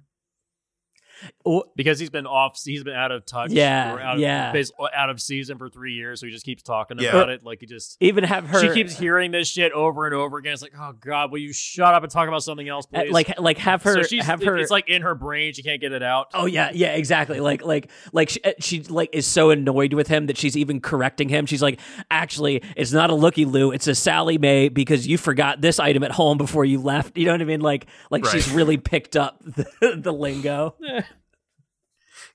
Or- 1.45 1.65
because 1.75 1.99
he's 1.99 2.09
been 2.09 2.25
off, 2.27 2.59
he's 2.63 2.83
been 2.83 2.95
out 2.95 3.11
of 3.11 3.25
touch. 3.25 3.51
Yeah, 3.51 3.93
out 4.01 4.15
of, 4.15 4.19
yeah. 4.19 4.51
bas- 4.51 4.71
out 4.93 5.09
of 5.09 5.21
season 5.21 5.57
for 5.57 5.69
three 5.69 5.93
years, 5.93 6.19
so 6.19 6.25
he 6.27 6.31
just 6.31 6.45
keeps 6.45 6.63
talking 6.63 6.97
Yeah. 6.99 7.09
about 7.09 7.29
it. 7.29 7.43
Like 7.43 7.59
he 7.61 7.65
just. 7.65 7.97
even 7.99 8.23
have 8.23 8.45
her 8.47 8.59
she 8.61 8.69
keeps 8.73 8.97
hearing 8.97 9.31
this 9.31 9.47
shit 9.47 9.71
over 9.71 10.05
and 10.05 10.13
over 10.15 10.37
again. 10.37 10.53
It's 10.53 10.61
like, 10.61 10.73
oh 10.79 10.93
god, 10.99 11.31
will 11.31 11.39
you 11.39 11.53
shut 11.53 11.93
up 11.93 12.03
and 12.03 12.11
talk 12.11 12.27
about 12.27 12.43
something 12.43 12.67
else, 12.67 12.85
uh, 12.93 13.01
please? 13.01 13.11
like 13.11 13.39
like 13.39 13.57
have 13.59 13.83
her 13.83 13.95
so 13.95 14.03
she's 14.03 14.25
have 14.25 14.41
her 14.43 14.57
It's 14.57 14.71
like 14.71 14.87
in 14.89 15.01
her 15.01 15.15
brain, 15.15 15.53
she 15.53 15.63
can't 15.63 15.81
get 15.81 15.91
it 15.91 16.03
out. 16.03 16.27
Oh 16.33 16.45
yeah, 16.45 16.71
yeah, 16.73 16.93
exactly. 16.95 17.39
Like 17.39 17.63
like 17.63 17.89
like 18.13 18.29
she, 18.29 18.39
she 18.59 18.81
like 18.83 19.09
is 19.13 19.25
so 19.27 19.49
annoyed 19.49 19.93
with 19.93 20.07
him 20.07 20.27
that 20.27 20.37
she's 20.37 20.55
even 20.57 20.79
correcting 20.81 21.29
him. 21.29 21.45
She's 21.45 21.61
like, 21.61 21.79
"Actually, 22.11 22.61
it's 22.75 22.91
not 22.91 23.09
a 23.09 23.15
looky 23.15 23.45
loo, 23.45 23.71
it's 23.71 23.87
a 23.87 23.95
Sally 23.95 24.37
May 24.37 24.69
because 24.69 25.07
you 25.07 25.17
forgot 25.17 25.61
this 25.61 25.79
item 25.79 26.03
at 26.03 26.11
home 26.11 26.37
before 26.37 26.65
you 26.65 26.79
left." 26.81 27.17
You 27.17 27.25
know 27.25 27.31
what 27.33 27.41
I 27.41 27.45
mean? 27.45 27.61
Like 27.61 27.87
like 28.09 28.23
Right. 28.25 28.31
she's 28.33 28.51
really 28.51 28.77
picked 28.77 29.15
up 29.15 29.37
the, 29.43 29.99
the 30.01 30.13
lingo. 30.13 30.75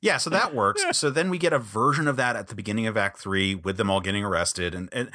Yeah, 0.04 0.18
so 0.18 0.28
that 0.28 0.54
works. 0.54 0.84
so 0.92 1.08
then 1.08 1.30
we 1.30 1.38
get 1.38 1.54
a 1.54 1.58
version 1.58 2.06
of 2.06 2.16
that 2.16 2.36
at 2.36 2.48
the 2.48 2.54
beginning 2.54 2.86
of 2.86 2.94
Act 2.94 3.18
Three 3.18 3.54
with 3.54 3.78
them 3.78 3.88
all 3.88 4.02
getting 4.02 4.22
arrested, 4.22 4.74
and, 4.74 4.90
and 4.92 5.10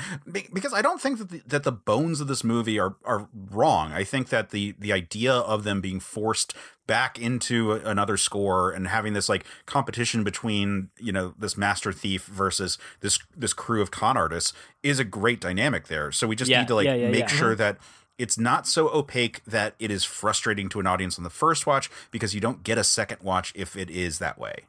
because 0.51 0.73
I 0.73 0.81
don't 0.81 0.99
think 0.99 1.19
that 1.19 1.29
the, 1.29 1.43
that 1.45 1.63
the 1.63 1.71
bones 1.71 2.19
of 2.21 2.27
this 2.27 2.43
movie 2.43 2.79
are 2.79 2.95
are 3.05 3.29
wrong. 3.51 3.93
I 3.93 4.03
think 4.03 4.29
that 4.29 4.49
the 4.49 4.73
the 4.79 4.91
idea 4.91 5.31
of 5.31 5.63
them 5.63 5.79
being 5.79 5.99
forced 5.99 6.55
back 6.87 7.19
into 7.19 7.73
another 7.73 8.17
score 8.17 8.71
and 8.71 8.87
having 8.87 9.13
this 9.13 9.29
like 9.29 9.45
competition 9.67 10.23
between 10.23 10.89
you 10.97 11.11
know 11.11 11.35
this 11.37 11.55
master 11.55 11.93
thief 11.93 12.25
versus 12.25 12.79
this 13.01 13.19
this 13.37 13.53
crew 13.53 13.83
of 13.83 13.91
con 13.91 14.17
artists 14.17 14.53
is 14.81 14.97
a 14.97 15.03
great 15.05 15.39
dynamic 15.39 15.87
there. 15.87 16.11
So 16.11 16.25
we 16.25 16.35
just 16.35 16.49
Yeah, 16.49 16.61
need 16.61 16.67
to 16.67 16.73
like 16.75 16.85
yeah, 16.85 16.95
yeah, 16.95 17.11
make 17.11 17.29
sure 17.29 17.49
mm-hmm. 17.51 17.59
that 17.59 17.77
it's 18.17 18.39
not 18.39 18.65
so 18.65 18.89
opaque 18.89 19.43
that 19.45 19.75
it 19.77 19.91
is 19.91 20.03
frustrating 20.03 20.67
to 20.69 20.79
an 20.79 20.87
audience 20.87 21.19
on 21.19 21.23
the 21.23 21.29
first 21.29 21.67
watch 21.67 21.91
because 22.09 22.33
you 22.33 22.41
don't 22.41 22.63
get 22.63 22.79
a 22.79 22.83
second 22.83 23.19
watch 23.21 23.53
if 23.55 23.77
it 23.77 23.91
is 23.91 24.17
that 24.17 24.39
way. 24.39 24.65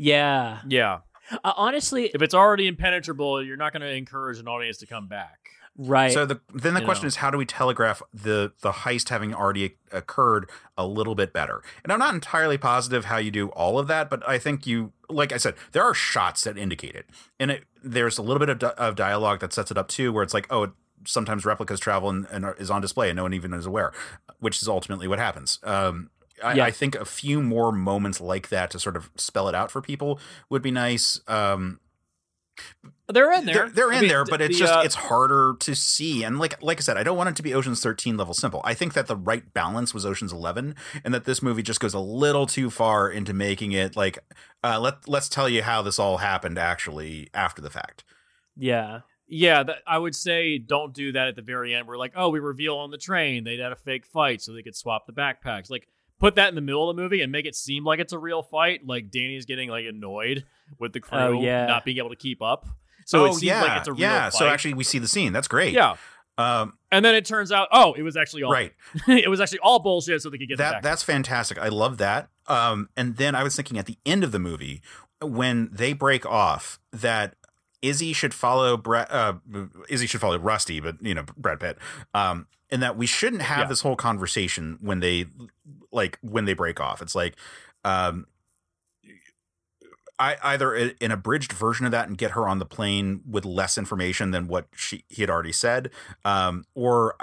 Yeah. 0.00 0.60
Yeah, 0.68 1.00
Uh, 1.44 1.52
honestly, 1.56 2.06
if 2.14 2.22
it's 2.22 2.34
already 2.34 2.66
impenetrable, 2.68 3.42
you're 3.42 3.56
not 3.56 3.72
going 3.72 3.82
to 3.82 3.92
encourage 3.92 4.38
an 4.38 4.46
audience 4.48 4.78
to 4.78 4.86
come 4.86 5.06
back. 5.08 5.38
right. 5.76 6.12
So 6.12 6.24
the 6.24 6.40
then 6.54 6.74
the 6.74 6.80
You 6.80 6.86
question 6.86 7.04
know. 7.04 7.08
is 7.08 7.16
how 7.16 7.30
do 7.30 7.36
we 7.38 7.44
telegraph 7.46 8.00
the 8.14 8.52
the 8.62 8.72
heist 8.72 9.08
having 9.10 9.34
already 9.34 9.76
occurred 9.92 10.48
a 10.78 10.86
little 10.86 11.14
bit 11.14 11.32
better? 11.32 11.62
And 11.84 11.92
I'm 11.92 11.98
not 11.98 12.14
entirely 12.14 12.56
positive 12.58 13.04
how 13.06 13.18
you 13.18 13.30
do 13.30 13.48
all 13.50 13.78
of 13.78 13.86
that, 13.88 14.08
but 14.08 14.26
I 14.28 14.38
think 14.38 14.66
you 14.66 14.92
like 15.10 15.32
I 15.32 15.36
said 15.36 15.54
there 15.72 15.82
are 15.84 15.94
shots 15.94 16.44
that 16.44 16.56
indicate 16.56 16.94
it. 16.96 17.06
And 17.40 17.50
it, 17.50 17.64
there's 17.82 18.18
a 18.18 18.22
little 18.22 18.40
bit 18.40 18.48
of, 18.48 18.58
di- 18.60 18.74
of 18.78 18.94
dialogue 18.96 19.40
that 19.40 19.52
sets 19.52 19.70
it 19.70 19.78
up 19.78 19.88
too 19.88 20.12
where 20.12 20.22
it's 20.22 20.34
like 20.34 20.46
oh 20.50 20.62
it, 20.64 20.70
sometimes 21.06 21.44
replicas 21.44 21.78
travel 21.80 22.08
and, 22.10 22.26
and 22.30 22.44
are, 22.44 22.54
is 22.54 22.70
on 22.70 22.80
display 22.80 23.10
and 23.10 23.16
no 23.16 23.22
one 23.24 23.34
even 23.34 23.52
is 23.52 23.66
aware, 23.66 23.92
which 24.40 24.60
is 24.62 24.68
ultimately 24.68 25.06
what 25.08 25.18
happens. 25.18 25.58
Um 25.62 26.10
I, 26.42 26.54
Yeah. 26.54 26.64
I 26.64 26.70
think 26.70 26.94
a 26.94 27.04
few 27.04 27.42
more 27.42 27.72
moments 27.72 28.20
like 28.20 28.48
that 28.48 28.70
to 28.72 28.78
sort 28.78 28.96
of 28.96 29.10
spell 29.16 29.48
it 29.48 29.54
out 29.54 29.70
for 29.70 29.80
people 29.80 30.20
would 30.50 30.62
be 30.62 30.70
nice. 30.70 31.20
Um, 31.26 31.80
They're 33.08 33.32
in 33.32 33.46
there. 33.46 33.54
they're, 33.54 33.68
they're 33.70 33.92
in 33.92 34.00
mean, 34.00 34.08
there, 34.08 34.24
but 34.24 34.40
it's 34.40 34.58
the, 34.58 34.64
just 34.64 34.72
uh, 34.72 34.82
it's 34.84 34.94
harder 34.94 35.54
to 35.60 35.74
see. 35.74 36.24
And 36.24 36.38
like 36.38 36.60
like 36.62 36.78
I 36.78 36.80
said, 36.80 36.96
I 36.96 37.02
don't 37.02 37.16
want 37.16 37.30
it 37.30 37.36
to 37.36 37.42
be 37.42 37.54
Ocean's 37.54 37.80
13 37.80 38.16
level 38.16 38.34
simple. 38.34 38.60
I 38.64 38.74
think 38.74 38.94
that 38.94 39.06
the 39.06 39.16
right 39.16 39.52
balance 39.54 39.94
was 39.94 40.04
Ocean's 40.04 40.32
11, 40.32 40.74
and 41.04 41.14
that 41.14 41.24
this 41.24 41.40
movie 41.40 41.62
just 41.62 41.80
goes 41.80 41.94
a 41.94 42.00
little 42.00 42.46
too 42.46 42.68
far 42.68 43.08
into 43.08 43.32
making 43.32 43.72
it 43.72 43.96
like 43.96 44.18
uh, 44.62 44.78
let 44.80 45.08
let's 45.08 45.28
tell 45.28 45.48
you 45.48 45.62
how 45.62 45.82
this 45.82 45.98
all 45.98 46.18
happened 46.18 46.58
actually 46.58 47.28
after 47.32 47.62
the 47.62 47.70
fact. 47.70 48.04
yeah. 48.56 49.00
Yeah, 49.30 49.62
that, 49.62 49.82
I 49.86 49.98
would 49.98 50.14
say 50.14 50.56
don't 50.56 50.94
do 50.94 51.12
that 51.12 51.28
at 51.28 51.36
the 51.36 51.42
very 51.42 51.74
end. 51.74 51.86
We're 51.86 51.98
like, 51.98 52.14
oh, 52.16 52.30
we 52.30 52.40
reveal 52.40 52.78
on 52.78 52.90
the 52.90 52.96
train 52.96 53.44
they 53.44 53.58
had 53.58 53.72
a 53.72 53.76
fake 53.76 54.06
fight 54.06 54.40
so 54.40 54.52
they 54.52 54.62
could 54.62 54.74
swap 54.74 55.06
the 55.06 55.12
backpacks. 55.12 55.70
Like, 55.70 55.86
put 56.20 56.34
that 56.36 56.48
in 56.48 56.54
the 56.54 56.60
middle 56.60 56.88
of 56.88 56.96
the 56.96 57.02
movie 57.02 57.20
and 57.20 57.30
make 57.32 57.46
it 57.46 57.54
seem 57.54 57.84
like 57.84 58.00
it's 58.00 58.12
a 58.12 58.18
real 58.18 58.42
fight. 58.42 58.80
Like 58.86 59.10
Danny's 59.10 59.44
getting 59.46 59.68
like 59.70 59.84
annoyed 59.86 60.44
with 60.78 60.92
the 60.92 61.00
crew 61.00 61.18
Oh, 61.18 61.42
yeah. 61.42 61.66
not 61.66 61.84
being 61.84 61.98
able 61.98 62.10
to 62.10 62.16
keep 62.16 62.42
up. 62.42 62.66
So 63.06 63.24
it 63.24 63.28
seems 63.30 63.42
yeah, 63.44 63.62
like 63.62 63.78
it's 63.78 63.88
a 63.88 63.92
real 63.92 64.00
yeah. 64.02 64.24
fight. 64.24 64.34
So 64.34 64.46
actually, 64.48 64.74
we 64.74 64.84
see 64.84 64.98
the 64.98 65.08
scene. 65.08 65.32
That's 65.32 65.48
great. 65.48 65.72
yeah. 65.72 65.96
Um, 66.36 66.74
And 66.92 67.04
then 67.04 67.14
it 67.16 67.24
turns 67.24 67.50
out, 67.50 67.66
oh, 67.72 67.94
it 67.94 68.02
was 68.02 68.16
actually 68.16 68.44
all 68.44 68.52
right. 68.52 68.72
it 69.08 69.28
was 69.28 69.40
actually 69.40 69.58
all 69.60 69.78
bullshit, 69.80 70.22
so 70.22 70.30
they 70.30 70.38
could 70.38 70.48
get 70.48 70.58
that 70.58 70.72
back. 70.74 70.82
that's 70.82 71.02
fantastic. 71.02 71.58
I 71.58 71.68
love 71.68 71.98
that. 71.98 72.28
Um, 72.46 72.88
and 72.96 73.16
then 73.16 73.34
I 73.34 73.42
was 73.42 73.56
thinking 73.56 73.76
at 73.78 73.86
the 73.86 73.98
end 74.06 74.22
of 74.22 74.30
the 74.30 74.38
movie 74.38 74.80
when 75.20 75.68
they 75.72 75.92
break 75.94 76.24
off 76.24 76.78
that 76.92 77.34
Izzy 77.82 78.12
should 78.12 78.34
follow 78.34 78.76
Brad. 78.76 79.06
Uh, 79.10 79.34
Izzy 79.88 80.06
should 80.06 80.20
follow 80.20 80.38
Rusty, 80.38 80.80
but 80.80 80.96
you 81.00 81.14
know 81.14 81.24
Brad 81.36 81.60
Pitt. 81.60 81.78
Um, 82.14 82.46
and 82.70 82.82
that 82.82 82.96
we 82.96 83.06
shouldn't 83.06 83.42
have 83.42 83.60
Yeah. 83.60 83.66
this 83.68 83.80
whole 83.80 83.96
conversation 83.96 84.78
when 84.80 85.00
they 85.00 85.26
like 85.92 86.18
when 86.22 86.44
they 86.44 86.54
break 86.54 86.80
off. 86.80 87.00
It's 87.02 87.14
like. 87.14 87.34
Um, 87.84 88.26
I 90.20 90.36
either 90.42 90.74
an 90.74 91.12
abridged 91.12 91.52
version 91.52 91.86
of 91.86 91.92
that 91.92 92.08
and 92.08 92.18
get 92.18 92.32
her 92.32 92.48
on 92.48 92.58
the 92.58 92.66
plane 92.66 93.20
with 93.24 93.44
less 93.44 93.78
information 93.78 94.32
than 94.32 94.48
what 94.48 94.66
she 94.74 95.04
he 95.08 95.22
had 95.22 95.30
already 95.30 95.52
said, 95.52 95.90
um, 96.24 96.64
or 96.74 97.14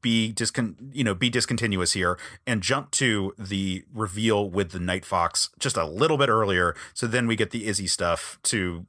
be 0.00 0.32
discon 0.32 0.74
you 0.94 1.04
know 1.04 1.14
be 1.14 1.28
discontinuous 1.28 1.92
here 1.92 2.18
and 2.46 2.62
jump 2.62 2.90
to 2.92 3.34
the 3.38 3.84
reveal 3.92 4.48
with 4.48 4.70
the 4.70 4.78
Night 4.80 5.04
Fox 5.04 5.50
just 5.58 5.76
a 5.76 5.84
little 5.84 6.16
bit 6.16 6.30
earlier, 6.30 6.74
so 6.94 7.06
then 7.06 7.26
we 7.26 7.36
get 7.36 7.50
the 7.50 7.66
Izzy 7.66 7.86
stuff 7.86 8.38
to 8.44 8.86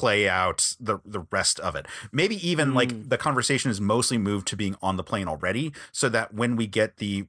play 0.00 0.28
out 0.28 0.74
the 0.80 0.98
the 1.04 1.24
rest 1.30 1.58
of 1.60 1.74
it. 1.76 1.86
Maybe 2.12 2.36
even 2.46 2.74
like 2.74 2.90
Mm. 2.90 3.08
the 3.08 3.18
conversation 3.18 3.70
is 3.70 3.80
mostly 3.80 4.18
moved 4.18 4.46
to 4.48 4.56
being 4.56 4.76
on 4.82 4.96
the 4.96 5.04
plane 5.04 5.28
already, 5.28 5.72
so 5.92 6.08
that 6.10 6.34
when 6.34 6.56
we 6.56 6.66
get 6.66 6.96
the 6.98 7.26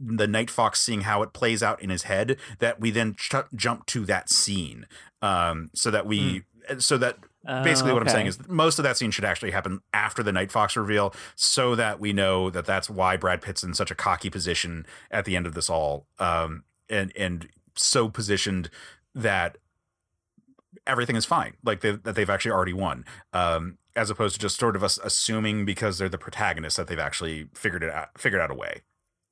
the 0.00 0.26
Night 0.28 0.50
Fox 0.50 0.80
seeing 0.80 1.02
how 1.02 1.22
it 1.22 1.32
plays 1.32 1.62
out 1.62 1.80
in 1.82 1.90
his 1.90 2.04
head, 2.04 2.36
that 2.60 2.80
we 2.80 2.90
then 2.90 3.14
ch- 3.14 3.48
jump 3.54 3.84
to 3.86 4.04
that 4.06 4.28
scene, 4.30 4.86
um, 5.22 5.70
so 5.74 5.90
that 5.90 6.06
we 6.06 6.42
so 6.78 6.96
that 6.98 7.16
basically 7.64 7.92
Oh, 7.92 7.94
what 7.94 8.02
I'm 8.02 8.08
saying 8.08 8.26
is 8.26 8.38
most 8.48 8.78
of 8.78 8.82
that 8.82 8.96
scene 8.98 9.10
should 9.10 9.24
actually 9.24 9.52
happen 9.52 9.80
after 9.94 10.22
the 10.22 10.32
Night 10.32 10.52
Fox 10.52 10.76
reveal, 10.76 11.14
so 11.34 11.74
that 11.76 11.98
we 11.98 12.12
know 12.12 12.50
that 12.50 12.64
that's 12.66 12.90
why 12.90 13.16
Brad 13.16 13.40
Pitt's 13.42 13.62
in 13.64 13.74
such 13.74 13.90
a 13.90 13.94
cocky 13.94 14.28
position 14.30 14.86
at 15.10 15.24
the 15.24 15.34
end 15.36 15.46
of 15.46 15.54
this 15.54 15.70
all, 15.70 16.06
um, 16.18 16.64
and 16.90 17.12
and 17.16 17.48
so 17.74 18.08
positioned 18.08 18.70
that 19.14 19.56
everything 20.86 21.16
is 21.16 21.24
fine, 21.24 21.54
like 21.64 21.80
they, 21.80 21.92
that 21.92 22.14
they've 22.14 22.30
actually 22.30 22.52
already 22.52 22.72
won, 22.72 23.04
um, 23.32 23.78
as 23.96 24.10
opposed 24.10 24.34
to 24.34 24.40
just 24.40 24.58
sort 24.58 24.76
of 24.76 24.84
us 24.84 24.98
assuming 25.02 25.64
because 25.64 25.98
they're 25.98 26.08
the 26.08 26.18
protagonists 26.18 26.76
that 26.76 26.86
they've 26.88 26.98
actually 26.98 27.48
figured 27.54 27.82
it 27.82 27.90
out, 27.90 28.08
figured 28.18 28.40
out 28.40 28.50
a 28.50 28.54
way. 28.54 28.82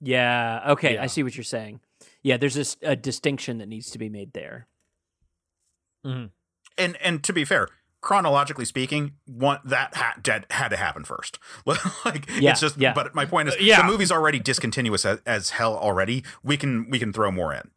Yeah. 0.00 0.62
Okay. 0.68 0.94
Yeah. 0.94 1.02
I 1.02 1.06
see 1.06 1.22
what 1.22 1.36
you're 1.36 1.44
saying. 1.44 1.80
Yeah. 2.22 2.36
There's 2.36 2.54
this 2.54 2.76
a 2.82 2.94
distinction 2.96 3.58
that 3.58 3.68
needs 3.68 3.90
to 3.90 3.98
be 3.98 4.08
made 4.08 4.32
there. 4.34 4.66
Mhm. 6.04 6.30
And 6.78 6.96
and 7.02 7.24
to 7.24 7.32
be 7.32 7.44
fair, 7.44 7.68
chronologically 8.02 8.64
speaking, 8.66 9.12
one 9.24 9.58
that 9.64 9.94
had 9.94 10.26
had, 10.26 10.46
had 10.50 10.68
to 10.68 10.76
happen 10.76 11.04
first. 11.04 11.38
like 12.04 12.28
Yeah, 12.38 12.50
it's 12.52 12.60
just. 12.60 12.76
yeah. 12.78 12.92
But 12.92 13.14
my 13.14 13.24
point 13.24 13.48
is, 13.48 13.54
Uh, 13.54 13.58
yeah. 13.60 13.78
the 13.82 13.88
movie's 13.88 14.12
already 14.12 14.38
discontinuous 14.38 15.04
as, 15.06 15.20
as 15.26 15.50
hell 15.50 15.76
already. 15.76 16.22
We 16.42 16.56
can 16.56 16.88
we 16.90 16.98
can 16.98 17.12
throw 17.12 17.30
more 17.30 17.54
in. 17.54 17.70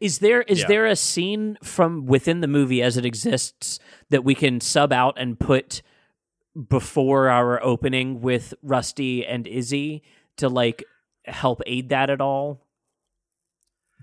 Is 0.00 0.18
there 0.20 0.42
is 0.42 0.60
Yeah. 0.60 0.66
there 0.68 0.86
a 0.86 0.96
scene 0.96 1.58
from 1.62 2.06
within 2.06 2.40
the 2.40 2.48
movie 2.48 2.82
as 2.82 2.96
it 2.96 3.04
exists 3.04 3.78
that 4.10 4.24
we 4.24 4.34
can 4.34 4.60
sub 4.60 4.92
out 4.92 5.14
and 5.18 5.38
put 5.38 5.82
before 6.68 7.28
our 7.28 7.62
opening 7.62 8.20
with 8.20 8.54
Rusty 8.62 9.24
and 9.26 9.46
Izzy 9.46 10.02
to 10.38 10.48
like 10.48 10.84
help 11.26 11.60
aid 11.66 11.88
that 11.90 12.08
at 12.10 12.20
all? 12.20 12.62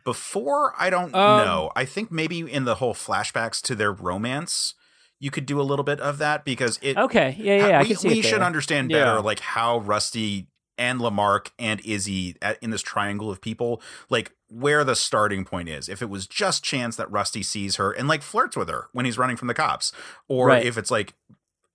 Before, 0.06 0.74
I 0.78 0.90
don't 0.90 1.16
Um, 1.16 1.46
know. 1.46 1.72
I 1.76 1.86
think 1.86 2.12
maybe 2.12 2.40
in 2.40 2.66
the 2.66 2.76
whole 2.76 2.94
flashbacks 2.94 3.62
to 3.64 3.76
their 3.76 3.92
romance, 3.94 4.74
you 5.20 5.32
could 5.32 5.46
do 5.46 5.62
a 5.62 5.64
little 5.64 5.86
bit 5.86 6.02
of 6.02 6.18
that 6.18 6.44
because 6.44 6.78
it. 6.82 6.98
Okay. 6.98 7.36
Yeah. 7.40 7.68
Yeah. 7.68 7.80
I 7.80 7.82
we 7.84 7.88
can 7.88 7.96
see 7.98 8.08
we 8.10 8.20
it 8.20 8.24
should 8.24 8.34
there. 8.40 8.44
understand 8.44 8.92
Yeah. 8.92 9.00
better, 9.06 9.22
like 9.22 9.40
how 9.40 9.78
Rusty 9.80 10.48
and 10.78 11.00
LeMarc 11.00 11.52
and 11.60 11.80
Izzy 11.86 12.36
at, 12.42 12.62
in 12.62 12.70
this 12.72 12.82
triangle 12.82 13.30
of 13.30 13.42
people, 13.42 13.82
like 14.10 14.32
where 14.50 14.84
the 14.84 14.96
starting 14.96 15.46
point 15.46 15.70
is. 15.70 15.90
If 15.90 16.02
it 16.02 16.10
was 16.10 16.28
just 16.28 16.64
chance 16.64 16.96
that 16.96 17.12
Rusty 17.12 17.44
sees 17.44 17.76
her 17.78 17.92
and 17.92 18.08
like 18.08 18.22
flirts 18.22 18.56
with 18.56 18.70
her 18.70 18.88
when 18.94 19.06
he's 19.06 19.18
running 19.18 19.38
from 19.38 19.48
the 19.48 19.54
cops, 19.54 19.92
or 20.28 20.48
Right. 20.48 20.66
if 20.66 20.78
it's 20.78 20.92
like 20.92 21.14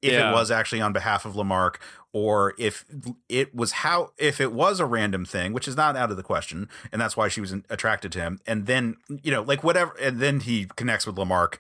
if 0.01 0.12
Yeah. 0.12 0.31
it 0.31 0.33
was 0.33 0.51
actually 0.51 0.81
on 0.81 0.93
behalf 0.93 1.25
of 1.25 1.35
LeMarc, 1.35 1.77
or 2.12 2.55
if 2.57 2.85
it 3.29 3.55
was 3.55 3.73
how 3.73 4.12
if 4.16 4.41
it 4.41 4.53
was 4.53 4.79
a 4.81 4.87
random 4.87 5.25
thing, 5.25 5.53
which 5.53 5.66
is 5.69 5.77
not 5.77 5.97
out 5.97 6.11
of 6.11 6.16
the 6.16 6.23
question, 6.23 6.69
and 6.93 7.01
that's 7.01 7.16
why 7.16 7.27
she 7.29 7.41
was 7.41 7.53
attracted 7.69 8.12
to 8.12 8.20
him. 8.20 8.41
And 8.47 8.66
then 8.66 8.97
you 9.09 9.33
know, 9.33 9.43
like 9.43 9.65
whatever, 9.65 9.93
and 10.01 10.20
then 10.20 10.41
he 10.41 10.66
connects 10.77 11.07
with 11.07 11.16
LeMarc 11.16 11.55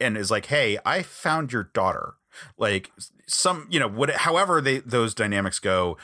and 0.00 0.16
is 0.16 0.30
like, 0.30 0.46
"Hey, 0.46 0.78
I 0.86 1.02
found 1.02 1.52
your 1.52 1.64
daughter." 1.64 2.14
Like 2.56 2.90
some 3.28 3.66
you 3.70 3.78
know 3.78 3.88
what 3.88 4.10
however 4.10 4.62
they 4.62 4.78
those 4.78 5.12
dynamics 5.14 5.58
go 5.58 5.98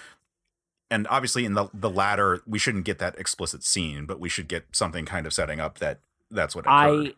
and 0.91 1.07
obviously 1.09 1.45
in 1.45 1.55
the 1.55 1.69
the 1.75 1.91
latter 1.91 2.41
we 2.47 2.59
shouldn't 2.59 2.85
get 2.85 2.99
that 2.99 3.19
explicit 3.19 3.63
scene 3.63 4.07
but 4.07 4.19
we 4.21 4.29
should 4.29 4.49
get 4.49 4.65
something 4.73 5.05
kind 5.05 5.27
of 5.27 5.33
setting 5.33 5.61
up 5.61 5.79
that 5.79 6.01
that's 6.31 6.55
what 6.55 6.65
occurred. 6.67 7.09
I 7.09 7.15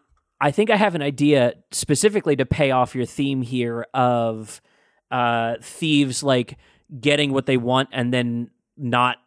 I 0.48 0.50
think 0.50 0.70
I 0.70 0.76
have 0.76 0.94
an 0.94 1.02
idea 1.02 1.54
specifically 1.70 2.34
to 2.36 2.46
pay 2.46 2.70
off 2.70 2.94
your 2.94 3.04
theme 3.04 3.42
here 3.42 3.86
of 3.92 4.60
uh, 5.10 5.56
thieves 5.60 6.22
like 6.22 6.56
getting 6.98 7.32
what 7.32 7.44
they 7.46 7.56
want 7.58 7.90
and 7.92 8.12
then 8.14 8.50
not 8.76 9.18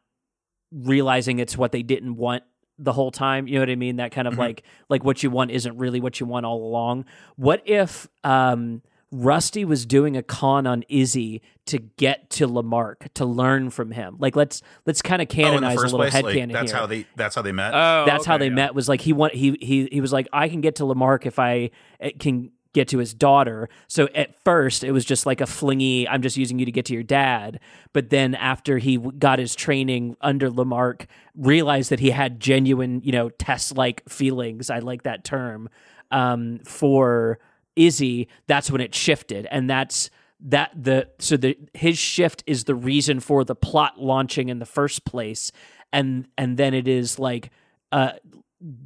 realizing 0.72 1.40
it's 1.40 1.58
what 1.58 1.72
they 1.72 1.84
didn't 1.84 2.16
want 2.16 2.44
the 2.80 2.92
whole 2.94 3.12
time. 3.12 3.48
You 3.48 3.56
know 3.56 3.60
what 3.62 3.70
I 3.70 3.76
mean? 3.76 3.98
That 3.98 4.12
kind 4.12 4.28
of 4.28 4.34
Mhm. 4.36 4.40
like 4.40 4.64
like 4.90 5.04
what 5.04 5.22
you 5.22 5.30
want 5.30 5.52
isn't 5.52 5.78
really 5.78 6.02
what 6.02 6.20
you 6.20 6.26
want 6.26 6.46
all 6.46 6.64
along. 6.64 7.06
What 7.36 7.62
if 7.66 8.08
um 8.24 8.82
Rusty 9.14 9.64
was 9.64 9.86
doing 9.86 10.18
a 10.18 10.24
con 10.24 10.66
on 10.66 10.84
Izzy 10.90 11.44
to 11.68 11.78
get 11.78 12.32
to 12.32 12.48
LeMarc 12.48 13.14
to 13.14 13.26
learn 13.26 13.70
from 13.70 13.92
him. 13.92 14.16
Like 14.18 14.36
let's 14.36 14.64
let's 14.88 15.04
kind 15.04 15.22
of 15.22 15.28
oh, 15.30 15.34
canonize 15.34 15.78
a 15.78 15.82
little 15.82 16.00
place, 16.00 16.14
like, 16.14 16.26
headcanon 16.26 16.52
that's 16.52 16.72
here 16.72 16.80
how 16.80 16.88
they 16.88 17.06
that's 17.16 17.36
how 17.36 17.44
they 17.44 17.52
met. 17.52 17.76
Oh, 17.76 18.06
that's 18.08 18.26
how 18.26 18.40
they 18.40 18.48
yeah. 18.48 18.56
met 18.56 18.74
was 18.74 18.90
like 18.90 19.02
he 19.02 19.14
want 19.14 19.36
he 19.36 19.56
he 19.62 19.88
he 19.92 20.02
was 20.02 20.12
like 20.12 20.28
I 20.34 20.50
can 20.50 20.62
get 20.62 20.78
to 20.78 20.84
LeMarc 20.84 21.28
if 21.28 21.38
I 21.38 21.70
uh, 22.04 22.10
can 22.20 22.52
get 22.74 22.88
to 22.88 22.98
his 22.98 23.14
daughter. 23.14 23.70
So 23.88 24.10
at 24.16 24.34
first 24.44 24.84
it 24.84 24.92
was 24.92 25.06
just 25.06 25.28
like 25.28 25.42
a 25.42 25.46
flingy 25.46 26.08
I'm 26.10 26.24
just 26.24 26.36
using 26.36 26.58
you 26.58 26.66
to 26.66 26.72
get 26.72 26.86
to 26.86 26.94
your 26.94 27.04
dad. 27.04 27.60
But 27.94 28.10
then 28.10 28.34
after 28.34 28.80
he 28.80 28.98
got 28.98 29.38
his 29.38 29.56
training 29.56 30.18
under 30.22 30.50
LeMarc, 30.50 31.06
realized 31.38 31.92
that 31.92 32.00
he 32.00 32.10
had 32.10 32.40
genuine, 32.40 33.02
you 33.04 33.12
know, 33.12 33.30
test 33.30 33.78
like 33.78 34.02
feelings. 34.10 34.72
I 34.72 34.80
like 34.80 35.04
that 35.04 35.24
term 35.24 35.70
um, 36.10 36.62
for 36.66 37.38
Izzy. 37.76 38.28
That's 38.48 38.70
when 38.70 38.82
it 38.82 38.94
shifted, 38.94 39.48
and 39.52 39.70
that's 39.70 40.10
that 40.44 40.72
the 40.76 41.08
so 41.20 41.38
the 41.38 41.58
his 41.74 41.98
shift 41.98 42.44
is 42.46 42.66
the 42.66 42.76
reason 42.76 43.20
for 43.20 43.44
the 43.44 43.56
plot 43.56 44.00
launching 44.00 44.50
in 44.50 44.60
the 44.60 44.66
first 44.66 45.06
place 45.06 45.52
and 45.94 46.28
and 46.38 46.58
then 46.58 46.74
it 46.74 46.88
is 46.88 47.18
like 47.18 47.50
uh 47.94 48.12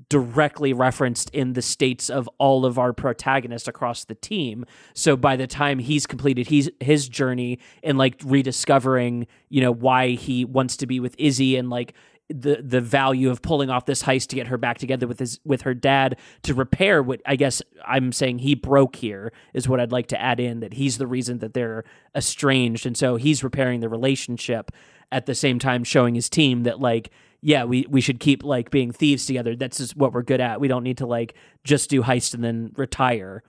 directly 0.10 0.74
referenced 0.74 1.30
in 1.32 1.54
the 1.54 1.62
states 1.62 2.10
of 2.10 2.28
all 2.40 2.66
of 2.66 2.80
our 2.80 2.94
protagonists 2.94 3.68
across 3.68 4.06
the 4.06 4.16
team 4.16 4.66
so 4.94 5.16
by 5.16 5.36
the 5.36 5.48
time 5.48 5.80
he's 5.80 6.06
completed 6.06 6.48
he's 6.48 6.70
his 6.80 7.10
journey 7.10 7.60
in 7.82 7.98
like 7.98 8.22
rediscovering 8.24 9.26
you 9.50 9.62
know 9.62 9.72
why 9.72 10.10
he 10.10 10.46
wants 10.46 10.78
to 10.78 10.86
be 10.86 11.00
with 11.00 11.16
Izzy 11.18 11.56
and 11.56 11.70
like 11.70 11.94
the 12.30 12.62
the 12.62 12.82
value 12.82 13.30
of 13.30 13.42
pulling 13.42 13.70
off 13.70 13.86
this 13.86 14.04
heist 14.04 14.28
to 14.28 14.36
get 14.36 14.48
her 14.48 14.58
back 14.58 14.78
together 14.78 15.08
with 15.08 15.20
his 15.20 15.40
with 15.46 15.62
her 15.62 15.74
dad 15.74 16.18
to 16.44 16.54
repair 16.54 17.02
what 17.02 17.22
I 17.26 17.38
guess 17.38 17.62
I'm 17.86 18.12
saying 18.12 18.40
he 18.40 18.54
broke 18.54 18.98
here 18.98 19.32
is 19.54 19.70
what 19.70 19.80
I'd 19.80 19.94
like 19.94 20.08
to 20.08 20.22
add 20.22 20.40
in 20.40 20.60
that 20.60 20.74
he's 20.74 20.98
the 20.98 21.08
reason 21.08 21.40
that 21.40 21.54
they're 21.54 21.86
estranged. 22.16 22.86
And 22.86 22.98
so 22.98 23.16
he's 23.16 23.44
repairing 23.44 23.80
the 23.80 23.88
relationship 23.88 24.72
at 25.12 25.26
the 25.26 25.36
same 25.36 25.58
time 25.58 25.86
showing 25.86 26.16
his 26.16 26.30
team 26.30 26.64
that 26.64 26.82
like 26.82 27.12
yeah 27.42 27.64
we 27.64 27.86
we 27.90 28.02
should 28.02 28.20
keep 28.20 28.44
like 28.44 28.72
being 28.72 28.92
thieves 28.92 29.26
together. 29.26 29.56
That's 29.56 29.78
just 29.78 29.96
what 29.96 30.12
we're 30.12 30.24
good 30.24 30.42
at. 30.42 30.60
We 30.60 30.68
don't 30.68 30.84
need 30.84 30.98
to 30.98 31.06
like 31.06 31.34
just 31.64 31.90
do 31.90 32.04
heist 32.04 32.34
and 32.34 32.44
then 32.44 32.74
retire. 32.76 33.42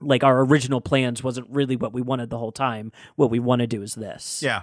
Like 0.00 0.22
our 0.22 0.44
original 0.44 0.80
plans 0.80 1.24
wasn't 1.24 1.48
really 1.50 1.74
what 1.74 1.92
we 1.92 2.02
wanted 2.02 2.30
the 2.30 2.38
whole 2.38 2.52
time. 2.52 2.92
What 3.16 3.30
we 3.30 3.40
want 3.40 3.60
to 3.60 3.66
do 3.66 3.82
is 3.82 3.94
this. 3.96 4.40
Yeah. 4.40 4.62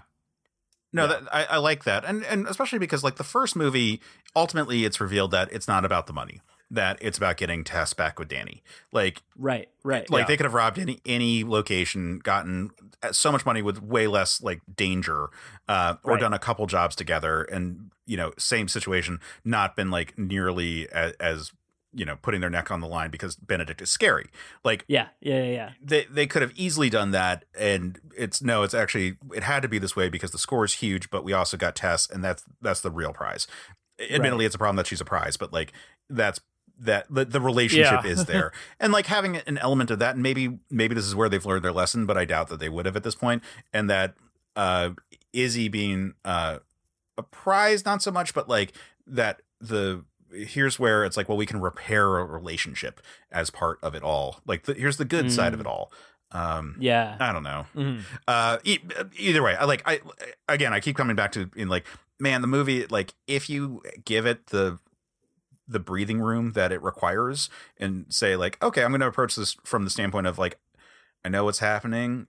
No, 0.93 1.03
Yeah. 1.03 1.07
that, 1.07 1.35
I, 1.35 1.43
I 1.45 1.57
like 1.57 1.83
that, 1.85 2.03
and 2.05 2.23
and 2.25 2.47
especially 2.47 2.79
because 2.79 3.03
like 3.03 3.15
the 3.15 3.23
first 3.23 3.55
movie, 3.55 4.01
ultimately 4.35 4.85
it's 4.85 4.99
revealed 4.99 5.31
that 5.31 5.51
it's 5.51 5.67
not 5.67 5.85
about 5.85 6.07
the 6.07 6.13
money, 6.13 6.41
that 6.69 6.97
it's 7.01 7.17
about 7.17 7.37
getting 7.37 7.63
Tess 7.63 7.93
back 7.93 8.19
with 8.19 8.27
Danny. 8.27 8.61
Like 8.91 9.21
right 9.37 9.69
right 9.83 10.09
like 10.09 10.21
Yeah. 10.23 10.27
they 10.27 10.37
could 10.37 10.45
have 10.45 10.53
robbed 10.53 10.79
any 10.79 10.99
any 11.05 11.43
location, 11.43 12.19
gotten 12.19 12.71
so 13.11 13.31
much 13.31 13.45
money 13.45 13.61
with 13.61 13.81
way 13.81 14.07
less 14.07 14.41
like 14.41 14.61
danger, 14.75 15.29
uh, 15.67 15.95
or 16.03 16.13
Right. 16.13 16.19
done 16.21 16.33
a 16.33 16.39
couple 16.39 16.65
jobs 16.67 16.95
together, 16.95 17.43
and 17.43 17.91
you 18.05 18.17
know 18.17 18.33
same 18.37 18.67
situation, 18.67 19.19
not 19.45 19.75
been 19.77 19.91
like 19.91 20.17
nearly 20.17 20.89
as, 20.91 21.13
as 21.19 21.51
you 21.93 22.05
know 22.05 22.15
putting 22.21 22.41
their 22.41 22.49
neck 22.49 22.71
on 22.71 22.79
the 22.81 22.87
line 22.87 23.09
because 23.11 23.35
Benedict 23.35 23.81
is 23.81 23.91
scary. 23.91 24.29
Like 24.63 24.85
yeah 24.87 25.07
yeah 25.19 25.43
yeah, 25.43 25.51
yeah. 25.51 25.69
they 25.81 26.05
they 26.05 26.25
could 26.27 26.41
have 26.41 26.53
easily 26.55 26.89
done 26.89 27.11
that 27.11 27.45
and 27.57 27.99
it's 28.17 28.41
no 28.41 28.63
it's 28.63 28.73
actually 28.73 29.17
it 29.33 29.43
had 29.43 29.61
to 29.61 29.67
be 29.67 29.77
this 29.79 29.95
way 29.95 30.09
because 30.09 30.31
the 30.31 30.37
score 30.37 30.63
is 30.65 30.75
huge 30.75 31.09
but 31.09 31.23
we 31.23 31.33
also 31.33 31.57
got 31.57 31.75
Tess 31.75 32.09
and 32.09 32.23
that's 32.23 32.43
that's 32.61 32.81
the 32.81 32.91
real 32.91 33.13
prize 33.13 33.47
admittedly 34.09 34.45
it's 34.45 34.55
a 34.55 34.57
problem 34.57 34.77
that 34.77 34.87
she's 34.87 35.01
a 35.01 35.05
prize 35.05 35.37
but 35.37 35.53
like 35.53 35.73
that's 36.09 36.39
that 36.79 37.05
the, 37.13 37.23
the 37.25 37.39
relationship 37.39 38.03
Yeah. 38.03 38.09
is 38.11 38.25
there 38.25 38.51
and 38.79 38.91
like 38.91 39.05
having 39.05 39.35
an 39.37 39.57
element 39.59 39.91
of 39.91 39.99
that 39.99 40.15
and 40.15 40.23
maybe 40.23 40.57
maybe 40.71 40.95
this 40.95 41.05
is 41.05 41.13
where 41.15 41.29
they've 41.29 41.45
learned 41.45 41.63
their 41.63 41.71
lesson 41.71 42.05
but 42.07 42.17
i 42.17 42.25
doubt 42.25 42.47
that 42.47 42.59
they 42.59 42.69
would 42.69 42.85
have 42.87 42.95
at 42.95 43.03
this 43.03 43.13
point 43.15 43.43
and 43.71 43.89
that 43.91 44.15
uh 44.55 44.89
izzy 45.33 45.67
being 45.67 46.13
uh 46.25 46.57
a 47.17 47.21
prize 47.23 47.85
not 47.85 48.01
so 48.01 48.09
much 48.11 48.33
but 48.33 48.49
like 48.49 48.73
that 49.05 49.41
the 49.59 50.03
here's 50.33 50.79
where 50.79 51.03
it's 51.05 51.17
like 51.17 51.27
well 51.29 51.37
we 51.37 51.45
can 51.45 51.59
repair 51.61 52.17
a 52.17 52.25
relationship 52.25 53.01
as 53.31 53.49
part 53.49 53.77
of 53.83 53.95
it 53.95 54.03
all 54.03 54.39
like 54.45 54.63
the, 54.63 54.73
here's 54.73 54.97
the 54.97 55.05
good 55.05 55.31
side 55.31 55.53
of 55.53 55.59
Mm. 55.59 55.61
it 55.61 55.67
all 55.67 55.91
um 56.31 56.77
yeah 56.79 57.17
i 57.19 57.31
don't 57.33 57.43
know 57.43 57.65
Mhm. 57.75 58.01
uh 58.27 58.57
e- 58.63 58.79
either 59.17 59.43
way 59.43 59.55
i 59.55 59.65
like 59.65 59.81
i 59.85 59.99
again 60.47 60.71
i 60.73 60.79
keep 60.79 60.95
coming 60.95 61.15
back 61.15 61.33
to 61.33 61.49
in 61.57 61.67
like 61.67 61.85
man 62.19 62.41
the 62.41 62.47
movie 62.47 62.85
like 62.87 63.13
if 63.27 63.49
you 63.49 63.81
give 64.05 64.25
it 64.25 64.47
the 64.47 64.79
the 65.67 65.79
breathing 65.79 66.19
room 66.21 66.51
that 66.53 66.71
it 66.71 66.81
requires 66.81 67.49
and 67.77 68.05
say 68.09 68.35
like 68.37 68.61
okay 68.63 68.83
i'm 68.83 68.91
going 68.91 69.01
to 69.01 69.07
approach 69.07 69.35
this 69.35 69.57
from 69.65 69.83
the 69.83 69.89
standpoint 69.89 70.27
of 70.27 70.37
like 70.37 70.57
i 71.25 71.29
know 71.29 71.43
what's 71.43 71.59
happening 71.59 72.27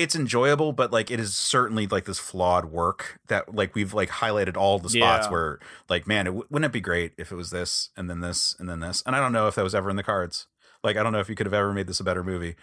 it's 0.00 0.16
enjoyable 0.16 0.72
but 0.72 0.90
like 0.92 1.10
it 1.10 1.20
is 1.20 1.36
certainly 1.36 1.86
like 1.86 2.04
this 2.06 2.18
flawed 2.18 2.64
work 2.66 3.20
that 3.28 3.54
like 3.54 3.74
we've 3.74 3.92
like 3.92 4.08
highlighted 4.08 4.56
all 4.56 4.78
the 4.78 4.88
spots 4.88 5.26
Yeah. 5.26 5.30
where 5.30 5.58
like 5.88 6.06
man 6.06 6.26
it, 6.26 6.30
w- 6.30 6.46
wouldn't 6.50 6.66
it 6.70 6.72
be 6.72 6.80
great 6.80 7.12
if 7.18 7.30
it 7.30 7.36
was 7.36 7.50
this 7.50 7.90
and 7.96 8.08
then 8.08 8.20
this 8.20 8.56
and 8.58 8.68
then 8.68 8.80
this 8.80 9.02
and 9.04 9.14
i 9.14 9.20
don't 9.20 9.32
know 9.32 9.46
if 9.46 9.54
that 9.56 9.62
was 9.64 9.74
ever 9.74 9.90
in 9.90 9.96
the 9.96 10.02
cards 10.02 10.46
like 10.82 10.96
i 10.96 11.02
don't 11.02 11.12
know 11.12 11.20
if 11.20 11.28
you 11.28 11.34
could 11.34 11.46
have 11.46 11.52
ever 11.54 11.72
made 11.72 11.86
this 11.86 12.00
a 12.00 12.04
better 12.04 12.24
movie 12.24 12.56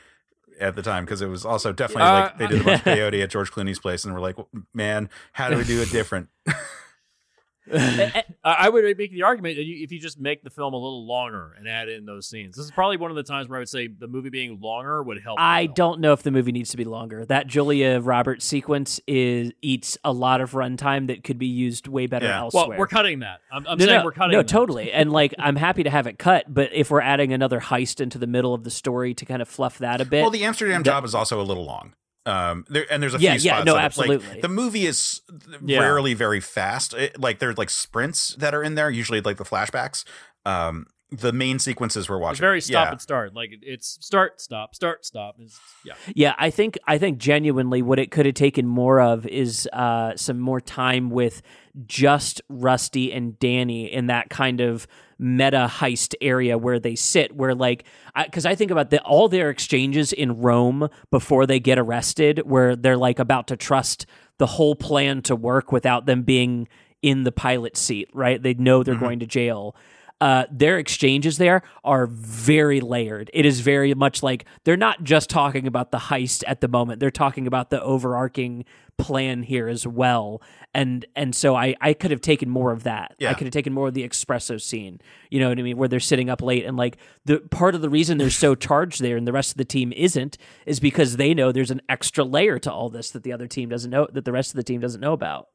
at 0.59 0.75
the 0.75 0.81
time 0.81 1.05
because 1.05 1.21
it 1.21 1.27
was 1.27 1.45
also 1.45 1.71
definitely 1.71 2.03
Uh, 2.03 2.13
like 2.21 2.37
they 2.39 2.47
did 2.47 2.61
a 2.61 2.63
bunch 2.63 2.79
of 2.79 2.85
peyote 2.93 3.21
at 3.21 3.29
George 3.29 3.51
Clooney's 3.51 3.77
place 3.77 4.03
and 4.03 4.11
we're 4.15 4.19
like, 4.19 4.37
man, 4.73 5.07
how 5.33 5.49
do 5.51 5.55
we 5.57 5.63
do 5.63 5.79
it 5.83 5.91
different? 5.91 6.29
I 7.73 8.23
I 8.43 8.69
would 8.69 8.83
make 8.97 9.11
the 9.11 9.23
argument 9.23 9.57
that 9.57 9.63
you, 9.63 9.83
if 9.83 9.91
you 9.91 9.99
just 9.99 10.19
make 10.19 10.43
the 10.43 10.49
film 10.49 10.73
a 10.73 10.77
little 10.77 11.05
longer 11.05 11.53
and 11.57 11.67
add 11.67 11.89
in 11.89 12.05
those 12.05 12.27
scenes, 12.27 12.55
this 12.55 12.65
is 12.65 12.71
probably 12.71 12.97
one 12.97 13.11
of 13.11 13.15
the 13.17 13.23
times 13.23 13.47
where 13.49 13.57
I 13.57 13.61
would 13.61 13.69
say 13.69 13.87
the 13.87 14.07
movie 14.07 14.29
being 14.29 14.59
longer 14.59 15.03
would 15.03 15.21
help. 15.21 15.39
I 15.39 15.65
don't 15.67 15.99
know 15.99 16.13
if 16.13 16.23
the 16.23 16.31
movie 16.31 16.51
needs 16.51 16.69
to 16.71 16.77
be 16.77 16.83
longer. 16.85 17.25
That 17.25 17.47
Julia 17.47 17.99
Roberts 17.99 18.45
sequence 18.45 18.99
is 19.07 19.51
eats 19.61 19.97
a 20.03 20.11
lot 20.13 20.41
of 20.41 20.51
runtime 20.51 21.07
that 21.07 21.23
could 21.23 21.37
be 21.37 21.47
used 21.47 21.87
way 21.87 22.07
better 22.07 22.25
Yeah. 22.27 22.39
elsewhere. 22.39 22.69
Well, 22.69 22.77
we're 22.79 22.87
cutting 22.87 23.19
that. 23.19 23.41
I'm, 23.51 23.65
I'm 23.67 23.77
no, 23.77 23.85
saying 23.85 23.99
no, 23.99 24.05
we're 24.05 24.11
cutting. 24.11 24.31
no, 24.33 24.37
that. 24.39 24.47
totally. 24.47 24.91
And 24.91 25.11
like, 25.11 25.33
I'm 25.39 25.55
happy 25.55 25.83
to 25.83 25.89
have 25.89 26.07
it 26.07 26.17
cut, 26.17 26.45
but 26.53 26.69
if 26.73 26.89
we're 26.91 27.01
adding 27.01 27.33
another 27.33 27.59
heist 27.59 27.99
into 28.01 28.17
the 28.17 28.27
middle 28.27 28.53
of 28.53 28.63
the 28.63 28.71
story 28.71 29.13
to 29.15 29.25
kind 29.25 29.41
of 29.41 29.47
fluff 29.47 29.77
that 29.79 30.01
a 30.01 30.05
bit, 30.05 30.21
well, 30.21 30.31
the 30.31 30.43
Amsterdam 30.45 30.83
that- 30.83 30.89
job 30.91 31.05
is 31.05 31.13
also 31.15 31.41
a 31.41 31.43
little 31.43 31.65
long. 31.65 31.93
Um, 32.27 32.65
there 32.69 32.85
and 32.91 33.01
there's 33.01 33.15
a 33.15 33.19
Yeah, 33.19 33.37
few 33.37 33.41
yeah, 33.47 33.53
spots. 33.55 33.65
no, 33.65 33.73
that, 33.73 33.77
like, 33.77 33.85
absolutely. 33.85 34.41
the 34.41 34.49
movie 34.49 34.85
is 34.85 35.21
Yeah. 35.63 35.79
rarely 35.79 36.13
very 36.13 36.39
fast. 36.41 36.93
It, 36.93 37.19
like 37.19 37.39
there's 37.39 37.57
like 37.57 37.69
sprints 37.69 38.35
that 38.39 38.53
are 38.53 38.61
in 38.61 38.75
there. 38.75 38.89
Usually 38.89 39.21
like 39.21 39.37
the 39.37 39.45
flashbacks. 39.45 40.03
Um, 40.45 40.87
the 41.09 41.31
main 41.31 41.57
sequences 41.57 42.09
we're 42.09 42.17
watching. 42.17 42.33
It's 42.33 42.39
very 42.41 42.59
stop 42.59 42.87
yeah. 42.87 42.91
and 42.91 43.01
start. 43.01 43.33
Like 43.33 43.51
it- 43.53 43.59
it's 43.63 43.97
start, 44.05 44.41
stop, 44.41 44.75
start, 44.75 45.05
stop. 45.05 45.37
It's, 45.39 45.57
yeah. 45.85 45.93
Yeah, 46.13 46.35
I 46.37 46.49
think 46.49 46.77
I 46.85 46.97
think 46.97 47.17
genuinely 47.17 47.81
what 47.81 47.97
it 47.97 48.11
could 48.11 48.25
have 48.25 48.35
taken 48.35 48.67
more 48.67 48.99
of 48.99 49.25
is 49.25 49.69
uh, 49.71 50.17
some 50.17 50.37
more 50.39 50.59
time 50.59 51.09
with 51.09 51.41
just 51.85 52.41
Rusty 52.49 53.13
and 53.13 53.39
Danny 53.39 53.85
in 53.91 54.07
that 54.07 54.29
kind 54.29 54.59
of 54.59 54.85
meta 55.19 55.67
heist 55.69 56.13
area 56.21 56.57
where 56.57 56.79
they 56.79 56.95
sit, 56.95 57.35
where 57.35 57.55
like 57.55 57.83
because 58.25 58.45
I, 58.45 58.55
think 58.55 58.71
about 58.71 58.89
the, 58.89 59.01
all 59.01 59.27
their 59.29 59.49
exchanges 59.49 60.13
in 60.13 60.39
Rome 60.39 60.89
before 61.11 61.45
they 61.45 61.59
get 61.59 61.77
arrested, 61.79 62.41
where 62.45 62.75
they're 62.75 62.97
like 62.97 63.19
about 63.19 63.47
to 63.47 63.57
trust 63.57 64.05
the 64.37 64.45
whole 64.47 64.75
plan 64.75 65.21
to 65.23 65.35
work 65.35 65.71
without 65.71 66.05
them 66.05 66.23
being 66.23 66.67
in 67.01 67.23
the 67.23 67.31
pilot 67.31 67.77
seat, 67.77 68.09
right? 68.13 68.41
They 68.41 68.53
know 68.55 68.83
they're 68.83 68.95
Mhm. 68.95 68.99
going 68.99 69.19
to 69.19 69.27
jail 69.27 69.75
uh, 70.19 70.45
their 70.51 70.77
exchanges 70.77 71.37
there 71.37 71.61
are 71.83 72.07
very 72.07 72.81
layered. 72.81 73.29
It 73.33 73.45
is 73.45 73.59
very 73.59 73.93
much 73.93 74.23
like 74.23 74.45
they're 74.63 74.77
not 74.77 75.03
just 75.03 75.29
talking 75.29 75.67
about 75.67 75.91
the 75.91 75.97
heist 75.97 76.43
at 76.47 76.61
the 76.61 76.67
moment; 76.67 76.99
they're 76.99 77.11
talking 77.11 77.47
about 77.47 77.69
the 77.69 77.81
overarching 77.81 78.65
plan 78.97 79.43
here 79.43 79.67
as 79.67 79.85
well. 79.85 80.41
And 80.73 81.05
and 81.15 81.35
so 81.35 81.55
I 81.55 81.75
I 81.81 81.93
could 81.93 82.11
have 82.11 82.21
taken 82.21 82.49
more 82.49 82.71
of 82.71 82.83
that. 82.83 83.15
Yeah. 83.19 83.29
I 83.29 83.33
could 83.35 83.45
have 83.45 83.53
taken 83.53 83.73
more 83.73 83.87
of 83.89 83.93
the 83.93 84.07
espresso 84.07 84.59
scene. 84.59 84.99
You 85.29 85.39
know 85.39 85.49
what 85.49 85.59
I 85.59 85.61
mean? 85.61 85.77
Where 85.77 85.87
they're 85.87 85.99
sitting 85.99 86.29
up 86.29 86.41
late 86.41 86.65
and 86.65 86.77
like 86.77 86.97
the 87.25 87.39
part 87.39 87.75
of 87.75 87.81
the 87.81 87.89
reason 87.89 88.17
they're 88.17 88.29
so 88.29 88.55
charged 88.67 89.01
there 89.01 89.17
and 89.17 89.27
the 89.27 89.33
rest 89.33 89.51
of 89.51 89.57
the 89.57 89.65
team 89.65 89.93
isn't 89.93 90.37
is 90.65 90.79
because 90.79 91.17
they 91.17 91.33
know 91.33 91.51
there's 91.51 91.71
an 91.71 91.81
extra 91.87 92.23
layer 92.23 92.59
to 92.59 92.71
all 92.71 92.89
this 92.89 93.11
that 93.11 93.23
the 93.23 93.33
other 93.33 93.47
team 93.47 93.69
doesn't 93.69 93.91
know 93.91 94.07
that 94.11 94.25
the 94.25 94.31
rest 94.31 94.51
of 94.51 94.55
the 94.55 94.63
team 94.63 94.81
doesn't 94.81 95.01
know 95.01 95.13
about. 95.13 95.49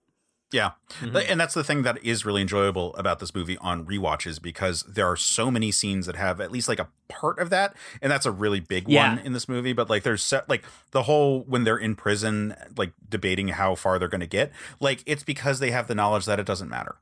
Yeah. 0.52 0.72
Mhm. 1.00 1.24
And 1.30 1.40
that's 1.40 1.54
the 1.54 1.64
thing 1.64 1.82
that 1.82 2.02
is 2.04 2.24
really 2.26 2.42
enjoyable 2.42 2.94
about 2.96 3.18
this 3.20 3.34
movie 3.34 3.56
on 3.58 3.86
rewatches 3.86 4.40
because 4.40 4.82
there 4.82 5.06
are 5.06 5.16
so 5.16 5.50
many 5.50 5.70
scenes 5.72 6.06
that 6.06 6.16
have 6.16 6.40
at 6.40 6.52
least 6.52 6.68
like 6.68 6.78
a 6.78 6.88
part 7.08 7.38
of 7.38 7.50
that. 7.50 7.74
And 8.02 8.12
that's 8.12 8.26
a 8.26 8.30
really 8.30 8.60
big 8.60 8.88
Yeah. 8.88 9.16
one 9.16 9.18
in 9.24 9.32
this 9.32 9.48
movie. 9.48 9.72
But 9.72 9.88
like 9.88 10.02
there's 10.02 10.22
set, 10.22 10.48
like 10.48 10.64
the 10.90 11.04
whole 11.04 11.44
when 11.44 11.64
they're 11.64 11.78
in 11.78 11.94
prison, 11.96 12.54
like 12.76 12.92
debating 13.08 13.48
how 13.48 13.74
far 13.74 13.98
they're 13.98 14.08
going 14.08 14.20
to 14.20 14.26
get, 14.26 14.52
like 14.80 15.02
it's 15.06 15.22
because 15.22 15.58
they 15.58 15.70
have 15.70 15.86
the 15.88 15.94
knowledge 15.94 16.26
that 16.26 16.38
it 16.38 16.46
doesn't 16.46 16.68
matter. 16.68 16.96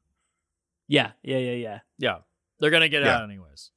Yeah, 0.89 1.12
yeah, 1.22 1.39
yeah, 1.39 1.52
yeah. 1.55 1.78
Yeah. 1.98 2.18
They're 2.60 2.70
gonna 2.70 2.89
get 2.90 3.02
Yeah. 3.02 3.16
out 3.16 3.24
anyways. 3.24 3.70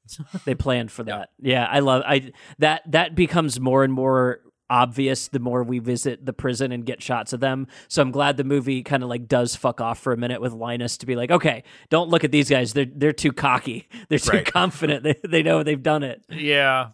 They 0.43 0.55
planned 0.55 0.91
for 0.91 1.03
Yeah. 1.07 1.19
that. 1.19 1.29
Yeah, 1.39 1.65
I 1.71 1.79
love 1.79 2.03
I 2.05 2.33
that 2.59 2.81
that 2.91 3.15
becomes 3.15 3.57
more 3.59 3.83
and 3.85 3.93
more 3.93 4.41
obvious 4.73 5.27
the 5.27 5.39
more 5.39 5.61
we 5.63 5.77
visit 5.77 6.25
the 6.25 6.33
prison 6.33 6.71
and 6.71 6.83
get 6.85 7.01
shots 7.01 7.31
of 7.31 7.39
them. 7.39 7.67
So 7.87 8.01
I'm 8.01 8.09
glad 8.11 8.37
the 8.37 8.43
movie 8.43 8.81
kind 8.81 9.03
of 9.03 9.09
like 9.09 9.27
does 9.27 9.55
fuck 9.55 9.79
off 9.79 9.99
for 9.99 10.11
a 10.13 10.17
minute 10.17 10.41
with 10.41 10.51
Linus 10.53 10.97
to 10.97 11.05
be 11.05 11.15
like, 11.15 11.29
okay, 11.29 11.63
don't 11.91 12.09
look 12.09 12.23
at 12.23 12.31
these 12.31 12.49
guys. 12.49 12.73
They're 12.73 12.87
they're 12.91 13.13
too 13.13 13.31
cocky. 13.31 13.87
They're 14.09 14.17
too 14.19 14.31
Right. 14.31 14.45
confident. 14.45 15.03
They 15.03 15.15
they 15.23 15.43
know 15.43 15.61
they've 15.63 15.81
done 15.81 16.01
it. 16.03 16.23
Yeah. 16.29 16.89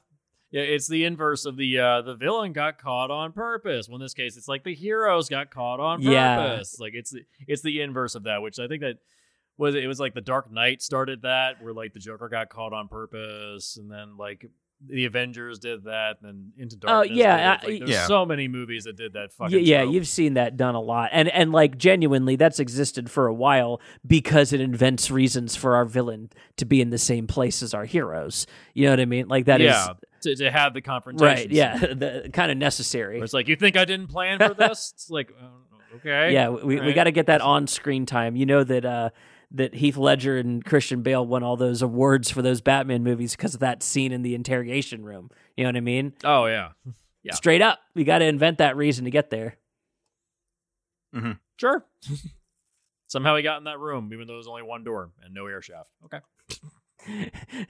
Yeah, 0.52 0.64
it's 0.64 0.88
the 0.88 1.06
inverse 1.06 1.46
of 1.46 1.58
the 1.58 1.80
uh 1.80 2.02
the 2.02 2.16
villain 2.16 2.54
got 2.54 2.80
caught 2.80 3.12
on 3.12 3.32
purpose. 3.32 3.88
Well, 3.88 3.98
in 3.98 4.02
this 4.02 4.14
case, 4.16 4.36
it's 4.36 4.48
like 4.48 4.64
the 4.64 4.74
heroes 4.74 5.30
got 5.30 5.52
caught 5.52 5.80
on 5.80 6.02
Yeah. 6.02 6.36
purpose. 6.38 6.80
Like 6.80 6.94
it's 6.96 7.12
the 7.12 7.22
it's 7.48 7.62
the 7.62 7.82
inverse 7.82 8.16
of 8.16 8.24
that, 8.24 8.42
which 8.42 8.60
I 8.60 8.68
think 8.68 8.82
that 8.82 8.96
was 9.58 9.76
it 9.76 9.86
was 9.88 10.00
like 10.00 10.14
the 10.16 10.22
Dark 10.22 10.52
Knight 10.52 10.82
started 10.82 11.22
that, 11.22 11.62
where 11.62 11.74
like 11.74 11.94
the 11.94 12.00
Joker 12.00 12.30
got 12.30 12.50
caught 12.50 12.74
on 12.74 12.88
purpose, 12.88 13.78
and 13.78 13.92
then 13.92 14.18
like 14.18 14.46
the 14.88 15.06
Avengers 15.06 15.60
did 15.60 15.84
that, 15.84 16.18
and 16.22 16.28
then 16.30 16.52
Into 16.58 16.78
Darkness. 16.78 17.12
Oh, 17.12 17.14
yeah, 17.14 17.36
did 17.36 17.42
it. 17.44 17.68
I- 17.68 17.72
Like, 17.72 17.80
there's 17.80 17.90
Yeah. 17.92 18.08
so 18.08 18.26
many 18.26 18.48
movies 18.48 18.86
that 18.86 18.96
did 18.96 19.14
that 19.14 19.32
Y- 19.38 19.46
fucking. 19.50 19.66
yeah, 19.66 19.82
trope. 19.82 19.94
you've 19.94 20.08
seen 20.08 20.36
that 20.36 20.56
done 20.58 20.76
a 20.76 20.80
lot, 20.82 21.10
and 21.12 21.28
and 21.30 21.52
like 21.52 21.78
genuinely, 21.78 22.36
that's 22.38 22.60
existed 22.60 23.12
for 23.12 23.28
a 23.28 23.34
while 23.34 23.82
because 24.08 24.54
it 24.54 24.62
invents 24.62 25.12
reasons 25.12 25.56
for 25.56 25.76
our 25.76 25.86
villain 25.86 26.30
to 26.58 26.66
be 26.66 26.80
in 26.82 26.90
the 26.92 26.98
same 26.98 27.28
place 27.28 27.62
as 27.62 27.74
our 27.74 27.86
heroes. 27.86 28.48
You 28.74 28.86
know 28.86 28.92
what 28.92 29.00
I 29.02 29.06
mean? 29.06 29.28
Like 29.28 29.46
that 29.46 29.60
is 29.62 29.68
yeah 29.68 29.88
to, 30.22 30.36
to 30.36 30.52
have 30.52 30.74
the 30.74 30.82
confrontation. 30.82 31.26
right. 31.28 31.50
Yeah, 31.52 31.78
the 31.78 32.30
kind 32.34 32.52
of 32.52 32.58
necessary. 32.58 33.16
Where 33.18 33.24
it's 33.26 33.34
like 33.34 33.48
you 33.48 33.56
think 33.56 33.76
I 33.78 33.86
didn't 33.86 34.08
plan 34.08 34.38
for 34.40 34.54
this? 34.54 34.92
it's 34.96 35.10
like 35.10 35.34
uh, 35.42 35.96
okay. 35.98 36.34
Yeah, 36.34 36.50
we, 36.50 36.80
we 36.80 36.94
got 36.94 37.06
to 37.06 37.12
get 37.12 37.26
that 37.28 37.42
on 37.42 37.68
screen 37.68 38.06
time. 38.06 38.36
You 38.38 38.46
know 38.46 38.64
that 38.64 38.86
uh, 38.86 39.10
that 39.52 39.76
Heath 39.76 39.98
Ledger 39.98 40.38
and 40.38 40.64
Christian 40.64 41.02
Bale 41.02 41.26
won 41.26 41.44
all 41.44 41.58
those 41.58 41.82
awards 41.82 42.30
for 42.30 42.42
those 42.42 42.62
Batman 42.62 43.04
movies 43.04 43.36
because 43.36 43.54
of 43.54 43.60
that 43.62 43.82
scene 43.82 44.12
in 44.12 44.22
the 44.22 44.36
interrogation 44.36 45.04
room. 45.04 45.30
You 45.58 45.64
know 45.64 45.70
what 45.70 45.78
I 45.78 45.82
mean? 45.82 46.14
Oh 46.24 46.46
yeah. 46.46 46.70
Yeah. 47.24 47.34
Straight 47.34 47.62
up, 47.62 47.80
we 47.96 48.04
got 48.04 48.20
to 48.20 48.26
invent 48.26 48.60
that 48.60 48.78
reason 48.78 49.06
to 49.06 49.12
get 49.12 49.30
there. 49.30 49.58
Mm-hmm. 51.16 51.34
Sure. 51.58 51.86
Somehow 53.08 53.36
he 53.36 53.44
got 53.44 53.58
in 53.58 53.64
that 53.64 53.80
room, 53.80 54.12
even 54.14 54.28
though 54.28 54.34
there's 54.34 54.48
only 54.48 54.62
one 54.62 54.84
door 54.84 55.10
and 55.24 55.34
no 55.34 55.48
air 55.48 55.62
shaft. 55.62 55.90
Okay. 56.06 56.20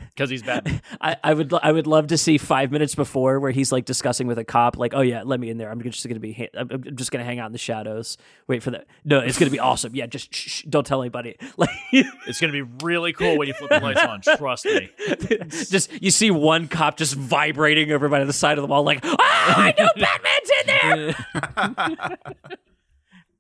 Because 0.10 0.30
he's 0.30 0.44
bad. 0.44 0.82
I, 1.02 1.18
I 1.24 1.34
would 1.34 1.54
I 1.54 1.72
would 1.72 1.88
love 1.88 2.08
to 2.08 2.18
see 2.18 2.38
five 2.38 2.72
minutes 2.72 2.96
before 2.96 3.40
where 3.40 3.52
he's 3.52 3.72
like 3.72 3.86
discussing 3.86 4.28
with 4.28 4.38
a 4.38 4.44
cop, 4.44 4.78
like, 4.78 4.94
"Oh 4.94 5.02
yeah, 5.02 5.24
let 5.24 5.40
me 5.40 5.50
in 5.50 5.58
there. 5.58 5.72
I'm 5.72 5.82
just 5.82 6.08
gonna 6.08 6.20
be, 6.20 6.50
I'm 6.58 6.70
I'm 6.72 6.96
just 6.96 7.12
gonna 7.12 7.24
hang 7.24 7.40
out 7.40 7.46
in 7.46 7.52
the 7.52 7.58
shadows, 7.58 8.18
wait 8.48 8.64
for 8.64 8.72
that. 8.72 8.88
No, 9.06 9.20
it's 9.20 9.38
gonna 9.38 9.52
be 9.52 9.60
awesome. 9.60 9.96
Yeah, 9.96 10.08
just 10.08 10.34
shh, 10.34 10.50
shh, 10.50 10.64
don't 10.64 10.86
tell 10.86 11.02
anybody. 11.02 11.36
Like, 11.58 11.70
It's 11.92 12.40
gonna 12.40 12.54
be 12.54 12.62
really 12.84 13.12
cool 13.12 13.38
when 13.38 13.48
you 13.48 13.54
flip 13.54 13.70
the 13.70 13.80
lights 13.82 14.02
on. 14.02 14.22
Trust 14.22 14.66
me. 14.66 14.90
just 15.50 15.92
you 16.02 16.10
see 16.10 16.32
one 16.32 16.68
cop 16.68 16.98
just 16.98 17.16
vibrating 17.16 17.92
over 17.92 18.08
by 18.08 18.24
the 18.24 18.32
side 18.34 18.58
of 18.58 18.62
the 18.62 18.68
wall, 18.68 18.84
like, 18.84 19.00
"Ah, 19.04 19.56
I 19.58 19.74
know 19.78 19.90
Batman's 19.96 20.52
in 20.60 22.16
there." 22.16 22.18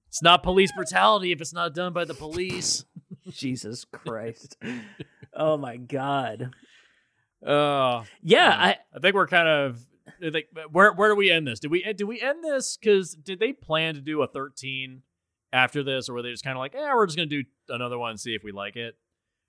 It's 0.07 0.23
not 0.23 0.41
police 0.43 0.71
brutality 0.75 1.31
if 1.31 1.39
it's 1.39 1.53
not 1.53 1.73
done 1.75 1.93
by 1.93 2.03
the 2.03 2.15
police. 2.15 2.83
Jesus 3.37 3.85
Christ. 3.85 4.57
Oh 5.31 5.57
my 5.57 5.77
God. 5.77 6.51
Uh, 7.45 8.03
Yeah, 8.23 8.49
I 8.49 8.77
I 8.95 8.99
think 8.99 9.15
we're 9.15 9.27
kind 9.27 9.47
of. 9.47 9.85
like 10.21 10.49
where 10.71 10.91
where 10.91 11.09
do 11.09 11.15
we 11.15 11.29
end 11.31 11.47
this? 11.47 11.59
Did 11.59 11.71
we 11.71 11.83
did 11.83 12.03
we 12.05 12.19
end 12.19 12.43
this? 12.43 12.77
Because 12.77 13.13
did 13.13 13.39
they 13.39 13.53
plan 13.53 13.93
to 13.95 14.01
do 14.01 14.21
a 14.23 14.27
thirteen 14.27 15.03
after 15.53 15.83
this, 15.83 16.09
or 16.09 16.13
were 16.15 16.21
they 16.23 16.31
just 16.31 16.43
kind 16.43 16.57
of 16.57 16.59
like, 16.59 16.73
yeah, 16.73 16.93
we're 16.95 17.05
just 17.05 17.15
gonna 17.15 17.27
do 17.27 17.43
another 17.69 17.97
one 17.97 18.11
and 18.11 18.19
see 18.19 18.33
if 18.33 18.43
we 18.43 18.51
like 18.51 18.75
it? 18.75 18.95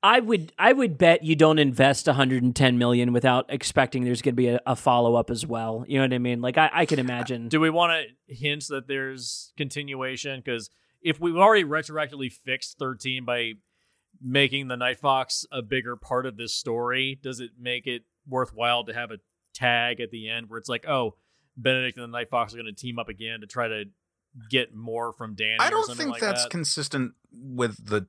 I 0.02 0.20
would 0.20 0.52
I 0.58 0.72
would 0.72 0.96
bet 0.98 1.24
you 1.24 1.34
don't 1.34 1.58
invest 1.58 2.06
110 2.06 2.78
million 2.78 3.12
without 3.12 3.46
expecting 3.48 4.04
there's 4.04 4.22
going 4.22 4.34
to 4.34 4.36
be 4.36 4.48
a, 4.48 4.60
a 4.64 4.74
follow 4.74 5.14
up 5.14 5.28
as 5.30 5.46
well. 5.46 5.84
You 5.86 5.98
know 5.98 6.04
what 6.04 6.14
I 6.14 6.18
mean? 6.18 6.40
Like 6.40 6.56
I, 6.56 6.70
I 6.72 6.86
can 6.86 6.98
imagine. 6.98 7.48
Do 7.48 7.60
we 7.60 7.68
want 7.68 7.92
to 8.28 8.34
hint 8.34 8.64
that 8.68 8.86
there's 8.88 9.52
continuation? 9.58 10.40
Because 10.42 10.70
if 11.02 11.20
we've 11.20 11.36
already 11.36 11.64
retroactively 11.64 12.32
fixed 12.32 12.78
13 12.78 13.26
by 13.26 13.52
making 14.22 14.68
the 14.68 14.76
Night 14.76 14.98
Fox 15.00 15.46
a 15.50 15.62
bigger 15.62 15.96
part 15.96 16.26
of 16.26 16.36
this 16.36 16.54
story, 16.54 17.18
does 17.22 17.40
it 17.40 17.50
make 17.58 17.86
it 17.86 18.02
worthwhile 18.28 18.84
to 18.84 18.92
have 18.92 19.10
a 19.10 19.18
tag 19.54 20.00
at 20.00 20.10
the 20.10 20.28
end 20.28 20.48
where 20.48 20.58
it's 20.58 20.68
like, 20.68 20.86
oh, 20.88 21.16
Benedict 21.56 21.96
and 21.98 22.04
the 22.04 22.18
Night 22.18 22.30
Fox 22.30 22.52
are 22.52 22.56
going 22.56 22.66
to 22.66 22.72
team 22.72 22.98
up 22.98 23.08
again 23.08 23.40
to 23.40 23.46
try 23.46 23.68
to 23.68 23.84
get 24.50 24.74
more 24.74 25.12
from 25.12 25.34
Danny? 25.34 25.56
I 25.58 25.70
don't 25.70 25.86
something 25.86 26.06
think 26.06 26.12
like 26.14 26.20
that's 26.22 26.44
that? 26.44 26.50
consistent 26.50 27.12
with 27.32 27.84
the 27.84 28.06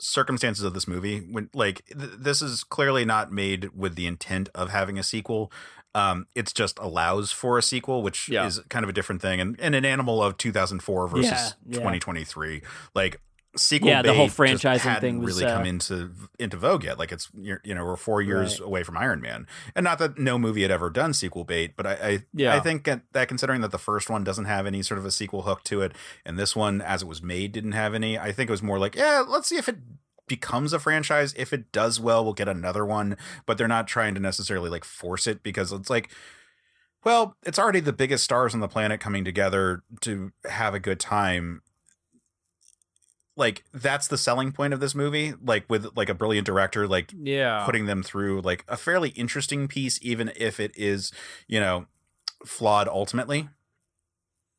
circumstances 0.00 0.64
of 0.64 0.74
this 0.74 0.86
movie 0.86 1.18
when 1.20 1.50
like 1.52 1.84
th- 1.86 2.10
this 2.18 2.40
is 2.40 2.62
clearly 2.62 3.04
not 3.04 3.32
made 3.32 3.70
with 3.74 3.96
the 3.96 4.06
intent 4.06 4.48
of 4.54 4.70
having 4.70 4.96
a 4.96 5.02
sequel 5.02 5.50
um 5.96 6.24
it's 6.36 6.52
just 6.52 6.78
allows 6.78 7.32
for 7.32 7.58
a 7.58 7.62
sequel 7.62 8.00
which 8.00 8.28
Yeah. 8.28 8.46
is 8.46 8.60
kind 8.68 8.84
of 8.84 8.88
a 8.88 8.92
different 8.92 9.20
thing 9.20 9.40
and, 9.40 9.58
and 9.58 9.74
an 9.74 9.84
animal 9.84 10.22
of 10.22 10.36
2004 10.36 11.08
versus 11.08 11.24
Yeah, 11.24 11.48
yeah. 11.66 11.72
2023 11.78 12.62
like 12.94 13.20
sequel 13.56 13.88
Yeah, 13.88 14.02
the 14.02 14.14
whole 14.14 14.28
franchising 14.28 15.00
thing 15.00 15.20
was, 15.20 15.36
really 15.36 15.50
uh, 15.50 15.56
come 15.56 15.66
into 15.66 16.10
into 16.38 16.56
vogue 16.56 16.84
yet. 16.84 16.98
Like 16.98 17.12
it's 17.12 17.28
you're, 17.34 17.60
you 17.64 17.74
know 17.74 17.84
we're 17.84 17.96
four 17.96 18.20
years 18.22 18.60
Right. 18.60 18.66
away 18.66 18.82
from 18.82 18.96
iron 18.96 19.20
man. 19.20 19.46
And 19.74 19.84
not 19.84 19.98
that 19.98 20.18
no 20.18 20.38
movie 20.38 20.62
had 20.62 20.70
ever 20.70 20.90
done 20.90 21.14
sequel 21.14 21.44
bait 21.44 21.74
but 21.76 21.86
i 21.86 21.92
i, 21.92 22.24
Yeah. 22.34 22.54
I 22.54 22.60
think 22.60 22.84
that 22.84 23.28
considering 23.28 23.60
that 23.62 23.70
the 23.70 23.78
first 23.78 24.10
one 24.10 24.22
doesn't 24.24 24.44
have 24.44 24.66
any 24.66 24.82
sort 24.82 24.98
of 24.98 25.04
a 25.06 25.10
sequel 25.10 25.42
hook 25.42 25.64
to 25.64 25.80
it 25.82 25.92
and 26.24 26.38
this 26.38 26.54
one 26.54 26.80
as 26.80 27.02
it 27.02 27.08
was 27.08 27.22
made 27.22 27.52
didn't 27.52 27.72
have 27.72 27.94
any 27.94 28.18
i 28.18 28.32
think 28.32 28.48
it 28.50 28.52
was 28.52 28.62
more 28.62 28.78
like 28.78 28.94
yeah 28.94 29.24
let's 29.26 29.48
see 29.48 29.56
if 29.56 29.68
it 29.68 29.76
becomes 30.26 30.74
a 30.74 30.78
franchise. 30.78 31.32
If 31.38 31.54
it 31.54 31.72
does 31.72 31.98
well 31.98 32.22
we'll 32.22 32.34
get 32.34 32.48
another 32.48 32.84
one. 32.84 33.16
But 33.46 33.56
they're 33.56 33.66
not 33.66 33.88
trying 33.88 34.14
to 34.14 34.20
necessarily 34.20 34.68
like 34.68 34.84
force 34.84 35.26
it 35.26 35.42
because 35.42 35.72
it's 35.72 35.88
like 35.88 36.10
well 37.04 37.34
it's 37.46 37.58
already 37.58 37.80
the 37.80 37.94
biggest 37.94 38.24
stars 38.24 38.52
on 38.52 38.60
the 38.60 38.68
planet 38.68 39.00
coming 39.00 39.24
together 39.24 39.82
to 40.02 40.32
have 40.48 40.74
a 40.74 40.80
good 40.80 41.00
time 41.00 41.62
like 43.38 43.64
that's 43.72 44.08
the 44.08 44.18
selling 44.18 44.52
point 44.52 44.74
of 44.74 44.80
this 44.80 44.94
movie 44.94 45.32
like 45.42 45.64
with 45.70 45.86
like 45.96 46.10
a 46.10 46.14
brilliant 46.14 46.44
director 46.44 46.86
like 46.86 47.12
Yeah. 47.16 47.62
putting 47.64 47.86
them 47.86 48.02
through 48.02 48.42
like 48.42 48.64
a 48.68 48.76
fairly 48.76 49.10
interesting 49.10 49.68
piece 49.68 49.98
even 50.02 50.30
if 50.36 50.60
it 50.60 50.72
is 50.76 51.10
you 51.46 51.58
know 51.60 51.86
flawed 52.44 52.86
ultimately 52.88 53.48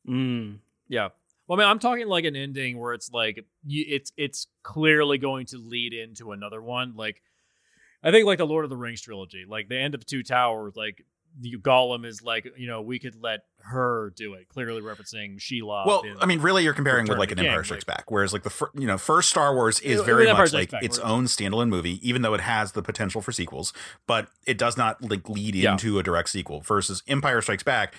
Mm. 0.08 0.58
Yeah. 0.88 1.08
Well, 1.46 1.58
I 1.58 1.62
mean, 1.62 1.68
I'm 1.70 1.78
talking 1.78 2.06
like 2.06 2.24
an 2.24 2.36
ending 2.36 2.78
where 2.78 2.94
it's 2.94 3.10
like 3.12 3.44
you, 3.66 3.84
it's 3.88 4.12
it's 4.16 4.46
clearly 4.62 5.18
going 5.18 5.46
to 5.46 5.58
lead 5.58 5.92
into 5.92 6.32
another 6.32 6.62
one. 6.62 6.94
Like, 6.96 7.22
I 8.02 8.10
think 8.10 8.24
like 8.26 8.38
the 8.38 8.46
Lord 8.46 8.64
of 8.64 8.70
the 8.70 8.76
Rings 8.76 9.00
trilogy, 9.02 9.44
like 9.48 9.68
the 9.68 9.78
end 9.78 9.94
of 9.94 10.06
Two 10.06 10.22
Towers, 10.22 10.74
like 10.76 11.04
the 11.38 11.56
Gollum 11.58 12.04
is 12.04 12.22
like, 12.22 12.46
you 12.56 12.66
know, 12.66 12.82
we 12.82 12.98
could 12.98 13.14
let 13.20 13.40
her 13.62 14.12
do 14.16 14.34
it, 14.34 14.48
clearly 14.48 14.80
referencing 14.80 15.36
Shelob. 15.38 15.86
well 15.86 16.02
i 16.20 16.24
mean 16.26 16.40
really 16.40 16.64
you're 16.64 16.72
comparing 16.72 17.06
with 17.06 17.18
like 17.18 17.30
an 17.30 17.38
empire 17.38 17.62
strikes 17.62 17.86
like- 17.86 17.96
back 17.98 18.10
whereas 18.10 18.32
like 18.32 18.42
the 18.42 18.48
fir- 18.50 18.70
you 18.74 18.86
know 18.86 18.96
first 18.96 19.28
star 19.28 19.54
wars 19.54 19.80
is 19.80 20.00
very 20.00 20.24
much 20.26 20.48
Strikes 20.48 20.52
like 20.54 20.70
Back, 20.70 20.82
its 20.82 20.98
own 21.00 21.26
standalone 21.26 21.68
movie 21.68 22.00
even 22.08 22.22
though 22.22 22.32
it 22.32 22.40
has 22.40 22.72
the 22.72 22.82
potential 22.82 23.20
for 23.20 23.32
sequels 23.32 23.74
but 24.06 24.28
it 24.46 24.56
does 24.56 24.78
not 24.78 25.02
like 25.10 25.28
lead 25.28 25.54
Yeah. 25.54 25.72
into 25.72 25.98
a 25.98 26.02
direct 26.02 26.30
sequel 26.30 26.62
versus 26.62 27.02
empire 27.06 27.42
strikes 27.42 27.62
back 27.62 27.94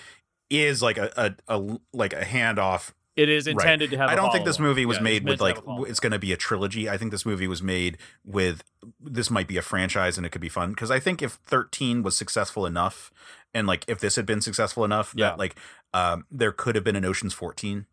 is 0.50 0.82
like 0.82 0.98
a, 0.98 1.10
a, 1.48 1.56
a 1.56 1.78
like 1.92 2.12
a 2.12 2.22
handoff 2.22 2.92
it 3.16 3.28
is 3.28 3.46
intended 3.46 3.90
to 3.90 3.96
have. 3.96 4.08
I 4.08 4.14
don't 4.14 4.32
think 4.32 4.44
this 4.44 4.58
movie 4.58 4.86
was 4.86 4.96
Yeah, 4.98 5.02
made 5.02 5.24
with 5.28 5.40
like 5.40 5.58
it's 5.88 6.00
going 6.00 6.12
to 6.12 6.18
be 6.18 6.32
a 6.32 6.36
trilogy. 6.36 6.88
I 6.88 6.96
think 6.96 7.10
this 7.10 7.26
movie 7.26 7.46
was 7.46 7.62
made 7.62 7.98
with 8.24 8.62
this 9.00 9.30
might 9.30 9.46
be 9.48 9.56
a 9.58 9.62
franchise 9.62 10.16
and 10.16 10.26
it 10.26 10.30
could 10.30 10.40
be 10.40 10.48
fun 10.48 10.70
because 10.70 10.90
I 10.90 10.98
think 10.98 11.22
if 11.22 11.32
13 11.46 12.02
was 12.02 12.16
successful 12.16 12.64
enough 12.66 13.10
and 13.54 13.66
like 13.66 13.84
if 13.86 13.98
this 14.00 14.16
had 14.16 14.24
been 14.26 14.40
successful 14.40 14.84
enough 14.84 15.12
Yeah. 15.16 15.30
that 15.30 15.38
like 15.38 15.56
um 15.92 16.24
there 16.30 16.52
could 16.52 16.74
have 16.74 16.84
been 16.84 16.96
an 16.96 17.04
Ocean's 17.04 17.34
14. 17.34 17.86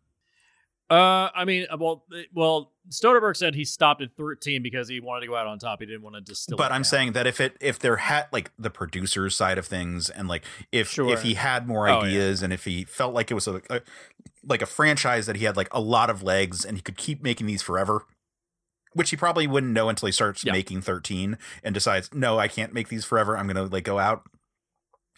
Uh, 0.90 1.30
I 1.34 1.44
mean, 1.44 1.66
uh, 1.70 1.76
well, 1.78 2.04
uh, 2.12 2.22
well, 2.34 2.72
Soderbergh 2.90 3.36
said 3.36 3.54
he 3.54 3.64
stopped 3.64 4.02
at 4.02 4.10
13 4.16 4.60
because 4.62 4.88
he 4.88 4.98
wanted 4.98 5.20
to 5.20 5.26
go 5.28 5.36
out 5.36 5.46
on 5.46 5.58
top. 5.60 5.78
He 5.80 5.86
didn't 5.86 6.02
want 6.02 6.16
to 6.16 6.20
distill. 6.20 6.56
but 6.58 6.72
I'm 6.72 6.78
down. 6.78 6.84
saying 6.84 7.12
that 7.12 7.28
if 7.28 7.40
it 7.40 7.56
if 7.60 7.78
there 7.78 7.96
had 7.98 8.26
like 8.32 8.50
the 8.58 8.70
producer 8.70 9.30
side 9.30 9.56
of 9.56 9.66
things 9.66 10.10
and 10.10 10.26
like 10.26 10.44
if 10.72 10.88
Sure. 10.90 11.12
if 11.12 11.22
he 11.22 11.34
had 11.34 11.68
more 11.68 11.88
Oh, 11.88 11.92
yeah. 12.00 12.06
ideas 12.08 12.42
and 12.42 12.52
if 12.52 12.64
he 12.64 12.82
felt 12.84 13.14
like 13.14 13.30
it 13.30 13.34
was 13.34 13.46
a, 13.46 13.62
a 13.70 13.82
like 14.42 14.62
a 14.62 14.66
franchise 14.66 15.26
that 15.26 15.36
he 15.36 15.44
had 15.44 15.56
like 15.56 15.72
a 15.72 15.80
lot 15.80 16.10
of 16.10 16.24
legs 16.24 16.64
and 16.64 16.76
he 16.76 16.82
could 16.82 16.96
keep 16.96 17.22
making 17.22 17.46
these 17.46 17.62
forever 17.62 18.04
which 18.92 19.10
he 19.10 19.16
probably 19.16 19.46
wouldn't 19.46 19.72
know 19.72 19.88
until 19.88 20.06
he 20.06 20.12
starts 20.12 20.42
Yeah. 20.44 20.50
making 20.52 20.80
13 20.80 21.38
and 21.62 21.72
decides 21.72 22.12
no 22.12 22.38
I 22.40 22.48
can't 22.48 22.72
make 22.74 22.88
these 22.88 23.04
forever 23.04 23.38
I'm 23.38 23.46
going 23.46 23.54
to 23.68 23.72
like 23.72 23.84
go 23.84 24.00
out 24.00 24.24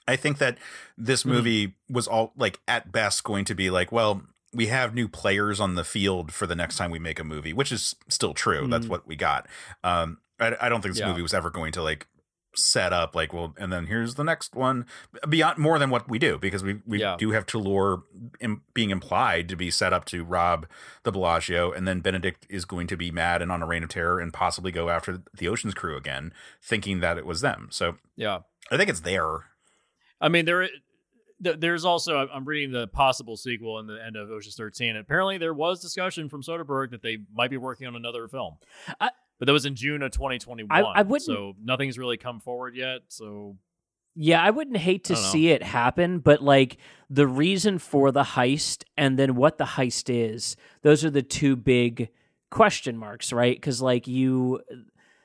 I 0.06 0.16
think 0.16 0.36
that 0.38 0.58
this 0.98 1.22
Mhm. 1.22 1.26
movie 1.26 1.74
was 1.88 2.06
all 2.06 2.34
like 2.36 2.60
at 2.68 2.92
best 2.92 3.24
going 3.24 3.46
to 3.46 3.54
be 3.54 3.70
like 3.70 3.90
well 3.90 4.22
we 4.52 4.66
have 4.66 4.94
new 4.94 5.08
players 5.08 5.60
on 5.60 5.74
the 5.76 5.84
field 5.84 6.32
for 6.32 6.46
the 6.46 6.54
next 6.56 6.76
time 6.76 6.90
we 6.90 6.98
make 6.98 7.18
a 7.18 7.24
movie, 7.24 7.52
which 7.52 7.72
is 7.72 7.94
still 8.08 8.34
true. 8.34 8.66
That's 8.68 8.86
Mm. 8.86 8.90
what 8.90 9.06
we 9.06 9.16
got. 9.16 9.46
Um, 9.82 10.18
I, 10.38 10.56
I 10.60 10.68
don't 10.68 10.82
think 10.82 10.94
this 10.94 11.00
Yeah. 11.00 11.08
movie 11.08 11.22
was 11.22 11.32
ever 11.34 11.50
going 11.50 11.72
to 11.72 11.82
like 11.82 12.06
set 12.54 12.92
up 12.92 13.14
like 13.14 13.32
well 13.32 13.54
and 13.56 13.72
then 13.72 13.86
here's 13.86 14.16
the 14.16 14.22
next 14.24 14.54
one 14.54 14.84
beyond 15.26 15.56
more 15.56 15.78
than 15.78 15.88
what 15.88 16.06
we 16.06 16.18
do 16.18 16.36
because 16.38 16.62
we 16.62 16.82
we 16.86 17.00
Yeah. 17.00 17.16
do 17.18 17.30
have 17.30 17.46
Toulour 17.46 18.02
im- 18.40 18.60
being 18.74 18.90
implied 18.90 19.48
to 19.48 19.56
be 19.56 19.70
set 19.70 19.94
up 19.94 20.04
to 20.06 20.22
rob 20.22 20.66
the 21.02 21.10
Bellagio 21.10 21.72
and 21.72 21.88
then 21.88 22.00
Benedict 22.00 22.46
is 22.50 22.66
going 22.66 22.88
to 22.88 22.96
be 22.98 23.10
mad 23.10 23.40
and 23.40 23.50
on 23.50 23.62
a 23.62 23.66
reign 23.66 23.82
of 23.84 23.88
terror 23.88 24.20
and 24.20 24.34
possibly 24.34 24.70
go 24.70 24.90
after 24.90 25.22
the 25.32 25.48
Ocean's 25.48 25.72
crew 25.72 25.96
again 25.96 26.30
thinking 26.62 27.00
that 27.00 27.16
it 27.16 27.24
was 27.24 27.40
them 27.40 27.68
so 27.70 27.96
Yeah. 28.16 28.40
I 28.70 28.76
think 28.76 28.90
it's 28.90 29.00
there 29.00 29.46
I 30.20 30.28
mean, 30.28 30.44
there, 30.44 30.68
th- 31.42 31.56
there's 31.60 31.84
also 31.84 32.26
I'm- 32.28 32.44
reading 32.44 32.72
the 32.72 32.86
possible 32.88 33.36
sequel 33.36 33.78
in 33.78 33.86
the 33.86 34.02
end 34.04 34.16
of 34.16 34.30
Ocean's 34.30 34.56
13. 34.56 34.96
Apparently, 34.96 35.38
there 35.38 35.54
was 35.54 35.80
discussion 35.80 36.28
from 36.28 36.42
Soderbergh 36.42 36.90
that 36.90 37.02
they 37.02 37.18
might 37.34 37.50
be 37.50 37.56
working 37.56 37.86
on 37.86 37.96
another 37.96 38.28
film, 38.28 38.56
I- 39.00 39.10
but 39.38 39.46
that 39.46 39.52
was 39.52 39.66
in 39.66 39.74
June 39.74 40.02
of 40.02 40.10
2021. 40.12 40.68
I- 40.70 41.00
I 41.00 41.02
wouldn't- 41.02 41.22
So 41.26 41.54
nothing's 41.62 41.98
really 41.98 42.16
come 42.16 42.40
forward 42.40 42.74
yet. 42.76 43.00
So 43.08 43.56
Yeah, 44.14 44.42
I 44.42 44.50
wouldn't 44.50 44.76
hate 44.76 45.04
to 45.04 45.14
I 45.14 45.16
don't 45.16 45.24
know. 45.24 45.30
see 45.30 45.48
it 45.48 45.62
happen, 45.62 46.18
but 46.18 46.42
like 46.42 46.76
the 47.08 47.26
reason 47.26 47.78
for 47.78 48.12
the 48.12 48.22
heist 48.22 48.84
and 48.96 49.18
then 49.18 49.34
what 49.36 49.56
the 49.58 49.64
heist 49.64 50.10
is, 50.14 50.54
those 50.82 51.04
are 51.04 51.10
the 51.10 51.22
two 51.22 51.56
big 51.56 52.10
question 52.50 52.96
marks, 52.98 53.32
right? 53.32 53.56
Because 53.56 53.80
like 53.80 54.06
you, 54.06 54.60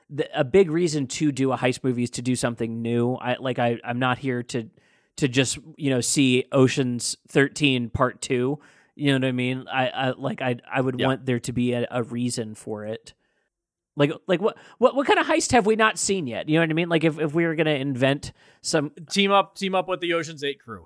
the, 0.08 0.26
a 0.38 0.42
big 0.42 0.70
reason 0.70 1.06
to 1.06 1.30
do 1.30 1.52
a 1.52 1.58
heist 1.58 1.84
movie 1.84 2.02
is 2.04 2.10
to 2.12 2.22
do 2.22 2.34
something 2.34 2.80
new. 2.80 3.14
I 3.16 3.36
like 3.38 3.58
I 3.58 3.78
I'm 3.84 3.98
not 3.98 4.16
here 4.18 4.42
to 4.44 4.70
to 5.18 5.28
just 5.28 5.58
you 5.76 5.90
know 5.90 6.00
see 6.00 6.44
Ocean's 6.52 7.16
Thirteen 7.28 7.90
Part 7.90 8.20
Two. 8.22 8.58
You 8.96 9.12
know 9.12 9.24
what 9.24 9.28
I 9.28 9.32
mean? 9.32 9.66
I, 9.72 9.88
I 9.88 10.10
like 10.10 10.42
I 10.42 10.56
I 10.72 10.80
would 10.80 10.98
Yeah. 10.98 11.06
want 11.06 11.26
there 11.26 11.38
to 11.40 11.52
be 11.52 11.72
a, 11.72 11.86
a 11.90 12.02
reason 12.02 12.54
for 12.56 12.84
it. 12.84 13.14
Like 13.96 14.10
like 14.26 14.40
what 14.40 14.56
what 14.78 14.94
what 14.96 15.06
kind 15.06 15.18
of 15.18 15.26
heist 15.26 15.52
have 15.52 15.66
we 15.66 15.76
not 15.76 15.98
seen 15.98 16.26
yet? 16.26 16.48
You 16.48 16.54
know 16.56 16.62
what 16.62 16.70
I 16.70 16.74
mean? 16.74 16.88
Like 16.88 17.04
if 17.04 17.18
if 17.20 17.32
we 17.34 17.44
were 17.46 17.54
gonna 17.54 17.70
invent 17.72 18.32
some 18.62 18.90
team 19.10 19.30
up, 19.30 19.54
team 19.56 19.74
up 19.74 19.88
with 19.88 20.00
the 20.00 20.14
Ocean's 20.14 20.42
8 20.42 20.60
crew. 20.60 20.84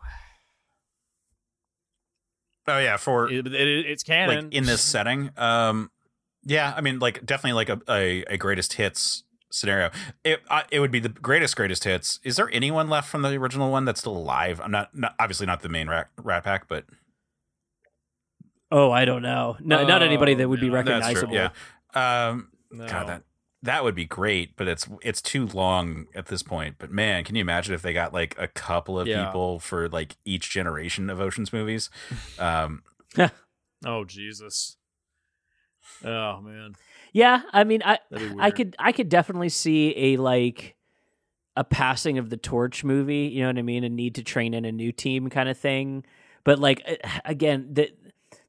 oh 2.68 2.78
yeah 2.78 2.96
for 2.96 3.30
It, 3.30 3.46
it- 3.46 3.86
it's 3.86 4.02
canon 4.02 4.44
like 4.46 4.54
in 4.54 4.64
this 4.64 4.80
setting 4.80 5.30
um 5.36 5.90
yeah 6.44 6.72
i 6.76 6.80
mean 6.80 6.98
like 7.00 7.24
definitely 7.26 7.54
like 7.54 7.68
a, 7.68 7.80
a, 7.92 8.22
a 8.34 8.36
greatest 8.36 8.74
hits 8.74 9.24
scenario 9.52 9.90
it 10.24 10.40
I, 10.50 10.64
it 10.70 10.80
would 10.80 10.90
be 10.90 10.98
the 11.00 11.08
greatest 11.10 11.54
greatest 11.56 11.84
hits 11.84 12.18
is 12.24 12.36
there 12.36 12.48
anyone 12.52 12.88
left 12.88 13.08
from 13.08 13.22
the 13.22 13.28
original 13.36 13.70
one 13.70 13.84
that's 13.84 14.00
still 14.00 14.16
alive 14.16 14.60
i'm 14.64 14.70
not, 14.70 14.96
not 14.96 15.14
obviously 15.20 15.46
not 15.46 15.60
the 15.62 15.68
main 15.68 15.88
rat, 15.88 16.08
rat 16.16 16.44
pack 16.44 16.68
but 16.68 16.84
Oh, 18.74 18.90
I 18.90 19.04
don't 19.04 19.20
know. 19.20 19.58
No, 19.60 19.86
not 19.86 20.02
anybody 20.02 20.32
Oh, 20.32 20.38
that 20.38 20.48
would 20.48 20.60
be 20.60 20.70
no, 20.70 20.82
that's 20.82 21.12
true, 21.12 21.28
recognizable. 21.28 21.34
yeah 21.34 21.50
um 22.28 22.48
No. 22.70 22.86
god 22.86 23.06
that 23.08 23.22
that 23.62 23.84
would 23.84 23.94
be 23.94 24.06
great 24.06 24.56
but 24.56 24.66
it's 24.66 24.88
it's 25.02 25.20
too 25.20 25.46
long 25.48 26.06
at 26.14 26.26
this 26.26 26.42
point 26.42 26.76
but 26.78 26.90
man 26.90 27.22
can 27.22 27.36
you 27.36 27.42
imagine 27.42 27.74
if 27.74 27.82
they 27.82 27.92
got 27.92 28.14
like 28.14 28.34
a 28.38 28.48
couple 28.48 28.98
of 28.98 29.06
Yeah. 29.06 29.26
people 29.26 29.58
for 29.60 29.88
like 29.90 30.16
each 30.24 30.48
generation 30.50 31.10
of 31.10 31.20
oceans 31.20 31.52
movies 31.52 31.90
um 32.38 32.82
Oh 33.84 34.04
Jesus. 34.04 34.76
Oh 36.04 36.40
man, 36.40 36.74
Yeah, 37.12 37.42
I 37.52 37.64
mean, 37.64 37.82
I 37.84 37.98
that'd 38.10 38.28
be 38.28 38.34
weird. 38.34 38.40
I 38.44 38.50
could 38.50 38.76
I 38.78 38.92
could 38.92 39.08
definitely 39.08 39.50
see 39.50 39.94
a 39.96 40.16
like 40.16 40.76
a 41.56 41.64
passing 41.64 42.18
of 42.18 42.30
the 42.30 42.36
torch 42.36 42.84
movie. 42.84 43.30
You 43.32 43.42
know 43.42 43.48
what 43.48 43.58
I 43.58 43.62
mean? 43.62 43.84
A 43.84 43.88
need 43.88 44.14
to 44.16 44.22
train 44.22 44.54
in 44.54 44.64
a 44.64 44.72
new 44.72 44.92
team 44.92 45.28
kind 45.28 45.48
of 45.48 45.58
thing. 45.58 46.04
But 46.44 46.58
like 46.58 46.82
eh, 46.84 46.96
again, 47.24 47.68
the 47.72 47.92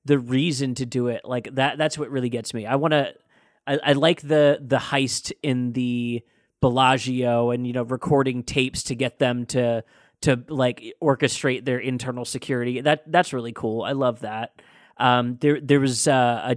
the 0.06 0.19
reason 0.19 0.76
to 0.76 0.85
do 0.85 1.07
it 1.07 1.22
like 1.23 1.53
that 1.56 1.77
that's 1.77 1.98
what 1.98 2.10
really 2.10 2.30
gets 2.30 2.53
me. 2.53 2.65
I 2.65 2.76
want 2.76 2.94
to. 2.94 3.14
I, 3.65 3.80
I 3.84 3.94
like 3.94 4.22
the 4.22 4.60
the 4.61 4.77
heist 4.77 5.31
in 5.41 5.73
the 5.73 6.22
Bellagio 6.61 7.52
and 7.52 7.68
you 7.68 7.73
know 7.73 7.84
recording 7.84 8.44
tapes 8.44 8.84
to 8.84 8.95
get 8.95 9.19
them 9.19 9.45
to 9.48 9.84
to 10.22 10.44
like 10.48 10.95
orchestrate 11.02 11.65
their 11.65 11.80
internal 11.80 12.26
security. 12.26 12.81
That 12.81 13.10
that's 13.11 13.34
really 13.34 13.52
cool. 13.52 13.84
I 13.84 13.91
love 13.91 14.22
that. 14.22 14.61
Um, 14.98 15.38
there 15.41 15.60
there 15.60 15.80
was 15.80 16.07
uh, 16.07 16.41
a 16.45 16.56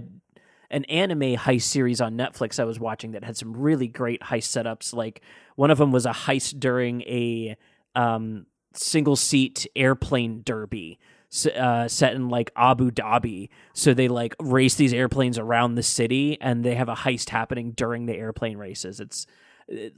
an 0.69 0.83
anime 0.85 1.35
heist 1.37 1.63
series 1.63 2.01
on 2.01 2.17
Netflix 2.17 2.59
I 2.59 2.63
was 2.65 2.79
watching 2.79 3.11
that 3.11 3.23
had 3.23 3.37
some 3.37 3.55
really 3.55 3.87
great 3.87 4.21
heist 4.21 4.49
setups. 4.55 4.93
Like 4.93 5.21
one 5.55 5.71
of 5.71 5.77
them 5.77 5.91
was 5.91 6.05
a 6.05 6.11
heist 6.11 6.59
during 6.59 7.01
a 7.03 7.55
um, 7.95 8.45
single 8.73 9.15
seat 9.15 9.65
airplane 9.75 10.41
derby 10.43 10.99
uh, 11.55 11.87
set 11.87 12.13
in 12.15 12.29
like 12.29 12.51
Abu 12.55 12.91
Dhabi. 12.91 13.49
So 13.73 13.93
they 13.93 14.07
like 14.07 14.35
race 14.39 14.75
these 14.75 14.93
airplanes 14.93 15.37
around 15.37 15.75
the 15.75 15.83
city, 15.83 16.37
and 16.41 16.63
they 16.63 16.75
have 16.75 16.89
a 16.89 16.95
heist 16.95 17.29
happening 17.29 17.71
during 17.71 18.05
the 18.05 18.15
airplane 18.15 18.57
races. 18.57 18.99
It's 18.99 19.25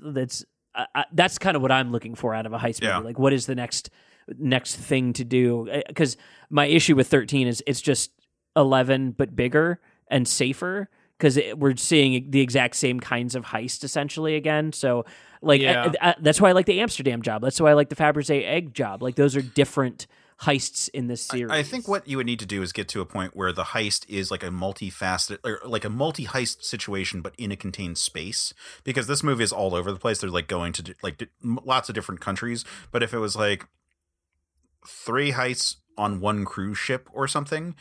that's 0.01 0.45
uh, 0.75 0.85
uh, 0.95 1.03
that's 1.13 1.37
kind 1.37 1.55
of 1.55 1.61
what 1.61 1.71
I'm 1.71 1.91
looking 1.91 2.15
for 2.15 2.33
out 2.33 2.45
of 2.45 2.53
a 2.53 2.57
heist 2.59 2.81
Yeah. 2.81 2.95
movie. 2.97 3.07
Like, 3.07 3.19
what 3.19 3.33
is 3.33 3.45
the 3.45 3.55
next 3.55 3.89
next 4.37 4.75
thing 4.75 5.13
to 5.13 5.23
do? 5.23 5.67
Because 5.87 6.17
my 6.49 6.65
issue 6.65 6.95
with 6.95 7.07
13 7.07 7.47
is 7.47 7.63
it's 7.67 7.81
just 7.81 8.11
11 8.55 9.11
but 9.11 9.35
bigger 9.35 9.79
and 10.09 10.27
safer 10.27 10.89
because 11.17 11.37
we're 11.55 11.75
seeing 11.75 12.31
the 12.31 12.39
exact 12.41 12.75
same 12.75 12.99
kinds 12.99 13.35
of 13.35 13.45
heist 13.45 13.83
essentially 13.83 14.35
again. 14.35 14.71
So, 14.71 15.05
like, 15.41 15.61
Yeah. 15.61 15.91
I- 16.01 16.09
I- 16.11 16.15
that's 16.19 16.39
why 16.39 16.49
I 16.49 16.51
like 16.53 16.65
the 16.65 16.79
Amsterdam 16.79 17.21
job. 17.21 17.41
That's 17.41 17.59
why 17.59 17.71
I 17.71 17.73
like 17.73 17.89
the 17.89 17.95
Fabergé 17.95 18.45
egg 18.45 18.73
job. 18.73 19.03
Like, 19.03 19.15
those 19.15 19.35
are 19.35 19.41
different 19.41 20.07
heists 20.43 20.87
in 20.93 21.07
this 21.07 21.21
series. 21.21 21.51
I 21.51 21.63
think 21.63 21.89
what 21.89 22.07
you 22.07 22.15
would 22.15 22.25
need 22.25 22.39
to 22.39 22.45
do 22.45 22.61
is 22.61 22.71
get 22.71 22.87
to 22.89 23.01
a 23.01 23.05
point 23.05 23.35
where 23.35 23.51
the 23.51 23.65
heist 23.65 24.05
is 24.07 24.31
like 24.31 24.41
a 24.43 24.47
multifaceted 24.47 25.39
or 25.43 25.59
like 25.65 25.83
a 25.83 25.89
multi-heist 25.89 26.63
situation, 26.63 27.19
but 27.19 27.33
in 27.37 27.51
a 27.51 27.57
contained 27.57 27.97
space. 27.97 28.53
Because 28.85 29.07
this 29.07 29.21
movie 29.21 29.43
is 29.43 29.51
all 29.51 29.75
over 29.75 29.91
the 29.91 29.99
place. 29.99 30.19
They're 30.19 30.29
like 30.29 30.47
going 30.47 30.71
to 30.73 30.95
like 31.03 31.27
lots 31.43 31.89
of 31.89 31.95
different 31.95 32.21
countries. 32.21 32.63
But 32.93 33.03
if 33.03 33.13
it 33.13 33.19
was 33.19 33.35
like 33.35 33.65
three 34.87 35.33
heists 35.33 35.75
on 35.97 36.21
one 36.21 36.45
cruise 36.45 36.77
ship 36.77 37.09
or 37.11 37.27
something, 37.27 37.75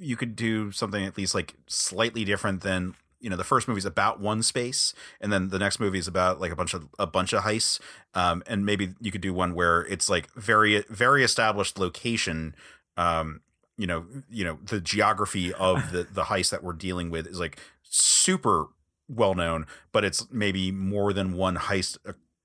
you 0.00 0.16
could 0.16 0.34
do 0.34 0.72
something 0.72 1.04
at 1.04 1.16
least 1.16 1.34
like 1.34 1.54
slightly 1.66 2.24
different 2.24 2.62
than 2.62 2.94
you 3.20 3.28
know 3.28 3.36
the 3.36 3.44
first 3.44 3.68
movie's 3.68 3.84
about 3.84 4.18
one 4.18 4.42
space 4.42 4.94
and 5.20 5.32
then 5.32 5.48
the 5.48 5.58
next 5.58 5.78
movie 5.78 5.98
is 5.98 6.08
about 6.08 6.40
like 6.40 6.50
a 6.50 6.56
bunch 6.56 6.74
of 6.74 6.88
a 6.98 7.06
bunch 7.06 7.32
of 7.32 7.42
heists. 7.42 7.78
Um 8.14 8.42
and 8.46 8.64
maybe 8.64 8.94
you 9.00 9.12
could 9.12 9.20
do 9.20 9.34
one 9.34 9.54
where 9.54 9.82
it's 9.82 10.08
like 10.08 10.32
very 10.32 10.84
very 10.88 11.22
established 11.22 11.78
location 11.78 12.54
um 12.96 13.42
you 13.76 13.86
know 13.86 14.06
you 14.28 14.44
know 14.44 14.58
the 14.64 14.80
geography 14.80 15.52
of 15.52 15.90
the 15.92 16.06
the 16.10 16.24
heist 16.24 16.50
that 16.50 16.64
we're 16.64 16.72
dealing 16.72 17.10
with 17.10 17.26
is 17.26 17.38
like 17.38 17.58
super 17.82 18.68
well 19.08 19.34
known 19.34 19.66
but 19.92 20.04
it's 20.04 20.30
maybe 20.30 20.72
more 20.72 21.12
than 21.12 21.34
one 21.34 21.56
heist 21.56 21.98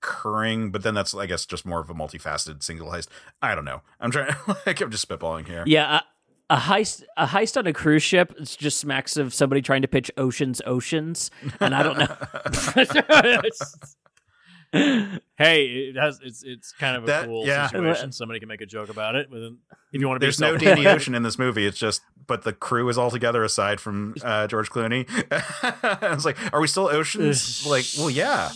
occurring 0.05 0.71
but 0.71 0.83
then 0.83 0.93
that's 0.93 1.13
i 1.15 1.25
guess 1.25 1.45
just 1.45 1.65
more 1.65 1.79
of 1.79 1.89
a 1.89 1.93
multifaceted 1.93 2.61
single 2.61 2.89
heist. 2.89 3.07
I 3.41 3.55
don't 3.55 3.65
know. 3.65 3.81
I'm 3.99 4.11
trying 4.11 4.35
like 4.65 4.81
i'm 4.81 4.91
just 4.91 5.07
spitballing 5.07 5.47
here. 5.47 5.63
Yeah, 5.65 5.97
a, 5.97 6.01
a 6.49 6.57
heist 6.57 7.03
a 7.17 7.25
heist 7.25 7.57
on 7.57 7.65
a 7.67 7.73
cruise 7.73 8.03
ship 8.03 8.33
it's 8.37 8.55
just 8.55 8.79
smacks 8.79 9.17
of 9.17 9.33
somebody 9.33 9.61
trying 9.61 9.81
to 9.81 9.87
pitch 9.87 10.11
Oceans 10.17 10.61
Oceans, 10.65 11.31
and 11.59 11.73
I 11.73 11.81
don't 11.83 11.97
know. 11.97 12.15
hey, 15.37 15.65
it 15.65 15.95
has 15.95 16.19
it's 16.23 16.43
it's 16.43 16.71
kind 16.73 16.97
of 16.97 17.03
a 17.03 17.07
That- 17.07 17.25
cool 17.25 17.45
yeah. 17.45 17.67
situation. 17.67 18.11
Somebody 18.11 18.39
can 18.39 18.49
make 18.49 18.61
a 18.61 18.65
joke 18.65 18.89
about 18.89 19.15
it. 19.15 19.29
Within, 19.29 19.57
if 19.93 20.01
you 20.01 20.07
want 20.07 20.17
to 20.17 20.19
be 20.19 20.25
There's 20.25 20.39
no 20.39 20.51
self- 20.57 20.61
Danny 20.61 20.85
Ocean 20.87 21.15
in 21.15 21.23
this 21.23 21.39
movie. 21.39 21.65
It's 21.65 21.77
just, 21.77 22.01
but 22.27 22.43
the 22.43 22.53
crew 22.53 22.89
is 22.89 22.97
all 22.97 23.09
together 23.09 23.43
aside 23.43 23.79
from 23.79 24.15
uh, 24.23 24.47
George 24.47 24.69
Clooney. 24.69 25.07
I 26.01 26.13
was 26.13 26.25
like, 26.25 26.37
are 26.53 26.59
we 26.59 26.67
still 26.67 26.87
oceans? 26.89 27.65
like, 27.65 27.85
well, 27.97 28.09
yeah. 28.09 28.51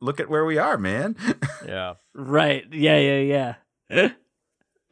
Look 0.00 0.18
at 0.18 0.30
where 0.30 0.46
we 0.46 0.56
are, 0.56 0.78
man. 0.78 1.14
Yeah, 1.66 1.94
right? 2.14 2.64
Yeah, 2.72 2.96
yeah, 2.98 3.54
yeah. 3.90 4.08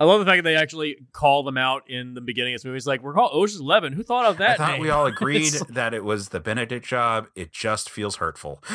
I 0.01 0.05
love 0.05 0.21
the 0.21 0.27
fact 0.27 0.39
that 0.39 0.49
they 0.49 0.57
actually 0.57 0.97
call 1.13 1.43
them 1.43 1.59
out 1.59 1.91
in 1.91 2.15
the 2.15 2.21
beginning 2.21 2.55
of 2.55 2.61
this 2.61 2.65
movie. 2.65 2.77
It's 2.77 2.87
like 2.87 3.03
we're 3.03 3.15
called 3.15 3.31
Ocean's 3.35 3.61
Eleven. 3.61 3.93
Who 3.93 4.03
thought 4.03 4.27
of 4.27 4.39
that? 4.39 4.51
I 4.51 4.57
thought 4.57 4.73
name? 4.73 4.81
we 4.81 4.91
all 4.91 5.07
agreed 5.15 5.53
that 5.71 5.93
it 5.93 6.05
was 6.05 6.29
the 6.29 6.39
Benedict 6.41 6.87
job. 6.87 7.27
It 7.35 7.53
just 7.53 7.91
feels 7.91 8.17
hurtful. 8.17 8.63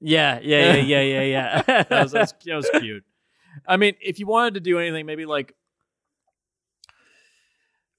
Yeah, 0.00 0.38
yeah, 0.42 0.74
yeah, 0.74 1.00
yeah, 1.00 1.00
yeah, 1.00 1.22
yeah. 1.22 1.62
that, 1.66 1.90
was, 1.90 2.12
that, 2.12 2.20
was, 2.20 2.34
that 2.44 2.54
was 2.54 2.70
cute. 2.80 3.04
I 3.66 3.76
mean, 3.76 3.94
if 4.00 4.18
you 4.18 4.26
wanted 4.26 4.54
to 4.54 4.60
do 4.60 4.78
anything, 4.78 5.06
maybe 5.06 5.26
like, 5.26 5.54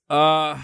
uh, 0.09 0.61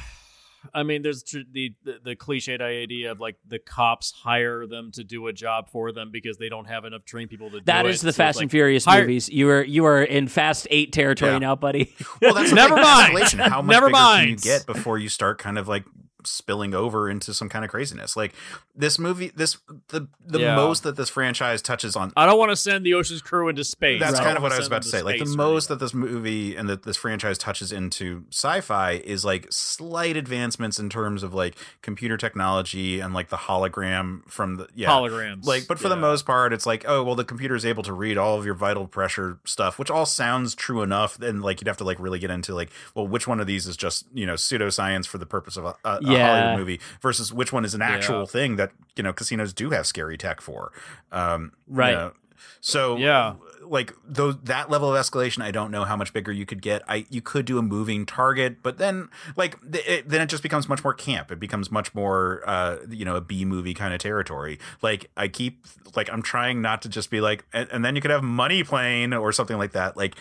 I 0.74 0.84
mean, 0.84 1.02
there's 1.02 1.24
tr- 1.24 1.40
the, 1.52 1.74
the 1.84 2.00
the 2.04 2.16
cliched 2.16 2.62
idea 2.62 3.12
of 3.12 3.20
like 3.20 3.38
the 3.48 3.60
cops 3.60 4.12
hire 4.12 4.66
them 4.68 4.92
to 4.92 5.04
do 5.04 5.28
a 5.28 5.34
job 5.34 5.70
for 5.70 5.92
them 5.92 6.12
because 6.12 6.38
they 6.38 6.50
don't 6.50 6.66
have 6.66 6.86
enough 6.86 7.06
trained 7.06 7.30
people 7.30 7.50
to 7.50 7.60
do 7.60 7.66
That 7.66 7.86
it. 7.86 7.90
is 7.90 8.02
the 8.02 8.12
So 8.14 8.18
Fast 8.18 8.38
it's 8.38 8.42
and 8.44 8.52
Furious 8.52 8.86
hire- 8.86 9.02
movies. 9.02 9.30
You 9.30 9.50
are 9.50 9.64
you 9.64 9.86
are 9.86 10.04
in 10.04 10.28
Fast 10.28 10.68
Eight 10.70 10.94
territory 10.94 11.32
Yeah. 11.34 11.40
now, 11.40 11.56
buddy. 11.56 11.94
well, 12.22 12.34
that's 12.34 12.52
Never 12.54 12.76
mind. 12.76 13.18
How 13.34 13.62
much 13.62 13.74
Never 13.74 13.88
bigger 13.88 13.98
can 13.98 14.30
you 14.30 14.36
get 14.38 14.66
before 14.66 14.98
you 14.98 15.10
start 15.10 15.38
kind 15.40 15.58
of 15.58 15.68
like 15.68 15.86
spilling 16.26 16.74
over 16.74 17.10
into 17.10 17.34
some 17.34 17.50
kind 17.50 17.64
of 17.66 17.72
craziness. 17.72 18.16
Like 18.16 18.34
this 18.76 18.98
movie, 19.00 19.32
this 19.36 19.58
the 19.90 20.08
the 20.26 20.40
Yeah. 20.40 20.56
most 20.56 20.84
that 20.84 20.96
this 20.96 21.10
franchise 21.10 21.62
touches 21.62 21.96
on. 21.96 22.12
I 22.18 22.26
don't 22.26 22.38
want 22.40 22.52
to 22.52 22.56
send 22.56 22.86
the 22.86 22.94
Ocean's 22.94 23.22
crew 23.22 23.48
into 23.50 23.64
space. 23.64 24.00
That's 24.00 24.20
I 24.20 24.24
kind 24.24 24.38
of 24.38 24.44
what 24.44 24.52
I 24.52 24.58
was 24.58 24.68
about 24.68 24.82
to 24.84 24.90
say. 24.90 25.02
Like 25.02 25.20
the 25.20 25.36
most 25.38 25.68
that 25.70 25.80
this 25.80 25.94
movie 25.94 26.56
and 26.56 26.68
that 26.70 26.84
this 26.84 26.98
franchise 26.98 27.38
touches 27.38 27.72
into 27.72 28.26
sci-fi 28.32 28.94
is 29.04 29.24
like 29.26 29.48
slight 29.52 30.18
advancements 30.18 30.80
in 30.80 30.90
terms 30.90 31.24
of 31.24 31.34
like 31.34 31.56
computer 31.82 32.18
technology 32.18 33.00
and 33.00 33.14
like 33.14 33.30
the 33.30 33.38
hologram 33.38 34.22
from 34.30 34.56
the 34.56 34.68
yeah 34.76 34.90
holograms. 34.90 35.46
like 35.46 35.68
but 35.68 35.80
for 35.80 35.90
the 35.90 35.96
most 35.96 36.26
part 36.26 36.54
it's 36.54 36.66
like 36.66 36.84
oh 36.88 37.04
well 37.04 37.16
the 37.16 37.24
computer 37.24 37.56
is 37.56 37.66
able 37.66 37.84
to 37.84 37.94
read 37.94 38.18
all 38.18 38.38
of 38.38 38.46
your 38.46 38.54
vital 38.56 38.88
pressure 38.88 39.40
stuff 39.46 39.78
which 39.80 39.90
all 39.92 40.06
sounds 40.06 40.56
true 40.56 40.82
enough 40.82 41.20
and 41.22 41.42
like 41.42 41.60
you'd 41.62 41.68
have 41.68 41.78
to 41.78 41.84
like 41.84 42.00
really 42.00 42.20
get 42.20 42.30
into 42.32 42.54
like 42.54 42.70
well 42.96 43.08
which 43.08 43.28
one 43.28 43.40
of 43.40 43.48
these 43.48 43.68
is 43.68 43.78
just 43.78 44.06
you 44.14 44.26
know 44.26 44.34
pseudoscience 44.34 45.06
for 45.06 45.18
the 45.18 45.26
purpose 45.26 45.58
of 45.58 45.66
a, 45.66 45.76
a, 45.84 46.00
a 46.14 46.18
Yeah. 46.18 46.28
hollywood 46.28 46.60
movie 46.60 46.80
versus 47.02 47.34
which 47.34 47.52
one 47.54 47.66
is 47.66 47.74
an 47.74 47.82
actual 47.82 48.20
Yeah. 48.22 48.26
thing 48.26 48.56
that 48.58 48.72
you 48.96 49.04
know 49.04 49.14
casinos 49.14 49.54
do 49.54 49.70
have 49.72 49.86
scary 49.88 50.18
tech 50.18 50.42
for 50.42 50.72
um 51.12 51.52
you 51.68 51.76
Right. 51.76 51.94
know. 51.94 52.14
so 52.62 52.98
Yeah. 52.98 53.36
like 53.66 53.94
those 54.06 54.36
that 54.44 54.70
level 54.70 54.94
of 54.94 55.00
escalation 55.02 55.42
i 55.42 55.50
don't 55.50 55.72
know 55.72 55.86
how 55.86 55.96
much 55.96 56.12
bigger 56.12 56.32
you 56.34 56.46
could 56.46 56.62
get 56.62 56.82
i 56.90 57.06
you 57.10 57.22
could 57.22 57.46
do 57.46 57.58
a 57.58 57.62
moving 57.62 58.06
target 58.06 58.62
but 58.62 58.78
then 58.78 59.08
like 59.38 59.58
it, 59.74 60.08
then 60.10 60.20
it 60.22 60.26
just 60.28 60.44
becomes 60.44 60.68
much 60.68 60.84
more 60.84 60.94
camp 60.94 61.32
it 61.32 61.40
becomes 61.40 61.72
much 61.72 61.96
more 61.96 62.44
uh 62.46 62.76
you 62.90 63.06
know 63.06 63.16
a 63.16 63.22
b 63.22 63.46
movie 63.46 63.74
kind 63.74 63.94
of 63.94 64.00
territory 64.02 64.60
like 64.82 65.10
i 65.16 65.30
keep 65.30 65.66
like 65.96 66.10
i'm 66.12 66.22
trying 66.22 66.62
not 66.62 66.82
to 66.82 66.90
just 66.90 67.10
be 67.10 67.22
like 67.22 67.46
and, 67.54 67.70
and 67.72 67.86
then 67.86 67.96
you 67.96 68.02
could 68.02 68.12
have 68.12 68.22
money 68.24 68.64
plane 68.66 69.14
or 69.14 69.32
something 69.32 69.58
like 69.58 69.72
that 69.72 69.96
like 69.96 70.16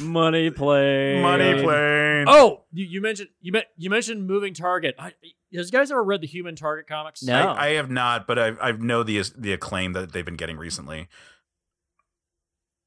Money 0.00 0.50
play. 0.50 1.20
money 1.20 1.62
plane 1.62 2.24
Oh, 2.28 2.64
you, 2.72 2.84
you 2.86 3.00
mentioned 3.00 3.28
you 3.40 3.52
met, 3.52 3.66
you 3.76 3.90
mentioned 3.90 4.26
moving 4.26 4.54
target. 4.54 4.94
I, 4.98 5.12
has 5.54 5.72
you 5.72 5.78
guys 5.78 5.90
ever 5.90 6.02
read 6.04 6.20
the 6.20 6.26
Human 6.26 6.54
Target 6.56 6.86
comics? 6.86 7.22
No. 7.22 7.34
I, 7.34 7.66
I 7.66 7.68
have 7.74 7.90
not 7.90 8.26
but 8.26 8.38
i 8.38 8.48
i 8.60 8.72
know 8.72 9.02
the 9.02 9.22
the 9.36 9.52
acclaim 9.52 9.92
that 9.94 10.12
they've 10.12 10.24
been 10.24 10.36
getting 10.36 10.56
recently 10.58 11.08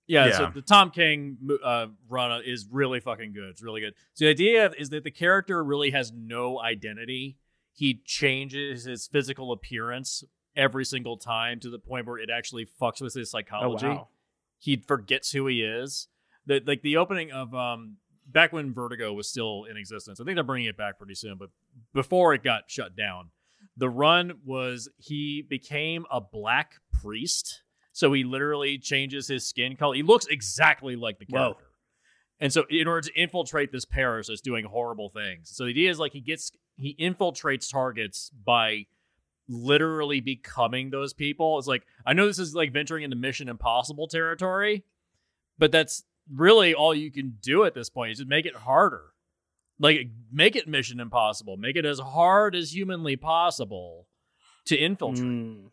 Yeah, 0.08 0.28
Yeah. 0.28 0.38
so 0.38 0.52
the 0.54 0.62
Tom 0.62 0.92
King 0.92 1.38
uh, 1.64 1.88
run 2.10 2.42
is 2.46 2.68
really 2.70 3.00
fucking 3.00 3.34
good. 3.34 3.50
It's 3.50 3.64
really 3.64 3.82
good. 3.82 3.94
So 4.14 4.26
the 4.26 4.32
idea 4.32 4.72
is 4.78 4.90
that 4.90 5.04
the 5.04 5.12
character 5.12 5.64
really 5.64 5.92
has 5.92 6.12
no 6.12 6.60
identity. 6.62 7.38
He 7.74 8.02
changes 8.06 8.84
his 8.84 9.08
physical 9.08 9.52
appearance 9.54 10.24
every 10.56 10.84
single 10.84 11.16
time 11.18 11.60
to 11.62 11.70
the 11.70 11.80
point 11.80 12.06
where 12.06 12.18
it 12.18 12.30
actually 12.30 12.68
fucks 12.82 13.02
with 13.02 13.14
his 13.14 13.30
Oh 13.30 13.38
psychology. 13.38 13.88
wow. 13.88 14.08
He 14.60 14.76
forgets 14.76 15.32
who 15.32 15.48
he 15.48 15.64
is. 15.64 16.08
The 16.46 16.62
like 16.66 16.82
the 16.82 16.98
opening 16.98 17.32
of 17.32 17.54
um 17.54 17.98
back 18.28 18.54
when 18.54 18.74
Vertigo 18.74 19.14
was 19.14 19.28
still 19.28 19.66
in 19.70 19.78
existence. 19.78 20.20
I 20.20 20.24
think 20.24 20.36
they're 20.36 20.44
bringing 20.44 20.70
it 20.70 20.78
back 20.78 20.98
pretty 20.98 21.16
soon, 21.16 21.38
but 21.38 21.50
before 21.94 22.34
it 22.34 22.44
got 22.44 22.64
shut 22.70 22.96
down, 22.96 23.30
the 23.78 23.90
run 23.90 24.40
was 24.46 24.90
he 24.98 25.42
became 25.42 26.06
a 26.12 26.22
black 26.22 26.76
priest. 27.02 27.64
So 27.94 28.14
he 28.14 28.24
literally 28.24 28.78
changes 28.78 29.28
his 29.28 29.46
skin 29.46 29.76
color. 29.76 29.96
He 29.96 30.04
looks 30.04 30.26
exactly 30.28 30.96
like 30.96 31.20
the 31.20 31.26
Whoa. 31.30 31.40
character. 31.40 31.66
And 32.40 32.52
so 32.52 32.66
in 32.70 32.88
order 32.88 33.02
to 33.08 33.22
infiltrate 33.22 33.72
this 33.72 33.86
parish 33.86 34.28
that's 34.28 34.42
doing 34.42 34.66
horrible 34.66 35.10
things. 35.10 35.52
So 35.54 35.66
the 35.66 35.72
idea 35.72 35.92
is 35.92 36.00
like 36.00 36.14
he 36.14 36.22
gets 36.22 36.52
he 36.78 36.96
infiltrates 37.00 37.70
targets 37.70 38.32
by 38.44 38.88
literally 39.48 40.22
becoming 40.22 40.90
those 40.90 41.14
people. 41.14 41.60
It's 41.60 41.68
like 41.68 41.84
I 42.06 42.14
know 42.14 42.26
this 42.26 42.40
is 42.40 42.56
like 42.56 42.74
venturing 42.74 43.04
into 43.04 43.16
Mission 43.16 43.50
Impossible 43.50 44.08
territory, 44.08 44.84
but 45.60 45.72
that's 45.72 46.04
really 46.34 46.74
all 46.74 46.94
you 46.94 47.12
can 47.12 47.38
do 47.42 47.64
at 47.64 47.74
this 47.74 47.90
point. 47.90 48.12
Is 48.12 48.18
just 48.20 48.30
make 48.30 48.46
it 48.46 48.56
harder. 48.56 49.04
Like 49.80 50.10
make 50.32 50.56
it 50.56 50.68
Mission 50.68 51.00
Impossible. 51.00 51.58
Make 51.58 51.76
it 51.76 51.86
as 51.86 52.00
hard 52.00 52.56
as 52.56 52.74
humanly 52.74 53.16
possible 53.16 54.08
to 54.66 54.78
infiltrate. 54.78 55.28
Mm. 55.28 55.70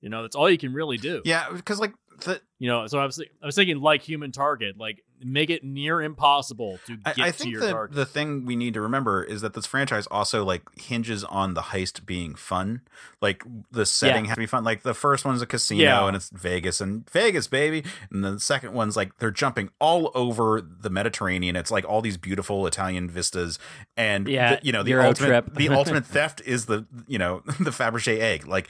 You 0.00 0.08
know, 0.08 0.22
that's 0.22 0.36
all 0.36 0.50
you 0.50 0.58
can 0.58 0.72
really 0.72 0.96
do. 0.96 1.22
yeah 1.24 1.50
because 1.50 1.78
like 1.80 1.94
the 2.24 2.40
You 2.58 2.68
know, 2.68 2.86
so 2.86 2.98
I 2.98 3.06
was 3.06 3.18
I 3.42 3.46
was 3.46 3.54
thinking 3.54 3.80
like 3.80 4.02
human 4.02 4.32
target, 4.32 4.76
like 4.78 5.02
make 5.24 5.50
it 5.50 5.62
near 5.64 6.00
impossible 6.02 6.78
to 6.86 6.96
get 6.96 7.18
I 7.18 7.30
to 7.30 7.32
think 7.32 7.52
your 7.52 7.60
the, 7.60 7.70
target. 7.70 7.96
the 7.96 8.06
thing 8.06 8.44
we 8.46 8.56
need 8.56 8.74
to 8.74 8.80
remember 8.80 9.22
is 9.22 9.40
that 9.42 9.54
this 9.54 9.66
franchise 9.66 10.06
also 10.08 10.44
like 10.44 10.62
hinges 10.78 11.24
on 11.24 11.54
the 11.54 11.60
heist 11.62 12.06
being 12.06 12.34
fun. 12.34 12.82
Like 13.20 13.44
the 13.70 13.84
setting 13.86 14.26
has 14.26 14.36
to 14.36 14.40
be 14.40 14.46
fun. 14.46 14.64
Like 14.64 14.82
the 14.82 14.94
first 14.94 15.24
one's 15.24 15.42
a 15.42 15.46
casino 15.46 15.82
Yeah. 15.82 16.06
and 16.06 16.16
it's 16.16 16.30
Vegas 16.30 16.80
and 16.80 17.08
Vegas, 17.10 17.46
baby. 17.46 17.84
And 18.10 18.24
the 18.24 18.40
second 18.40 18.72
one's 18.72 18.96
like 18.96 19.18
they're 19.18 19.30
jumping 19.30 19.70
all 19.80 20.10
over 20.14 20.60
the 20.60 20.90
Mediterranean. 20.90 21.56
It's 21.56 21.70
like 21.70 21.84
all 21.88 22.00
these 22.00 22.16
beautiful 22.16 22.66
Italian 22.66 23.08
vistas. 23.10 23.58
And 23.96 24.28
Yeah, 24.28 24.56
the, 24.56 24.60
you 24.66 24.72
know, 24.72 24.82
the 24.82 24.90
Euro 24.90 25.06
ultimate 25.08 25.54
the 25.54 25.68
ultimate 25.68 26.06
theft 26.06 26.42
is 26.44 26.66
the 26.66 26.86
you 27.06 27.18
know, 27.18 27.40
the 27.60 27.70
Fabergé 27.70 28.18
egg. 28.20 28.46
Like 28.46 28.68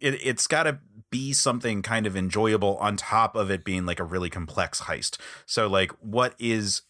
it 0.00 0.18
it's 0.22 0.46
gotta 0.46 0.78
be 1.12 1.32
something 1.32 1.82
kind 1.82 2.06
of 2.08 2.16
enjoyable 2.16 2.76
on 2.78 2.96
top 2.96 3.36
of 3.36 3.52
it 3.52 3.64
being 3.64 3.86
like 3.86 4.00
a 4.00 4.04
really 4.04 4.28
complex 4.28 4.80
heist. 4.82 5.18
So 5.46 5.68
like 5.68 5.92
what 6.00 6.34
is 6.40 6.82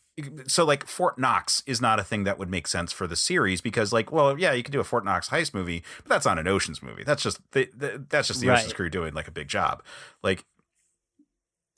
so 0.47 0.65
like 0.65 0.87
Fort 0.87 1.19
Knox 1.19 1.63
is 1.67 1.81
not 1.81 1.99
a 1.99 2.05
thing 2.05 2.25
that 2.25 2.39
would 2.39 2.51
make 2.51 2.67
sense 2.67 2.93
for 2.93 3.07
the 3.07 3.17
series 3.17 3.63
because 3.63 3.95
like 3.95 4.13
well 4.13 4.39
yeah 4.39 4.53
you 4.53 4.63
could 4.63 4.73
do 4.73 4.81
a 4.81 4.85
Fort 4.85 5.07
Knox 5.07 5.31
heist 5.31 5.55
movie 5.55 5.83
but 6.03 6.11
that's 6.11 6.27
not 6.27 6.39
an 6.39 6.47
Ocean's 6.47 6.83
movie 6.83 7.03
that's 7.03 7.23
just 7.23 7.41
the, 7.53 7.69
the, 7.75 8.05
that's 8.11 8.29
just 8.29 8.41
the 8.41 8.49
Right. 8.49 8.59
Ocean's 8.59 8.75
crew 8.75 8.91
doing 8.91 9.15
like 9.15 9.27
a 9.27 9.31
big 9.31 9.49
job 9.49 9.83
like 10.23 10.45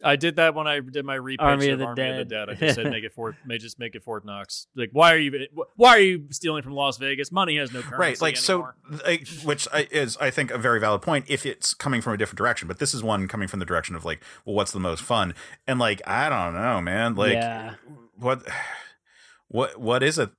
I 0.05 0.17
did 0.17 0.37
that 0.37 0.55
when 0.55 0.67
I 0.67 0.81
did 0.81 1.05
my 1.05 1.17
repitch 1.17 1.37
Army 1.41 1.69
of 1.69 1.75
of 1.75 1.79
the 1.81 1.87
Army 1.87 2.11
of 2.11 2.17
the 2.17 2.25
Dead. 2.25 2.47
Dead. 2.47 2.51
I 2.51 2.55
just 2.67 2.75
said 2.77 2.91
make 2.91 3.05
it 3.05 3.13
Fort, 3.13 3.37
may 3.45 3.59
just 3.59 3.79
make 3.79 3.95
it 3.95 4.05
Fort 4.05 4.25
Knox. 4.25 4.67
Like, 4.77 4.91
why 4.93 5.13
are 5.13 5.19
you, 5.19 5.47
why 5.77 5.91
are 5.91 6.01
you 6.01 6.27
stealing 6.31 6.63
from 6.63 6.75
Las 6.75 6.99
Vegas? 6.99 7.33
Money 7.33 7.57
has 7.57 7.73
no 7.73 7.81
currency 7.81 7.97
right 7.97 8.21
like 8.21 8.37
anymore. 8.37 8.75
so 8.89 9.01
like, 9.07 9.27
which 9.45 9.67
is 9.91 10.17
I 10.19 10.31
think 10.31 10.51
a 10.51 10.59
very 10.59 10.81
valid 10.81 11.03
point 11.03 11.27
if 11.29 11.47
it's 11.47 11.75
coming 11.75 12.01
from 12.01 12.13
a 12.13 12.17
different 12.17 12.39
direction 12.39 12.69
but 12.69 12.79
this 12.79 12.95
is 12.95 13.03
one 13.03 13.29
coming 13.29 13.49
from 13.49 13.61
the 13.61 13.67
direction 13.67 13.95
of 13.95 14.05
like 14.05 14.23
well 14.45 14.55
what's 14.55 14.73
the 14.73 14.81
most 14.81 15.03
fun 15.03 15.35
and 15.67 15.79
like 15.79 16.03
I 16.07 16.29
don't 16.29 16.55
know 16.55 16.81
man 16.81 17.15
like 17.15 17.35
yeah. 17.35 17.75
what 18.17 18.43
what 19.49 19.79
what 19.81 20.03
is 20.03 20.19
it 20.19 20.31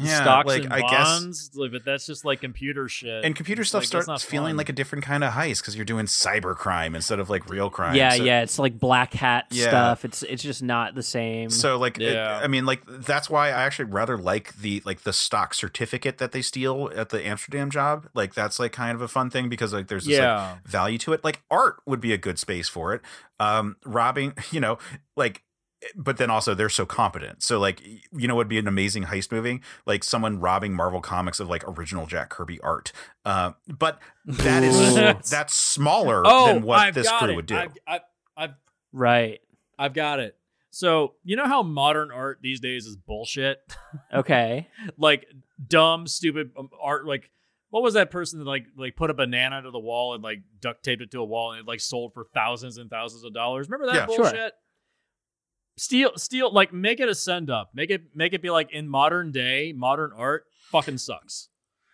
yeah 0.00 0.22
stocks 0.22 0.46
like 0.46 0.64
and 0.64 0.72
I 0.72 0.80
guess 0.80 0.90
bonds, 1.20 1.50
like, 1.54 1.72
but 1.72 1.84
that's 1.84 2.06
just 2.06 2.24
like 2.24 2.40
computer 2.40 2.88
shit. 2.88 3.24
and 3.24 3.34
computer 3.36 3.64
stuff 3.64 3.80
Like, 3.92 4.02
starts 4.04 4.24
feeling 4.24 4.50
fun. 4.52 4.56
like 4.56 4.68
a 4.68 4.72
different 4.72 5.04
kind 5.04 5.22
of 5.24 5.32
heist 5.32 5.60
because 5.60 5.76
you're 5.76 5.84
doing 5.84 6.06
cyber 6.06 6.54
crime 6.56 6.94
instead 6.94 7.18
of 7.20 7.28
like 7.30 7.48
real 7.48 7.70
crime. 7.70 7.94
Yeah, 7.94 8.10
So- 8.10 8.24
yeah. 8.24 8.42
It's 8.42 8.58
like 8.58 8.78
black 8.78 9.12
hat 9.14 9.46
Yeah. 9.50 9.68
stuff. 9.68 10.04
It's 10.04 10.22
it's 10.22 10.42
just 10.42 10.62
not 10.62 10.94
the 10.94 11.02
same. 11.02 11.50
So 11.50 11.78
like, 11.78 11.98
it- 12.00 12.16
I 12.18 12.46
mean, 12.46 12.66
like 12.66 12.82
that's 12.86 13.28
why 13.30 13.48
I 13.48 13.62
actually 13.62 13.86
rather 13.86 14.16
like 14.16 14.56
the 14.56 14.82
like 14.84 15.02
the 15.02 15.12
stock 15.12 15.54
certificate 15.54 16.18
that 16.18 16.32
they 16.32 16.42
steal 16.42 16.90
at 16.94 17.08
the 17.10 17.24
Amsterdam 17.26 17.70
job. 17.70 18.08
Like 18.14 18.34
that's 18.34 18.58
like 18.58 18.72
kind 18.72 18.94
of 18.94 19.00
a 19.02 19.08
fun 19.08 19.30
thing 19.30 19.48
because 19.48 19.72
like 19.72 19.88
there's 19.88 20.04
this 20.06 20.18
like 20.18 20.22
yeah, 20.24 20.56
value 20.66 20.98
to 20.98 21.12
it. 21.12 21.24
Like 21.24 21.42
art 21.50 21.80
would 21.86 22.00
be 22.00 22.12
a 22.12 22.18
good 22.18 22.38
space 22.38 22.68
for 22.68 22.94
it. 22.94 23.02
Um, 23.40 23.76
robbing, 23.84 24.34
you 24.50 24.60
know, 24.60 24.78
like, 25.16 25.42
but 25.96 26.16
then 26.16 26.30
also 26.30 26.54
they're 26.54 26.68
so 26.68 26.86
competent. 26.86 27.42
So 27.42 27.58
like, 27.58 27.82
you 28.12 28.28
know, 28.28 28.34
would 28.34 28.48
be 28.48 28.58
an 28.58 28.66
amazing 28.66 29.04
heist 29.04 29.30
movie, 29.30 29.60
like 29.86 30.04
someone 30.04 30.40
robbing 30.40 30.74
Marvel 30.74 31.00
Comics 31.00 31.40
of 31.40 31.48
like 31.48 31.62
original 31.68 32.06
Jack 32.06 32.30
Kirby 32.30 32.60
art. 32.60 32.92
Uh, 33.24 33.52
but 33.66 34.00
that 34.24 34.62
is 34.62 35.30
that's 35.30 35.54
smaller 35.54 36.22
oh, 36.24 36.46
than 36.46 36.62
what 36.62 36.78
I've 36.78 36.94
this 36.94 37.10
crew 37.10 37.30
it. 37.30 37.36
would 37.36 37.46
do. 37.46 37.56
I've, 37.56 37.72
I've, 37.86 38.00
I've, 38.36 38.54
right. 38.92 39.40
I've 39.78 39.94
got 39.94 40.20
it. 40.20 40.36
So 40.70 41.14
you 41.24 41.36
know 41.36 41.46
how 41.46 41.62
modern 41.62 42.10
art 42.10 42.38
these 42.42 42.60
days 42.60 42.86
is 42.86 42.96
bullshit. 42.96 43.58
Okay. 44.12 44.68
like 44.98 45.26
dumb, 45.66 46.06
stupid 46.06 46.50
um, 46.58 46.70
art. 46.80 47.06
Like, 47.06 47.30
what 47.70 47.82
was 47.82 47.94
that 47.94 48.10
person 48.10 48.38
that 48.38 48.46
like 48.46 48.66
like 48.76 48.96
put 48.96 49.10
a 49.10 49.14
banana 49.14 49.62
to 49.62 49.70
the 49.70 49.78
wall 49.78 50.14
and 50.14 50.22
like 50.22 50.40
duct 50.60 50.84
taped 50.84 51.02
it 51.02 51.10
to 51.12 51.20
a 51.20 51.24
wall 51.24 51.52
and 51.52 51.60
it 51.60 51.66
like 51.66 51.80
sold 51.80 52.14
for 52.14 52.26
thousands 52.34 52.78
and 52.78 52.90
thousands 52.90 53.24
of 53.24 53.32
dollars? 53.32 53.68
Remember 53.68 53.92
that 53.92 54.08
Yeah. 54.08 54.16
Sure. 54.16 54.50
Bullshit? 55.78 55.80
Steal, 55.80 56.10
steal, 56.16 56.52
like 56.52 56.72
make 56.72 57.00
it 57.00 57.08
a 57.08 57.14
send 57.14 57.50
up. 57.50 57.70
Make 57.74 57.90
it, 57.90 58.02
make 58.14 58.32
it 58.32 58.42
be 58.42 58.50
like 58.50 58.72
in 58.72 58.88
modern 58.88 59.32
day, 59.32 59.72
modern 59.76 60.10
art 60.16 60.44
fucking 60.70 60.98
sucks. 60.98 61.48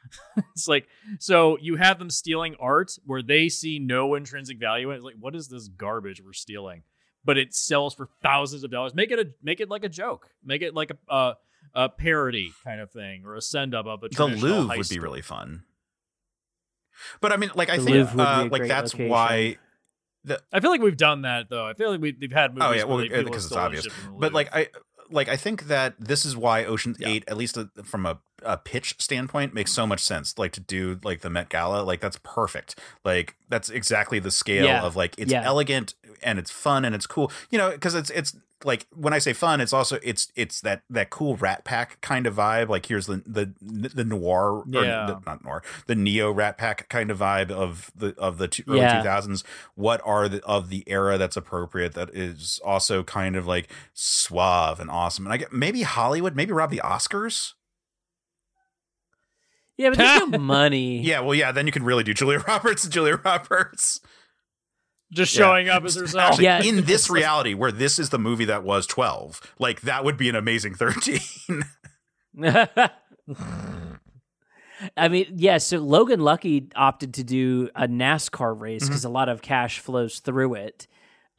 it's 0.54 0.68
like 0.68 0.86
so 1.18 1.56
you 1.62 1.76
have 1.76 1.98
them 1.98 2.10
stealing 2.10 2.54
art 2.60 2.92
where 3.06 3.22
they 3.22 3.48
see 3.48 3.78
no 3.78 4.14
intrinsic 4.14 4.58
value 4.58 4.90
in 4.90 4.94
it. 4.94 4.96
It's 4.96 5.04
like, 5.04 5.14
what 5.18 5.34
is 5.34 5.48
this 5.48 5.68
garbage 5.68 6.22
we're 6.22 6.34
stealing? 6.34 6.82
But 7.24 7.38
it 7.38 7.54
sells 7.54 7.94
for 7.94 8.10
thousands 8.22 8.64
of 8.64 8.70
dollars. 8.70 8.94
Make 8.94 9.10
it 9.10 9.18
a 9.18 9.30
make 9.42 9.60
it 9.60 9.70
like 9.70 9.82
a 9.82 9.88
joke. 9.88 10.28
Make 10.44 10.60
it 10.60 10.74
like 10.74 10.90
a 10.90 11.12
uh, 11.12 11.34
a 11.74 11.88
parody 11.88 12.52
kind 12.64 12.82
of 12.82 12.90
thing 12.90 13.22
or 13.24 13.34
a 13.34 13.40
send 13.40 13.74
up 13.74 13.86
of 13.86 14.02
a 14.02 14.08
the 14.10 14.26
Louvre 14.26 14.74
heist 14.74 14.76
would 14.76 14.88
be 14.90 14.98
really 14.98 15.22
fun. 15.22 15.64
But 17.22 17.32
I 17.32 17.36
mean, 17.38 17.50
like 17.54 17.70
I 17.70 17.78
The 17.78 17.84
think 17.84 17.96
Louvre 17.96 18.16
would 18.16 18.50
be 18.50 18.56
uh, 18.56 18.58
like 18.58 18.68
that's 18.68 18.92
location. 18.92 19.08
why. 19.10 19.56
I 20.52 20.60
feel 20.60 20.70
like 20.70 20.80
we've 20.80 20.96
done 20.96 21.22
that 21.22 21.48
though. 21.50 21.66
I 21.66 21.74
feel 21.74 21.90
like 21.90 22.00
we, 22.00 22.16
we've 22.20 22.32
had 22.32 22.54
movies. 22.54 22.68
Oh 22.68 22.72
yeah, 22.72 22.84
well 22.84 22.98
people 23.02 23.24
because 23.24 23.46
it's 23.46 23.54
obvious. 23.56 23.84
the 23.84 23.92
But 24.18 24.32
like 24.32 24.48
I 24.54 24.68
like 25.10 25.28
I 25.28 25.36
think 25.36 25.64
that 25.68 25.94
this 25.98 26.24
is 26.24 26.36
why 26.36 26.64
Ocean 26.64 26.96
Yeah. 26.98 27.08
Eight, 27.08 27.24
at 27.28 27.36
least 27.36 27.58
uh, 27.58 27.66
from 27.84 28.06
a, 28.06 28.18
a 28.42 28.56
pitch 28.56 28.96
standpoint, 28.98 29.52
makes 29.52 29.70
so 29.72 29.86
much 29.86 30.00
sense. 30.00 30.38
Like 30.38 30.52
to 30.52 30.60
do 30.60 30.98
like 31.04 31.20
the 31.20 31.30
Met 31.30 31.48
Gala, 31.50 31.82
like 31.82 32.00
that's 32.00 32.18
perfect. 32.22 32.78
Like 33.04 33.36
that's 33.48 33.68
exactly 33.68 34.18
the 34.18 34.30
scale 34.30 34.64
Yeah. 34.64 34.82
of 34.82 34.96
like 34.96 35.14
it's 35.18 35.30
Yeah. 35.32 35.42
elegant 35.44 35.94
and 36.22 36.38
it's 36.38 36.50
fun 36.50 36.84
and 36.84 36.94
it's 36.94 37.06
cool. 37.06 37.30
You 37.50 37.58
know, 37.58 37.70
because 37.70 37.94
it's 37.94 38.10
it's 38.10 38.34
like 38.64 38.86
when 38.92 39.12
I 39.12 39.18
say 39.18 39.32
fun, 39.32 39.60
it's 39.60 39.72
also 39.72 39.98
it's 40.02 40.32
it's 40.34 40.60
that 40.62 40.82
that 40.90 41.10
cool 41.10 41.36
Rat 41.36 41.64
Pack 41.64 42.00
kind 42.00 42.26
of 42.26 42.34
vibe. 42.34 42.68
Like 42.68 42.86
here's 42.86 43.06
the 43.06 43.22
the 43.26 43.52
the 43.60 44.04
noir, 44.04 44.64
Yeah. 44.68 45.04
or 45.04 45.06
the, 45.06 45.20
not 45.26 45.44
noir, 45.44 45.62
the 45.86 45.94
neo 45.94 46.30
Rat 46.32 46.58
Pack 46.58 46.88
kind 46.88 47.10
of 47.10 47.18
vibe 47.18 47.50
of 47.50 47.90
the 47.94 48.14
of 48.18 48.38
the 48.38 48.48
two, 48.48 48.64
early 48.68 48.80
Yeah. 48.80 48.98
two 48.98 49.04
thousands. 49.04 49.44
What 49.74 50.00
are 50.04 50.28
the 50.28 50.42
of 50.44 50.68
the 50.70 50.82
era 50.86 51.18
that's 51.18 51.36
appropriate 51.36 51.94
that 51.94 52.10
is 52.14 52.60
also 52.64 53.02
kind 53.02 53.36
of 53.36 53.46
like 53.46 53.70
suave 53.92 54.80
and 54.80 54.90
awesome. 54.90 55.26
And 55.26 55.32
I 55.32 55.36
get 55.36 55.52
maybe 55.52 55.82
Hollywood, 55.82 56.34
maybe 56.36 56.52
rob 56.52 56.70
the 56.70 56.80
Oscars. 56.84 57.52
Yeah, 59.76 59.88
but 59.90 59.98
there's 59.98 60.28
no 60.30 60.38
money. 60.38 61.00
Yeah, 61.00 61.20
well, 61.20 61.34
yeah, 61.34 61.50
then 61.52 61.66
you 61.66 61.72
can 61.72 61.82
really 61.82 62.04
do 62.04 62.14
Julia 62.14 62.38
Roberts 62.48 62.84
and 62.84 62.92
Julia 62.92 63.16
Roberts. 63.24 64.00
Just 65.14 65.34
Yeah. 65.34 65.38
showing 65.44 65.68
up 65.68 65.84
as 65.84 65.94
herself. 65.94 66.32
Actually, 66.32 66.44
Yeah. 66.44 66.62
in 66.62 66.84
this 66.84 67.08
reality 67.08 67.54
where 67.54 67.70
this 67.72 67.98
is 67.98 68.10
the 68.10 68.18
movie 68.18 68.44
that 68.46 68.64
was 68.64 68.86
12, 68.86 69.40
like 69.58 69.82
that 69.82 70.04
would 70.04 70.16
be 70.16 70.28
an 70.28 70.34
amazing 70.36 70.74
13. 70.74 71.20
I 74.96 75.08
mean, 75.08 75.26
yeah. 75.36 75.58
So 75.58 75.78
Logan 75.78 76.20
Lucky 76.20 76.68
opted 76.74 77.14
to 77.14 77.24
do 77.24 77.70
a 77.74 77.86
NASCAR 77.86 78.60
race 78.60 78.86
because 78.86 79.04
a 79.04 79.08
lot 79.08 79.28
of 79.28 79.40
cash 79.40 79.78
flows 79.78 80.18
through 80.18 80.54
it. 80.54 80.86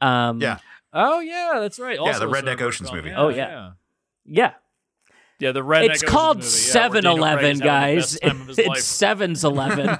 Um, 0.00 0.40
Yeah. 0.40 0.58
Oh 0.92 1.20
yeah, 1.20 1.58
that's 1.60 1.78
right. 1.78 1.98
Also 1.98 2.20
the 2.20 2.26
Redneck 2.34 2.60
Oceans 2.62 2.88
film. 2.88 3.04
movie. 3.04 3.14
Oh, 3.14 3.28
yeah. 3.28 3.36
yeah. 3.48 3.70
yeah. 4.24 4.52
Yeah, 5.38 5.52
the 5.52 5.60
Redneck 5.60 5.90
it's 5.90 6.02
Oceans 6.02 6.10
called 6.10 6.36
movie, 6.38 6.46
yeah, 6.48 6.52
7 6.72 7.02
Daniel 7.04 7.18
Eleven, 7.18 7.58
Craig's 7.60 7.60
having 7.60 7.60
the 7.60 7.64
guys. 7.66 8.12
best 8.18 8.22
time 8.22 8.40
of 8.40 8.46
his 8.48 8.58
It's 8.60 8.68
life. 8.68 8.78
7's 9.18 9.44
Eleven. 9.44 9.98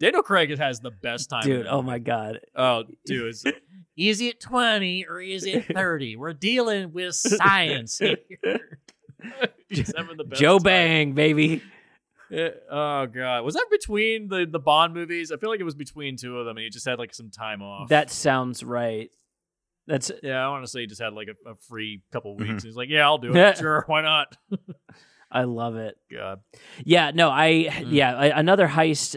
Daniel 0.00 0.22
Craig 0.22 0.56
has 0.58 0.80
the 0.80 0.90
best 0.90 1.28
time. 1.28 1.42
Dude, 1.42 1.66
oh 1.66 1.82
my 1.82 1.98
God. 1.98 2.40
Oh, 2.56 2.84
dude. 3.04 3.28
Is, 3.28 3.44
is 3.96 4.20
it 4.20 4.40
20 4.40 5.06
or 5.06 5.20
is 5.20 5.44
it 5.44 5.66
30? 5.74 6.16
We're 6.16 6.32
dealing 6.32 6.92
with 6.92 7.14
science 7.14 7.98
here. 7.98 8.16
He's 9.68 9.92
having 9.94 10.16
the 10.16 10.24
best 10.24 10.40
Joe 10.40 10.58
time. 10.58 10.64
Bang, 10.64 11.12
baby. 11.12 11.62
Yeah, 12.30 12.50
oh 12.70 13.06
god, 13.06 13.44
was 13.44 13.54
that 13.54 13.66
between 13.72 14.28
the 14.28 14.46
the 14.48 14.60
Bond 14.60 14.94
movies? 14.94 15.32
I 15.32 15.36
feel 15.36 15.50
like 15.50 15.58
it 15.58 15.64
was 15.64 15.74
between 15.74 16.16
two 16.16 16.38
of 16.38 16.46
them, 16.46 16.56
and 16.56 16.62
he 16.62 16.70
just 16.70 16.86
had 16.86 16.96
like 16.96 17.12
some 17.12 17.28
time 17.28 17.60
off. 17.60 17.88
That 17.88 18.08
sounds 18.08 18.62
right. 18.62 19.10
That's 19.88 20.12
yeah, 20.22 20.46
I 20.46 20.48
want 20.48 20.62
to 20.64 20.70
say 20.70 20.82
he 20.82 20.86
just 20.86 21.02
had 21.02 21.12
like 21.12 21.26
a, 21.26 21.50
a 21.50 21.54
free 21.68 22.02
couple 22.12 22.36
weeks. 22.36 22.62
Mhm. 22.62 22.64
He's 22.64 22.76
like, 22.76 22.88
yeah, 22.88 23.02
I'll 23.04 23.18
do 23.18 23.34
it. 23.34 23.58
sure, 23.58 23.82
why 23.88 24.02
not? 24.02 24.36
I 25.30 25.44
love 25.44 25.76
it. 25.76 25.96
God, 26.12 26.40
Yeah, 26.84 27.12
no, 27.14 27.30
I 27.30 27.68
Mm. 27.70 27.86
yeah, 27.92 28.16
I, 28.16 28.38
another 28.38 28.66
heist 28.68 29.16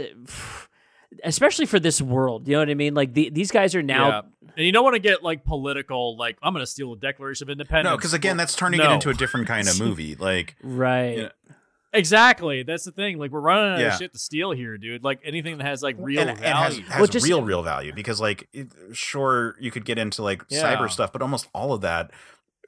especially 1.23 1.65
for 1.65 1.80
this 1.80 2.02
world, 2.02 2.48
you 2.48 2.53
know 2.53 2.60
what 2.60 2.69
I 2.69 2.73
mean? 2.73 2.94
Like 2.95 3.14
the, 3.14 3.30
these 3.30 3.52
guys 3.52 3.76
are 3.76 3.84
now 3.84 4.07
yeah. 4.10 4.22
And 4.56 4.68
you 4.68 4.72
don't 4.72 4.84
want 4.84 4.94
to 4.95 4.99
get 4.99 5.23
like 5.23 5.44
political. 5.44 6.15
Like 6.15 6.38
I'm 6.44 6.53
going 6.53 6.61
to 6.64 6.69
steal 6.69 6.91
the 6.94 6.99
Declaration 7.02 7.45
of 7.45 7.49
Independence. 7.49 7.91
no, 7.91 7.98
because 7.98 8.14
again, 8.14 8.38
that's 8.38 8.56
turning 8.56 8.80
it 8.81 8.91
into 8.91 9.10
a 9.10 9.14
different 9.15 9.48
kind 9.48 9.68
of 9.68 9.80
movie. 9.81 10.14
Like, 10.14 10.56
right. 10.61 11.18
Yeah. 11.18 11.30
exactly. 11.91 12.61
That's 12.61 12.84
the 12.84 12.91
thing. 12.91 13.18
Like 13.18 13.31
we're 13.31 13.40
running 13.41 13.73
out 13.73 13.80
Yeah. 13.80 13.88
of 13.94 13.98
shit 13.99 14.14
to 14.14 14.19
steal 14.19 14.52
here, 14.52 14.77
dude. 14.77 15.03
Like 15.03 15.22
anything 15.23 15.57
that 15.57 15.65
has 15.65 15.81
like 15.81 15.95
real 15.98 16.19
and, 16.22 16.30
and 16.30 16.40
has, 16.40 16.73
value. 16.76 16.88
has 16.90 16.98
Well, 16.99 17.07
just- 17.07 17.26
real, 17.26 17.41
real 17.41 17.64
value 17.64 17.94
because, 17.94 18.22
like, 18.22 18.48
it, 18.53 18.68
sure, 18.91 19.56
you 19.60 19.72
could 19.72 19.85
get 19.85 19.98
into 19.98 20.22
like 20.22 20.44
Yeah. 20.49 20.61
cyber 20.76 20.90
stuff, 20.91 21.11
but 21.11 21.23
almost 21.23 21.48
all 21.56 21.73
of 21.73 21.81
that 21.81 22.11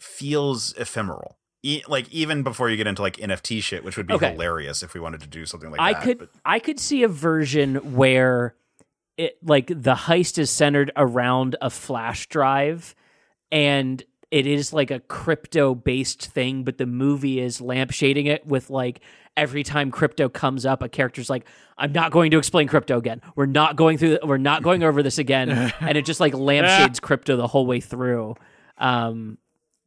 feels 0.01 0.73
ephemeral. 0.77 1.37
E- 1.65 1.83
like, 1.87 2.07
even 2.11 2.43
before 2.43 2.69
you 2.69 2.77
get 2.77 2.85
into 2.87 3.01
like 3.01 3.17
NFT 3.17 3.61
shit, 3.63 3.83
which 3.83 3.97
would 3.97 4.05
be 4.07 4.13
Okay. 4.13 4.31
hilarious 4.31 4.83
if 4.83 4.93
we 4.93 4.99
wanted 4.99 5.21
to 5.21 5.27
do 5.27 5.45
something 5.45 5.71
like 5.71 5.79
I 5.79 5.93
that. 5.93 6.01
could 6.03 6.17
but- 6.19 6.29
I 6.45 6.59
could 6.59 6.79
see 6.79 7.03
a 7.03 7.07
version 7.07 7.95
where 7.95 8.55
it 9.17 9.37
like 9.43 9.67
the 9.67 9.95
heist 9.95 10.37
is 10.37 10.49
centered 10.51 10.91
around 10.95 11.55
a 11.61 11.69
flash 11.69 12.27
drive 12.27 12.93
and 13.51 14.03
it 14.31 14.45
is 14.45 14.73
like 14.73 14.91
a 14.91 14.99
crypto 14.99 15.73
based 15.73 16.25
thing 16.27 16.63
but 16.65 16.77
the 16.77 16.85
movie 16.85 17.39
is 17.39 17.61
lampshading 17.61 18.25
it 18.25 18.45
with 18.45 18.69
like 18.69 18.99
every 19.37 19.63
time 19.63 19.89
crypto 19.89 20.27
comes 20.27 20.65
up 20.65 20.81
a 20.83 20.89
character's 20.89 21.29
like 21.29 21.45
I'm 21.77 21.93
not 21.93 22.11
going 22.11 22.31
to 22.31 22.37
explain 22.37 22.67
crypto 22.67 22.97
again. 22.97 23.21
We're 23.35 23.45
not 23.45 23.75
going 23.77 23.97
through 23.97 24.19
we're 24.23 24.37
not 24.37 24.63
going 24.63 24.83
over 24.83 25.01
this 25.01 25.17
again 25.17 25.49
and 25.79 25.97
it 25.97 26.05
just 26.05 26.19
like 26.19 26.33
lampshades 26.33 26.99
crypto 26.99 27.37
the 27.37 27.47
whole 27.47 27.65
way 27.65 27.79
through. 27.79 28.35
Um 28.77 29.37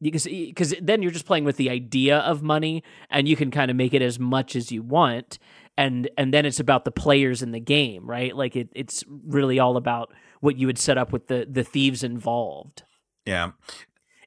because 0.01 0.23
because 0.25 0.73
then 0.81 1.01
you're 1.01 1.11
just 1.11 1.25
playing 1.25 1.43
with 1.43 1.57
the 1.57 1.69
idea 1.69 2.19
of 2.19 2.41
money 2.41 2.83
and 3.09 3.27
you 3.27 3.35
can 3.35 3.51
kind 3.51 3.69
of 3.69 3.77
make 3.77 3.93
it 3.93 4.01
as 4.01 4.19
much 4.19 4.55
as 4.55 4.71
you 4.71 4.81
want 4.81 5.39
and 5.77 6.09
and 6.17 6.33
then 6.33 6.45
it's 6.45 6.59
about 6.59 6.85
the 6.85 6.91
players 6.91 7.41
in 7.41 7.51
the 7.51 7.59
game 7.59 8.05
right 8.09 8.35
like 8.35 8.55
it, 8.55 8.69
it's 8.73 9.03
really 9.25 9.59
all 9.59 9.77
about 9.77 10.11
what 10.41 10.57
you 10.57 10.67
would 10.67 10.77
set 10.77 10.97
up 10.97 11.11
with 11.11 11.27
the 11.27 11.45
the 11.49 11.63
thieves 11.63 12.03
involved 12.03 12.83
yeah. 13.25 13.51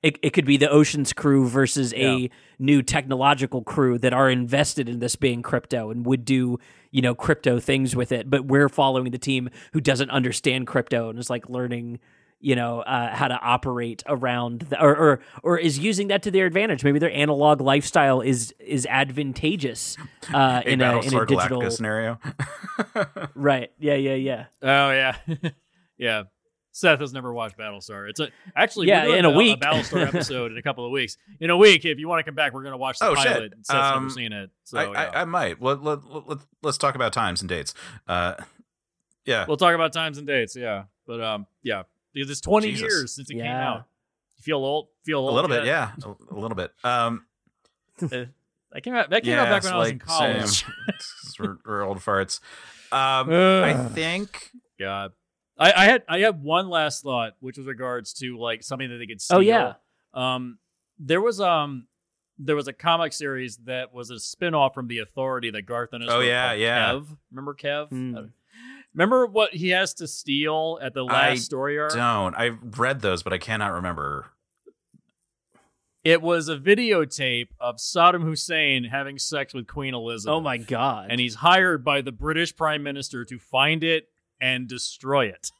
it, 0.03 0.19
it 0.23 0.31
could 0.31 0.45
be 0.45 0.57
the 0.57 0.69
oceans 0.71 1.13
crew 1.13 1.49
versus 1.49 1.93
a 1.95 2.17
Yeah. 2.17 2.29
new 2.59 2.83
technological 2.83 3.63
crew 3.63 3.99
that 3.99 4.13
are 4.13 4.31
invested 4.31 4.89
in 4.89 4.99
this 4.99 5.17
being 5.17 5.43
crypto 5.43 5.91
and 5.91 6.05
would 6.07 6.25
do 6.25 6.59
you 6.91 7.01
know 7.03 7.15
crypto 7.15 7.59
things 7.59 7.97
with 7.97 8.13
it 8.13 8.29
but 8.29 8.45
we're 8.47 8.69
following 8.69 9.11
the 9.11 9.19
team 9.19 9.49
who 9.73 9.81
doesn't 9.81 10.11
understand 10.11 10.67
crypto 10.67 11.09
and 11.09 11.19
is 11.19 11.31
like 11.31 11.49
learning 11.49 11.99
you 12.43 12.55
know 12.57 12.81
uh, 12.81 13.15
how 13.15 13.29
to 13.29 13.35
operate 13.41 14.03
around 14.07 14.61
the, 14.63 14.83
or, 14.83 14.95
or 14.97 15.21
or 15.43 15.59
is 15.59 15.79
using 15.79 16.09
that 16.09 16.23
to 16.25 16.31
their 16.31 16.45
advantage 16.45 16.85
maybe 16.85 16.99
their 16.99 17.13
analog 17.13 17.61
lifestyle 17.61 18.21
is 18.21 18.53
is 18.59 18.85
advantageous 18.91 19.97
uh, 20.35 20.61
A 20.67 20.69
in 20.71 20.81
a 20.83 21.01
in 21.01 21.15
a 21.15 21.25
digital 21.25 21.61
Galactica 21.63 21.73
scenario. 21.73 22.19
right 23.35 23.71
yeah 23.79 23.95
yeah 23.95 24.15
yeah 24.15 24.45
Oh 24.63 24.91
yeah, 24.91 25.17
yeah. 25.99 26.23
Seth 26.75 27.01
has 27.01 27.13
never 27.13 27.35
watched 27.35 27.59
Battlestar. 27.59 28.09
It's 28.09 28.19
a 28.19 28.31
actually 28.57 28.89
Yeah, 28.89 29.05
in 29.05 29.27
a 29.27 29.31
a, 29.31 29.37
week. 29.37 29.61
Battlestar 29.61 30.07
episode 30.07 30.53
in 30.53 30.57
a 30.57 30.63
couple 30.63 30.87
of 30.87 30.91
weeks. 30.91 31.19
In 31.39 31.51
a 31.51 31.57
week, 31.57 31.85
if 31.85 31.99
you 31.99 32.09
want 32.09 32.21
to 32.21 32.23
come 32.25 32.35
back, 32.35 32.55
we're 32.55 32.63
gonna 32.65 32.79
watch 32.79 32.99
the 32.99 33.09
Oh, 33.09 33.15
shit. 33.15 33.27
pilot. 33.31 33.53
Seth's 33.63 33.71
Um, 33.79 34.05
never 34.05 34.11
seen 34.15 34.33
it, 34.33 34.51
so 34.65 34.79
I, 34.79 34.85
yeah. 34.91 35.11
I, 35.15 35.21
I 35.21 35.25
might. 35.27 35.61
Let, 35.61 35.83
let, 35.83 35.99
let, 36.27 36.39
let's 36.63 36.79
talk 36.79 36.95
about 36.95 37.13
times 37.13 37.43
and 37.43 37.49
dates. 37.51 37.75
Uh, 38.09 38.35
yeah. 39.27 39.45
we'll 39.47 39.59
talk 39.59 39.75
about 39.75 39.93
times 39.93 40.17
and 40.17 40.27
dates. 40.27 40.57
Yeah, 40.57 40.85
but 41.07 41.21
um, 41.21 41.47
yeah, 41.63 41.83
because 42.13 42.31
it's 42.31 42.41
20 42.41 42.69
Jesus. 42.69 42.81
years 42.83 43.15
since 43.15 43.31
it 43.31 43.35
came 43.35 43.47
out. 43.47 43.87
You 44.39 44.43
feel 44.43 44.59
old? 44.59 44.89
Feel 45.05 45.21
a 45.21 45.23
old? 45.23 45.35
little 45.35 45.49
bit, 45.49 45.65
yeah. 45.65 45.93
A, 46.05 46.35
a 46.35 46.39
little 46.39 46.57
bit. 46.57 46.73
Um, 46.85 47.27
That 48.73 48.83
came 48.83 48.95
out. 48.95 49.11
That 49.11 49.23
came 49.23 49.33
yeah, 49.33 49.43
out 49.43 49.51
back 49.51 49.65
when 49.65 49.75
I 49.75 49.77
was 49.77 49.91
in 49.91 49.99
college. 49.99 50.65
we're, 51.39 51.59
we're 51.65 51.83
old 51.83 51.99
farts. 51.99 52.41
Um, 52.91 53.31
I 53.31 53.75
think 53.93 54.51
God. 54.79 55.13
I, 55.59 55.73
I 55.73 55.85
had 55.85 56.03
I 56.09 56.19
had 56.21 56.43
one 56.43 56.71
last 56.71 57.03
thought, 57.03 57.35
which 57.41 57.59
was 57.59 57.67
regards 57.67 58.15
to 58.15 58.39
like 58.39 58.63
something 58.63 58.89
that 58.89 58.97
they 58.97 59.07
could 59.07 59.21
steal. 59.21 59.39
Oh, 59.39 59.41
yeah. 59.41 59.75
Um 60.15 60.59
there 60.99 61.21
was 61.21 61.41
um 61.41 61.87
there 62.39 62.57
was 62.57 62.67
a 62.67 62.73
comic 62.73 63.13
series 63.13 63.59
that 63.59 63.93
was 63.93 64.11
a 64.11 64.19
spin-off 64.19 64.75
from 64.75 64.89
the 64.89 64.99
authority 65.01 65.51
that 65.51 65.63
Garth 65.63 65.93
Ennis 65.93 66.09
Oh, 66.11 66.21
yeah, 66.21 66.55
yeah. 66.55 66.93
Kev. 66.93 67.07
Remember 67.31 67.55
Kev? 67.55 67.89
Hmm. 67.91 68.17
Remember 68.95 69.27
what 69.27 69.55
he 69.55 69.71
has 69.71 69.95
to 69.95 70.07
steal 70.07 70.79
at 70.83 70.93
the 70.95 71.03
last 71.05 71.31
I 71.31 71.35
story 71.37 71.79
arc? 71.79 71.95
don't. 71.95 72.35
I've 72.35 72.79
read 72.79 73.01
those, 73.01 73.23
but 73.23 73.33
I 73.33 73.39
cannot 73.39 73.73
remember. 73.73 74.27
It 76.05 76.21
was 76.21 76.49
a 76.49 76.57
videotape 76.57 77.49
of 77.61 77.77
Saddam 77.77 78.23
Hussein 78.25 78.85
having 78.85 79.19
sex 79.19 79.55
with 79.55 79.69
Queen 79.69 79.95
Elizabeth. 79.95 80.35
oh 80.35 80.41
my 80.41 80.57
god 80.57 81.07
And 81.11 81.21
he's 81.21 81.37
hired 81.37 81.85
by 81.85 82.01
the 82.01 82.11
British 82.11 82.57
Prime 82.57 82.83
Minister 82.83 83.25
to 83.25 83.39
find 83.39 83.85
it 83.85 84.09
and 84.41 84.69
destroy 84.69 85.27
it. 85.27 85.51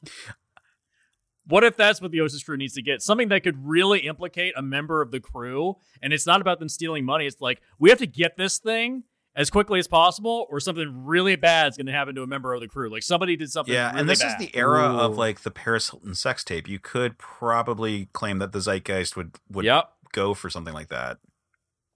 What 1.45 1.63
if 1.63 1.75
that's 1.75 2.01
what 2.01 2.11
the 2.11 2.21
Ocean's 2.21 2.43
crew 2.43 2.55
needs 2.55 2.73
to 2.75 2.81
get? 2.81 3.01
Something 3.01 3.27
that 3.29 3.43
could 3.43 3.65
really 3.65 3.99
implicate 3.99 4.53
a 4.55 4.61
member 4.61 5.01
of 5.01 5.11
the 5.11 5.19
crew. 5.19 5.75
And 6.01 6.13
it's 6.13 6.25
not 6.25 6.39
about 6.39 6.59
them 6.59 6.69
stealing 6.69 7.03
money. 7.03 7.25
It's 7.25 7.41
like, 7.41 7.61
we 7.79 7.89
have 7.89 7.99
to 7.99 8.07
get 8.07 8.37
this 8.37 8.59
thing 8.59 9.03
as 9.35 9.49
quickly 9.49 9.79
as 9.79 9.87
possible, 9.87 10.45
or 10.49 10.59
something 10.59 11.05
really 11.05 11.35
bad 11.35 11.69
is 11.71 11.77
going 11.77 11.87
to 11.87 11.91
happen 11.91 12.13
to 12.15 12.21
a 12.23 12.27
member 12.27 12.53
of 12.53 12.61
the 12.61 12.67
crew. 12.67 12.89
Like 12.89 13.03
somebody 13.03 13.35
did 13.35 13.51
something 13.51 13.73
Yeah, 13.73 13.87
really 13.89 14.01
and 14.01 14.09
this 14.09 14.21
bad. 14.21 14.39
is 14.41 14.47
the 14.47 14.55
era 14.55 14.93
Ooh. 14.93 14.99
of 14.99 15.17
like 15.17 15.41
the 15.41 15.51
Paris 15.51 15.89
Hilton 15.89 16.13
sex 16.15 16.43
tape. 16.43 16.67
You 16.67 16.79
could 16.79 17.17
probably 17.17 18.09
claim 18.13 18.39
that 18.39 18.51
the 18.51 18.59
zeitgeist 18.59 19.15
would 19.17 19.31
would 19.49 19.65
Yep. 19.65 19.89
go 20.13 20.33
for 20.33 20.49
something 20.49 20.73
like 20.73 20.89
that. 20.89 21.17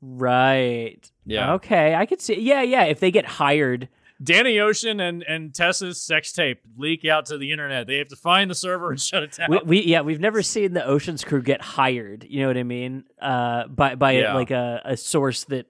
right 0.02 1.12
Yeah. 1.26 1.54
okay 1.56 1.96
i 1.96 2.06
could 2.06 2.22
see 2.22 2.40
yeah 2.40 2.62
yeah 2.62 2.84
if 2.84 3.00
they 3.00 3.12
get 3.12 3.26
hired 3.26 3.90
Danny 4.24 4.58
Ocean 4.60 5.00
and, 5.00 5.22
and 5.22 5.54
Tess's 5.54 6.02
sex 6.02 6.32
tape 6.34 6.62
leak 6.76 7.06
out 7.06 7.28
to 7.28 7.38
the 7.38 7.52
internet. 7.52 7.86
They 7.86 7.98
have 8.00 8.08
to 8.08 8.16
find 8.16 8.50
the 8.50 8.56
server 8.56 8.90
and 8.90 9.00
shut 9.10 9.22
it 9.22 9.34
down. 9.34 9.52
we, 9.52 9.60
we 9.64 9.82
yeah 9.84 10.02
we've 10.02 10.20
never 10.20 10.42
seen 10.42 10.74
the 10.74 10.84
oceans 10.84 11.24
crew 11.24 11.42
get 11.44 11.62
hired 11.62 12.26
you 12.28 12.42
know 12.42 12.48
what 12.48 12.58
i 12.58 12.64
mean 12.64 13.04
uh 13.22 13.68
by 13.68 13.94
by 13.94 14.14
Yeah. 14.14 14.34
like 14.34 14.50
a, 14.50 14.82
a 14.86 14.98
source 14.98 15.44
that 15.46 15.68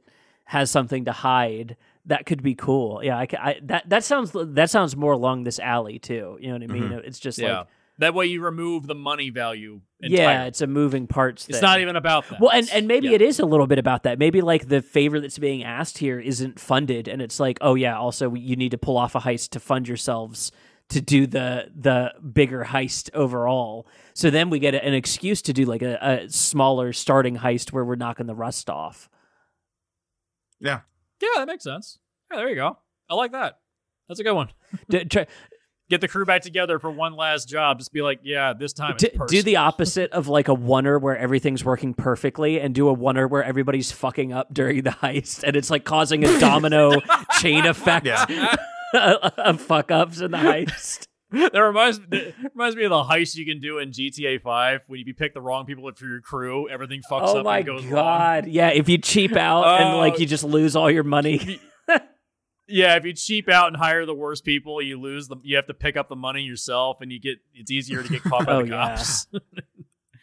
has 0.48 0.72
something 0.72 1.06
to 1.06 1.12
hide 1.12 1.76
that 2.06 2.26
could 2.26 2.42
be 2.42 2.56
cool 2.56 3.02
yeah 3.04 3.18
I, 3.18 3.28
I 3.40 3.60
that 3.64 3.90
that 3.90 4.04
sounds 4.04 4.32
that 4.34 4.70
sounds 4.70 4.96
more 4.96 5.14
along 5.14 5.44
this 5.44 5.60
alley 5.60 6.00
too 6.00 6.38
you 6.40 6.48
know 6.48 6.54
what 6.54 6.64
i 6.64 6.68
mean 6.68 6.84
mm-hmm. 6.84 7.00
it's 7.08 7.20
just 7.20 7.38
yeah. 7.38 7.60
like 7.60 7.68
that 8.00 8.14
way 8.14 8.28
you 8.28 8.42
remove 8.42 8.86
the 8.86 8.94
money 8.94 9.32
value. 9.32 9.82
yeah 10.00 10.44
it's 10.44 10.62
a 10.62 10.68
moving 10.68 11.08
parts 11.08 11.50
It's 11.50 11.64
not 11.64 11.82
even 11.82 11.96
about 11.96 12.30
that. 12.30 12.40
well 12.40 12.52
and, 12.52 12.70
and 12.72 12.88
maybe 12.88 13.08
Yeah. 13.08 13.16
it 13.16 13.22
is 13.24 13.40
a 13.40 13.46
little 13.46 13.66
bit 13.68 13.80
about 13.80 14.04
that 14.04 14.20
maybe 14.20 14.42
like 14.42 14.68
the 14.68 14.82
favor 14.82 15.20
that's 15.20 15.40
being 15.40 15.64
asked 15.64 15.98
here 15.98 16.20
isn't 16.20 16.60
funded 16.60 17.08
and 17.08 17.22
it's 17.22 17.40
like 17.40 17.58
oh 17.62 17.76
yeah 17.76 17.98
also 17.98 18.34
you 18.36 18.56
need 18.56 18.72
to 18.72 18.78
pull 18.78 18.98
off 18.98 19.16
a 19.16 19.20
heist 19.20 19.50
to 19.52 19.60
fund 19.60 19.88
yourselves 19.88 20.52
to 20.90 21.02
do 21.02 21.28
the 21.28 21.70
the 21.76 22.14
bigger 22.34 22.64
heist 22.64 23.10
overall. 23.14 23.88
So 24.14 24.30
then 24.30 24.50
we 24.50 24.60
get 24.60 24.74
an 24.74 24.94
excuse 24.94 25.42
to 25.44 25.54
do 25.54 25.66
like 25.66 25.82
a, 25.82 25.98
a 26.02 26.30
smaller 26.30 26.94
starting 26.94 27.38
heist 27.38 27.72
where 27.74 27.84
we're 27.84 27.96
knocking 27.96 28.26
the 28.26 28.36
rust 28.36 28.70
off. 28.70 29.10
Yeah. 30.60 30.80
Yeah, 31.22 31.28
that 31.38 31.48
makes 31.48 31.64
sense. 31.64 32.00
Yeah, 32.32 32.38
there 32.38 32.50
you 32.50 32.56
go. 32.56 32.78
I 33.10 33.16
like 33.16 33.32
that. 33.32 33.60
That's 34.08 34.20
a 34.20 34.24
good 34.24 34.34
one. 34.34 34.50
D- 34.90 35.06
try, 35.06 35.28
Get 35.90 36.02
the 36.02 36.08
crew 36.10 36.26
back 36.26 36.42
together 36.42 36.80
for 36.80 36.92
one 36.92 37.16
last 37.16 37.48
job. 37.48 37.80
Just 37.80 37.94
be 37.94 38.02
like, 38.02 38.20
yeah, 38.22 38.52
this 38.52 38.74
time 38.74 38.96
it's 39.00 39.06
d- 39.06 39.12
do 39.28 39.42
the 39.42 39.56
opposite 39.56 40.12
of 40.12 40.28
like 40.28 40.50
a 40.50 40.54
oneer 40.56 41.00
where 41.02 41.18
everything's 41.18 41.64
working 41.64 41.94
perfectly, 41.94 42.60
and 42.60 42.76
do 42.76 42.90
a 42.90 42.96
oneer 42.96 43.30
where 43.30 43.42
everybody's 43.44 43.90
fucking 43.94 44.34
up 44.34 44.54
during 44.54 44.84
the 44.84 44.90
heist, 44.90 45.44
and 45.44 45.56
it's 45.56 45.70
like 45.70 45.86
causing 45.86 46.26
a 46.26 46.40
domino 46.42 47.00
chain 47.40 47.66
effect 47.66 48.06
Yeah. 48.06 48.54
of 49.38 49.62
fuck 49.62 49.90
ups 49.92 50.20
in 50.20 50.32
the 50.32 50.38
heist. 50.38 51.08
that 51.32 51.54
reminds 51.60 52.00
that 52.00 52.34
reminds 52.56 52.76
me 52.78 52.84
of 52.86 52.90
the 52.90 53.04
heist 53.04 53.36
you 53.36 53.46
can 53.46 53.60
do 53.60 53.80
in 53.80 53.92
GTA 53.92 54.42
Five 54.42 54.82
when 54.88 55.02
you 55.06 55.14
pick 55.14 55.34
the 55.34 55.42
wrong 55.42 55.66
people 55.66 55.90
for 55.96 56.06
your 56.06 56.22
crew, 56.22 56.70
everything 56.70 57.02
fucks 57.10 57.22
Oh 57.24 57.40
up 57.40 57.46
my 57.46 57.58
and 57.58 57.66
goes 57.66 57.86
wrong. 57.86 57.94
Oh 57.94 58.06
my 58.06 58.42
god! 58.42 58.48
Yeah, 58.48 58.70
if 58.70 58.88
you 58.88 58.98
cheap 58.98 59.36
out 59.36 59.66
and 59.82 59.96
Oh. 59.96 59.98
like 59.98 60.20
you 60.20 60.26
just 60.26 60.44
lose 60.46 60.76
all 60.76 60.90
your 60.90 61.04
money. 61.04 61.60
Yeah, 62.70 62.96
if 62.98 63.06
you 63.06 63.14
cheap 63.14 63.48
out 63.48 63.68
and 63.68 63.78
hire 63.78 64.06
the 64.06 64.14
worst 64.14 64.44
people, 64.44 64.82
you 64.82 65.00
lose 65.00 65.30
the. 65.30 65.38
You 65.42 65.56
have 65.56 65.68
to 65.68 65.74
pick 65.74 65.96
up 65.96 66.10
the 66.10 66.18
money 66.18 66.42
yourself, 66.44 67.00
and 67.00 67.10
you 67.12 67.18
get 67.20 67.38
it's 67.54 67.72
easier 67.72 68.04
to 68.04 68.10
get 68.10 68.24
caught 68.24 68.46
by 68.46 68.52
Oh, 68.56 68.62
the 68.64 68.70
yeah. 68.70 68.96
cops. 68.96 69.28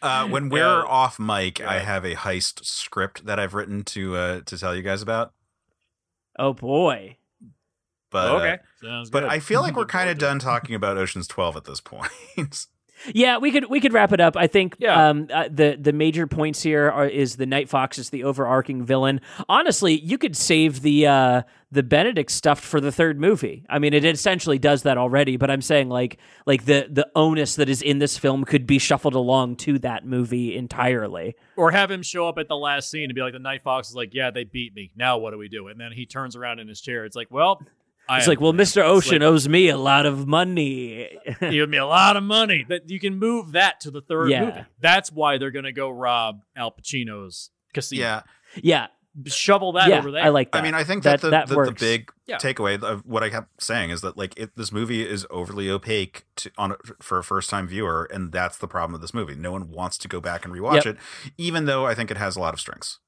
Uh, 0.01 0.27
when 0.27 0.49
we're 0.49 0.59
Yeah. 0.59 0.83
off 0.87 1.17
mic, 1.17 1.59
I 1.61 1.79
have 1.79 2.05
a 2.05 2.13
heist 2.13 2.63
script 2.63 3.25
that 3.25 3.39
I've 3.39 3.55
written 3.55 3.83
to 3.85 4.15
uh, 4.15 4.41
to 4.41 4.57
tell 4.57 4.75
you 4.75 4.83
guys 4.83 5.01
about. 5.01 5.33
oh 6.37 6.53
boy! 6.53 7.17
But 8.15 8.31
uh, 8.31 8.35
okay, 8.37 8.57
sounds 8.81 9.09
but 9.09 9.21
good. 9.21 9.29
I 9.29 9.39
feel 9.39 9.61
like 9.61 9.75
we're 9.75 9.85
kind 9.85 10.09
of 10.09 10.15
forward 10.15 10.19
to 10.19 10.25
it. 10.25 10.29
done 10.29 10.39
talking 10.39 10.75
about 10.75 10.97
Ocean's 10.97 11.27
Twelve 11.27 11.55
at 11.57 11.65
this 11.65 11.81
point. 11.81 12.11
Yeah, 13.13 13.37
we 13.39 13.51
could 13.51 13.69
we 13.69 13.81
could 13.81 13.91
wrap 13.93 14.13
it 14.13 14.21
up. 14.21 14.37
I 14.37 14.47
think 14.47 14.77
Yeah. 14.79 15.09
um, 15.09 15.27
uh, 15.31 15.49
the 15.51 15.77
the 15.79 15.91
major 15.91 16.27
points 16.27 16.63
here 16.63 16.89
are 16.89 17.05
is 17.05 17.35
the 17.35 17.45
Night 17.45 17.67
Fox 17.69 17.97
is 17.99 18.09
the 18.09 18.23
overarching 18.23 18.83
villain. 18.83 19.19
Honestly, 19.49 19.99
you 19.99 20.17
could 20.17 20.35
save 20.35 20.81
the 20.81 21.05
uh, 21.05 21.41
the 21.71 21.83
Benedict 21.83 22.31
stuff 22.31 22.59
for 22.61 22.79
the 22.79 22.93
third 22.93 23.19
movie. 23.19 23.65
I 23.69 23.79
mean, 23.79 23.93
it 23.93 24.05
essentially 24.05 24.57
does 24.57 24.83
that 24.83 24.97
already. 24.97 25.35
But 25.35 25.51
I'm 25.51 25.61
saying 25.61 25.89
like 25.89 26.17
like 26.45 26.65
the 26.65 26.87
the 26.89 27.07
onus 27.15 27.55
that 27.57 27.67
is 27.67 27.81
in 27.81 27.99
this 27.99 28.17
film 28.17 28.45
could 28.45 28.65
be 28.65 28.79
shuffled 28.79 29.13
along 29.13 29.57
to 29.57 29.77
that 29.79 30.05
movie 30.05 30.55
entirely. 30.55 31.35
or 31.57 31.71
have 31.71 31.91
him 31.91 32.01
show 32.01 32.29
up 32.29 32.37
at 32.39 32.47
the 32.47 32.57
last 32.57 32.89
scene 32.89 33.03
and 33.03 33.13
be 33.13 33.21
like, 33.21 33.33
the 33.33 33.39
Night 33.39 33.61
Fox 33.61 33.89
is 33.89 33.95
like, 33.95 34.13
yeah, 34.13 34.31
they 34.31 34.45
beat 34.45 34.73
me. 34.73 34.91
Now 34.95 35.17
what 35.17 35.31
do 35.31 35.37
we 35.37 35.49
do? 35.49 35.67
And 35.67 35.79
then 35.79 35.91
he 35.91 36.05
turns 36.05 36.35
around 36.37 36.59
in 36.59 36.67
his 36.69 36.79
chair. 36.79 37.03
It's 37.05 37.15
like, 37.15 37.27
well, 37.29 37.61
I 37.61 37.65
It's 38.09 38.25
have 38.25 38.27
like, 38.27 38.39
well. 38.41 38.53
Mr. 38.53 38.83
Ocean 38.83 39.15
It's 39.21 39.23
owes 39.23 39.49
me 39.49 39.69
a 39.69 39.77
lot 39.77 40.05
of 40.05 40.27
money. 40.27 41.09
like, 41.41 41.51
he 41.51 41.61
owed 41.61 41.69
me 41.69 41.77
a 41.77 41.85
lot 41.87 42.15
of 42.17 42.23
money. 42.23 42.65
That 42.69 42.89
you 42.89 42.99
can 42.99 43.17
move 43.17 43.53
that 43.53 43.79
to 43.81 43.91
the 43.91 44.01
third 44.01 44.29
Yeah. 44.29 44.45
movie. 44.45 44.65
That's 44.79 45.11
why 45.11 45.37
they're 45.37 45.51
gonna 45.51 45.71
go 45.71 45.89
rob 45.89 46.41
Al 46.55 46.71
Pacino's 46.71 47.49
casino. 47.73 48.01
yeah, 48.03 48.21
yeah, 48.61 48.87
shovel 49.25 49.71
that 49.73 49.89
yeah, 49.89 49.97
over 49.97 50.11
there. 50.11 50.23
I 50.23 50.29
like 50.29 50.51
that. 50.51 50.59
I 50.59 50.61
mean, 50.61 50.73
I 50.75 50.83
think 50.83 51.03
that 51.03 51.21
that, 51.21 51.27
the, 51.27 51.29
that 51.31 51.47
the, 51.47 51.55
the 51.65 51.71
big 51.71 52.11
Yeah. 52.27 52.37
takeaway 52.37 52.81
of 52.83 53.05
what 53.05 53.23
I 53.23 53.29
kept 53.29 53.61
saying 53.63 53.89
is 53.89 54.01
that 54.01 54.17
like 54.17 54.37
it, 54.37 54.55
this 54.55 54.71
movie 54.71 55.01
is 55.07 55.25
overly 55.29 55.69
opaque 55.69 56.25
to, 56.37 56.51
on 56.57 56.73
a, 56.73 56.77
for 57.01 57.17
a 57.17 57.23
first 57.23 57.49
time 57.49 57.67
viewer, 57.67 58.07
and 58.13 58.31
that's 58.31 58.57
the 58.57 58.67
problem 58.67 58.91
with 58.93 59.01
this 59.01 59.13
movie. 59.13 59.35
No 59.35 59.51
one 59.51 59.71
wants 59.71 59.97
to 59.99 60.07
go 60.07 60.19
back 60.21 60.45
and 60.45 60.53
rewatch 60.53 60.85
Yep. 60.85 60.85
it, 60.85 60.97
even 61.37 61.65
though 61.65 61.85
I 61.87 61.95
think 61.95 62.11
it 62.11 62.17
has 62.17 62.35
a 62.35 62.39
lot 62.39 62.53
of 62.53 62.59
strengths. 62.59 62.99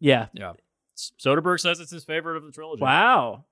Yeah. 0.00 0.26
Yeah. 0.32 0.52
Soderbergh 1.20 1.60
says 1.60 1.80
it's 1.80 1.90
his 1.90 2.04
favorite 2.04 2.36
of 2.36 2.44
the 2.44 2.52
trilogy. 2.52 2.82
Wow. 2.82 3.44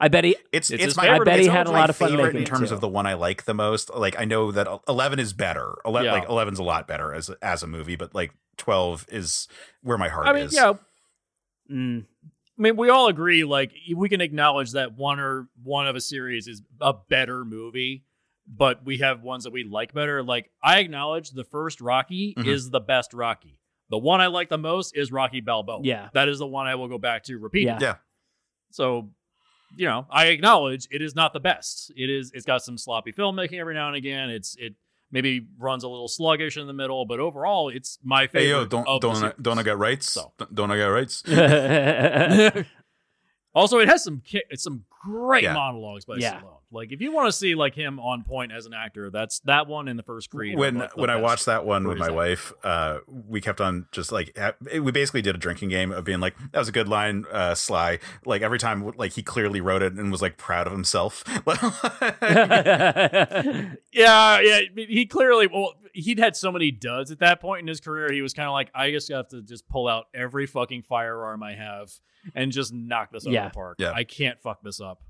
I 0.00 0.08
bet 0.08 0.24
he. 0.24 0.36
It's 0.52 0.70
It's 0.70 0.82
it's, 0.82 0.96
my 0.96 1.04
favorite. 1.04 1.20
I 1.22 1.24
bet 1.24 1.40
he 1.40 1.46
had 1.46 1.68
a 1.68 1.70
lot 1.70 1.90
of 1.90 1.96
fun 1.96 2.08
favorite 2.10 2.24
making 2.24 2.36
in 2.38 2.42
it, 2.42 2.46
terms 2.46 2.70
too. 2.70 2.74
of 2.74 2.80
the 2.80 2.88
one 2.88 3.06
I 3.06 3.14
like 3.14 3.44
the 3.44 3.54
most. 3.54 3.94
Like 3.94 4.18
I 4.18 4.24
know 4.24 4.50
that 4.50 4.66
eleven 4.88 5.20
is 5.20 5.32
better. 5.32 5.76
Ele- 5.84 6.04
Yeah. 6.04 6.12
Like 6.12 6.28
eleven's 6.28 6.58
a 6.58 6.64
lot 6.64 6.88
better 6.88 7.14
as 7.14 7.30
as 7.40 7.62
a 7.62 7.66
movie, 7.68 7.94
but 7.94 8.12
like 8.14 8.32
twelve 8.56 9.06
is 9.10 9.46
where 9.82 9.96
my 9.96 10.08
heart 10.08 10.26
I 10.26 10.32
mean, 10.32 10.44
is. 10.46 10.54
yeah. 10.54 10.72
Mm, 11.70 12.04
I 12.24 12.62
mean, 12.62 12.76
we 12.76 12.88
all 12.88 13.08
agree. 13.08 13.44
Like, 13.44 13.72
we 13.94 14.08
can 14.08 14.20
acknowledge 14.20 14.72
that 14.72 14.96
one 14.96 15.20
or 15.20 15.48
one 15.62 15.86
of 15.88 15.94
a 15.96 16.00
series 16.00 16.46
is 16.48 16.62
a 16.80 16.92
better 17.08 17.44
movie, 17.44 18.04
but 18.48 18.84
we 18.84 18.98
have 18.98 19.22
ones 19.22 19.44
that 19.44 19.52
we 19.52 19.64
like 19.64 19.92
better. 19.92 20.22
Like, 20.22 20.50
I 20.62 20.78
acknowledge 20.78 21.30
the 21.30 21.44
first 21.44 21.80
Rocky 21.80 22.34
Mhm. 22.36 22.46
is 22.46 22.70
the 22.70 22.80
best 22.80 23.12
Rocky. 23.12 23.55
The 23.90 23.98
one 23.98 24.20
I 24.20 24.26
like 24.26 24.48
the 24.48 24.58
most 24.58 24.96
is 24.96 25.12
Rocky 25.12 25.40
Balboa. 25.40 25.80
Yeah. 25.82 26.08
that 26.14 26.28
is 26.28 26.38
the 26.38 26.46
one 26.46 26.66
I 26.66 26.74
will 26.74 26.88
go 26.88 26.98
back 26.98 27.22
to 27.24 27.38
repeatedly. 27.38 27.78
Yeah. 27.80 27.88
Yeah. 27.92 27.94
So, 28.70 29.10
you 29.76 29.86
know, 29.86 30.06
I 30.10 30.26
acknowledge 30.26 30.88
it 30.90 31.02
is 31.02 31.14
not 31.14 31.32
the 31.32 31.40
best. 31.40 31.92
It 31.96 32.10
is. 32.10 32.32
It's 32.34 32.44
got 32.46 32.62
some 32.62 32.78
sloppy 32.78 33.12
filmmaking 33.12 33.58
every 33.60 33.74
now 33.74 33.86
and 33.88 33.96
again. 33.96 34.30
It's 34.30 34.56
it 34.58 34.74
maybe 35.12 35.46
runs 35.58 35.84
a 35.84 35.88
little 35.88 36.08
sluggish 36.08 36.56
in 36.56 36.66
the 36.66 36.72
middle, 36.72 37.04
but 37.06 37.20
overall, 37.20 37.68
it's 37.68 37.98
my 38.02 38.26
favorite. 38.26 38.42
Hey 38.42 38.50
yo, 38.50 38.64
don't 38.66 38.88
of 38.88 39.00
don't 39.00 39.22
I, 39.22 39.32
don't 39.40 39.58
I 39.58 39.62
got 39.62 39.78
rights? 39.78 40.10
So. 40.10 40.32
Don't- 40.38 40.54
Don't 40.54 40.70
I 40.72 40.76
got 40.78 40.86
rights? 40.88 41.22
also, 43.54 43.78
it 43.78 43.88
has 43.88 44.02
some 44.04 44.20
ki- 44.24 44.44
it's 44.50 44.62
some 44.62 44.84
great 45.06 45.44
Yeah. 45.44 45.54
monologues 45.54 46.04
by 46.04 46.16
Yeah. 46.16 46.40
Stallone. 46.40 46.52
Like 46.72 46.90
if 46.92 47.00
you 47.00 47.12
want 47.12 47.28
to 47.28 47.32
see 47.32 47.54
like 47.54 47.74
him 47.74 48.00
on 48.00 48.24
point 48.24 48.50
as 48.52 48.66
an 48.66 48.74
actor, 48.74 49.08
that's 49.08 49.38
that 49.40 49.68
one 49.68 49.86
in 49.86 49.96
the 49.96 50.02
first 50.02 50.30
Creed. 50.30 50.58
when 50.58 50.78
both 50.78 50.90
the 50.94 51.00
when 51.00 51.10
I 51.10 51.16
watched 51.16 51.46
that 51.46 51.64
one 51.64 51.86
with 51.86 51.96
my 51.96 52.06
ever. 52.06 52.14
wife, 52.14 52.52
uh, 52.64 52.98
we 53.06 53.40
kept 53.40 53.60
on 53.60 53.86
just 53.92 54.10
like 54.10 54.36
we 54.80 54.90
basically 54.90 55.22
did 55.22 55.36
a 55.36 55.38
drinking 55.38 55.68
game 55.68 55.92
of 55.92 56.04
being 56.04 56.18
like 56.18 56.34
that 56.52 56.58
was 56.58 56.68
a 56.68 56.72
good 56.72 56.88
line, 56.88 57.24
uh, 57.30 57.54
Sly. 57.54 58.00
Like 58.24 58.42
every 58.42 58.58
time, 58.58 58.90
like 58.96 59.12
he 59.12 59.22
clearly 59.22 59.60
wrote 59.60 59.82
it 59.82 59.92
and 59.92 60.10
was 60.10 60.20
like 60.20 60.38
proud 60.38 60.66
of 60.66 60.72
himself. 60.72 61.22
Yeah, 63.92 64.40
yeah. 64.40 64.60
He 64.76 65.06
clearly, 65.06 65.46
well, 65.46 65.74
he'd 65.96 66.18
had 66.18 66.36
so 66.36 66.52
many 66.52 66.70
duds 66.70 67.10
at 67.10 67.18
that 67.20 67.40
point 67.40 67.62
in 67.62 67.66
his 67.66 67.80
career. 67.80 68.12
He 68.12 68.22
was 68.22 68.32
kind 68.34 68.46
of 68.48 68.52
like, 68.52 68.70
I 68.74 68.90
just 68.90 69.10
have 69.10 69.28
to 69.28 69.42
just 69.42 69.66
pull 69.68 69.88
out 69.88 70.04
every 70.14 70.46
fucking 70.46 70.82
firearm 70.82 71.42
I 71.42 71.54
have 71.54 71.90
and 72.34 72.52
just 72.52 72.72
knock 72.72 73.10
this 73.12 73.26
out 73.26 73.32
Yeah. 73.32 73.46
of 73.46 73.52
the 73.52 73.56
park. 73.56 73.76
Yeah. 73.80 73.92
I 73.92 74.04
can't 74.04 74.40
fuck 74.40 74.62
this 74.62 74.80
up. 74.80 75.02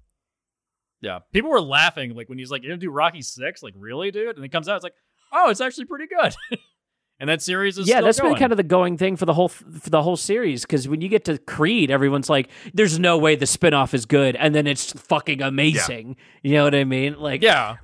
Yeah. 1.00 1.20
People 1.32 1.50
were 1.50 1.60
laughing 1.60 2.14
like 2.14 2.28
when 2.28 2.38
he's 2.38 2.50
like, 2.50 2.62
You're 2.62 2.70
gonna 2.72 2.80
do 2.80 2.90
Rocky 2.90 3.22
Six? 3.22 3.62
Like, 3.62 3.74
really, 3.76 4.10
dude? 4.10 4.36
And 4.36 4.44
it 4.44 4.48
comes 4.50 4.68
out, 4.68 4.76
it's 4.76 4.84
like, 4.84 4.94
Oh, 5.32 5.50
it's 5.50 5.60
actually 5.60 5.84
pretty 5.86 6.06
good. 6.06 6.34
and 7.20 7.28
that 7.28 7.42
series 7.42 7.76
is 7.78 7.88
yeah, 7.88 7.96
still 7.96 8.04
that's 8.06 8.20
going. 8.20 8.32
been 8.34 8.40
kind 8.40 8.52
of 8.52 8.56
the 8.56 8.62
going 8.62 8.96
thing 8.96 9.16
for 9.16 9.26
the 9.26 9.34
whole 9.34 9.48
for 9.48 9.90
the 9.90 10.02
whole 10.02 10.16
series. 10.16 10.62
Because 10.62 10.88
when 10.88 11.00
you 11.00 11.08
get 11.08 11.24
to 11.26 11.36
Creed, 11.38 11.90
everyone's 11.90 12.30
like, 12.30 12.48
"There's 12.72 12.98
no 12.98 13.18
way 13.18 13.34
the 13.36 13.44
spinoff 13.46 13.92
is 13.94 14.06
good," 14.06 14.36
and 14.36 14.54
then 14.54 14.66
it's 14.66 14.92
fucking 14.92 15.42
amazing. 15.42 16.16
You 16.42 16.52
know 16.52 16.64
what 16.64 16.74
I 16.74 16.84
mean? 16.84 17.18
Like, 17.18 17.42
yeah. 17.42 17.76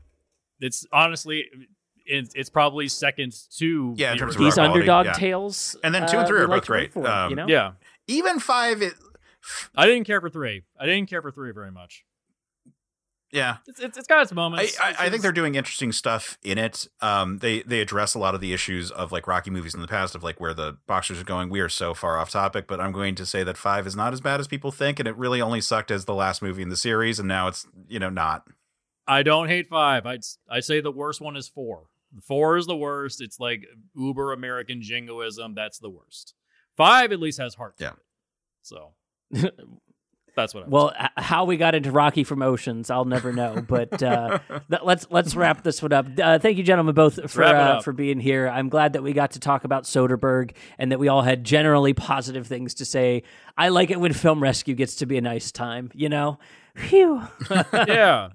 It's 0.60 0.86
honestly, 0.92 1.44
it's, 2.06 2.34
it's 2.34 2.50
probably 2.50 2.88
second 2.88 3.34
to 3.58 3.94
Yeah, 3.96 4.12
in 4.12 4.18
terms 4.18 4.34
of 4.34 4.40
these 4.40 4.54
quality, 4.54 4.72
underdog 4.74 5.06
yeah. 5.06 5.12
tales, 5.12 5.76
And 5.84 5.94
then 5.94 6.06
two 6.08 6.18
and 6.18 6.26
three 6.26 6.38
we 6.38 6.44
are 6.44 6.48
like 6.48 6.62
both 6.62 6.66
great. 6.66 6.92
for, 6.92 7.06
Um, 7.06 7.30
you 7.30 7.36
know? 7.36 7.46
Yeah. 7.48 7.72
Even 8.06 8.38
five, 8.40 8.82
it, 8.82 8.94
I 9.74 9.86
didn't 9.86 10.04
care 10.04 10.20
for 10.20 10.28
three. 10.30 10.62
I 10.78 10.86
didn't 10.86 11.08
care 11.08 11.22
for 11.22 11.30
three 11.30 11.52
very 11.52 11.70
much. 11.70 12.04
yeah. 13.30 13.56
It's 13.66 13.80
it's, 13.80 13.96
it's 13.96 14.06
got 14.06 14.22
its 14.22 14.32
moments. 14.32 14.78
I, 14.78 14.88
I 14.88 14.90
It's- 14.90 15.10
think 15.10 15.22
they're 15.22 15.32
doing 15.32 15.54
interesting 15.54 15.90
stuff 15.92 16.36
in 16.42 16.58
it. 16.58 16.86
Um, 17.00 17.38
they 17.38 17.62
they 17.62 17.80
address 17.80 18.14
a 18.14 18.18
lot 18.18 18.34
of 18.34 18.40
the 18.42 18.52
issues 18.52 18.90
of 18.90 19.10
like 19.10 19.26
Rocky 19.26 19.50
movies 19.50 19.74
in 19.74 19.80
the 19.80 19.88
past 19.88 20.14
of 20.14 20.22
like 20.22 20.38
where 20.40 20.52
the 20.52 20.76
boxers 20.86 21.20
are 21.20 21.24
going. 21.24 21.48
We 21.48 21.60
are 21.60 21.68
so 21.70 21.94
far 21.94 22.18
off 22.18 22.30
topic, 22.30 22.66
but 22.66 22.80
I'm 22.80 22.92
going 22.92 23.14
to 23.14 23.24
say 23.26 23.42
that 23.42 23.56
five 23.56 23.86
is 23.86 23.96
not 23.96 24.12
as 24.12 24.20
bad 24.20 24.38
as 24.40 24.48
people 24.48 24.70
think, 24.70 24.98
and 24.98 25.08
it 25.08 25.16
really 25.16 25.40
only 25.40 25.60
sucked 25.62 25.90
as 25.90 26.04
the 26.04 26.14
last 26.14 26.42
movie 26.42 26.62
in 26.62 26.68
the 26.68 26.76
series, 26.76 27.18
and 27.18 27.26
now 27.26 27.48
it's 27.48 27.66
you 27.88 27.98
know 27.98 28.10
not. 28.10 28.46
I 29.06 29.22
don't 29.22 29.48
hate 29.48 29.66
five. 29.66 30.04
I 30.06 30.18
I 30.50 30.60
say 30.60 30.80
the 30.80 30.92
worst 30.92 31.20
one 31.20 31.36
is 31.36 31.48
four. 31.48 31.84
Four 32.26 32.56
is 32.56 32.66
the 32.66 32.76
worst. 32.76 33.20
It's 33.20 33.40
like 33.40 33.64
uber 33.96 34.32
American 34.32 34.82
jingoism. 34.82 35.54
That's 35.54 35.78
the 35.78 35.90
worst. 35.90 36.34
Five 36.76 37.12
at 37.12 37.20
least 37.20 37.38
has 37.38 37.54
heart. 37.54 37.74
Yeah. 37.78 37.92
So 38.62 38.92
that's 40.36 40.54
what. 40.54 40.64
I 40.64 40.68
Well, 40.68 40.92
h- 40.98 41.10
how 41.16 41.44
we 41.44 41.56
got 41.56 41.74
into 41.74 41.90
Rocky 41.90 42.24
from 42.24 42.42
Oceans, 42.42 42.90
I'll 42.90 43.04
never 43.04 43.32
know. 43.32 43.64
But 43.66 44.02
uh, 44.02 44.38
th- 44.70 44.82
let's 44.82 45.06
let's 45.10 45.34
wrap 45.34 45.62
this 45.62 45.82
one 45.82 45.92
up. 45.92 46.06
Uh, 46.18 46.38
thank 46.38 46.58
you, 46.58 46.64
gentlemen, 46.64 46.94
both 46.94 47.30
for 47.30 47.42
uh, 47.44 47.80
for 47.80 47.92
being 47.92 48.20
here. 48.20 48.48
I'm 48.48 48.68
glad 48.68 48.94
that 48.94 49.02
we 49.02 49.12
got 49.12 49.32
to 49.32 49.40
talk 49.40 49.64
about 49.64 49.84
Soderbergh 49.84 50.52
and 50.78 50.92
that 50.92 50.98
we 50.98 51.08
all 51.08 51.22
had 51.22 51.44
generally 51.44 51.92
positive 51.92 52.46
things 52.46 52.74
to 52.74 52.84
say. 52.84 53.22
I 53.56 53.68
like 53.68 53.90
it 53.90 54.00
when 54.00 54.12
film 54.12 54.42
rescue 54.42 54.74
gets 54.74 54.96
to 54.96 55.06
be 55.06 55.18
a 55.18 55.22
nice 55.22 55.52
time. 55.52 55.90
You 55.94 56.08
know, 56.08 56.38
phew. 56.76 57.22
yeah. 57.72 58.30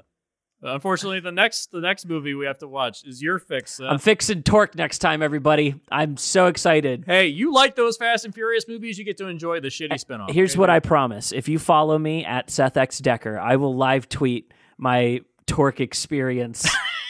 Unfortunately, 0.62 1.20
the 1.20 1.32
next 1.32 1.72
the 1.72 1.80
next 1.80 2.08
movie 2.08 2.34
we 2.34 2.46
have 2.46 2.58
to 2.60 2.68
watch 2.68 3.06
is 3.06 3.22
your 3.22 3.38
fix. 3.38 3.76
Seth. 3.76 3.88
I'm 3.88 4.00
fixing 4.00 4.42
Torque 4.42 4.76
next 4.76 5.00
time, 5.00 5.22
everybody. 5.22 5.76
I'm 5.92 6.18
so 6.18 6.48
excited. 6.48 7.04
hey, 7.06 7.28
you 7.28 7.54
like 7.54 7.76
those 7.76 7.96
Fast 7.98 8.26
and 8.26 8.34
Furious 8.34 8.68
movies? 8.68 8.98
You 8.98 9.06
get 9.06 9.18
to 9.18 9.28
enjoy 9.28 9.60
the 9.60 9.68
shitty 9.68 10.04
spinoff. 10.04 10.32
Here's 10.32 10.54
okay? 10.54 10.60
what 10.60 10.70
I 10.70 10.80
promise: 10.80 11.32
if 11.32 11.48
you 11.48 11.60
follow 11.60 11.98
me 12.00 12.26
at 12.26 12.50
Seth 12.50 12.76
X 12.76 12.98
Decker, 13.00 13.40
I 13.40 13.58
will 13.58 13.76
live 13.76 14.10
tweet 14.10 14.52
my 14.78 15.22
Torque 15.46 15.80
experience 15.80 16.68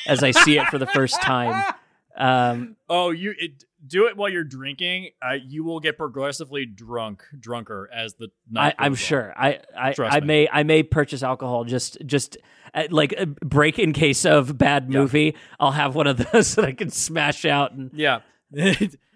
as 0.07 0.23
I 0.23 0.31
see 0.31 0.57
it 0.57 0.67
for 0.67 0.77
the 0.77 0.87
first 0.87 1.21
time. 1.21 1.73
Um, 2.19 2.77
Oh, 2.89 3.11
you 3.11 3.35
it, 3.37 3.63
do 3.87 4.07
it 4.07 4.17
while 4.17 4.29
you're 4.29 4.43
drinking. 4.43 5.09
Uh, 5.21 5.33
you 5.33 5.63
will 5.63 5.79
get 5.79 5.97
progressively 5.97 6.65
drunk, 6.65 7.23
drunker 7.39 7.89
as 7.93 8.15
the 8.15 8.29
night. 8.49 8.75
I'm 8.77 8.91
goes 8.93 9.01
on. 9.01 9.05
sure. 9.07 9.33
I 9.37 9.59
I, 9.77 9.93
Trust 9.93 10.15
I 10.15 10.19
me. 10.19 10.27
may 10.27 10.49
I 10.51 10.63
may 10.63 10.83
purchase 10.83 11.23
alcohol 11.23 11.63
just 11.63 11.97
just 12.05 12.37
uh, 12.73 12.83
like 12.89 13.13
a 13.13 13.25
break 13.25 13.79
in 13.79 13.93
case 13.93 14.25
of 14.25 14.57
bad 14.57 14.87
Yeah. 14.89 14.99
movie. 14.99 15.35
I'll 15.59 15.71
have 15.71 15.95
one 15.95 16.07
of 16.07 16.17
those 16.31 16.55
that 16.55 16.65
I 16.65 16.73
can 16.73 16.89
smash 16.89 17.45
out 17.45 17.71
and 17.73 17.91
Yeah. 17.93 18.19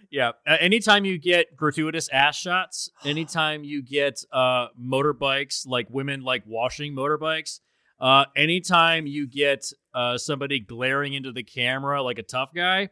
yeah. 0.09 0.31
Uh, 0.47 0.57
anytime 0.59 1.05
you 1.05 1.17
get 1.17 1.55
gratuitous 1.55 2.09
ass 2.09 2.35
shots, 2.37 2.89
anytime 3.05 3.63
you 3.63 3.81
get 3.81 4.23
uh, 4.31 4.67
motorbikes, 4.79 5.65
like 5.67 5.87
women 5.89 6.21
like 6.21 6.43
washing 6.45 6.93
motorbikes, 6.93 7.59
uh, 7.99 8.25
anytime 8.35 9.05
you 9.07 9.27
get 9.27 9.71
uh, 9.93 10.17
somebody 10.17 10.59
glaring 10.59 11.13
into 11.13 11.31
the 11.31 11.43
camera 11.43 12.01
like 12.01 12.17
a 12.17 12.23
tough 12.23 12.53
guy, 12.53 12.89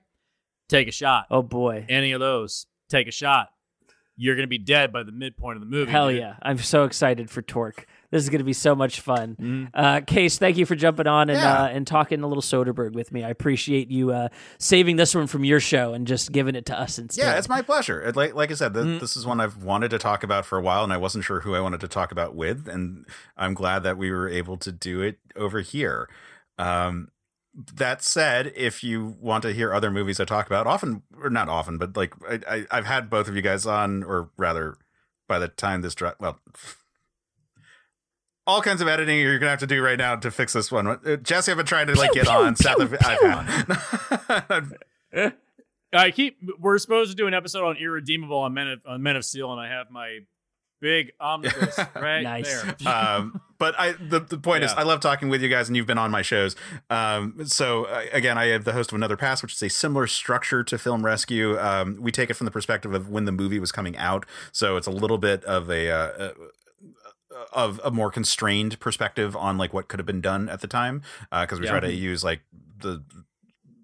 take 0.70 0.88
a 0.88 0.92
shot. 0.92 1.26
oh 1.30 1.42
boy. 1.42 1.86
Any 1.90 2.14
of 2.14 2.22
those, 2.22 2.66
take 2.90 3.08
a 3.08 3.12
shot. 3.12 3.50
You're 4.22 4.36
going 4.36 4.44
to 4.44 4.50
be 4.50 4.58
dead 4.58 4.92
by 4.92 5.04
the 5.04 5.14
midpoint 5.14 5.56
of 5.56 5.62
the 5.62 5.66
movie. 5.66 5.90
Hell 5.92 6.10
dude. 6.10 6.20
yeah. 6.20 6.36
I'm 6.42 6.58
so 6.58 6.84
excited 6.84 7.30
for 7.30 7.42
Torque. 7.42 7.86
This 8.12 8.22
is 8.22 8.30
going 8.30 8.40
to 8.40 8.44
be 8.46 8.52
so 8.52 8.76
much 8.76 9.00
fun. 9.00 9.38
Mhm. 9.40 9.70
Uh, 9.74 10.02
Case, 10.02 10.38
thank 10.38 10.58
you 10.58 10.66
for 10.66 10.76
jumping 10.76 11.08
on 11.08 11.30
and 11.30 11.40
Yeah. 11.40 11.64
uh, 11.64 11.68
and 11.68 11.88
talking 11.88 12.22
a 12.22 12.28
little 12.28 12.42
Soderbergh 12.42 12.92
with 12.92 13.14
me. 13.14 13.24
I 13.24 13.30
appreciate 13.30 13.90
you 13.90 14.12
uh, 14.12 14.28
saving 14.58 14.98
this 14.98 15.16
one 15.16 15.28
from 15.28 15.46
your 15.46 15.62
show 15.62 15.94
and 15.94 16.06
just 16.06 16.34
giving 16.34 16.56
it 16.56 16.66
to 16.66 16.78
us 16.78 17.00
instead. 17.00 17.22
Yeah, 17.24 17.38
it's 17.38 17.48
my 17.48 17.62
pleasure. 17.62 18.02
It- 18.02 18.18
Like 18.18 18.36
like 18.36 18.52
I 18.52 18.56
said, 18.56 18.74
th- 18.74 18.86
Mm. 18.86 19.00
this 19.00 19.16
is 19.16 19.26
one 19.26 19.40
I've 19.40 19.64
wanted 19.64 19.90
to 19.92 19.98
talk 19.98 20.24
about 20.26 20.46
for 20.46 20.58
a 20.58 20.62
while, 20.62 20.84
and 20.84 20.92
I 20.92 20.98
wasn't 20.98 21.24
sure 21.24 21.40
who 21.40 21.56
I 21.56 21.62
wanted 21.62 21.80
to 21.80 21.88
talk 21.88 22.12
about 22.12 22.36
with, 22.36 22.68
and 22.68 23.06
I'm 23.38 23.54
glad 23.54 23.84
that 23.84 23.98
we 23.98 24.12
were 24.12 24.28
able 24.28 24.58
to 24.58 24.72
do 24.74 25.00
it 25.02 25.20
over 25.38 25.62
here. 25.62 26.10
Um, 26.58 27.08
that 27.54 28.04
said, 28.04 28.54
if 28.56 28.84
you 28.84 29.16
want 29.20 29.42
to 29.44 29.54
hear 29.54 29.74
other 29.74 29.92
movies 29.92 30.20
I 30.20 30.26
talk 30.26 30.48
about, 30.48 30.68
often 30.68 31.04
or 31.22 31.30
not 31.30 31.50
often, 31.50 31.78
but 31.78 31.98
like 31.98 32.14
I, 32.28 32.40
I, 32.48 32.66
I've 32.72 32.86
had 32.86 33.10
both 33.10 33.28
of 33.28 33.36
you 33.36 33.42
guys 33.42 33.66
on, 33.66 34.04
or 34.04 34.30
rather, 34.38 34.78
by 35.28 35.40
the 35.40 35.48
time 35.48 35.82
this 35.82 35.96
dra- 35.96 36.16
well. 36.20 36.40
All 38.48 38.62
kinds 38.62 38.82
of 38.82 38.88
editing 38.88 39.20
you're 39.20 39.38
gonna 39.38 39.52
have 39.52 39.60
to 39.60 39.68
do 39.68 39.82
right 39.84 39.98
now 39.98 40.16
to 40.16 40.32
fix 40.32 40.54
this 40.54 40.72
one. 40.72 40.88
Uh, 40.88 41.18
Jesse, 41.18 41.52
I've 41.52 41.58
been 41.58 41.66
trying 41.68 41.88
to 41.88 41.94
like 41.94 42.12
Pew, 42.14 42.24
get 42.24 42.30
pew, 42.30 42.38
on. 42.40 42.56
pew, 42.56 42.64
Seth, 42.64 42.80
I've, 42.80 44.50
I've 44.50 44.74
had. 45.14 45.34
I 45.94 46.12
keep. 46.12 46.38
We're 46.60 46.78
supposed 46.78 47.12
to 47.12 47.16
do 47.16 47.28
an 47.28 47.34
episode 47.34 47.66
on 47.68 47.78
Irredeemable 47.78 48.38
on 48.38 48.54
Men 48.54 48.68
of, 48.68 48.80
on 48.88 49.04
Men 49.04 49.16
of 49.16 49.26
Steel, 49.26 49.52
and 49.52 49.60
I 49.62 49.68
have 49.70 49.90
my 49.92 50.20
big 50.80 51.12
omnibus 51.20 51.78
right 51.96 52.22
Nice. 52.22 52.62
there. 52.64 52.76
um, 52.94 53.42
but 53.58 53.76
I 53.80 53.92
the, 53.94 54.20
the 54.20 54.38
point 54.38 54.64
is 54.64 54.72
I 54.74 54.84
love 54.84 55.00
talking 55.02 55.30
with 55.30 55.42
you 55.42 55.50
guys 55.50 55.68
and 55.68 55.76
you've 55.76 55.86
been 55.88 55.98
on 55.98 56.12
my 56.12 56.22
shows. 56.22 56.56
Um, 56.90 57.36
so 57.46 57.86
uh, 57.86 58.04
again, 58.14 58.38
I 58.38 58.46
am 58.46 58.64
the 58.64 58.74
host 58.74 58.92
of 58.92 58.96
Another 58.96 59.18
Pass, 59.18 59.42
which 59.42 59.54
is 59.54 59.64
a 59.64 59.70
similar 59.70 60.08
structure 60.08 60.64
to 60.64 60.78
Film 60.78 61.04
Rescue. 61.06 61.60
Um, 61.60 61.98
we 62.00 62.12
take 62.12 62.30
it 62.30 62.36
from 62.36 62.46
the 62.46 62.52
perspective 62.52 62.94
of 62.94 63.10
when 63.10 63.26
the 63.26 63.32
movie 63.32 63.60
was 63.60 63.72
coming 63.72 63.98
out, 63.98 64.26
so 64.52 64.78
it's 64.78 64.88
a 64.88 64.92
little 64.92 65.18
bit 65.18 65.44
of 65.46 65.70
a. 65.70 65.90
Uh, 65.90 65.96
uh, 65.96 66.32
of 67.54 67.80
a 67.86 67.92
more 67.92 68.12
constrained 68.12 68.78
perspective 68.82 69.34
on 69.36 69.58
like 69.58 69.74
what 69.74 69.88
could 69.88 69.98
have 69.98 70.06
been 70.06 70.20
done 70.20 70.50
at 70.50 70.60
the 70.60 70.68
time 70.68 71.02
because 71.32 71.60
we 71.60 71.66
Yeah. 71.66 71.72
try 71.72 71.80
to 71.82 71.94
use 71.94 72.22
like 72.24 72.42
the 72.82 73.02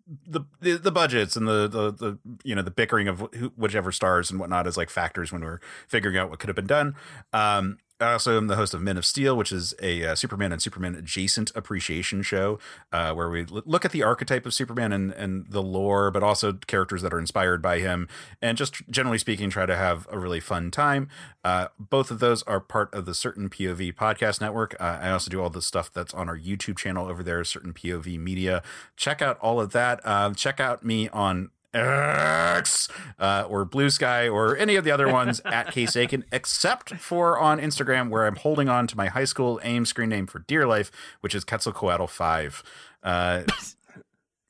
the 0.07 0.41
the, 0.61 0.77
the 0.77 0.91
budgets 0.91 1.35
and 1.35 1.47
the, 1.47 1.67
the 1.67 1.91
the 1.91 2.19
you 2.43 2.53
know 2.53 2.61
the 2.61 2.71
bickering 2.71 3.07
of 3.07 3.19
who, 3.33 3.51
whichever 3.55 3.91
stars 3.91 4.29
and 4.29 4.39
whatnot 4.39 4.67
as 4.67 4.77
like 4.77 4.89
factors 4.89 5.31
when 5.31 5.41
we're 5.41 5.59
figuring 5.87 6.17
out 6.17 6.29
what 6.29 6.39
could 6.39 6.47
have 6.47 6.55
been 6.55 6.67
done. 6.67 6.95
Um, 7.33 7.79
I 7.99 8.11
also 8.11 8.35
am 8.35 8.47
the 8.47 8.57
host 8.57 8.73
of 8.73 8.81
Men 8.81 8.97
of 8.97 9.05
Steel, 9.05 9.37
which 9.37 9.53
is 9.53 9.73
a 9.81 10.05
uh, 10.05 10.15
Superman 10.15 10.51
and 10.51 10.61
Superman 10.61 10.95
adjacent 10.95 11.51
appreciation 11.55 12.23
show 12.23 12.59
uh, 12.91 13.13
where 13.13 13.29
we 13.29 13.41
l- 13.41 13.61
look 13.65 13.85
at 13.85 13.91
the 13.91 14.03
archetype 14.03 14.45
of 14.45 14.53
Superman 14.53 14.91
and, 14.91 15.13
and 15.13 15.45
the 15.49 15.63
lore, 15.63 16.11
but 16.11 16.21
also 16.21 16.53
characters 16.53 17.01
that 17.03 17.13
are 17.13 17.19
inspired 17.19 17.61
by 17.61 17.79
him, 17.79 18.09
and 18.41 18.57
just 18.57 18.87
generally 18.89 19.17
speaking, 19.17 19.49
try 19.49 19.65
to 19.65 19.77
have 19.77 20.07
a 20.11 20.19
really 20.19 20.41
fun 20.41 20.71
time. 20.71 21.07
Uh, 21.45 21.67
both 21.79 22.11
of 22.11 22.19
those 22.19 22.43
are 22.43 22.59
part 22.59 22.93
of 22.93 23.05
the 23.05 23.13
Certain 23.13 23.49
POV 23.49 23.93
podcast 23.93 24.41
network. 24.41 24.75
Uh, 24.79 24.99
I 25.01 25.11
also 25.11 25.31
do 25.31 25.41
all 25.41 25.49
the 25.49 25.61
stuff 25.61 25.91
that's 25.93 26.13
on 26.13 26.27
our 26.27 26.37
YouTube 26.37 26.77
channel 26.77 27.07
over 27.07 27.23
there, 27.23 27.43
Certain 27.45 27.71
POV 27.71 28.19
Media. 28.19 28.61
Check 28.97 29.21
out 29.21 29.39
all 29.39 29.61
of 29.61 29.71
that. 29.71 30.05
Um, 30.05 30.35
check 30.35 30.59
out 30.59 30.83
me 30.83 31.07
on 31.09 31.49
X 31.75 32.87
uh, 33.19 33.45
or 33.47 33.65
Blue 33.65 33.89
Sky 33.89 34.27
or 34.27 34.55
any 34.57 34.75
of 34.75 34.83
the 34.83 34.91
other 34.91 35.07
ones 35.11 35.41
at 35.45 35.71
Case 35.71 35.95
Aiken, 35.95 36.25
except 36.31 36.95
for 36.95 37.37
on 37.39 37.59
Instagram, 37.59 38.09
where 38.09 38.25
I'm 38.25 38.35
holding 38.35 38.69
on 38.69 38.87
to 38.87 38.97
my 38.97 39.07
high 39.07 39.25
school 39.25 39.59
AIM 39.63 39.85
screen 39.85 40.09
name 40.09 40.27
for 40.27 40.39
dear 40.39 40.65
life, 40.65 40.91
which 41.21 41.35
is 41.35 41.43
Quetzalcoatl 41.43 42.07
5. 42.07 42.63
Uh, 43.03 43.43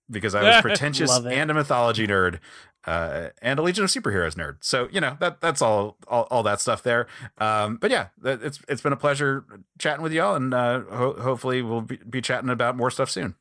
because 0.10 0.36
I 0.36 0.44
was 0.44 0.56
pretentious 0.62 1.12
and 1.18 1.52
a 1.52 1.54
mythology 1.54 2.08
nerd. 2.08 2.40
Uh, 2.86 3.30
and 3.42 3.58
a 3.58 3.64
Legion 3.64 3.84
of 3.84 3.90
Superheroes 3.90 4.36
nerd. 4.36 4.58
So 4.60 4.88
you 4.92 5.02
know 5.02 5.18
that 5.20 5.42
that's 5.42 5.60
all 5.60 5.98
all, 6.08 6.28
all 6.30 6.44
that 6.44 6.62
stuff 6.62 6.84
there. 6.84 7.08
Um, 7.40 7.78
but 7.78 7.90
yeah, 7.90 8.10
it's 8.24 8.60
it's 8.70 8.82
been 8.82 8.94
a 8.94 8.98
pleasure 8.98 9.44
chatting 9.80 10.04
with 10.04 10.14
y'all, 10.14 10.36
and 10.36 10.54
uh, 10.54 10.82
ho- 10.82 11.20
hopefully 11.20 11.64
we'll 11.64 11.82
be, 11.82 11.98
be 11.98 12.22
chatting 12.22 12.52
about 12.52 12.78
more 12.78 12.92
stuff 12.92 13.10
soon. 13.10 13.34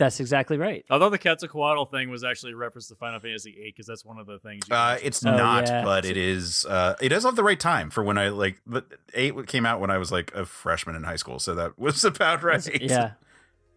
That's 0.00 0.18
exactly 0.18 0.56
right. 0.56 0.82
Although 0.88 1.10
the 1.10 1.18
Quetzalcoatl 1.18 1.84
thing 1.90 2.08
was 2.08 2.24
actually 2.24 2.52
a 2.52 2.56
reference 2.56 2.88
to 2.88 2.94
Final 2.94 3.20
Fantasy 3.20 3.52
VIII, 3.52 3.64
because 3.66 3.86
that's 3.86 4.02
one 4.02 4.18
of 4.18 4.26
the 4.26 4.38
things. 4.38 4.64
You 4.68 4.74
Uh, 4.74 4.96
it's 5.02 5.24
Oh, 5.24 5.36
not, 5.36 5.66
yeah. 5.68 5.84
but 5.84 6.06
it 6.06 6.16
is. 6.16 6.64
Uh, 6.64 6.94
it 7.02 7.12
is 7.12 7.26
of 7.26 7.36
the 7.36 7.42
right 7.44 7.60
time 7.60 7.90
for 7.90 8.02
when 8.02 8.16
I 8.16 8.30
like. 8.30 8.62
But 8.66 8.86
eight 9.12 9.34
came 9.46 9.66
out 9.66 9.78
when 9.78 9.90
I 9.90 9.98
was 9.98 10.10
like 10.10 10.32
a 10.34 10.46
freshman 10.46 10.96
in 10.96 11.04
high 11.04 11.16
school, 11.16 11.38
so 11.38 11.54
that 11.54 11.78
was 11.78 12.02
about 12.02 12.42
right. 12.42 12.66
Yeah. 12.80 13.12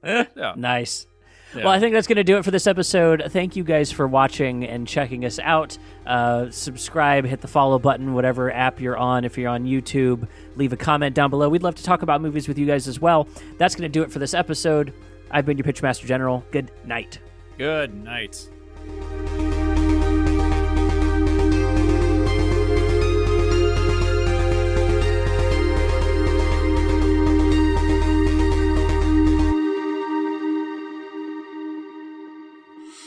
yeah. 0.03 0.53
Nice. 0.55 1.07
Yeah. 1.55 1.65
Well, 1.65 1.73
I 1.73 1.79
think 1.79 1.93
that's 1.93 2.07
going 2.07 2.15
to 2.15 2.23
do 2.23 2.37
it 2.37 2.45
for 2.45 2.51
this 2.51 2.65
episode. 2.65 3.21
Thank 3.27 3.55
you 3.55 3.63
guys 3.65 3.91
for 3.91 4.07
watching 4.07 4.63
and 4.65 4.87
checking 4.87 5.23
us 5.25 5.37
out. 5.39 5.77
Uh, 6.07 6.49
subscribe, 6.49 7.25
hit 7.25 7.41
the 7.41 7.47
follow 7.47 7.77
button, 7.77 8.13
whatever 8.15 8.51
app 8.51 8.79
you're 8.79 8.97
on. 8.97 9.23
If 9.23 9.37
you're 9.37 9.49
on 9.49 9.65
YouTube, 9.65 10.27
leave 10.55 10.73
a 10.73 10.77
comment 10.77 11.13
down 11.15 11.29
below. 11.29 11.49
We'd 11.49 11.61
love 11.63 11.75
to 11.75 11.83
talk 11.83 12.01
about 12.01 12.21
movies 12.21 12.47
with 12.47 12.57
you 12.57 12.65
guys 12.65 12.87
as 12.87 12.99
well. 12.99 13.27
That's 13.59 13.75
going 13.75 13.83
to 13.83 13.89
do 13.89 14.01
it 14.01 14.11
for 14.11 14.17
this 14.19 14.33
episode. 14.33 14.93
I've 15.34 15.47
been 15.47 15.57
your 15.57 15.65
Pitchmaster 15.65 16.05
General. 16.05 16.45
Good 16.51 16.72
night. 16.85 17.18
Good 17.57 17.91
night. 17.91 18.47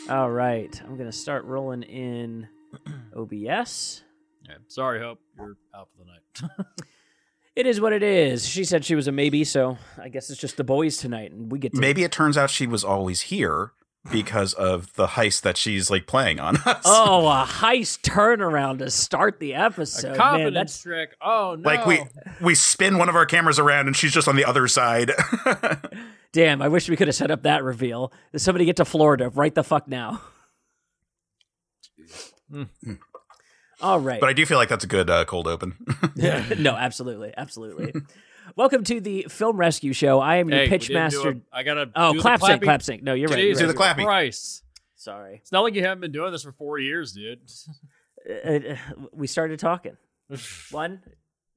All 0.09 0.31
right. 0.31 0.83
I'm 0.83 0.97
going 0.97 1.09
to 1.09 1.13
start 1.13 1.45
rolling 1.45 1.85
in 1.85 2.49
OBS. 3.17 4.03
Yeah. 4.49 4.55
Sorry, 4.67 4.99
Hope. 5.01 5.21
You're 5.37 5.57
out 5.73 5.89
for 5.97 6.05
the 6.05 6.11
night. 6.11 6.67
It 7.57 7.67
is 7.67 7.81
what 7.81 7.95
it 7.95 8.03
is. 8.03 8.47
She 8.47 8.65
said 8.65 8.85
she 8.85 8.95
was 8.95 9.09
a 9.09 9.13
maybe, 9.13 9.43
so 9.43 9.79
I 9.99 10.11
guess 10.11 10.29
it's 10.29 10.39
just 10.39 10.59
the 10.59 10.65
boys 10.65 10.99
tonight, 10.99 11.33
and 11.33 11.51
we 11.51 11.59
get 11.59 11.73
to. 11.73 11.81
Maybe 11.81 12.05
it 12.05 12.13
turns 12.13 12.37
out 12.37 12.51
she 12.51 12.67
was 12.67 12.85
always 12.85 13.23
here 13.23 13.73
because 14.13 14.53
of 14.55 14.93
the 14.95 15.07
heist 15.09 15.41
that 15.43 15.57
she's 15.57 15.91
like 15.91 16.07
playing 16.07 16.39
on 16.39 16.57
us. 16.59 16.83
Oh, 16.85 17.27
a 17.27 17.45
heist 17.49 18.03
turnaround 18.03 18.79
to 18.79 18.91
start 18.91 19.41
the 19.41 19.53
A 19.53 19.61
episode. 19.67 20.09
Man, 20.09 20.17
confidence 20.17 20.55
that's 20.55 20.83
trick. 20.83 21.17
Oh 21.21 21.57
no! 21.59 21.69
Like 21.69 21.87
we 21.87 22.03
we 22.43 22.55
spin 22.55 22.99
one 22.99 23.09
of 23.09 23.17
our 23.17 23.27
cameras 23.27 23.59
around 23.59 23.87
and 23.87 23.97
she's 23.97 24.13
just 24.13 24.29
on 24.29 24.37
the 24.37 24.45
other 24.45 24.69
side. 24.69 25.13
damn. 26.33 26.61
I 26.61 26.69
wish 26.69 26.89
we 26.91 26.97
could 26.97 27.09
have 27.09 27.15
set 27.15 27.31
up 27.31 27.45
that 27.45 27.65
reveal. 27.65 28.13
Does 28.33 28.43
somebody 28.43 28.67
get 28.67 28.77
to 28.77 28.85
Florida 28.85 29.31
right 29.31 29.55
the 29.55 29.65
fuck 29.65 29.89
now? 29.89 30.21
All 33.83 34.01
right. 34.01 34.21
but 34.21 34.29
I 34.29 34.33
do 34.33 34.47
feel 34.47 34.57
like 34.59 34.69
that's 34.69 34.85
a 34.85 34.89
good 34.89 35.11
uh, 35.11 35.25
cold 35.27 35.47
open. 35.47 35.75
no, 36.17 36.75
absolutely, 36.75 37.33
absolutely. 37.37 37.93
Welcome 38.55 38.85
to 38.85 39.01
the 39.01 39.27
Film 39.29 39.57
Rescue 39.57 39.93
Show. 39.93 40.19
I 40.21 40.37
am 40.37 40.49
your 40.49 40.61
Hey, 40.61 40.69
pitch 40.69 40.91
master. 40.91 41.31
a- 41.31 41.41
I 41.53 41.63
gotta. 41.63 41.91
Oh, 41.95 42.13
do 42.13 42.19
the 42.19 42.23
clap 42.23 42.41
sync, 42.41 42.63
clap 42.63 42.83
sync. 42.83 43.03
No, 43.03 43.13
you're 43.15 43.29
right. 43.29 43.39
You're 43.43 43.55
Do 43.55 43.61
the 43.61 43.67
right. 43.69 43.77
clapping. 43.77 44.07
Christ. 44.07 44.63
Sorry. 44.95 45.37
It's 45.43 45.53
not 45.53 45.61
like 45.63 45.75
you 45.75 45.83
haven't 45.83 46.01
been 46.01 46.13
doing 46.13 46.33
this 46.33 46.43
for 46.43 46.53
four 46.53 46.79
years, 46.79 47.13
dude. 47.13 47.41
Uh, 48.29 48.51
uh, 48.73 48.77
we 49.13 49.27
started 49.27 49.59
talking. 49.61 49.97
One, 50.71 51.03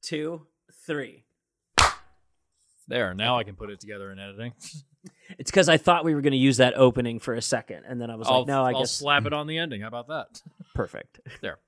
two, 0.01 0.45
three. 0.85 1.23
There. 2.87 3.13
Now 3.13 3.37
I 3.37 3.43
can 3.43 3.55
put 3.55 3.69
it 3.69 3.79
together 3.79 4.11
in 4.11 4.19
editing. 4.19 4.53
It's 5.37 5.51
because 5.51 5.69
I 5.69 5.77
thought 5.77 6.03
we 6.03 6.15
were 6.15 6.21
going 6.21 6.31
to 6.33 6.37
use 6.37 6.57
that 6.57 6.73
opening 6.75 7.19
for 7.19 7.33
a 7.35 7.41
second, 7.41 7.83
and 7.87 8.01
then 8.01 8.09
I 8.09 8.15
was 8.15 8.27
I'll, 8.27 8.39
like, 8.39 8.47
no, 8.47 8.63
I 8.63 8.71
I'll 8.73 8.79
guess 8.79 8.91
slap 8.91 9.25
it 9.25 9.31
on 9.33 9.45
the 9.47 9.57
ending. 9.59 9.81
How 9.81 9.87
about 9.87 10.07
that? 10.09 10.41
perfect. 10.73 11.19
There. 11.41 11.59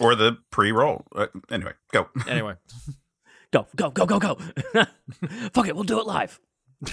Or 0.00 0.14
the 0.14 0.38
pre-roll. 0.50 1.04
Uh, 1.14 1.26
anyway, 1.50 1.72
go. 1.92 2.08
Anyway. 2.28 2.54
Go, 3.52 3.64
go, 3.76 3.90
go, 3.90 4.06
go, 4.06 4.18
go. 4.18 4.34
Fuck 5.54 5.68
it, 5.68 5.74
we'll 5.76 5.84
do 5.84 6.00
it 6.00 6.06
live. 6.06 6.40